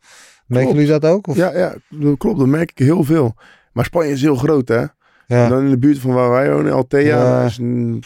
merken 0.47 0.73
jullie 0.73 0.87
dat 0.87 1.05
ook? 1.05 1.27
Of? 1.27 1.35
Ja, 1.35 1.57
ja, 1.57 1.75
dat 1.89 2.17
klopt. 2.17 2.39
Dat 2.39 2.47
merk 2.47 2.71
ik 2.71 2.77
heel 2.77 3.03
veel. 3.03 3.35
Maar 3.73 3.85
Spanje 3.85 4.11
is 4.11 4.21
heel 4.21 4.35
groot, 4.35 4.67
hè? 4.67 4.77
En 4.77 4.91
ja. 5.37 5.47
dan 5.49 5.63
in 5.63 5.69
de 5.69 5.77
buurt 5.77 5.99
van 5.99 6.13
waar 6.13 6.29
wij 6.29 6.51
wonen, 6.51 6.73
Altea. 6.73 6.99
Ja. 7.01 7.45
is 7.45 7.57
een- 7.57 8.03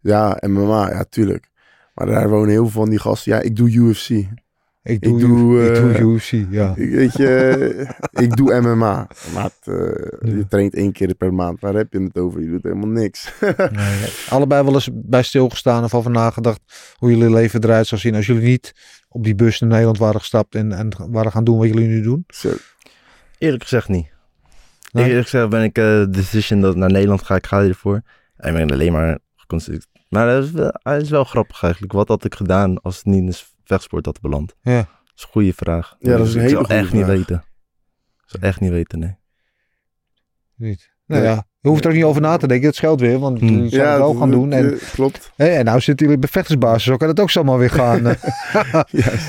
ja, 0.00 0.36
MMA, 0.46 0.88
ja, 0.90 1.04
tuurlijk. 1.08 1.48
Maar 1.94 2.06
daar 2.06 2.28
wonen 2.28 2.48
heel 2.50 2.62
veel 2.68 2.80
van 2.80 2.90
die 2.90 2.98
gasten. 2.98 3.32
Ja, 3.32 3.40
ik 3.40 3.56
doe 3.56 3.70
UFC. 3.70 4.08
Ik 4.90 5.02
doe, 5.02 5.14
ik 5.14 5.26
doe, 5.26 5.66
ik 5.66 5.74
doe 5.74 5.92
eh, 5.92 6.00
UFC, 6.00 6.32
ja. 6.50 6.74
Ik, 6.76 6.90
weet 6.90 7.16
je, 7.16 7.86
ik 8.10 8.36
doe 8.36 8.60
MMA. 8.60 9.08
Maar 9.34 9.44
het, 9.44 9.54
eh, 9.64 10.34
je 10.36 10.46
traint 10.48 10.74
één 10.74 10.92
keer 10.92 11.14
per 11.14 11.34
maand. 11.34 11.60
Waar 11.60 11.74
heb 11.74 11.92
je 11.92 12.00
het 12.00 12.18
over? 12.18 12.40
Je 12.40 12.50
doet 12.50 12.62
helemaal 12.62 12.88
niks. 12.88 13.32
Nee, 13.70 14.08
allebei 14.28 14.64
wel 14.64 14.74
eens 14.74 14.88
bij 14.92 15.22
stilgestaan 15.22 15.84
of 15.84 15.94
over 15.94 16.10
nagedacht 16.10 16.60
hoe 16.96 17.10
jullie 17.10 17.30
leven 17.30 17.64
eruit 17.64 17.86
zou 17.86 18.00
zien 18.00 18.14
als 18.14 18.26
jullie 18.26 18.48
niet 18.48 18.72
op 19.08 19.24
die 19.24 19.34
bus 19.34 19.60
naar 19.60 19.68
Nederland 19.68 19.98
waren 19.98 20.20
gestapt 20.20 20.54
en, 20.54 20.72
en 20.72 20.92
waren 21.10 21.32
gaan 21.32 21.44
doen 21.44 21.58
wat 21.58 21.66
jullie 21.66 21.88
nu 21.88 22.02
doen. 22.02 22.24
Zo. 22.28 22.50
eerlijk 23.38 23.62
gezegd 23.62 23.88
niet. 23.88 24.08
Nee? 24.92 25.08
Eerlijk 25.08 25.28
gezegd 25.28 25.48
ben 25.48 25.62
ik 25.62 25.78
eh, 25.78 25.84
de 25.84 26.10
decision 26.10 26.60
dat 26.60 26.72
ik 26.72 26.78
naar 26.78 26.90
Nederland 26.90 27.22
ga, 27.22 27.34
ik 27.34 27.46
ga 27.46 27.62
hiervoor. 27.62 28.02
En 28.36 28.50
ik 28.50 28.54
ben 28.54 28.70
alleen 28.70 28.92
maar 28.92 29.18
geconstateerd. 29.36 29.86
Maar 30.08 30.26
dat 30.26 30.44
is, 30.44 30.50
wel, 30.50 30.72
is 30.98 31.10
wel 31.10 31.24
grappig 31.24 31.62
eigenlijk. 31.62 31.92
Wat 31.92 32.08
had 32.08 32.24
ik 32.24 32.34
gedaan 32.34 32.80
als 32.82 32.96
het 32.96 33.04
niet 33.04 33.22
vechtsport 33.70 34.06
had 34.06 34.20
beland? 34.20 34.54
Ja. 34.62 34.76
Dat 34.76 34.86
is 35.16 35.22
een 35.22 35.28
goede 35.30 35.52
vraag. 35.52 35.96
Ja, 35.98 36.16
dat 36.16 36.26
is 36.26 36.34
een 36.34 36.40
ik 36.40 36.46
hele 36.46 36.54
zou 36.54 36.64
goede 36.66 36.80
echt 36.80 36.92
niet 36.92 37.06
weten. 37.06 37.36
Ik 38.16 38.24
zou 38.26 38.42
echt 38.42 38.60
niet 38.60 38.70
weten, 38.70 38.98
nee. 38.98 39.16
Niet. 40.56 40.90
Nou 41.06 41.22
Nee. 41.22 41.30
ja, 41.30 41.44
je 41.60 41.68
hoeft 41.68 41.84
er 41.84 41.90
ook 41.90 41.96
niet 41.96 42.04
over 42.04 42.20
na 42.20 42.36
te 42.36 42.46
denken. 42.46 42.66
Dat 42.66 42.74
scheelt 42.74 43.00
weer, 43.00 43.18
want 43.18 43.38
Hmm. 43.38 43.48
jullie 43.48 43.68
zouden 43.70 43.92
het 43.92 44.00
wel 44.02 44.14
gaan 44.14 44.30
doen. 44.30 44.52
En, 44.52 44.72
eh, 44.72 44.78
klopt. 44.92 45.30
Hé, 45.36 45.46
en 45.48 45.64
nou 45.64 45.80
zitten 45.80 46.06
jullie 46.06 46.20
bij 46.20 46.30
vechtersbasis, 46.30 46.82
zo 46.82 46.96
kan 46.96 47.08
het 47.08 47.20
ook 47.20 47.30
zomaar 47.30 47.58
weer 47.58 47.70
gaan. 47.70 48.06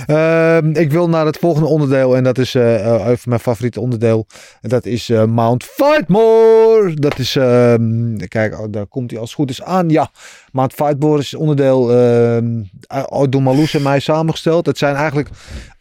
Ehm, 0.08 0.70
ik 0.72 0.92
wil 0.92 1.10
naar 1.10 1.26
het 1.26 1.38
volgende 1.38 1.68
onderdeel 1.68 2.16
en 2.16 2.24
dat 2.24 2.38
is 2.38 2.56
eh, 2.56 2.96
eh, 2.96 3.08
even 3.08 3.30
mijn 3.30 3.42
favoriete 3.42 3.80
onderdeel. 3.80 4.26
En 4.62 4.70
dat 4.70 4.86
is 4.86 5.10
eh, 5.10 5.26
Mount 5.26 5.64
Fightmore. 5.64 6.94
Dat 6.94 7.20
is, 7.20 7.36
ehm, 7.36 8.16
kijk, 8.28 8.60
oh, 8.60 8.66
daar 8.70 8.86
komt 8.88 9.12
hij 9.12 9.20
als 9.20 9.30
het 9.30 9.40
goed 9.40 9.50
is 9.50 9.64
aan. 9.64 9.90
Ja, 9.90 10.12
Mount 10.52 10.74
Fightmore 10.74 11.20
is 11.20 11.34
onderdeel 11.34 11.92
uh, 11.92 13.24
door 13.30 13.42
Marloes 13.42 13.74
en 13.74 13.82
mij 13.82 14.00
samengesteld. 14.00 14.66
Het 14.66 14.78
zijn 14.78 14.96
eigenlijk 14.96 15.30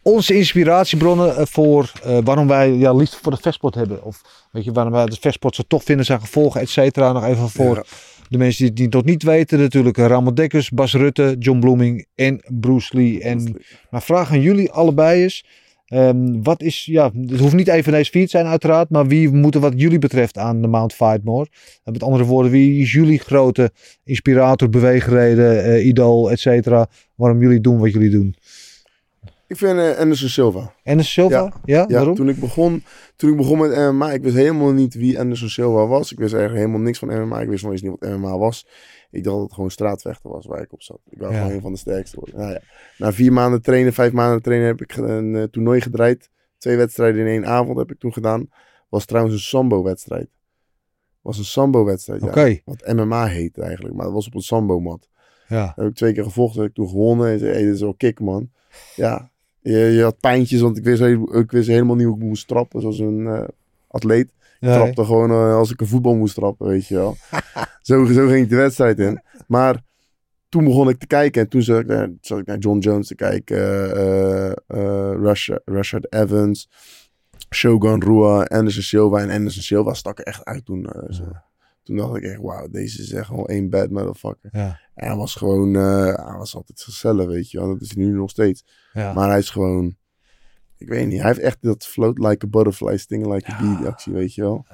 onze 0.01 0.35
inspiratiebronnen 0.35 1.35
eh, 1.35 1.45
voor 1.45 1.91
eh, 2.03 2.17
waarom 2.23 2.47
wij 2.47 2.71
ja, 2.73 2.93
liefde 2.93 3.17
voor 3.21 3.31
de 3.31 3.37
vechtsport 3.41 3.75
hebben. 3.75 4.03
Of 4.03 4.21
weet 4.51 4.63
je, 4.63 4.71
waarom 4.71 4.93
wij 4.93 5.05
de 5.05 5.17
vechtsport 5.19 5.55
zo 5.55 5.63
tof 5.67 5.83
vinden, 5.83 6.05
zijn 6.05 6.19
gevolgen, 6.19 6.61
et 6.61 6.69
cetera. 6.69 7.11
Nog 7.11 7.25
even 7.25 7.49
voor 7.49 7.75
Ja. 7.75 7.83
de 8.29 8.37
mensen 8.37 8.73
die 8.73 8.85
het 8.85 8.93
nog 8.93 9.03
niet 9.03 9.23
weten. 9.23 9.59
Natuurlijk 9.59 9.97
Ramon 9.97 10.33
Dekkers, 10.33 10.69
Bas 10.69 10.93
Rutte, 10.93 11.35
John 11.39 11.59
Bloeming 11.59 12.05
en 12.15 12.43
Bruce 12.47 12.97
Lee. 12.97 13.21
En 13.21 13.55
mijn 13.89 14.03
vraag 14.03 14.31
aan 14.31 14.41
jullie 14.41 14.71
allebei 14.71 15.23
is: 15.23 15.45
ehm, 15.91 16.41
wat 16.41 16.61
is, 16.61 16.85
ja, 16.85 17.11
het 17.27 17.39
hoeft 17.39 17.55
niet 17.55 17.67
even 17.67 17.91
deze 17.91 18.11
te 18.11 18.25
zijn, 18.27 18.45
uiteraard, 18.45 18.89
maar 18.89 19.07
wie 19.07 19.29
moet 19.29 19.55
er 19.55 19.61
wat 19.61 19.73
jullie 19.75 19.99
betreft 19.99 20.37
aan 20.37 20.61
de 20.61 20.67
Mount 20.67 20.93
Fightmore? 20.93 21.47
En 21.83 21.91
met 21.91 22.03
andere 22.03 22.23
woorden, 22.23 22.51
wie 22.51 22.81
is 22.81 22.91
jullie 22.91 23.19
grote 23.19 23.71
inspirator, 24.03 24.69
beweegreden, 24.69 25.63
eh, 25.63 25.85
idool, 25.85 26.31
et 26.31 26.39
cetera, 26.39 26.87
waarom 27.15 27.41
jullie 27.41 27.61
doen 27.61 27.79
wat 27.79 27.93
jullie 27.93 28.09
doen? 28.09 28.35
Ik 29.47 29.57
vind 29.57 29.79
eh, 29.79 29.97
Anderson 29.97 30.29
Silva. 30.29 30.73
En 30.83 31.03
Silva? 31.05 31.53
Ja, 31.65 31.85
Ja, 31.87 31.95
waarom? 31.95 32.15
toen 32.15 32.29
ik 32.29 32.39
begon, 32.39 32.83
toen 33.15 33.31
ik 33.31 33.37
begon 33.37 33.59
met 33.59 33.75
MMA, 33.75 34.11
ik 34.11 34.21
wist 34.21 34.35
helemaal 34.35 34.71
niet 34.71 34.93
wie 34.93 35.19
Anderson 35.19 35.49
Silva 35.49 35.87
was. 35.87 36.11
Ik 36.11 36.17
wist 36.17 36.33
eigenlijk 36.33 36.63
helemaal 36.63 36.85
niks 36.85 36.99
van 36.99 37.21
MMA. 37.21 37.41
Ik 37.41 37.49
wist 37.49 37.63
nog 37.63 37.71
eens 37.71 37.81
niet 37.81 37.91
wat 37.99 38.09
MMA 38.09 38.37
was. 38.37 38.65
Ik 39.11 39.23
dacht 39.23 39.35
dat 39.35 39.45
het 39.45 39.53
gewoon 39.53 39.71
straatvechten 39.71 40.29
was 40.29 40.45
waar 40.45 40.61
ik 40.61 40.73
op 40.73 40.81
zat. 40.81 40.99
Ik 41.09 41.17
wou 41.19 41.31
Ja. 41.33 41.37
gewoon 41.39 41.53
een 41.55 41.61
van 41.61 41.71
de 41.71 41.77
sterkste 41.77 42.15
worden. 42.15 42.39
Nou 42.39 42.51
ja, 42.51 42.59
na 42.97 43.13
vier 43.13 43.33
maanden 43.33 43.61
trainen, 43.61 43.93
vijf 43.93 44.11
maanden 44.11 44.41
trainen, 44.41 44.67
heb 44.67 44.81
ik 44.81 44.95
een 44.95 45.35
eh, 45.35 45.43
toernooi 45.43 45.81
gedraaid. 45.81 46.29
Twee 46.57 46.77
wedstrijden 46.77 47.21
in 47.21 47.27
één 47.27 47.45
avond 47.45 47.77
heb 47.77 47.91
ik 47.91 47.99
toen 47.99 48.13
gedaan. 48.13 48.49
Was 48.89 49.05
trouwens 49.05 49.35
een 49.35 49.41
sambo-wedstrijd. 49.41 50.27
Was 51.21 51.37
een 51.37 51.43
sambo-wedstrijd, 51.43 52.21
ja. 52.21 52.27
Wat 52.65 52.87
MMA 52.93 53.25
heet 53.27 53.57
eigenlijk, 53.57 53.95
maar 53.95 54.05
dat 54.05 54.13
was 54.13 54.27
op 54.27 54.35
een 54.35 54.41
sambo-mat. 54.41 55.09
ja. 55.47 55.73
Heb 55.75 55.87
ik 55.87 55.95
twee 55.95 56.13
keer 56.13 56.23
gevochten, 56.23 56.61
heb 56.61 56.69
ik 56.69 56.75
toen 56.75 56.89
gewonnen. 56.89 57.27
En 57.31 57.39
zei, 57.39 57.51
hey, 57.51 57.61
dit 57.63 57.73
is 57.73 57.81
wel 57.81 57.93
kick, 57.93 58.19
man. 58.19 58.49
Ja, 58.95 59.29
je, 59.59 59.77
je 59.77 60.01
had 60.03 60.19
pijntjes, 60.19 60.61
want 60.61 60.77
ik 60.77 60.83
wist, 60.83 61.01
ik 61.31 61.51
wist 61.51 61.67
helemaal 61.67 61.95
niet 61.95 62.05
hoe 62.05 62.15
ik 62.15 62.21
moest 62.23 62.47
trappen, 62.47 62.81
zoals 62.81 62.99
een 62.99 63.27
eh, 63.27 63.43
atleet. 63.87 64.33
Nee. 64.61 64.73
trapte 64.73 65.05
gewoon 65.05 65.29
eh, 65.31 65.55
als 65.55 65.71
ik 65.71 65.81
een 65.81 65.87
voetbal 65.87 66.15
moest 66.15 66.35
trappen, 66.35 66.67
weet 66.67 66.87
je 66.87 66.95
wel. 66.95 67.15
zo, 67.81 68.05
zo 68.05 68.27
ging 68.27 68.43
ik 68.43 68.49
de 68.49 68.55
wedstrijd 68.55 68.99
in. 68.99 69.21
Maar 69.47 69.81
toen 70.49 70.63
begon 70.63 70.89
ik 70.89 70.97
te 70.99 71.07
kijken 71.07 71.41
en 71.41 71.47
toen 71.49 71.61
zat 71.61 71.79
ik, 71.79 71.87
naar, 71.87 72.09
zat 72.21 72.39
ik 72.39 72.45
naar 72.45 72.57
John 72.57 72.77
Jones 72.79 73.07
te 73.07 73.15
kijken. 73.15 73.57
eh 73.95 74.49
eh, 74.51 75.11
Rashad, 75.21 75.61
Rashad 75.65 76.13
Evans, 76.13 76.69
Shogun 77.55 78.03
Rua, 78.03 78.43
Anderson 78.43 78.83
Silva. 78.83 79.19
En 79.19 79.29
Anderson 79.29 79.63
Silva 79.63 79.93
stak 79.93 80.19
er 80.19 80.25
echt 80.25 80.45
uit 80.45 80.65
toen. 80.65 80.89
zo. 81.09 81.23
Toen 81.83 81.95
dacht 81.95 82.15
ik 82.15 82.23
echt, 82.23 82.41
wauw, 82.41 82.67
deze 82.67 83.01
is 83.01 83.11
echt 83.11 83.25
gewoon 83.25 83.45
één 83.45 83.69
bad 83.69 83.89
motherfucker. 83.89 84.49
Ja, 84.51 84.79
En 84.95 85.07
hij 85.07 85.15
was 85.15 85.35
gewoon, 85.35 85.73
hij 85.73 86.35
was 86.37 86.55
altijd 86.55 86.79
zichzelf, 86.79 87.25
weet 87.25 87.51
je 87.51 87.57
wel. 87.59 87.67
Dat 87.67 87.81
is 87.81 87.95
hij 87.95 88.03
nu 88.03 88.11
nog 88.11 88.29
steeds. 88.29 88.63
ja. 88.93 89.13
Maar 89.13 89.29
hij 89.29 89.39
is 89.39 89.49
gewoon, 89.49 89.95
ik 90.81 90.87
weet 90.87 91.07
niet, 91.07 91.17
hij 91.19 91.27
heeft 91.27 91.39
echt 91.39 91.57
dat 91.61 91.85
float 91.87 92.17
like 92.19 92.45
a 92.45 92.49
butterfly, 92.49 92.97
sting 92.97 93.33
like 93.33 93.51
a 93.51 93.57
bee 93.61 93.77
die 93.77 93.87
actie, 93.87 94.13
weet 94.13 94.33
je 94.33 94.41
wel. 94.41 94.65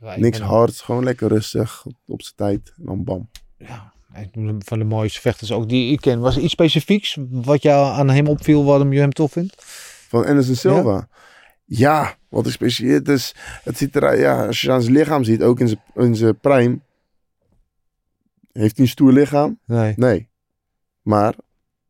Ja, 0.00 0.14
ik 0.14 0.20
Niks 0.20 0.38
ben- 0.38 0.46
hard, 0.46 0.80
gewoon 0.80 1.04
lekker 1.04 1.28
rustig, 1.28 1.86
op, 1.86 1.94
op 2.06 2.22
zijn 2.22 2.34
tijd. 2.36 2.72
En 2.78 2.84
dan 2.84 3.04
bam. 3.04 3.30
Ja, 3.58 3.92
van 4.58 4.78
de 4.78 4.84
mooiste 4.84 5.20
vechters 5.20 5.52
ook 5.52 5.68
die 5.68 5.92
ik 5.92 6.00
ken. 6.00 6.20
Was 6.20 6.36
er 6.36 6.42
iets 6.42 6.52
specifieks 6.52 7.16
wat 7.30 7.62
jou 7.62 7.98
aan 7.98 8.10
hem 8.10 8.26
opviel 8.26 8.64
waarom 8.64 8.92
je 8.92 9.00
hem 9.00 9.12
tof 9.12 9.32
vindt? 9.32 9.54
Van 10.08 10.26
Anderson 10.26 10.54
Silva. 10.54 11.08
Ja, 11.64 12.16
wat 12.28 12.46
is 12.46 12.52
speciaal. 12.52 12.90
Het, 12.92 13.08
is, 13.08 13.34
het 13.64 13.76
ziet 13.78 13.96
eruit, 13.96 14.18
ja, 14.20 14.46
als 14.46 14.60
je 14.60 14.72
aan 14.72 14.82
zijn 14.82 14.94
lichaam 14.94 15.24
ziet, 15.24 15.42
ook 15.42 15.60
in 15.60 15.68
zijn, 15.68 15.80
in 15.94 16.16
zijn 16.16 16.38
prime. 16.38 16.78
Heeft 18.52 18.76
hij 18.76 18.84
een 18.84 18.90
stoer 18.90 19.12
lichaam? 19.12 19.58
Nee. 19.66 19.92
Nee. 19.96 20.28
Maar 21.02 21.34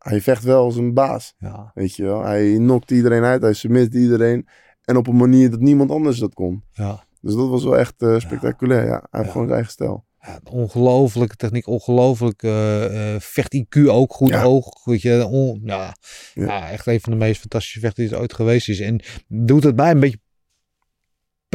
hij 0.03 0.21
vecht 0.21 0.43
wel 0.45 0.65
als 0.65 0.77
een 0.77 0.95
baas. 0.95 1.35
Ja. 1.39 1.71
Weet 1.75 1.97
je 1.97 2.03
wel, 2.03 2.23
hij 2.25 2.59
nokt 2.59 2.91
iedereen 2.91 3.23
uit, 3.25 3.43
hij 3.43 3.53
submit 3.53 3.95
iedereen. 3.95 4.47
En 4.85 4.97
op 4.97 5.07
een 5.07 5.17
manier 5.17 5.51
dat 5.51 5.61
niemand 5.61 5.91
anders 5.91 6.19
dat 6.19 6.35
kon. 6.35 6.65
Ja. 6.71 7.05
Dus 7.21 7.35
dat 7.35 7.49
was 7.49 7.65
wel 7.65 7.79
echt 7.79 7.95
eh, 8.03 8.19
spectaculair. 8.19 8.85
Ja. 8.87 9.07
Hij 9.11 9.21
heeft 9.21 9.31
gewoon 9.33 9.47
zijn 9.47 9.57
eigen 9.57 9.73
stijl. 9.73 10.05
Ja, 10.21 10.41
ongelofelijke 10.51 11.37
techniek, 11.37 11.67
ongelooflijk 11.67 12.43
eh, 12.43 13.15
eh, 13.15 13.21
vecht 13.21 13.55
IQ 13.57 13.87
ook, 13.87 14.13
goed 14.13 14.29
Ja. 14.29 14.43
oog. 14.43 14.85
Weet 14.85 15.03
je, 15.03 15.27
on- 15.27 15.61
ja, 15.65 15.97
Ja. 16.35 16.45
ja, 16.45 16.71
echt 16.71 16.87
een 16.87 17.01
van 17.01 17.13
de 17.13 17.19
meest 17.19 17.41
fantastische 17.41 17.81
vechters 17.81 18.07
die 18.07 18.17
er 18.17 18.23
ooit 18.23 18.33
geweest 18.35 18.69
is. 18.69 18.81
En 18.81 19.01
doet 19.29 19.65
het 19.65 19.77
mij 19.77 19.91
een 19.91 20.01
beetje 20.01 20.21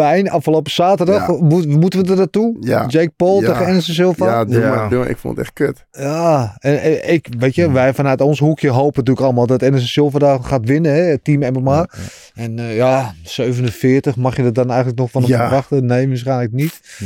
pijn. 0.05 0.29
Afgelopen 0.29 0.71
zaterdag, 0.71 1.27
Ja. 1.27 1.33
Moeten 1.41 2.03
we 2.05 2.11
er 2.11 2.17
naartoe? 2.17 2.57
Ja. 2.59 2.85
Jake 2.87 3.09
Paul 3.15 3.41
Ja. 3.41 3.47
tegen 3.51 3.65
Anderson 3.65 3.93
Silva? 3.93 4.25
Ja, 4.25 4.45
doe 4.45 4.59
Ja. 4.59 4.75
Maar, 4.75 4.89
doe 4.89 4.99
maar. 4.99 5.09
ik 5.09 5.17
vond 5.17 5.37
het 5.37 5.45
echt 5.45 5.55
kut. 5.55 5.85
Ja, 5.91 6.55
en, 6.59 6.81
en 6.81 7.13
ik, 7.13 7.27
weet 7.39 7.55
je, 7.55 7.71
wij 7.71 7.93
vanuit 7.93 8.21
ons 8.21 8.39
hoekje 8.39 8.69
hopen 8.69 8.97
natuurlijk 8.99 9.25
allemaal 9.25 9.47
dat 9.47 9.63
Anderson 9.63 9.89
Silva 9.89 10.19
daar 10.19 10.43
gaat 10.43 10.65
winnen, 10.65 10.91
hè, 10.93 11.01
het 11.01 11.23
team 11.23 11.53
MMA. 11.53 11.87
En 12.33 12.59
eh, 12.59 12.75
ja, 12.75 13.13
47, 13.23 14.15
mag 14.15 14.35
je 14.35 14.43
er 14.43 14.53
dan 14.53 14.67
eigenlijk 14.67 14.99
nog 14.99 15.11
van 15.11 15.21
hem 15.21 15.31
Ja. 15.31 15.41
verwachten? 15.47 15.85
Nee, 15.85 16.07
waarschijnlijk 16.07 16.51
niet. 16.51 16.79
Hm. 16.97 17.05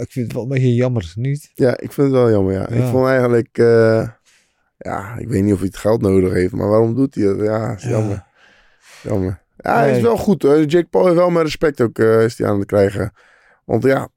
Ik 0.00 0.10
vind 0.12 0.24
het 0.26 0.32
wel 0.32 0.42
een 0.42 0.48
beetje 0.48 0.74
jammer, 0.74 1.12
niet? 1.16 1.50
Ja, 1.54 1.70
ik 1.70 1.92
vind 1.92 2.06
het 2.06 2.16
wel 2.16 2.30
jammer. 2.30 2.52
Ja. 2.52 2.66
Ja. 2.70 2.76
Ik 2.84 2.90
vond 2.90 3.06
eigenlijk, 3.06 3.48
eh, 3.58 4.08
ja, 4.78 5.16
ik 5.18 5.28
weet 5.28 5.42
niet 5.42 5.52
of 5.52 5.58
hij 5.58 5.66
het 5.66 5.76
geld 5.76 6.00
nodig 6.00 6.32
heeft, 6.32 6.52
maar 6.52 6.68
waarom 6.68 6.94
doet 6.94 7.14
hij 7.14 7.24
het? 7.24 7.40
Ja, 7.40 7.74
is 7.76 7.82
Ja. 7.82 7.88
jammer. 7.90 8.24
Jammer. 9.02 9.41
Ja, 9.62 9.74
hij 9.76 9.86
Nee. 9.86 9.96
is 9.96 10.02
wel 10.02 10.16
goed. 10.16 10.42
Jake 10.42 10.86
Paul 10.90 11.04
heeft 11.04 11.16
wel 11.16 11.30
mijn 11.30 11.44
respect 11.44 11.80
ook 11.80 11.98
eh, 11.98 12.22
is 12.24 12.38
hij 12.38 12.48
aan 12.48 12.58
het 12.58 12.66
krijgen. 12.66 13.12
Want 13.64 13.82
ja, 13.84 14.08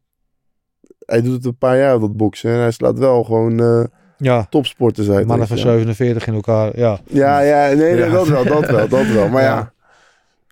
hij 1.05 1.21
doet 1.21 1.33
het 1.33 1.45
een 1.45 1.57
paar 1.57 1.77
jaar 1.77 1.99
dat 1.99 2.17
boksen 2.17 2.51
en 2.51 2.59
hij 2.59 2.71
slaat 2.71 2.99
wel 2.99 3.23
gewoon 3.23 3.59
eh 3.59 3.83
Ja, 4.17 4.45
topsporters 4.49 5.09
uit. 5.09 5.27
mannen 5.27 5.47
van 5.47 5.57
je 5.57 5.63
wel. 5.63 5.71
47 5.73 6.27
in 6.27 6.33
elkaar, 6.33 6.77
ja. 6.79 6.99
Ja, 7.05 7.39
ja, 7.39 7.65
nee, 7.67 7.75
nee, 7.75 7.95
Ja. 7.95 8.09
dat 8.09 8.27
wel, 8.27 8.43
dat 8.43 8.69
wel, 8.69 8.87
dat 8.87 9.05
wel. 9.07 9.27
Maar 9.29 9.43
ja, 9.51 9.71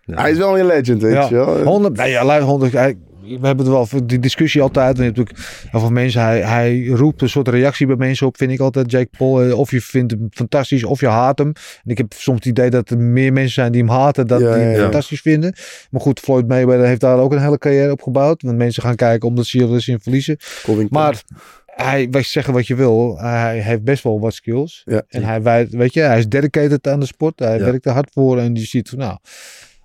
Ja. 0.05 0.21
hij 0.21 0.31
is 0.31 0.37
wel 0.37 0.59
een 0.59 0.65
legend, 0.65 1.01
weet 1.01 1.13
Ja. 1.13 1.27
je 1.29 1.35
wel. 1.35 1.63
100, 1.63 1.97
nee, 1.97 2.11
ja, 2.11 2.25
luister, 2.25 2.49
100, 2.49 2.71
hij- 2.73 2.97
we 3.23 3.47
hebben 3.47 3.65
het 3.65 3.67
wel 3.67 3.85
voor 3.85 4.05
die 4.05 4.19
discussie 4.19 4.61
altijd. 4.61 4.99
En 4.99 5.05
natuurlijk 5.05 5.37
veel 5.71 5.89
mensen. 5.89 6.21
Hij, 6.21 6.41
hij 6.41 6.85
roept 6.85 7.21
een 7.21 7.29
soort 7.29 7.47
reactie 7.47 7.87
bij 7.87 7.95
mensen 7.95 8.27
op, 8.27 8.37
vind 8.37 8.51
ik 8.51 8.59
altijd. 8.59 8.91
Jake 8.91 9.09
Paul. 9.17 9.41
Eh, 9.41 9.59
Of 9.59 9.71
je 9.71 9.81
vindt 9.81 10.11
hem 10.11 10.27
fantastisch, 10.31 10.83
of 10.83 10.99
je 10.99 11.07
haat 11.07 11.37
hem. 11.37 11.47
En 11.83 11.91
ik 11.91 11.97
heb 11.97 12.13
soms 12.13 12.37
het 12.37 12.45
idee 12.45 12.69
dat 12.69 12.89
er 12.89 12.97
meer 12.97 13.33
mensen 13.33 13.53
zijn 13.53 13.71
die 13.71 13.81
hem 13.81 13.89
haten 13.89 14.27
dan 14.27 14.41
Ja, 14.41 14.53
die 14.53 14.63
hem 14.63 14.71
ja, 14.75 14.81
fantastisch 14.81 15.21
vinden. 15.21 15.55
Maar 15.89 16.01
goed, 16.01 16.19
Floyd 16.19 16.47
Mayweather 16.47 16.85
heeft 16.85 17.01
daar 17.01 17.17
ook 17.17 17.31
een 17.31 17.41
hele 17.41 17.57
carrière 17.57 17.91
op 17.91 18.01
gebouwd. 18.01 18.41
Want 18.41 18.57
mensen 18.57 18.83
gaan 18.83 18.95
kijken 18.95 19.27
omdat 19.27 19.45
ze 19.45 19.63
hier 19.63 19.81
zien 19.81 19.99
verliezen. 19.99 20.37
Covington. 20.63 20.99
Maar 21.01 21.23
hij, 21.65 22.07
wij 22.11 22.23
zeggen 22.23 22.53
wat 22.53 22.67
je 22.67 22.75
wil, 22.75 23.17
hij 23.19 23.59
heeft 23.59 23.83
best 23.83 24.03
wel 24.03 24.19
wat 24.19 24.33
skills. 24.33 24.81
Ja. 24.85 25.03
En 25.07 25.23
hij, 25.23 25.67
weet 25.69 25.93
je, 25.93 26.01
hij 26.01 26.17
is 26.17 26.27
dedicated 26.27 26.87
aan 26.87 26.99
de 26.99 27.05
sport. 27.05 27.39
Hij 27.39 27.59
werkt 27.59 27.85
er 27.85 27.91
hard 27.91 28.09
voor 28.13 28.39
en 28.39 28.55
je 28.55 28.65
ziet 28.65 28.89
van 28.89 28.97
nou, 28.97 29.17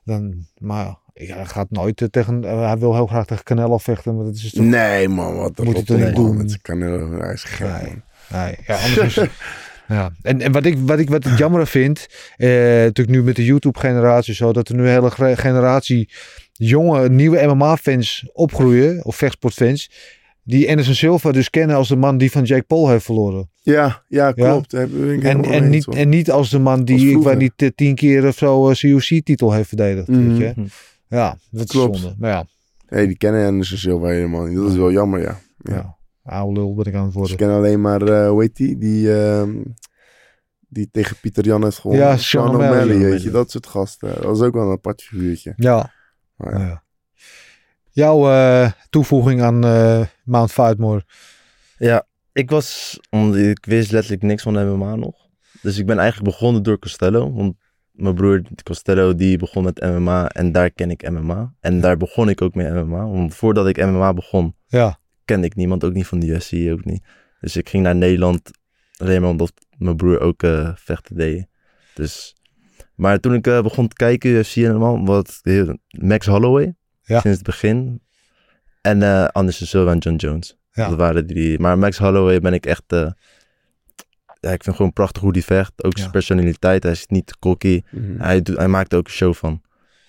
dan, 0.04 0.46
maar 0.58 0.84
ja, 0.84 0.98
hij 1.26 1.46
gaat 1.46 1.70
nooit 1.70 2.00
eh, 2.00 2.08
tegen, 2.08 2.44
eh, 2.44 2.66
hij 2.66 2.78
wil 2.78 2.94
heel 2.94 3.06
graag 3.06 3.26
tegen 3.26 3.44
Canelo 3.44 3.78
vechten, 3.78 4.16
maar 4.16 4.24
dat 4.24 4.34
is 4.34 4.50
toch, 4.50 4.64
Nee, 4.64 5.08
man, 5.08 5.36
wat 5.36 5.58
Moet 5.58 5.74
hij 5.74 5.82
toch 5.82 5.98
niet 5.98 6.14
doen? 6.14 6.36
Met 6.36 6.60
Canelo. 6.62 7.18
Hij 7.20 7.32
is 7.32 7.42
gek, 7.42 7.66
Nee. 8.28 8.56
ja, 8.66 8.76
anders 8.76 9.16
is, 9.16 9.26
ja. 9.88 10.10
En, 10.22 10.40
en 10.40 10.52
wat 10.52 10.64
ik, 10.64 10.78
wat 10.78 10.98
ik 10.98 11.10
wat 11.10 11.24
ik 11.24 11.38
jammer 11.38 11.66
vind, 11.66 12.06
eh, 12.36 12.48
natuurlijk 12.48 13.16
nu 13.16 13.22
met 13.22 13.36
de 13.36 13.44
YouTube 13.44 13.78
generatie 13.78 14.34
zo, 14.34 14.52
dat 14.52 14.68
er 14.68 14.74
nu 14.74 14.88
een 14.88 15.10
hele 15.10 15.36
generatie 15.36 16.10
jonge, 16.52 17.08
nieuwe 17.08 17.46
MMA-fans 17.46 18.28
opgroeien, 18.32 19.04
of 19.04 19.16
vechtsportfans, 19.16 19.90
die 20.42 20.68
Anderson 20.68 20.94
Silva 20.94 21.32
dus 21.32 21.50
kennen 21.50 21.76
als 21.76 21.88
de 21.88 21.96
man 21.96 22.18
die 22.18 22.30
van 22.30 22.42
Jake 22.42 22.62
Paul 22.62 22.88
heeft 22.88 23.04
verloren. 23.04 23.50
Ja, 23.62 24.02
ja, 24.08 24.32
klopt. 24.32 24.72
En, 24.72 25.44
en, 25.44 25.70
niet, 25.70 25.86
en 25.86 26.08
niet 26.08 26.30
als 26.30 26.50
de 26.50 26.58
man 26.58 26.84
die, 26.84 27.16
ik 27.16 27.22
weet 27.22 27.38
niet, 27.38 27.52
eh, 27.56 27.68
tien 27.74 27.94
keer 27.94 28.26
of 28.26 28.36
zo 28.36 28.68
een 28.68 28.76
COC-titel 28.76 29.52
heeft 29.52 29.68
verdedigd. 29.68 30.08
Mhm. 30.08 30.28
Weet 30.28 30.38
je? 30.38 30.62
Ja, 31.08 31.38
dat 31.50 31.64
is 31.64 31.70
Klopt. 31.70 31.98
zonde. 31.98 32.14
Maar 32.18 32.30
ja, 32.30 32.44
Nee, 32.88 33.06
die 33.06 33.16
kennen 33.16 33.46
Anderson 33.46 33.78
Silva 33.78 34.06
helemaal 34.06 34.44
niet. 34.44 34.56
Dat 34.56 34.70
is 34.70 34.76
wel 34.76 34.92
jammer, 34.92 35.20
ja. 35.20 35.38
ja. 35.58 35.74
Ja. 35.74 35.96
oude 36.22 36.60
lul 36.60 36.74
ben 36.74 36.84
ik 36.84 36.94
aan 36.94 37.02
het 37.02 37.12
Ze 37.12 37.18
worden. 37.18 37.36
kennen 37.36 37.56
alleen 37.56 37.80
maar, 37.80 38.02
eh 38.02 38.28
hoe 38.28 38.40
heet 38.42 38.56
die? 38.56 38.78
Die, 38.78 39.20
ehm, 39.20 39.62
die 40.68 40.88
tegen 40.90 41.16
Pieter 41.20 41.44
Jan 41.44 41.62
heeft 41.64 41.78
gewonnen. 41.78 42.06
Ja, 42.06 42.16
Sean 42.16 42.48
O'Malley. 42.54 42.98
weet 42.98 43.22
je. 43.22 43.30
Dat 43.30 43.50
soort 43.50 43.66
gasten. 43.66 44.08
Dat 44.14 44.24
was 44.24 44.40
ook 44.40 44.54
wel 44.54 44.64
een 44.66 44.70
apart 44.72 45.02
figuurtje. 45.02 45.52
Ja. 45.56 45.92
Maar 46.36 46.58
ja. 46.60 46.82
Jouw 47.90 48.30
eh, 48.30 48.70
toevoeging 48.90 49.42
aan 49.42 49.64
eh, 49.64 50.00
Mount 50.24 50.52
Fightmore. 50.52 51.04
Ja, 51.78 52.06
ik 52.32 52.50
was, 52.50 52.98
omdat 53.10 53.36
ik 53.36 53.64
wist 53.66 53.90
letterlijk 53.90 54.22
niks 54.22 54.42
van 54.42 54.52
MMA 54.76 54.94
nog. 54.94 55.16
Dus 55.62 55.78
ik 55.78 55.86
ben 55.86 55.98
eigenlijk 55.98 56.30
begonnen 56.30 56.62
door 56.62 56.78
Costello. 56.78 57.32
Want 57.32 57.56
mijn 57.98 58.14
broer 58.14 58.42
Costello 58.62 59.14
die 59.14 59.38
begon 59.38 59.64
met 59.64 59.80
MMA 59.80 60.28
en 60.28 60.52
daar 60.52 60.70
ken 60.70 60.90
ik 60.90 61.10
MMA. 61.10 61.54
En 61.60 61.80
daar 61.80 61.96
begon 61.96 62.28
ik 62.28 62.42
ook 62.42 62.54
mee 62.54 62.70
MMA. 62.70 63.06
Want 63.06 63.34
voordat 63.34 63.66
ik 63.68 63.76
MMA 63.76 64.14
begon, 64.14 64.54
Ja, 64.66 64.98
kende 65.24 65.46
ik 65.46 65.54
niemand, 65.54 65.84
ook 65.84 65.92
niet 65.92 66.06
van 66.06 66.18
de 66.20 66.26
UFC, 66.26 66.70
ook 66.72 66.84
niet. 66.84 67.04
Dus 67.40 67.56
ik 67.56 67.68
ging 67.68 67.82
naar 67.82 67.96
Nederland 67.96 68.50
alleen 68.96 69.20
maar 69.20 69.30
omdat 69.30 69.52
mijn 69.78 69.96
broer 69.96 70.20
ook 70.20 70.42
eh, 70.42 70.70
vechten 70.74 71.16
deed. 71.16 71.46
Dus, 71.94 72.36
maar 72.94 73.20
toen 73.20 73.34
ik 73.34 73.46
eh, 73.46 73.62
begon 73.62 73.88
te 73.88 73.96
kijken, 73.96 74.30
UFC 74.30 74.56
en 74.56 74.70
allemaal, 74.70 75.04
wat 75.04 75.40
Max 75.90 76.26
Holloway, 76.26 76.74
Ja. 77.02 77.20
sinds 77.20 77.36
het 77.38 77.46
begin. 77.46 78.00
En 78.80 79.02
eh 79.02 79.24
Anderson 79.24 79.66
Silva 79.66 79.90
en 79.90 79.98
John 79.98 80.16
Jones. 80.16 80.56
Ja. 80.72 80.88
Dat 80.88 80.98
waren 80.98 81.26
die 81.26 81.36
drie. 81.36 81.58
Maar 81.58 81.78
Max 81.78 81.98
Holloway 81.98 82.40
ben 82.40 82.52
ik 82.52 82.66
echt, 82.66 82.84
ja, 84.40 84.50
ik 84.50 84.62
vind 84.62 84.76
gewoon 84.76 84.92
prachtig 84.92 85.22
hoe 85.22 85.32
die 85.32 85.44
vecht. 85.44 85.84
Ook 85.84 85.92
zijn 85.92 86.06
Ja. 86.06 86.12
personaliteit, 86.12 86.82
hij 86.82 86.92
is 86.92 87.06
niet 87.06 87.38
cocky. 87.38 87.82
Mhm. 87.90 88.20
Hij, 88.20 88.42
doet, 88.42 88.56
hij 88.56 88.68
maakt 88.68 88.92
er 88.92 88.98
ook 88.98 89.06
een 89.06 89.12
show 89.12 89.34
van. 89.34 89.62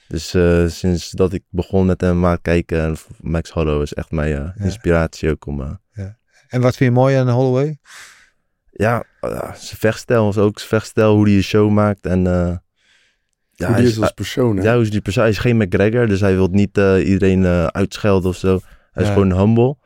Dus 0.07 0.34
eh, 0.34 0.67
sinds 0.67 1.11
dat 1.11 1.34
ik 1.34 1.43
begon 1.49 1.86
met 1.86 2.01
hem 2.01 2.21
te 2.21 2.39
kijken, 2.41 2.82
en 2.82 2.95
Max 3.21 3.49
Holloway 3.49 3.82
is 3.82 3.93
echt 3.93 4.11
mijn 4.11 4.34
eh, 4.36 4.38
Ja. 4.55 4.63
inspiratie 4.63 5.30
ook 5.30 5.45
om... 5.45 5.61
eh, 5.61 6.05
en 6.47 6.61
wat 6.61 6.75
vind 6.75 6.93
je 6.93 6.99
mooi 6.99 7.15
aan 7.15 7.30
Holloway? 7.30 7.77
ja, 8.71 9.03
eh, 9.21 9.53
zijn 9.53 9.77
vechtstijl 9.80 10.30
is 10.30 10.38
ook 10.38 10.57
zijn 10.57 10.69
vechtstijl, 10.69 11.15
hoe 11.15 11.27
hij 11.27 11.36
een 11.36 11.43
show 11.43 11.69
maakt. 11.71 12.05
En 12.05 12.27
eh, 12.27 12.55
ja, 13.51 13.65
Hoe 13.67 13.75
hij 13.75 13.84
is, 13.84 13.89
is 13.91 14.01
als 14.01 14.11
persoon, 14.11 14.57
hè? 14.57 14.63
ja, 14.63 14.73
hoe 14.73 14.82
is 14.82 14.91
die 14.91 15.01
persoon? 15.01 15.23
Hij 15.23 15.32
is 15.32 15.38
geen 15.38 15.57
McGregor, 15.57 16.07
dus 16.07 16.19
hij 16.19 16.36
wil 16.36 16.47
niet 16.47 16.77
eh, 16.77 17.07
iedereen 17.07 17.45
eh, 17.45 17.65
uitschelden 17.65 18.30
of 18.30 18.36
zo. 18.38 18.59
Hij 18.91 19.03
is 19.03 19.07
Ja. 19.09 19.13
gewoon 19.13 19.38
humble. 19.39 19.77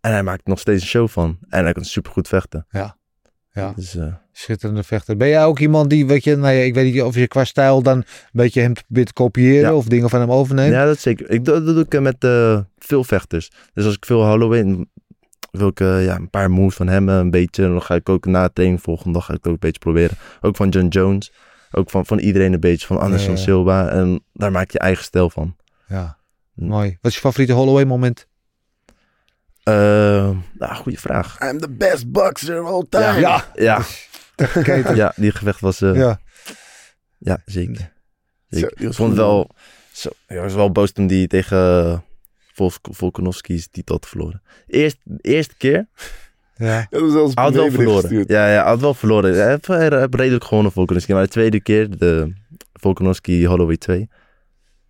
En 0.00 0.12
hij 0.12 0.22
maakt 0.22 0.46
nog 0.46 0.58
steeds 0.58 0.82
een 0.82 0.88
show 0.88 1.08
van. 1.08 1.38
En 1.48 1.64
hij 1.64 1.72
kan 1.72 1.84
supergoed 1.84 2.28
vechten. 2.28 2.66
Ja. 2.68 2.95
Ja. 3.56 3.72
Dus, 3.76 3.96
eh, 3.96 4.14
Schitterende 4.32 4.82
vechter. 4.82 5.16
Ben 5.16 5.28
jij 5.28 5.44
ook 5.44 5.58
iemand 5.58 5.90
die, 5.90 6.06
weet 6.06 6.24
je, 6.24 6.36
nou 6.36 6.54
ja, 6.54 6.62
ik 6.62 6.74
weet 6.74 6.92
niet 6.92 7.02
of 7.02 7.14
je 7.14 7.26
qua 7.28 7.44
stijl 7.44 7.82
dan 7.82 7.96
een 7.96 8.04
beetje 8.32 8.60
hem 8.60 8.72
probeert 8.72 9.06
te 9.06 9.12
kopiëren 9.12 9.70
Ja. 9.70 9.74
of 9.74 9.84
dingen 9.84 10.10
van 10.10 10.20
hem 10.20 10.30
overneemt? 10.32 10.72
ja, 10.72 10.84
dat 10.84 10.98
zeker. 10.98 11.30
Ik, 11.30 11.44
dat, 11.44 11.66
dat 11.66 11.74
doe 11.74 11.84
ik 11.84 11.94
eh, 11.94 12.00
met 12.00 12.24
eh, 12.24 12.60
veel 12.78 13.04
vechters. 13.04 13.50
Dus 13.72 13.84
als 13.84 13.94
ik 13.96 14.04
veel 14.04 14.22
Halloween 14.24 14.90
wil 15.50 15.68
ik 15.68 15.78
ja, 15.78 16.16
een 16.16 16.30
paar 16.30 16.50
moves 16.50 16.76
van 16.76 16.88
hem 16.88 17.08
een 17.08 17.30
beetje. 17.30 17.62
Dan 17.62 17.82
ga 17.82 17.94
ik 17.94 18.08
ook 18.08 18.26
na 18.26 18.42
het 18.42 18.54
training 18.54 18.82
volgende 18.82 19.12
dag 19.12 19.24
ga 19.24 19.32
ik 19.32 19.38
het 19.38 19.46
ook 19.46 19.52
een 19.52 19.58
beetje 19.60 19.78
proberen. 19.78 20.16
Ook 20.40 20.56
van 20.56 20.68
John 20.68 20.86
Jones. 20.88 21.32
Ook 21.70 21.90
van, 21.90 22.06
van 22.06 22.18
iedereen 22.18 22.52
een 22.52 22.60
beetje. 22.60 22.86
Van 22.86 22.98
Anderson 23.00 23.30
Ja. 23.34 23.36
Silva. 23.36 23.88
En 23.88 24.20
daar 24.32 24.50
maak 24.52 24.70
je 24.70 24.78
eigen 24.78 25.04
stijl 25.04 25.30
van. 25.30 25.56
Ja, 25.88 26.16
Hm. 26.54 26.66
mooi. 26.66 26.88
Wat 27.00 27.10
is 27.10 27.14
je 27.14 27.20
favoriete 27.22 27.52
Holloway 27.52 27.84
moment? 27.84 28.26
Eh, 29.66 30.30
nou, 30.58 30.74
goede 30.74 30.98
vraag. 30.98 31.38
I'm 31.42 31.58
the 31.60 31.70
best 31.70 32.10
boxer 32.12 32.62
of 32.62 32.68
all 32.68 32.84
time. 32.88 33.20
Ja, 33.20 33.44
Ja, 33.54 33.82
ja 34.94 35.12
die 35.16 35.30
gevecht 35.32 35.60
was... 35.60 35.80
eh, 35.80 35.94
ja. 35.94 36.20
ja. 37.18 37.38
zeker. 37.44 37.92
Zo, 38.50 38.66
die 38.74 38.86
Ik 38.88 38.94
vond 38.94 39.08
het 39.08 39.18
wel... 39.18 39.50
Zo, 39.92 40.10
ja, 40.28 40.42
was 40.42 40.54
wel 40.54 40.72
boos 40.72 40.92
toen 40.92 41.06
die 41.06 41.26
tegen 41.26 41.56
eh, 41.58 41.98
Volk- 42.54 42.78
Volkanovski's 42.90 43.68
titel 43.70 43.94
had 43.94 44.06
verloren. 44.06 44.42
Eerst, 44.66 44.96
de 45.04 45.18
eerste 45.20 45.54
keer 45.56 45.86
ja. 46.56 46.86
Dat 46.90 47.00
was 47.00 47.12
zelfs 47.12 47.34
Hij 47.34 47.44
had 47.44 47.54
wel 47.54 47.70
verloren. 47.70 48.00
gestuurd. 48.00 48.28
Ja, 48.28 48.52
ja, 48.52 48.64
had 48.66 48.80
wel 48.80 48.94
verloren. 48.94 49.34
Hij 49.34 49.48
heeft, 49.48 49.66
hij 49.66 49.98
heeft 49.98 50.14
redelijk 50.14 50.44
gewonnen, 50.44 50.72
Volkanovski. 50.72 51.12
Maar 51.12 51.22
de 51.22 51.28
tweede 51.28 51.60
keer, 51.60 51.98
de 51.98 52.32
Volkanovski 52.72 53.46
Holloway 53.46 53.76
2, 53.76 54.08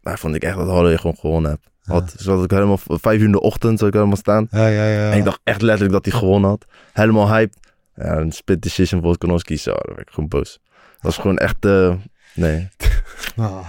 daar 0.03 0.19
vond 0.19 0.35
ik 0.35 0.43
echt 0.43 0.57
dat 0.57 0.67
Holloway 0.69 0.97
gewoon 0.97 1.17
gewonnen 1.17 1.51
heb. 1.51 1.61
Had, 1.87 2.15
zat 2.17 2.45
ik 2.45 2.51
helemaal 2.51 2.79
vijf 2.83 3.19
uur 3.19 3.25
in 3.27 3.33
de 3.33 3.41
ochtend, 3.41 3.79
zat 3.79 3.89
ik 3.89 3.95
helemaal 3.95 4.17
staan. 4.17 4.47
Ja, 4.51 4.67
ja, 4.67 4.85
ja. 4.89 5.11
En 5.11 5.19
ik 5.19 5.25
dacht 5.25 5.41
echt 5.45 5.63
letterlijk 5.63 5.93
dat 5.93 6.05
hij 6.13 6.15
gewonnen 6.21 6.51
had. 6.51 6.65
Helemaal 6.93 7.29
hyped. 7.29 7.59
Ja, 7.95 8.17
een 8.17 8.33
split 8.33 8.63
decision 8.63 9.03
Volkanovski, 9.03 9.57
zo, 9.57 9.71
daar 9.71 9.95
werd 9.97 10.09
ik 10.09 10.15
gewoon 10.15 10.29
boos. 10.29 10.59
Dat 10.73 11.03
was 11.03 11.17
gewoon 11.17 11.39
echt, 11.39 11.65
eh, 11.65 11.95
nee. 12.35 12.69
Ah. 13.37 13.69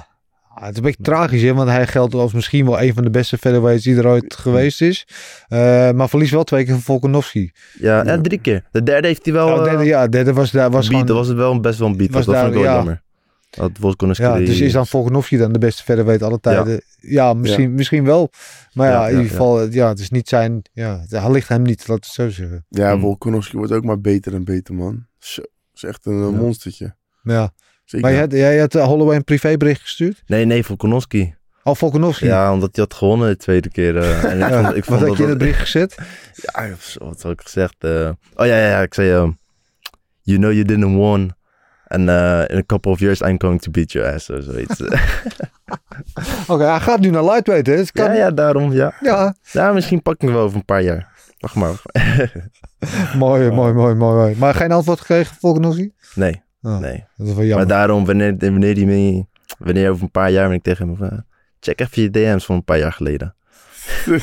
Ah, 0.60 0.64
het 0.64 0.72
is 0.72 0.78
een 0.78 0.84
beetje 0.84 1.04
tragisch, 1.04 1.42
hè? 1.42 1.54
want 1.54 1.70
hij 1.70 1.88
geldt 1.88 2.14
als 2.14 2.34
misschien 2.34 2.66
wel 2.66 2.82
een 2.82 2.94
van 2.94 3.04
de 3.04 3.10
beste 3.10 3.38
featherweights 3.38 3.84
die 3.84 3.98
er 3.98 4.08
ooit 4.08 4.36
geweest 4.36 4.82
is. 4.82 5.08
Eh, 5.48 5.92
maar 5.92 6.10
verliest 6.10 6.32
wel 6.32 6.44
twee 6.44 6.64
keer 6.64 6.74
van 6.74 6.82
Volkanovski. 6.82 7.52
Ja, 7.80 8.04
Ja. 8.04 8.12
ja, 8.14 8.22
drie 8.22 8.40
keer. 8.40 8.64
De 8.72 8.84
derde 8.84 9.08
heeft 9.08 9.26
hij 9.26 9.34
wel, 9.34 9.48
Oh, 9.58 9.64
derde, 9.64 9.84
eh, 9.84 9.88
ja, 9.88 10.08
derde 10.08 10.34
was, 10.34 10.52
daar 10.52 10.70
was 10.72 10.80
beat. 10.88 10.92
gewoon... 10.92 11.06
Dat 11.06 11.16
was 11.16 11.28
het 11.28 11.38
wel 11.38 11.60
best 11.60 11.80
wel 11.80 11.88
een 11.88 11.98
beat. 11.98 12.10
was 12.12 12.26
dat 12.26 12.34
daar- 12.34 12.44
vond 12.44 12.56
ik 12.56 12.62
wel 12.62 12.70
ja. 12.72 12.76
jammer. 12.78 13.04
Dat 13.50 13.72
Volkanovski... 13.80 14.24
Ja, 14.24 14.38
dus 14.38 14.60
is 14.60 14.72
dan 14.74 14.88
Volkanovski 14.88 15.38
dan 15.38 15.52
de 15.54 15.60
beste 15.60 15.84
featherweight 15.84 16.24
alle 16.26 16.40
tijden? 16.40 16.82
Ja, 17.00 17.34
misschien, 17.34 17.74
misschien 17.74 18.04
wel. 18.06 18.30
Maar 18.74 18.88
ja, 18.90 18.94
Ja, 18.94 19.06
in 19.08 19.12
ja, 19.12 19.18
ieder 19.18 19.32
geval, 19.32 19.68
ja, 19.72 19.88
het 19.88 20.00
is 20.00 20.10
niet 20.10 20.30
zijn... 20.30 20.62
Ja, 20.74 21.04
hij 21.10 21.32
ligt 21.32 21.48
hem 21.48 21.62
niet, 21.62 21.88
laat 21.88 21.98
het 22.06 22.14
zo 22.14 22.30
zeggen. 22.30 22.66
Ja, 22.70 22.92
Hmm. 22.92 23.02
Volkanovski 23.02 23.58
wordt 23.58 23.72
ook 23.72 23.84
maar 23.84 24.02
beter 24.02 24.34
en 24.34 24.44
beter, 24.44 24.74
man. 24.74 25.06
Zo, 25.20 25.42
is 25.74 25.84
echt 25.84 26.06
een 26.06 26.14
eh, 26.14 26.20
Ja. 26.32 26.38
monstertje. 26.38 26.96
Ja. 27.24 27.52
Zeker. 27.86 28.06
Maar 28.08 28.12
jij, 28.16 28.22
had- 28.22 28.32
jij 28.32 28.60
had 28.60 28.76
eh, 28.76 28.84
Holloway 28.86 29.16
een 29.16 29.24
privébericht 29.24 29.82
gestuurd? 29.82 30.24
Nee, 30.26 30.46
nee, 30.46 30.64
Volkanovski. 30.64 31.36
Oh, 31.64 31.76
Volkanovski. 31.76 32.26
Ja, 32.26 32.54
omdat 32.54 32.76
hij 32.76 32.84
had 32.90 32.94
gewonnen 32.94 33.30
de 33.30 33.38
tweede 33.38 33.70
keer. 33.70 33.98
eh, 33.98 34.24
en 34.24 34.34
ik 34.42 34.50
Ja, 34.50 34.64
vond, 34.64 34.76
ik 34.76 34.86
Wat 34.86 34.86
vond 34.86 35.00
had 35.00 35.08
dat 35.08 35.18
je 35.18 35.24
in 35.24 35.30
het 35.30 35.38
bericht 35.38 35.60
gezet? 35.60 35.98
Ja, 36.36 36.70
wat 37.00 37.22
had 37.22 37.32
ik 37.32 37.42
gezegd? 37.42 37.76
eh, 37.80 38.10
oh 38.36 38.46
ja, 38.46 38.58
ja, 38.58 38.68
ja, 38.70 38.82
ik 38.82 38.94
zei... 38.94 39.08
you 40.22 40.38
know 40.40 40.52
you 40.52 40.64
didn't 40.64 40.96
won. 40.96 41.36
And 41.88 42.10
uh, 42.10 42.44
in 42.48 42.58
a 42.58 42.64
couple 42.66 42.92
of 42.92 43.00
years 43.00 43.22
I'm 43.22 43.36
going 43.38 43.62
to 43.62 43.72
beat 43.72 43.92
your 43.92 44.14
ass. 44.14 44.30
Of 44.30 44.44
zoiets. 44.44 44.82
Oké, 46.52 46.64
hij 46.64 46.80
gaat 46.80 47.00
nu 47.00 47.10
naar 47.10 47.24
lightweight, 47.24 47.68
hè? 47.68 47.74
Het 47.74 47.92
kan... 47.92 48.06
ja, 48.06 48.14
ja, 48.14 48.32
daarom, 48.32 48.72
ja. 48.74 48.94
ja. 49.02 49.36
Ja, 49.52 49.72
misschien 49.72 50.02
pak 50.02 50.14
ik 50.14 50.22
hem 50.22 50.32
wel 50.34 50.42
over 50.42 50.58
een 50.58 50.66
paar 50.66 50.82
jaar. 50.82 51.08
Wacht 51.40 51.56
maar. 51.56 51.82
Mooi, 53.18 53.52
mooi, 53.52 53.74
mooi, 53.74 53.94
mooi, 53.96 54.16
mooi. 54.16 54.36
Maar 54.38 54.54
geen 54.54 54.72
antwoord 54.72 55.00
gekregen 55.00 55.26
van 55.26 55.36
Volkanovski? 55.40 55.92
nee, 56.16 56.42
Oh, 56.62 56.78
nee. 56.78 57.06
Dat 57.18 57.28
is 57.28 57.34
wel 57.34 57.44
jammer. 57.44 57.56
Maar 57.68 57.78
daarom, 57.78 58.06
wanneer, 58.06 58.36
wanneer 58.40 58.76
die 58.76 58.86
me... 58.86 59.26
Wanneer 59.58 59.90
over 59.90 60.04
een 60.04 60.12
paar 60.12 60.32
jaar 60.32 60.48
ben 60.48 60.58
ik 60.58 60.64
tegen 60.64 60.88
hem... 60.88 60.98
van, 60.98 61.10
eh, 61.10 61.18
check 61.60 61.80
even 61.82 62.02
je 62.02 62.10
DM's 62.10 62.46
van 62.46 62.56
een 62.56 62.64
paar 62.64 62.78
jaar 62.78 62.92
geleden. 62.94 63.36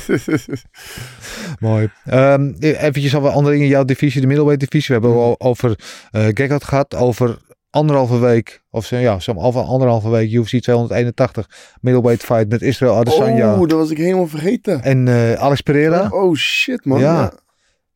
Mooi. 1.60 1.90
Ehm 2.04 2.52
eventjes 2.60 3.14
over 3.14 3.30
andere 3.30 3.54
dingen. 3.54 3.68
Jouw 3.68 3.84
divisie, 3.84 4.20
de 4.20 4.26
middleweight 4.26 4.70
divisie. 4.70 4.94
We 4.94 5.00
hebben 5.00 5.10
Mhm. 5.20 5.28
al 5.28 5.40
over 5.40 5.78
uh, 6.12 6.26
Gekhat 6.34 6.64
gehad. 6.64 6.94
Over 6.94 7.38
anderhalve 7.74 8.18
week. 8.18 8.62
Of 8.70 8.90
ja, 8.90 9.18
zo'n 9.18 9.36
anderhalve 9.36 10.10
week. 10.10 10.30
UFC 10.30 10.60
281. 10.60 11.76
Middleweight 11.80 12.22
fight 12.22 12.48
met 12.48 12.62
Israel 12.62 12.96
Adesanya. 12.96 13.54
Oh, 13.54 13.68
dat 13.68 13.78
was 13.78 13.90
ik 13.90 13.96
helemaal 13.96 14.26
vergeten. 14.26 14.82
En 14.82 15.08
eh, 15.08 15.32
Alex 15.32 15.60
Pereira. 15.60 16.08
Oh 16.08 16.34
shit, 16.34 16.84
man. 16.84 17.00
Ja. 17.00 17.14
Ja. 17.14 17.32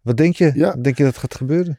Wat 0.02 0.16
denk 0.16 0.36
je? 0.36 0.50
Ja. 0.54 0.74
Denk 0.78 0.96
je 0.96 1.04
dat 1.04 1.16
gaat 1.18 1.34
gebeuren? 1.34 1.78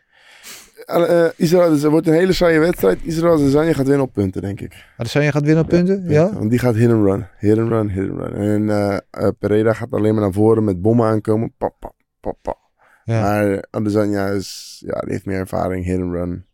eh, 0.85 1.25
Israël, 1.35 1.69
dus 1.69 1.81
het 1.81 1.91
wordt 1.91 2.07
een 2.07 2.13
hele 2.13 2.33
saaie 2.33 2.59
wedstrijd. 2.59 2.99
Israël 3.03 3.33
Adesanya 3.33 3.73
gaat 3.73 3.87
winnen 3.87 4.05
op 4.05 4.13
punten, 4.13 4.41
denk 4.41 4.61
ik. 4.61 4.85
Adesanya 4.97 5.31
gaat 5.31 5.43
winnen 5.43 5.63
op 5.63 5.69
punten? 5.69 6.03
Ja? 6.07 6.33
Want 6.33 6.49
die 6.49 6.59
gaat 6.59 6.75
hit 6.75 6.91
and 6.91 7.05
run. 7.05 7.27
Hit 7.37 7.57
and 7.57 7.69
run, 7.69 7.89
hit 7.89 8.09
and 8.09 8.19
run. 8.19 8.33
En 8.33 8.69
eh, 9.09 9.27
Pereira 9.39 9.73
gaat 9.73 9.91
alleen 9.91 10.13
maar 10.13 10.23
naar 10.23 10.33
voren 10.33 10.63
met 10.63 10.81
bommen 10.81 11.07
aankomen. 11.07 11.53
Pap, 11.57 11.75
pap, 11.79 11.93
pap, 12.19 12.37
pap. 12.41 12.57
Ja. 13.03 13.21
Maar 13.21 13.63
Adesanya 13.69 14.27
is, 14.27 14.81
ja, 14.85 14.99
die 14.99 15.11
heeft 15.11 15.25
meer 15.25 15.39
ervaring, 15.39 15.85
hit 15.85 15.99
and 16.01 16.13
run. 16.13 16.45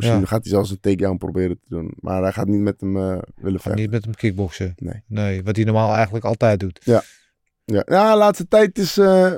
Misschien 0.00 0.20
Ja. 0.20 0.26
gaat 0.26 0.42
hij 0.42 0.52
zelfs 0.52 0.70
een 0.70 0.80
takedown 0.80 1.16
proberen 1.16 1.58
te 1.60 1.66
doen. 1.68 1.92
Maar 2.00 2.22
hij 2.22 2.32
gaat 2.32 2.46
niet 2.46 2.60
met 2.60 2.80
hem 2.80 2.96
eh, 2.96 3.18
willen 3.36 3.60
vechten. 3.60 3.80
niet 3.82 3.90
met 3.90 4.04
hem 4.04 4.14
kickboksen. 4.14 4.72
Nee. 4.76 5.02
Nee, 5.06 5.44
wat 5.44 5.56
hij 5.56 5.64
normaal 5.64 5.94
eigenlijk 5.94 6.24
altijd 6.24 6.60
doet. 6.60 6.80
Ja, 6.84 7.02
ja 7.64 7.82
de 8.12 8.16
laatste 8.18 8.48
tijd 8.48 8.78
is 8.78 8.98
eh 8.98 9.32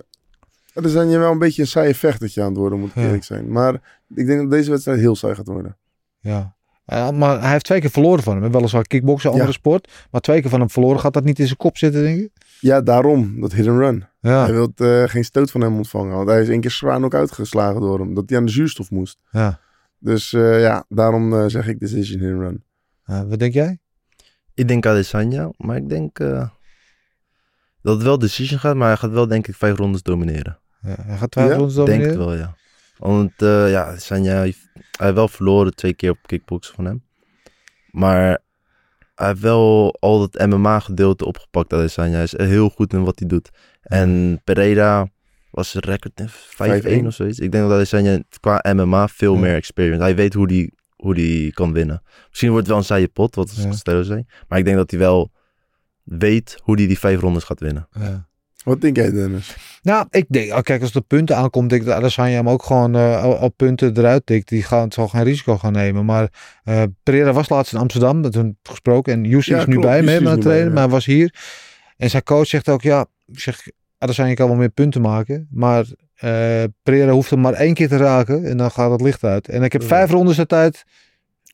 Adesanya 0.75 1.19
wel 1.19 1.33
een 1.33 1.39
beetje 1.39 1.63
een 1.63 1.69
saaie 1.69 1.95
vechtertje 1.95 2.41
aan 2.43 2.49
het 2.49 2.57
worden, 2.57 2.79
moet 2.79 2.89
ik 2.89 2.95
Ja. 2.95 3.03
eerlijk 3.03 3.25
zijn. 3.25 3.53
Maar 3.53 3.75
ik 4.15 4.27
denk 4.27 4.41
dat 4.41 4.51
deze 4.51 4.71
wedstrijd 4.71 4.99
heel 4.99 5.17
saai 5.17 5.35
gaat 5.35 5.47
worden. 5.47 5.77
Ja. 6.21 6.55
Eh, 6.85 7.11
maar 7.11 7.41
hij 7.41 7.51
heeft 7.51 7.65
twee 7.65 7.81
keer 7.81 7.91
verloren 7.91 8.23
van 8.23 8.43
hem. 8.43 8.53
Weliswaar 8.53 8.87
kickboksen, 8.87 9.31
andere 9.31 9.47
Ja. 9.49 9.53
sport. 9.55 9.93
Maar 10.11 10.21
twee 10.21 10.41
keer 10.41 10.51
van 10.51 10.61
hem 10.61 10.71
verloren. 10.71 11.01
Gaat 11.01 11.13
dat 11.13 11.25
niet 11.25 11.39
in 11.39 11.45
zijn 11.47 11.57
kop 11.59 11.77
zitten, 11.77 12.03
denk 12.03 12.19
je? 12.19 12.31
Ja, 12.61 12.81
daarom, 12.81 13.41
dat 13.41 13.53
hit 13.53 13.69
and 13.69 13.79
run. 13.79 14.05
Ja. 14.21 14.43
Hij 14.45 14.53
wil 14.53 14.73
geen 15.07 15.25
stoot 15.25 15.51
van 15.51 15.61
hem 15.61 15.77
ontvangen. 15.77 16.17
Want 16.17 16.29
hij 16.29 16.43
is 16.43 16.49
één 16.49 16.61
keer 16.61 16.71
zwaar 16.71 17.03
ook 17.05 17.15
uitgeslagen 17.15 17.81
door 17.81 17.99
hem. 17.99 18.15
Dat 18.15 18.25
hij 18.29 18.39
aan 18.39 18.45
de 18.45 18.51
zuurstof 18.53 18.91
moest. 18.91 19.19
ja. 19.31 19.61
Dus 20.03 20.33
eh, 20.33 20.61
ja, 20.61 20.85
daarom 20.89 21.35
eh, 21.35 21.45
zeg 21.47 21.67
ik 21.67 21.81
decision 21.81 22.23
and 22.23 22.41
run. 22.41 22.65
Eh, 23.05 23.23
wat 23.29 23.39
denk 23.39 23.53
jij? 23.55 23.79
Ik 24.55 24.69
denk 24.69 24.87
Adesanya, 24.87 25.51
maar 25.57 25.77
ik 25.77 25.89
denk 25.89 26.19
eh, 26.19 26.49
dat 27.83 27.95
het 27.95 28.03
wel 28.03 28.19
decision 28.19 28.59
gaat, 28.59 28.77
maar 28.77 28.89
hij 28.89 28.97
gaat 28.97 29.11
wel 29.11 29.27
denk 29.27 29.47
ik 29.49 29.55
vijf 29.55 29.77
rondes 29.77 30.03
domineren. 30.03 30.59
Ja, 30.81 30.95
hij 31.03 31.17
gaat 31.17 31.31
twee 31.31 31.47
Ja? 31.47 31.55
rondes 31.55 31.77
Ik 31.77 31.87
denk 31.87 32.05
het 32.05 32.15
domineren? 32.15 32.39
wel, 32.39 32.47
ja. 32.47 32.57
Want 32.99 33.43
eh, 33.43 33.71
ja, 33.71 33.85
Adesanya 33.87 34.41
heeft, 34.41 34.69
hij 34.75 34.85
heeft 35.07 35.15
wel 35.15 35.29
verloren 35.29 35.75
twee 35.75 35.95
keer 35.95 36.11
op 36.11 36.19
kickboksen 36.27 36.75
van 36.75 36.85
hem. 36.85 37.05
Maar 37.91 38.39
hij 39.15 39.29
heeft 39.29 39.41
wel 39.41 39.97
al 40.01 40.19
dat 40.29 40.47
MMA 40.47 40.81
gedeelte 40.81 41.25
opgepakt, 41.25 41.73
Adesanya. 41.73 42.15
Hij 42.15 42.23
is 42.23 42.37
heel 42.37 42.69
goed 42.69 42.93
in 42.93 43.05
wat 43.05 43.19
hij 43.19 43.29
doet. 43.29 43.51
En 43.83 44.41
Pereira 44.45 45.09
was 45.53 45.75
record 45.75 46.13
eh, 46.21 46.27
5-1 46.27 47.03
5-1. 47.03 47.07
of 47.07 47.15
zoiets. 47.15 47.39
Ik 47.39 47.53
denk 47.53 47.65
dat 47.65 47.73
Adesanya 47.73 48.23
qua 48.41 48.65
MMA 48.75 49.09
veel 49.09 49.35
Ja. 49.35 49.41
meer 49.41 49.55
experience. 49.55 50.03
Hij 50.03 50.15
weet 50.15 50.35
hoe 50.35 50.47
die, 50.47 50.75
hoe 50.97 51.15
die 51.15 51.53
kan 51.53 51.73
winnen. 51.73 52.03
Misschien 52.29 52.51
wordt 52.51 52.67
het 52.67 52.73
wel 52.75 52.83
een 52.83 52.89
saaie 52.89 53.09
pot, 53.09 53.35
wat 53.35 53.55
Ja. 53.57 53.69
Costello 53.69 54.03
zei. 54.03 54.25
Maar 54.49 54.59
ik 54.59 54.65
denk 54.65 54.77
dat 54.77 54.91
hij 54.91 55.01
wel 55.01 55.31
weet 56.03 56.59
hoe 56.63 56.77
hij 56.77 56.87
die 56.87 56.99
vijf 56.99 57.21
rondes 57.21 57.45
gaat 57.45 57.61
winnen. 57.61 57.89
Ja. 57.91 58.31
Wat 58.65 58.81
denk 58.81 58.97
jij, 58.97 59.11
Dennis? 59.11 59.57
Nou, 59.83 60.07
ik 60.11 60.25
denk, 60.29 60.53
oh, 60.53 60.61
kijk, 60.61 60.81
als 60.81 60.93
het 60.93 61.03
op 61.03 61.09
punten 61.09 61.37
aankomt, 61.37 61.71
denk 61.71 61.83
ik 61.83 61.89
dat 61.89 61.97
Adesanya 61.97 62.37
hem 62.37 62.49
ook 62.49 62.63
gewoon 62.63 62.95
eh, 62.95 63.23
al, 63.23 63.37
al 63.37 63.49
punten 63.49 63.99
eruit 63.99 64.27
tikt. 64.27 64.49
Die 64.49 64.63
gaan, 64.63 64.93
zal 64.93 65.09
geen 65.09 65.23
risico 65.23 65.59
gaan 65.59 65.73
nemen. 65.73 66.05
Maar 66.05 66.33
eh 66.65 66.83
Pereira 67.03 67.33
was 67.33 67.49
laatst 67.49 67.73
in 67.73 67.79
Amsterdam, 67.79 68.23
dat 68.23 68.35
hebben 68.35 68.59
we 68.63 68.71
gesproken. 68.71 69.13
En 69.13 69.25
Jussi 69.25 69.51
Ja, 69.53 69.59
is 69.59 69.67
nu 69.67 69.73
klopt, 69.73 69.87
bij 69.89 70.03
me, 70.03 70.05
met 70.21 70.27
aan 70.27 70.33
het 70.33 70.41
trainen, 70.41 70.45
bij, 70.45 70.59
ja. 70.69 70.73
maar 70.73 70.83
hij 70.83 70.93
was 70.93 71.05
hier. 71.05 71.35
En 71.97 72.11
zijn 72.11 72.23
coach 72.23 72.47
zegt 72.47 72.69
ook, 72.69 72.83
ja, 72.83 73.07
ik 74.09 74.15
zeg, 74.15 74.25
Adesanya 74.27 74.35
kan 74.35 74.49
wel 74.49 74.57
meer 74.57 74.69
punten 74.69 75.01
maken. 75.01 75.49
Maar 75.51 75.85
eh 76.17 76.63
Pereira 76.83 77.13
hoeft 77.13 77.31
hem 77.31 77.41
maar 77.41 77.53
één 77.53 77.75
keer 77.75 77.89
te 77.89 77.97
raken 77.97 78.45
en 78.45 78.57
dan 78.57 78.71
gaat 78.71 78.91
het 78.91 79.01
licht 79.01 79.25
uit. 79.25 79.49
En 79.49 79.63
ik 79.63 79.73
heb 79.73 79.81
Ja. 79.83 79.87
vijf 79.89 80.11
rondes 80.11 80.37
de 80.37 80.47
tijd 80.47 80.85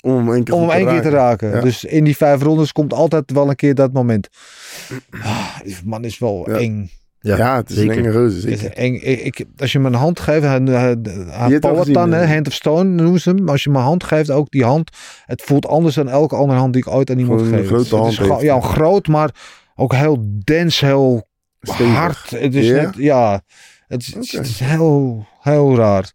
Om 0.03 0.17
hem 0.17 0.33
één 0.35 0.45
keer, 0.45 0.55
om 0.55 0.61
hem 0.61 0.71
één 0.71 0.87
keer 0.89 1.03
te 1.03 1.09
raken. 1.09 1.51
Ja. 1.51 1.61
Dus 1.61 1.85
in 1.85 2.05
die 2.05 2.17
vijf 2.17 2.43
rondes 2.43 2.73
komt 2.73 2.93
altijd 2.93 3.33
wel 3.33 3.49
een 3.49 3.57
keer 3.57 3.75
dat 3.75 3.93
moment. 3.93 4.29
Ah, 5.23 5.61
die 5.65 5.77
man 5.85 6.05
is 6.05 6.19
wel 6.19 6.51
Ja. 6.51 6.57
eng. 6.57 6.91
Ja, 7.21 7.37
Ja, 7.37 7.57
het 7.57 7.71
is 7.71 7.77
zeker. 7.77 7.93
een 7.99 8.05
enge 8.05 8.11
reuze, 8.13 8.51
is 8.51 8.65
eng. 8.69 8.95
Ik, 8.95 9.21
ik- 9.21 9.47
als 9.57 9.73
je 9.73 9.79
hem 9.79 9.87
een 9.87 9.95
hand 9.95 10.21
geeft, 10.21 10.43
hij, 10.43 10.51
hij, 10.67 11.01
dan, 11.01 12.13
hè, 12.13 12.23
eh. 12.23 12.31
hand 12.31 12.47
of 12.47 12.53
stone 12.53 12.85
noemen 13.03 13.21
ze 13.21 13.29
hem. 13.31 13.43
Maar 13.43 13.53
als 13.53 13.63
je 13.63 13.71
hem 13.71 13.79
een 13.79 13.85
hand 13.85 14.05
geeft, 14.05 14.31
ook 14.31 14.51
die 14.51 14.65
hand, 14.65 14.91
het 15.25 15.43
voelt 15.43 15.67
anders 15.67 15.95
dan 15.95 16.09
elke 16.09 16.37
andere 16.37 16.59
hand 16.59 16.73
die 16.73 16.83
ik 16.87 16.93
ooit 16.93 17.11
aan 17.11 17.19
iemand 17.19 17.41
Gewoon 17.41 17.53
een 17.53 17.59
geef. 17.59 17.69
grote 17.69 17.83
Het 18.07 18.19
hand 18.21 18.41
is 18.41 18.43
ja, 18.47 18.61
groot, 18.61 19.07
maar 19.09 19.31
ook 19.75 19.95
heel 19.95 20.19
dens, 20.45 20.81
heel 20.81 21.29
Stevig. 21.61 21.95
hard. 21.95 22.31
Het 22.31 22.55
is 22.55 22.67
Ja? 22.67 22.83
net, 22.83 22.95
ja, 22.97 23.43
het 23.87 24.01
is, 24.03 24.15
Oké. 24.15 24.37
het 24.37 24.47
is 24.47 24.61
heel, 24.61 25.27
heel 25.41 25.77
raar. 25.77 26.13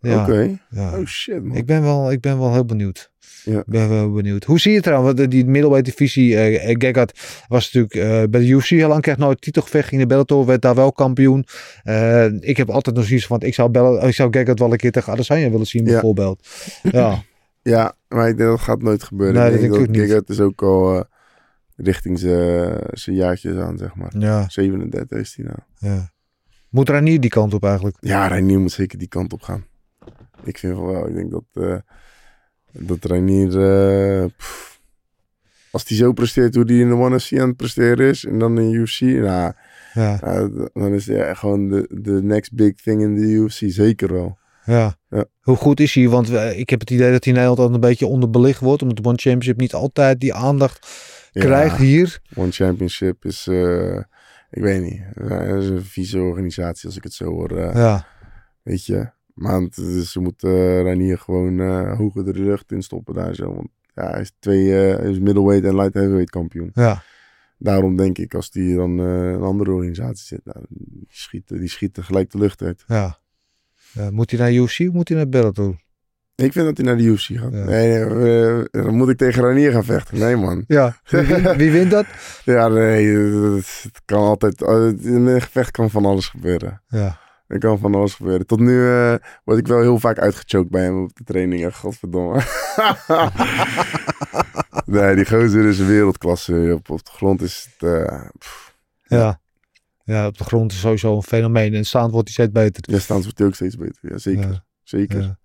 Ja, 0.00 0.22
Oké. 0.22 0.58
ja. 0.70 0.98
Oh 0.98 1.06
shit, 1.06 1.44
man. 1.44 1.56
Ik 1.56 1.66
ben 1.66 1.82
wel, 1.82 2.12
ik 2.12 2.20
ben 2.20 2.38
wel 2.38 2.52
heel 2.52 2.64
benieuwd. 2.64 3.10
Ja. 3.44 3.58
Ik 3.58 3.66
ben 3.66 3.88
wel 3.88 4.12
benieuwd. 4.12 4.44
Hoe 4.44 4.60
zie 4.60 4.70
je 4.70 4.76
het 4.76 4.86
trouwens? 4.86 5.18
Want 5.18 5.30
Die 5.30 5.44
middleweight 5.46 5.84
divisie, 5.84 6.36
eh 6.36 6.70
eh, 6.70 6.74
Gegard 6.78 7.20
was 7.48 7.72
natuurlijk 7.72 7.94
eh, 7.94 8.28
bij 8.30 8.40
de 8.40 8.46
UFC 8.46 8.68
heel 8.68 8.88
lang, 8.88 9.02
kreeg 9.02 9.16
nooit 9.16 9.40
titelgevecht, 9.40 9.88
ging 9.88 9.98
naar 10.00 10.08
Bellator, 10.10 10.46
werd 10.46 10.62
daar 10.62 10.74
wel 10.74 10.92
kampioen. 10.92 11.44
Eh, 11.82 12.24
ik 12.40 12.56
heb 12.56 12.70
altijd 12.70 12.96
nog 12.96 13.04
zoiets 13.04 13.26
van, 13.26 13.40
ik 13.40 13.54
zou, 13.54 13.70
Bell 13.70 14.08
ik 14.08 14.14
zou 14.14 14.30
Gegard 14.32 14.58
wel 14.58 14.70
een 14.72 14.76
keer 14.78 14.92
tegen 14.92 15.12
Adesanya 15.12 15.50
willen 15.50 15.66
zien 15.66 15.84
Ja. 15.84 15.90
bijvoorbeeld. 15.92 16.46
Ja, 16.82 17.22
Ja, 17.62 17.94
maar 18.08 18.28
ik 18.28 18.36
denk 18.36 18.48
dat 18.50 18.60
gaat 18.60 18.82
nooit 18.82 19.02
gebeuren. 19.02 19.34
Nee, 19.42 19.44
ik 19.46 19.60
dat 19.70 19.78
denk 19.78 19.86
dat. 19.86 19.96
Giggert 19.96 20.28
is 20.28 20.40
ook 20.40 20.62
al 20.62 20.94
eh, 20.96 21.00
richting 21.82 22.18
zijn 22.18 23.16
jaartjes 23.16 23.56
aan, 23.56 23.78
zeg 23.78 23.94
maar. 23.94 24.12
ja, 24.18 24.44
37 24.48 25.18
is 25.18 25.34
hij 25.36 25.44
nou. 25.44 25.58
ja. 25.94 26.10
Moet 26.68 26.88
Ranier 26.88 27.20
die 27.20 27.30
kant 27.30 27.54
op 27.54 27.64
eigenlijk? 27.64 27.96
Ja, 28.00 28.26
Reinier 28.26 28.60
moet 28.60 28.72
zeker 28.72 28.98
die 28.98 29.08
kant 29.08 29.32
op 29.32 29.42
gaan. 29.42 29.64
Ik 30.44 30.58
vind 30.58 30.74
van 30.76 30.86
wel. 30.86 31.08
Ik 31.08 31.14
denk 31.14 31.30
dat, 31.30 31.44
eh 31.52 31.76
dat 32.72 33.04
Reinier... 33.04 33.60
eh, 34.22 34.24
pff, 34.36 34.80
als 35.70 35.84
hij 35.88 35.96
zo 35.96 36.12
presteert 36.12 36.54
hoe 36.54 36.64
hij 36.64 36.76
in 36.76 36.88
de 36.88 36.94
One 36.94 37.20
FC 37.20 37.38
aan 37.38 37.48
het 37.48 37.56
presteren 37.56 38.08
is... 38.08 38.24
en 38.24 38.38
dan 38.38 38.58
in 38.58 38.70
de 38.70 38.76
UFC... 38.76 39.00
Nou, 39.00 39.52
Ja, 39.94 40.16
d- 40.48 40.70
dan 40.72 40.92
is 40.94 41.06
hij 41.06 41.34
gewoon 41.34 41.68
de, 41.68 41.86
de 42.02 42.22
next 42.22 42.54
big 42.54 42.74
thing 42.74 43.02
in 43.02 43.14
de 43.14 43.20
UFC. 43.20 43.58
Zeker 43.66 44.12
wel. 44.12 44.38
ja. 44.64 44.96
Ja. 45.08 45.24
Hoe 45.40 45.56
goed 45.56 45.80
is 45.80 45.94
hij? 45.94 46.08
Want 46.08 46.30
eh, 46.30 46.58
ik 46.58 46.70
heb 46.70 46.80
het 46.80 46.90
idee 46.90 47.10
dat 47.10 47.24
hij 47.24 47.32
in 47.32 47.38
Nederland 47.40 47.58
altijd 47.58 47.74
een 47.74 47.88
beetje 47.90 48.06
onderbelicht 48.06 48.60
wordt, 48.60 48.82
omdat 48.82 48.96
de 48.96 49.04
One 49.08 49.16
Championship 49.18 49.56
niet 49.60 49.74
altijd 49.74 50.20
die 50.20 50.34
aandacht 50.34 50.86
Ja, 51.32 51.40
krijgt 51.44 51.76
hier. 51.76 52.20
One 52.34 52.50
Championship 52.50 53.24
is... 53.24 53.46
eh, 53.46 53.96
ik 54.50 54.62
weet 54.62 54.82
niet. 54.82 55.02
Het 55.14 55.62
is 55.62 55.68
een 55.68 55.84
vieze 55.84 56.18
organisatie 56.20 56.86
als 56.86 56.96
ik 56.96 57.02
het 57.02 57.12
zo 57.12 57.24
hoor. 57.24 57.58
eh. 57.58 57.74
Ja, 57.74 58.06
Weet 58.62 58.86
je. 58.86 59.10
Maar 59.34 59.60
het- 59.60 59.74
dus 59.74 60.12
ze 60.12 60.20
moeten 60.20 60.50
uh, 60.50 60.82
Reinier 60.82 61.18
gewoon 61.18 61.60
eh 61.60 61.96
hoger 61.96 62.24
de 62.24 62.32
lucht 62.40 62.72
in 62.72 62.82
stoppen 62.82 63.14
daar 63.14 63.34
zo. 63.34 63.54
Want 63.54 63.68
ja, 63.94 64.10
hij 64.10 64.20
is 64.20 64.32
twee, 64.38 64.88
eh, 64.90 64.98
hij 64.98 65.10
is 65.10 65.18
middleweight 65.18 65.64
en 65.64 65.74
light 65.74 65.94
heavyweight 65.94 66.30
kampioen. 66.30 66.70
ja. 66.74 67.02
Daarom 67.58 67.96
denk 67.96 68.18
ik, 68.18 68.34
als 68.34 68.50
die 68.50 68.74
dan 68.76 68.98
eh, 69.00 69.30
een 69.30 69.42
andere 69.42 69.70
organisatie 69.72 70.26
zit, 70.26 70.40
nou, 70.44 70.64
die, 70.68 71.06
schieten, 71.08 71.58
die 71.58 71.68
schieten 71.68 72.04
gelijk 72.04 72.30
de 72.30 72.38
lucht 72.38 72.62
uit. 72.62 72.84
Ja. 72.86 73.18
Moet 74.10 74.30
hij 74.30 74.40
naar 74.40 74.52
UFC 74.52 74.80
of 74.80 74.92
moet 74.92 75.08
hij 75.08 75.16
naar 75.16 75.28
Bellator? 75.28 75.80
Ik 76.42 76.52
vind 76.52 76.66
dat 76.66 76.76
hij 76.76 76.86
naar 76.86 76.96
de 76.96 77.02
UFC 77.02 77.22
gaat. 77.26 77.52
Ja. 77.52 77.64
Nee, 77.64 78.04
nee, 78.04 78.62
eh, 78.62 78.82
dan 78.84 78.94
moet 78.96 79.08
ik 79.08 79.16
tegen 79.16 79.42
Ranier 79.42 79.72
gaan 79.72 79.84
vechten. 79.84 80.18
Nee, 80.18 80.36
man. 80.36 80.64
Ja. 80.66 80.96
Wie, 81.08 81.20
wint- 81.22 81.56
wie 81.62 81.70
wint 81.70 81.90
dat? 81.90 82.06
Ja, 82.44 82.68
nee, 82.68 83.06
het 83.82 84.02
kan 84.04 84.22
altijd. 84.22 84.62
eh, 84.62 84.86
In 85.00 85.26
een 85.26 85.40
gevecht 85.42 85.70
kan 85.70 85.90
van 85.90 86.04
alles 86.04 86.28
gebeuren. 86.28 86.82
Ja. 86.88 87.20
Er 87.46 87.58
kan 87.58 87.78
van 87.78 87.94
alles 87.94 88.14
gebeuren. 88.14 88.46
Tot 88.46 88.60
nu 88.60 88.88
eh, 88.88 89.14
word 89.44 89.58
ik 89.58 89.66
wel 89.66 89.80
heel 89.80 89.98
vaak 89.98 90.18
uitgechoked 90.18 90.70
bij 90.70 90.82
hem 90.82 91.02
op 91.02 91.14
de 91.16 91.24
trainingen. 91.24 91.74
Godverdomme. 91.74 92.40
nee, 94.86 95.14
die 95.14 95.26
gozer 95.26 95.64
is 95.68 95.78
een 95.78 95.86
wereldklasse. 95.86 96.72
Op, 96.74 96.90
op 96.90 97.04
de 97.04 97.10
grond 97.10 97.42
is 97.42 97.68
het... 97.78 97.90
eh, 97.90 98.20
Ja. 99.02 99.40
Ja, 100.04 100.26
op 100.26 100.38
de 100.38 100.44
grond 100.44 100.72
is 100.72 100.80
sowieso 100.80 101.16
een 101.16 101.22
fenomeen. 101.22 101.74
En 101.74 101.84
staand 101.84 102.10
wordt 102.12 102.34
hij 102.34 102.46
steeds 102.46 102.62
beter. 102.64 102.94
ja, 102.94 103.00
staan 103.00 103.22
wordt 103.22 103.38
hij 103.38 103.46
ook 103.46 103.54
steeds 103.54 103.76
beter. 103.76 103.98
Ja, 104.10 104.18
zeker. 104.18 104.48
Ja. 104.50 104.64
Zeker. 104.82 105.20
Ja. 105.20 105.38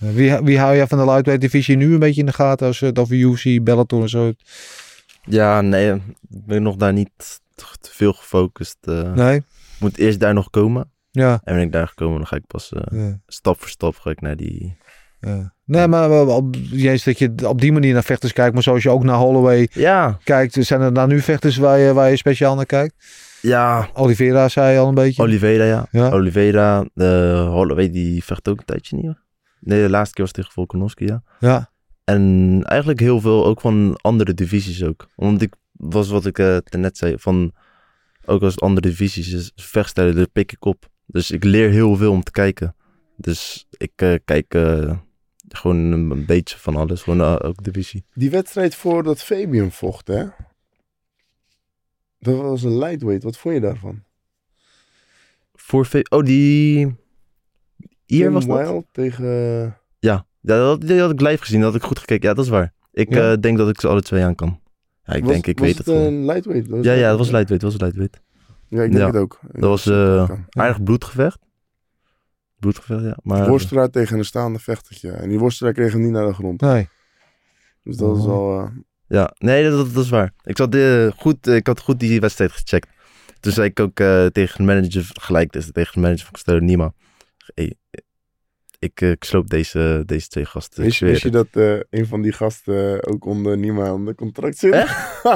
Wie, 0.00 0.36
wie 0.42 0.58
hou 0.58 0.76
jij 0.76 0.86
van 0.86 0.98
de 0.98 1.04
lightweight 1.04 1.40
divisie 1.40 1.76
nu 1.76 1.92
een 1.92 1.98
beetje 1.98 2.20
in 2.20 2.26
de 2.26 2.32
gaten 2.32 2.66
als 2.66 2.80
het 2.80 2.98
over 2.98 3.16
UFC, 3.16 3.62
Bellator 3.62 4.02
en 4.02 4.08
zo? 4.08 4.32
Ja, 5.22 5.60
nee, 5.60 5.92
ik 6.30 6.46
ben 6.46 6.62
nog 6.62 6.76
daar 6.76 6.92
niet 6.92 7.40
te 7.80 7.90
veel 7.92 8.12
gefocust. 8.12 8.76
eh. 8.80 9.12
Nee? 9.12 9.42
Moet 9.78 9.98
eerst 9.98 10.20
daar 10.20 10.34
nog 10.34 10.50
komen. 10.50 10.90
Ja. 11.10 11.40
En 11.44 11.54
ben 11.54 11.62
ik 11.64 11.72
daar 11.72 11.88
gekomen, 11.88 12.16
dan 12.16 12.26
ga 12.26 12.36
ik 12.36 12.46
pas 12.46 12.72
eh, 12.72 12.98
ja, 13.00 13.18
stap 13.26 13.60
voor 13.60 13.68
stap 13.68 13.96
ga 13.96 14.10
ik 14.10 14.20
naar 14.20 14.36
die... 14.36 14.76
ja. 15.20 15.54
Nee, 15.64 15.86
maar 15.86 16.10
op, 16.26 16.54
juist 16.70 17.04
dat 17.04 17.18
je 17.18 17.32
op 17.46 17.60
die 17.60 17.72
manier 17.72 17.92
naar 17.92 18.02
vechters 18.02 18.32
kijkt. 18.32 18.54
Maar 18.54 18.62
zoals 18.62 18.82
je 18.82 18.90
ook 18.90 19.04
naar 19.04 19.16
Holloway 19.16 19.68
Ja, 19.72 20.18
kijkt. 20.24 20.56
Zijn 20.60 20.80
er 20.80 20.92
nou 20.92 21.08
nu 21.08 21.20
vechters 21.20 21.56
waar 21.56 21.78
je, 21.78 21.92
waar 21.92 22.10
je 22.10 22.16
speciaal 22.16 22.54
naar 22.54 22.66
kijkt? 22.66 22.94
ja, 23.42 23.88
Oliveira 23.94 24.48
zei 24.48 24.72
je 24.72 24.78
al 24.78 24.88
een 24.88 24.94
beetje. 24.94 25.22
Oliveira, 25.22 25.64
ja. 25.64 25.86
Ja. 25.90 26.10
Oliveira, 26.10 26.84
de 26.94 27.44
Holloway, 27.50 27.90
die 27.90 28.24
vecht 28.24 28.48
ook 28.48 28.58
een 28.58 28.64
tijdje 28.64 28.96
niet. 28.96 29.04
hoor. 29.04 29.22
Nee, 29.60 29.82
de 29.82 29.90
laatste 29.90 30.14
keer 30.14 30.24
was 30.24 30.32
tegen 30.32 30.52
Volkanovski, 30.52 31.04
ja. 31.04 31.22
Ja. 31.40 31.70
En 32.04 32.60
eigenlijk 32.64 33.00
heel 33.00 33.20
veel 33.20 33.46
ook 33.46 33.60
van 33.60 33.96
andere 34.00 34.34
divisies 34.34 34.82
ook. 34.84 35.08
Want 35.16 35.42
ik 35.42 35.54
was 35.72 36.08
wat 36.08 36.26
ik 36.26 36.38
eh 36.38 36.56
net 36.70 36.96
zei, 36.98 37.18
van 37.18 37.52
ook 38.24 38.42
als 38.42 38.52
het 38.54 38.62
andere 38.62 38.88
divisies 38.88 39.32
is, 39.32 39.52
vechtstijlen, 39.54 40.14
daar 40.14 40.28
pik 40.28 40.52
ik 40.52 40.64
op. 40.64 40.88
Dus 41.06 41.30
ik 41.30 41.44
leer 41.44 41.70
heel 41.70 41.96
veel 41.96 42.12
om 42.12 42.22
te 42.22 42.30
kijken. 42.30 42.74
Dus 43.16 43.66
ik 43.76 43.92
eh, 43.96 44.14
kijk 44.24 44.54
eh, 44.54 44.98
gewoon 45.48 45.76
een, 45.76 46.10
een 46.10 46.26
beetje 46.26 46.58
van 46.58 46.76
alles, 46.76 47.02
gewoon 47.02 47.20
eh, 47.20 47.48
ook 47.48 47.64
divisie. 47.64 48.04
Die 48.14 48.30
wedstrijd 48.30 48.74
voordat 48.74 49.22
Fabian 49.22 49.72
vocht, 49.72 50.06
hè? 50.08 50.24
Dat 52.18 52.36
was 52.36 52.62
een 52.62 52.78
lightweight. 52.78 53.22
Wat 53.22 53.36
vond 53.36 53.54
je 53.54 53.60
daarvan? 53.60 54.02
Voor 55.54 55.86
ve- 55.86 56.06
oh, 56.08 56.24
die... 56.24 56.94
Hier 58.10 58.24
Tim 58.24 58.32
was 58.32 58.46
dat? 58.46 58.58
Wild 58.58 58.86
tegen... 58.92 59.26
Ja. 59.98 60.26
Ja, 60.40 60.56
dat, 60.56 60.80
die 60.80 61.00
had 61.00 61.10
ik 61.10 61.20
live 61.20 61.38
gezien, 61.42 61.60
dat 61.60 61.72
had 61.72 61.80
ik 61.82 61.86
goed 61.88 61.98
gekeken. 61.98 62.28
Ja, 62.28 62.34
dat 62.34 62.44
is 62.44 62.50
waar. 62.50 62.72
Ik 62.92 63.14
Ja? 63.14 63.32
eh, 63.32 63.38
denk 63.40 63.58
dat 63.58 63.68
ik 63.68 63.80
ze 63.80 63.88
alle 63.88 64.02
twee 64.02 64.22
aan 64.24 64.34
kan. 64.34 64.60
Ja, 65.04 65.12
ik 65.14 65.22
Was- 65.24 65.32
denk, 65.32 65.46
ik 65.46 65.58
was 65.58 65.66
weet 65.68 65.78
het 65.78 65.86
het 65.86 65.96
een 65.96 66.24
lightweight? 66.24 66.68
Was 66.68 66.84
Ja, 66.84 66.90
het- 66.90 67.00
ja, 67.00 67.08
dat 67.08 67.18
was 67.18 67.30
lightweight, 67.30 67.60
dat 67.62 67.72
was 67.72 67.80
lightweight. 67.80 68.20
Ja, 68.68 68.82
ik 68.82 68.90
denk 68.90 69.02
Ja. 69.02 69.06
het 69.06 69.16
ook. 69.16 69.38
Dat 69.52 69.68
was 69.70 69.86
eh, 69.86 70.30
aardig 70.50 70.82
bloedgevecht. 70.82 71.38
Bloedgevecht, 72.58 73.02
ja. 73.02 73.16
Maar, 73.22 73.48
worstelaar 73.48 73.90
tegen 73.90 74.18
een 74.18 74.24
staande 74.24 74.58
vechtertje. 74.58 75.10
En 75.10 75.28
die 75.28 75.38
worstelaar 75.38 75.72
kreeg 75.72 75.92
hem 75.92 76.02
niet 76.02 76.10
naar 76.10 76.26
de 76.26 76.34
grond. 76.34 76.60
Nee. 76.60 76.88
Dus 77.84 77.96
dat 77.96 78.16
is 78.16 78.24
Oh. 78.24 78.30
al... 78.32 78.60
eh, 78.60 78.68
Ja, 79.06 79.34
nee, 79.38 79.64
dat, 79.64 79.72
dat, 79.78 79.94
dat 79.94 80.04
is 80.04 80.10
waar. 80.10 80.32
Ik, 80.44 80.56
zat, 80.56 80.74
eh, 80.74 81.06
goed, 81.16 81.46
ik 81.46 81.66
had 81.66 81.80
goed 81.80 82.00
die 82.00 82.20
wedstrijd 82.20 82.52
gecheckt. 82.52 82.88
Toen 83.40 83.52
zei 83.52 83.68
ik 83.68 83.80
ook 83.80 84.00
eh, 84.00 84.26
tegen 84.26 84.56
de 84.58 84.62
manager, 84.72 85.10
gelijk 85.12 85.52
dus, 85.52 85.70
tegen 85.72 85.92
de 85.94 86.00
manager 86.00 86.22
van 86.24 86.32
Castello 86.32 86.58
Nima. 86.58 86.92
Hey, 87.54 87.74
ik, 88.78 89.00
eh, 89.00 89.10
ik 89.10 89.24
sloop 89.24 89.50
deze, 89.50 90.02
deze 90.06 90.28
twee 90.28 90.44
gasten. 90.44 90.82
Wist, 90.82 90.98
je 91.22 91.30
dat 91.30 91.46
eh, 91.52 91.72
een 91.90 92.06
van 92.06 92.22
die 92.22 92.32
gasten 92.32 93.06
ook 93.06 93.24
onder 93.26 93.58
Nima 93.58 93.92
onder 93.92 94.14
contract 94.14 94.58
zit? 94.58 94.74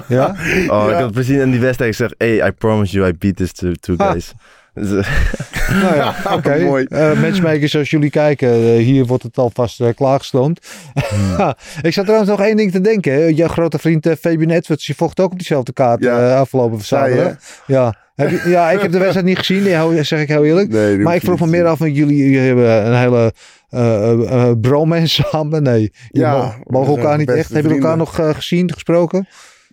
Ja? 0.08 0.26
Oh, 0.68 0.86
ik 0.90 0.94
had 0.96 1.12
precies 1.12 1.38
in 1.38 1.50
die 1.50 1.60
wedstrijd 1.60 1.96
gezegd, 1.96 2.14
hey, 2.18 2.46
I 2.48 2.50
promise 2.50 2.96
you 2.96 3.08
I 3.08 3.12
beat 3.18 3.36
this 3.36 3.52
two, 3.52 3.72
two 3.72 3.96
guys. 3.96 4.32
Dus, 4.74 5.06
eh, 5.06 5.32
Nou 5.82 5.94
ja, 5.96 6.14
oké. 6.32 6.50
Eh, 6.84 7.20
matchmakers, 7.20 7.76
als 7.76 7.90
jullie 7.90 8.10
kijken, 8.10 8.48
eh, 8.48 8.76
hier 8.76 9.04
wordt 9.06 9.22
het 9.22 9.38
alvast 9.38 9.80
eh, 9.80 9.88
klaargestoomd. 9.94 10.60
Hmm. 11.08 11.54
ik 11.82 11.92
zat 11.92 12.04
trouwens 12.04 12.30
nog 12.30 12.40
één 12.40 12.56
ding 12.56 12.72
te 12.72 12.80
denken. 12.80 13.34
Jouw 13.34 13.48
grote 13.48 13.78
vriend 13.78 14.06
eh, 14.06 14.16
Fabian 14.20 14.50
Edwards, 14.50 14.86
die 14.86 14.94
vocht 14.94 15.20
ook 15.20 15.30
op 15.32 15.38
diezelfde 15.38 15.72
kaart 15.72 16.02
Ja. 16.02 16.30
eh, 16.30 16.40
afgelopen 16.40 16.80
zaterdag. 16.84 17.36
Ja. 17.66 17.96
Heb 18.14 18.30
je- 18.30 18.48
ja, 18.48 18.70
ik 18.70 18.80
heb 18.80 18.92
de 18.92 18.98
wedstrijd 18.98 19.26
niet 19.26 19.38
gezien, 19.38 20.04
zeg 20.04 20.20
ik 20.20 20.28
heel 20.28 20.44
eerlijk. 20.44 20.68
Nee, 20.68 20.98
Maar 20.98 21.14
ik 21.14 21.22
vroeg 21.22 21.40
me 21.40 21.46
meer 21.46 21.66
af, 21.66 21.78
want 21.78 21.96
jullie, 21.96 22.16
jullie 22.16 22.38
hebben 22.38 22.86
een 22.86 22.98
hele 22.98 23.32
eh, 23.68 24.50
bromance 24.60 25.22
samen. 25.30 25.62
Nee, 25.62 25.92
Ja, 26.08 26.54
mogen 26.64 26.96
elkaar 26.96 27.18
niet 27.18 27.30
echt. 27.30 27.52
Hebben 27.52 27.70
jullie 27.70 27.86
elkaar 27.86 27.96
nog 27.96 28.14
gezien, 28.36 28.72
gesproken? 28.72 29.26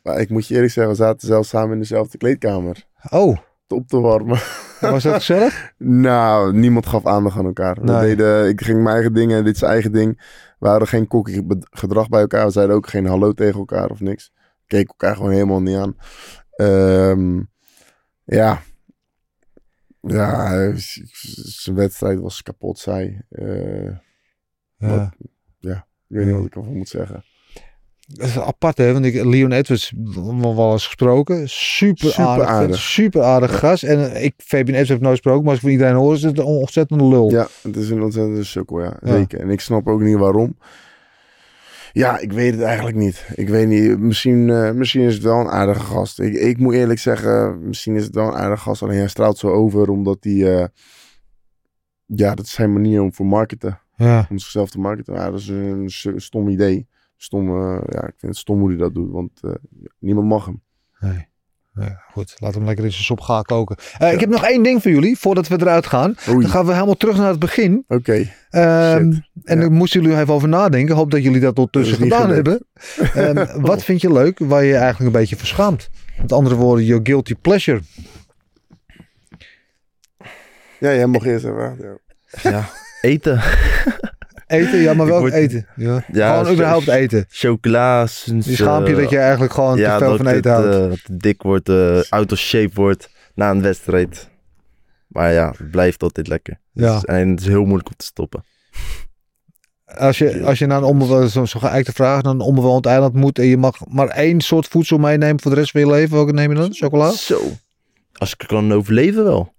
Maar 0.03 0.19
ik 0.19 0.29
moet 0.29 0.47
je 0.47 0.53
eerlijk 0.53 0.73
zeggen, 0.73 0.93
we 0.93 0.99
zaten 0.99 1.27
zelfs 1.27 1.49
samen 1.49 1.73
in 1.73 1.79
dezelfde 1.79 2.17
kleedkamer. 2.17 2.85
Oh, 3.09 3.37
Op 3.67 3.87
te 3.87 3.99
warmen. 3.99 4.39
was 4.79 5.03
dat 5.03 5.13
gezellig? 5.13 5.71
nou, 5.77 6.53
niemand 6.53 6.85
gaf 6.85 7.05
aandacht 7.05 7.37
aan 7.37 7.45
elkaar. 7.45 7.77
We 7.81 7.99
deden, 7.99 8.47
ik 8.47 8.61
ging 8.61 8.83
mijn 8.83 8.95
eigen 8.95 9.13
dingen 9.13 9.37
en 9.37 9.43
dit 9.43 9.57
zijn 9.57 9.71
eigen 9.71 9.91
ding. 9.91 10.21
We 10.59 10.67
hadden 10.67 10.87
geen 10.87 11.07
kokkie 11.07 11.45
gedrag 11.71 12.09
bij 12.09 12.21
elkaar. 12.21 12.45
We 12.45 12.51
zeiden 12.51 12.75
ook 12.75 12.87
geen 12.89 13.05
hallo 13.05 13.31
tegen 13.33 13.59
elkaar 13.59 13.89
of 13.89 13.99
niks. 13.99 14.31
Keken 14.67 14.87
elkaar 14.97 15.15
gewoon 15.15 15.31
helemaal 15.31 15.61
niet 15.61 15.77
aan. 15.77 15.95
Ehm, 16.55 17.39
ja. 18.35 18.61
Ja, 20.01 20.53
eh, 20.67 20.73
zijn 20.75 21.75
wedstrijd 21.75 22.19
was 22.19 22.41
kapot 22.43 22.79
saai. 22.79 23.21
Eh, 23.29 23.91
Ja. 24.77 25.13
ik 26.07 26.17
weet 26.17 26.25
niet 26.25 26.35
wat 26.35 26.45
ik 26.45 26.55
ervan 26.55 26.77
moet 26.77 26.89
zeggen. 26.89 27.23
Dat 28.07 28.27
is 28.27 28.37
apart 28.39 28.77
hè, 28.77 28.93
want 28.93 29.05
ik 29.05 29.23
Leon 29.23 29.51
Edwards 29.51 29.93
wel 30.41 30.71
eens 30.71 30.85
gesproken. 30.85 31.49
Super, 31.49 32.09
Super 32.09 32.25
aardig. 32.25 32.47
aardig. 32.47 32.77
Super 32.79 33.21
aardig 33.23 33.59
gast. 33.59 33.83
En 33.83 34.11
eh, 34.11 34.23
ik, 34.23 34.33
Fabian 34.37 34.67
Edwards 34.67 34.89
heb 34.89 34.99
nooit 35.01 35.11
gesproken, 35.15 35.41
maar 35.41 35.49
als 35.49 35.57
ik 35.59 35.63
van 35.63 35.71
iedereen 35.71 35.95
hoor, 35.95 36.13
is 36.13 36.23
het 36.23 36.37
een 36.37 36.43
ontzettende 36.45 37.03
lul. 37.03 37.29
Ja, 37.31 37.47
het 37.61 37.75
is 37.75 37.89
een 37.89 38.01
ontzettende 38.01 38.43
sukkel, 38.43 38.81
ja. 38.81 38.97
Ja. 39.01 39.11
Zeker. 39.13 39.39
En 39.39 39.49
ik 39.49 39.59
snap 39.59 39.87
ook 39.87 40.01
niet 40.01 40.17
waarom. 40.17 40.57
Ja, 41.91 42.17
ik 42.17 42.31
weet 42.31 42.53
het 42.53 42.61
eigenlijk 42.61 42.97
niet. 42.97 43.27
Ik 43.35 43.49
weet 43.49 43.67
niet. 43.67 43.99
Misschien, 43.99 44.49
eh, 44.49 44.71
misschien 44.71 45.01
is 45.01 45.13
het 45.13 45.23
wel 45.23 45.39
een 45.39 45.49
aardige 45.49 45.79
gast. 45.79 46.19
Ik, 46.19 46.33
ik 46.33 46.57
moet 46.57 46.73
eerlijk 46.73 46.99
zeggen, 46.99 47.67
misschien 47.67 47.95
is 47.95 48.03
het 48.03 48.15
wel 48.15 48.27
een 48.27 48.33
aardige 48.33 48.61
gast. 48.61 48.83
Alleen 48.83 48.97
hij 48.97 49.07
straalt 49.07 49.37
zo 49.37 49.47
over 49.49 49.89
omdat 49.89 50.17
hij... 50.19 50.59
eh, 50.61 50.67
ja, 52.05 52.35
dat 52.35 52.45
is 52.45 52.51
zijn 52.51 52.73
manier 52.73 53.01
om 53.01 53.13
voor 53.13 53.25
marketen. 53.25 53.79
Ja. 53.95 54.27
Om 54.29 54.37
zichzelf 54.37 54.69
te 54.69 54.79
marketen. 54.79 55.13
Ja, 55.13 55.29
dat 55.31 55.39
is 55.39 55.47
een 55.47 55.91
stom 56.21 56.47
idee. 56.47 56.87
Stom, 57.15 57.47
eh, 57.47 57.81
ja, 57.85 58.01
ik 58.01 58.13
vind 58.17 58.31
het 58.31 58.37
stom 58.37 58.59
hoe 58.59 58.69
hij 58.69 58.77
dat 58.77 58.93
doet. 58.93 59.11
Want 59.11 59.41
niemand 59.99 60.27
mag 60.27 60.45
hem. 60.45 60.63
Nee. 60.99 61.29
Ja, 61.73 62.01
goed, 62.11 62.35
laat 62.37 62.53
hem 62.53 62.65
lekker 62.65 62.85
in 62.85 62.91
zijn 62.91 63.03
sop 63.03 63.19
gaan 63.21 63.43
koken. 63.43 63.75
Eh, 63.97 64.13
Ik 64.13 64.19
heb 64.19 64.29
nog 64.29 64.45
één 64.45 64.63
ding 64.63 64.81
voor 64.81 64.91
jullie, 64.91 65.17
voordat 65.17 65.47
we 65.47 65.55
eruit 65.59 65.85
gaan. 65.85 66.15
Oei, 66.29 66.41
Dan 66.41 66.49
gaan 66.49 66.65
we 66.65 66.73
helemaal 66.73 66.95
terug 66.97 67.17
naar 67.17 67.29
het 67.29 67.39
begin. 67.39 67.83
oké. 67.87 68.29
Ehm, 68.49 68.61
en 69.03 69.23
Ja. 69.43 69.55
daar 69.55 69.71
moesten 69.71 70.01
jullie 70.01 70.17
even 70.19 70.33
over 70.33 70.47
nadenken. 70.47 70.95
Hoop 70.95 71.11
dat 71.11 71.23
jullie 71.23 71.39
dat 71.39 71.55
ondertussen 71.57 71.97
gedaan 71.97 72.29
gelukt. 72.29 72.63
hebben. 73.15 73.45
Ehm, 73.45 73.61
wat 73.69 73.83
vind 73.83 74.01
je 74.01 74.11
leuk 74.13 74.39
waar 74.39 74.61
je 74.63 74.67
je 74.67 74.75
eigenlijk 74.77 75.05
een 75.13 75.19
beetje 75.21 75.35
voor 75.35 75.47
schaamt? 75.47 75.89
Met 76.21 76.31
andere 76.31 76.55
woorden, 76.55 76.85
your 76.85 77.05
guilty 77.05 77.35
pleasure. 77.41 77.81
Ja, 80.79 80.93
jij 80.93 81.07
mag 81.07 81.25
eerst 81.25 81.45
even. 81.45 81.99
Ja. 82.41 82.49
ja, 82.51 82.69
eten. 83.01 83.41
Eten? 84.51 84.79
Ja, 84.79 84.93
maar 84.93 85.05
welk 85.05 85.19
word- 85.19 85.33
eten? 85.33 85.65
Ja. 85.75 86.03
Ja, 86.11 86.37
Gewoon 86.39 86.53
überhaupt 86.53 86.87
eten. 86.87 87.25
Chocola. 87.29 88.05
sinds, 88.07 88.47
Je 88.47 88.55
schaamt 88.55 88.87
je 88.87 88.93
eh, 88.93 88.99
dat 89.01 89.09
je 89.09 89.17
eigenlijk 89.17 89.53
gewoon 89.53 89.77
ja, 89.77 89.97
te 89.97 90.03
veel 90.03 90.07
dat 90.17 90.17
van 90.17 90.27
eten 90.27 90.51
het, 90.53 90.73
houdt. 90.75 90.93
eh, 90.93 91.03
te 91.05 91.17
dik 91.17 91.41
wordt, 91.41 91.69
eh 91.69 91.99
out 92.09 92.31
of 92.31 92.37
shape 92.37 92.71
wordt 92.73 93.09
na 93.35 93.49
een 93.51 93.61
wedstrijd. 93.61 94.29
Maar 95.07 95.31
ja, 95.33 95.53
het 95.57 95.71
blijft 95.71 96.03
altijd 96.03 96.27
lekker. 96.27 96.59
Ja. 96.71 96.93
Dus- 96.93 97.05
en 97.05 97.29
het 97.29 97.39
is 97.39 97.47
heel 97.47 97.63
moeilijk 97.63 97.87
om 97.89 97.95
te 97.97 98.05
stoppen. 98.05 98.43
Als 99.97 100.17
je, 100.17 100.43
als 100.45 100.59
je 100.59 100.65
naar 100.65 100.77
een 100.77 100.83
onbewoond, 100.83 101.31
zo'n 101.31 101.47
zo 101.47 101.59
geëikte 101.59 101.91
vraag, 101.91 102.21
naar 102.21 102.33
een 102.33 102.39
onbewoond 102.39 102.85
eiland 102.85 103.13
moet 103.13 103.39
en 103.39 103.45
je 103.45 103.57
mag 103.57 103.77
maar 103.87 104.07
één 104.07 104.41
soort 104.41 104.67
voedsel 104.67 104.97
meenemen 104.97 105.41
voor 105.41 105.51
de 105.51 105.57
rest 105.57 105.71
van 105.71 105.81
je 105.81 105.87
leven, 105.89 106.15
welke 106.15 106.33
neem 106.33 106.49
je 106.51 106.57
dan? 106.57 106.73
Chocola? 106.73 107.11
Zo. 107.11 107.41
Als 108.13 108.31
ik 108.37 108.47
kan 108.47 108.73
overleven 108.73 109.23
wel. 109.23 109.53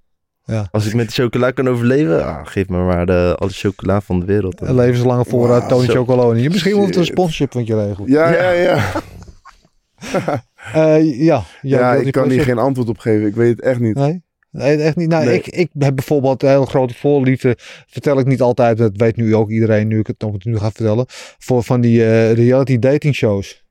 Ja. 0.44 0.68
Als 0.70 0.86
ik 0.86 0.94
met 0.94 1.06
de 1.06 1.12
chocola 1.22 1.50
kan 1.50 1.68
overleven, 1.68 2.24
ah, 2.24 2.40
geef 2.46 2.68
me 2.68 2.78
maar 2.84 3.06
de, 3.06 3.34
alle 3.38 3.50
chocola 3.50 4.00
van 4.00 4.20
de 4.20 4.26
wereld. 4.26 4.60
Een 4.60 4.74
levenslange 4.74 5.24
voorraad 5.24 5.68
Tony 5.68 5.86
zo. 5.86 5.92
Chocoloni. 5.92 6.48
Misschien 6.48 6.76
moet 6.76 6.86
het 6.86 6.96
een 6.96 7.04
sponsorship 7.04 7.52
van 7.52 7.66
je 7.66 7.84
regelen. 7.86 8.10
Ja, 8.10 8.32
ja, 8.32 8.50
ja. 8.50 8.90
Eh, 10.72 11.20
ja, 11.20 11.42
Ja, 11.62 11.90
guilty 11.90 12.06
ik 12.06 12.12
kan 12.12 12.30
hier 12.30 12.42
geen 12.42 12.58
antwoord 12.58 12.88
op 12.88 12.98
geven. 12.98 13.26
Ik 13.26 13.34
weet 13.34 13.50
het 13.50 13.60
echt 13.60 13.80
niet. 13.80 13.94
Nee? 13.94 14.22
Nee, 14.50 14.76
echt 14.76 14.96
niet. 14.96 15.08
Nou, 15.08 15.24
Nee. 15.24 15.34
ik, 15.34 15.46
ik 15.46 15.70
heb 15.78 15.94
bijvoorbeeld 15.94 16.42
een 16.42 16.48
hele 16.48 16.66
grote 16.66 16.94
voorliefde. 16.94 17.56
Vertel 17.86 18.18
ik 18.18 18.26
niet 18.26 18.40
altijd, 18.40 18.78
dat 18.78 18.96
weet 18.96 19.16
nu 19.16 19.34
ook 19.34 19.50
iedereen, 19.50 19.88
nu 19.88 19.98
ik 19.98 20.06
het 20.06 20.20
nog 20.20 20.44
nu 20.44 20.58
ga 20.58 20.70
vertellen. 20.70 21.04
Voor 21.38 21.62
van 21.62 21.80
die 21.80 22.04
eh, 22.04 22.32
reality 22.32 22.78
dating 22.78 23.14
shows. 23.14 23.64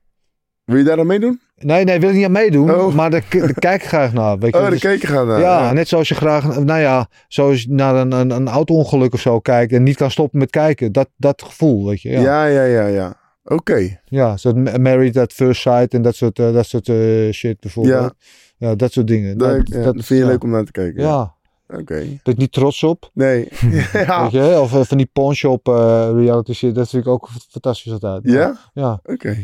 Wil 0.64 0.76
je 0.76 0.84
daar 0.84 0.98
aan 0.98 1.06
meedoen? 1.06 1.40
Nee, 1.64 1.84
nee, 1.84 2.00
wil 2.00 2.08
ik 2.08 2.14
niet 2.16 2.24
aan 2.24 2.32
meedoen. 2.32 2.74
Oh. 2.74 2.94
Maar 2.94 3.10
daar, 3.10 3.24
daar 3.30 3.54
kijk 3.68 3.82
ik 3.82 3.88
graag 3.88 4.12
naar. 4.12 4.38
Weet 4.38 4.52
je. 4.54 4.58
Oh, 4.58 4.64
de 4.64 4.70
Dus- 4.70 4.80
keken 4.80 5.08
gaan 5.08 5.26
naar. 5.26 5.40
ja, 5.40 5.72
net 5.72 5.88
zoals 5.88 6.08
je 6.08 6.14
graag, 6.14 6.58
nou 6.58 6.80
ja, 6.80 7.08
zoals 7.28 7.62
je 7.62 7.72
naar 7.72 7.94
een, 7.94 8.12
een, 8.12 8.30
een 8.30 8.48
auto-ongeluk 8.48 9.12
of 9.14 9.20
zo 9.20 9.40
kijkt 9.40 9.72
en 9.72 9.82
niet 9.82 9.96
kan 9.96 10.10
stoppen 10.10 10.38
met 10.38 10.50
kijken. 10.50 10.92
Dat, 10.92 11.08
dat 11.16 11.42
gevoel, 11.42 11.86
weet 11.88 12.02
je. 12.02 12.10
Ja, 12.10 12.20
ja. 12.20 12.44
Ja, 12.46 12.64
ja, 12.64 12.64
ja, 12.64 12.86
ja. 12.86 13.20
Oké. 13.44 14.00
zo 14.36 14.52
Married 14.54 15.18
at 15.18 15.32
First 15.32 15.60
Sight 15.60 15.94
en 15.94 16.02
dat 16.02 16.14
soort, 16.14 16.38
eh, 16.38 16.52
dat 16.52 16.66
soort 16.66 16.88
eh, 16.88 17.30
shit 17.32 17.60
bijvoorbeeld. 17.60 18.14
Ja. 18.56 18.74
dat 18.74 18.92
soort 18.92 19.06
dingen. 19.06 19.38
Dat, 19.38 19.66
Dat, 19.66 19.68
ja, 19.68 19.82
vind 19.92 20.06
je 20.06 20.14
ja. 20.14 20.26
leuk 20.26 20.42
om 20.44 20.50
naar 20.50 20.64
te 20.64 20.72
kijken. 20.72 21.02
Ja, 21.02 21.34
Oké. 21.68 21.94
ben 21.94 22.20
ik 22.32 22.36
niet 22.36 22.52
trots 22.52 22.82
op. 22.82 23.10
Nee. 23.14 23.48
ja. 23.92 24.22
Weet 24.22 24.30
je, 24.30 24.60
of 24.60 24.74
eh, 24.74 24.80
van 24.82 24.96
die 24.96 25.10
pawnshop 25.12 25.66
reality 26.14 26.52
shit, 26.52 26.74
dat 26.74 26.88
vind 26.88 27.02
ik 27.04 27.08
ook 27.08 27.28
fantastisch 27.50 27.92
altijd. 27.92 28.20
Ja? 28.24 28.56
Ja. 28.72 29.00
Oké. 29.04 29.36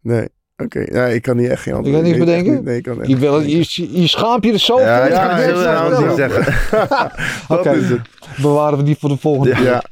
Nee. 0.00 0.28
Oké. 0.62 0.80
Ja, 0.80 1.06
ik 1.06 1.22
kan 1.22 1.38
hier 1.38 1.50
echt 1.50 1.62
geen 1.62 1.74
antwoord 1.74 1.96
kan 1.96 2.04
niks 2.04 2.16
ik 2.18 2.24
weet 2.24 2.34
echt 2.34 2.44
bedenken? 2.44 2.62
niet- 2.62 2.64
Nee, 2.70 2.76
ik 2.76 2.82
kan 2.82 3.00
echt 3.00 3.08
Je, 3.10 3.16
wil, 3.16 3.40
niet 3.40 3.72
je, 3.72 4.00
je 4.00 4.06
schaamt 4.06 4.44
je 4.44 4.52
er 4.52 4.58
zo 4.58 4.80
Ja, 4.80 5.00
voor. 5.02 5.10
ja, 5.14 5.88
dat 5.88 5.98
ik 6.00 6.06
niet 6.06 6.16
zeggen. 6.16 6.54
Dat 7.48 7.58
Oké. 7.58 7.70
is 7.70 7.88
het. 7.88 8.00
Bewaren 8.42 8.78
we 8.78 8.84
die 8.84 8.96
voor 8.98 9.08
de 9.08 9.16
volgende 9.16 9.54
keer. 9.54 9.64
Ja. 9.64 9.82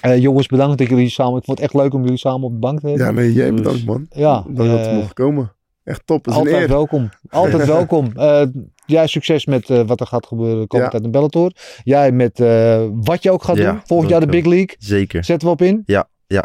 Eh, 0.00 0.18
jongens, 0.18 0.46
bedankt 0.46 0.78
dat 0.78 0.88
jullie 0.88 1.08
samen... 1.08 1.38
Ik 1.38 1.44
vond 1.44 1.58
het 1.58 1.66
echt 1.72 1.82
leuk 1.82 1.94
om 1.94 2.02
jullie 2.02 2.18
samen 2.18 2.42
op 2.46 2.52
de 2.52 2.58
bank 2.58 2.80
te 2.80 2.86
hebben. 2.88 3.06
ja, 3.06 3.12
nee, 3.12 3.32
jij 3.32 3.54
bedankt 3.54 3.84
man. 3.84 4.06
Ja, 4.10 4.44
Dat 4.48 4.64
je 4.66 4.70
dat 4.72 4.86
eh, 4.86 4.92
mocht 4.94 5.12
komen. 5.12 5.52
Echt 5.84 6.02
top. 6.04 6.24
Het 6.24 6.34
is 6.34 6.40
een 6.40 6.46
Altijd 6.46 6.62
eer. 6.62 6.68
welkom. 6.68 7.08
Altijd 7.30 7.66
welkom. 7.76 8.10
Eh, 8.16 8.42
jij 8.86 9.06
succes 9.06 9.46
met 9.46 9.70
eh, 9.70 9.80
wat 9.86 10.00
er 10.00 10.06
gaat 10.06 10.26
gebeuren 10.26 10.66
komend 10.66 10.84
Ja. 10.92 10.98
tijd 10.98 11.04
in 11.04 11.10
Bellator. 11.10 11.52
Jij 11.84 12.12
met 12.12 12.40
eh, 12.40 12.84
wat 12.92 13.22
je 13.22 13.30
ook 13.30 13.42
gaat 13.44 13.56
Ja, 13.56 13.70
doen. 13.72 13.80
Volgend 13.84 14.10
jaar 14.10 14.20
de 14.20 14.26
Big. 14.26 14.44
League. 14.44 14.74
Zeker. 14.78 15.24
Zetten 15.24 15.48
we 15.48 15.54
op 15.54 15.62
in? 15.62 15.82
Ja, 15.86 16.08
ja. 16.26 16.44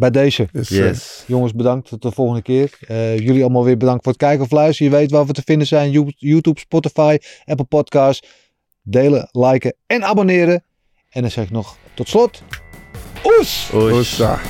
Bij 0.00 0.10
deze. 0.10 0.48
Yes. 0.52 1.24
Jongens, 1.26 1.54
bedankt. 1.54 1.88
Tot 1.88 2.02
de 2.02 2.10
volgende 2.12 2.42
keer. 2.42 2.70
Eh, 2.86 3.18
jullie 3.18 3.42
allemaal 3.42 3.64
weer 3.64 3.76
bedankt 3.76 4.02
voor 4.02 4.12
het 4.12 4.20
kijken 4.20 4.44
of 4.44 4.50
luisteren. 4.50 4.92
Je 4.92 4.98
weet 4.98 5.10
waar 5.10 5.26
we 5.26 5.32
te 5.32 5.42
vinden 5.44 5.66
zijn. 5.66 5.90
You- 5.90 6.12
YouTube, 6.16 6.60
Spotify, 6.60 7.18
Apple 7.44 7.64
Podcasts. 7.64 8.28
Delen, 8.82 9.28
liken 9.32 9.74
en 9.86 10.02
abonneren. 10.04 10.64
En 11.10 11.20
dan 11.22 11.30
zeg 11.30 11.44
ik 11.44 11.50
nog 11.50 11.76
tot 11.94 12.08
slot. 12.08 12.42
Oes! 13.24 13.70
Ossa. 13.72 14.40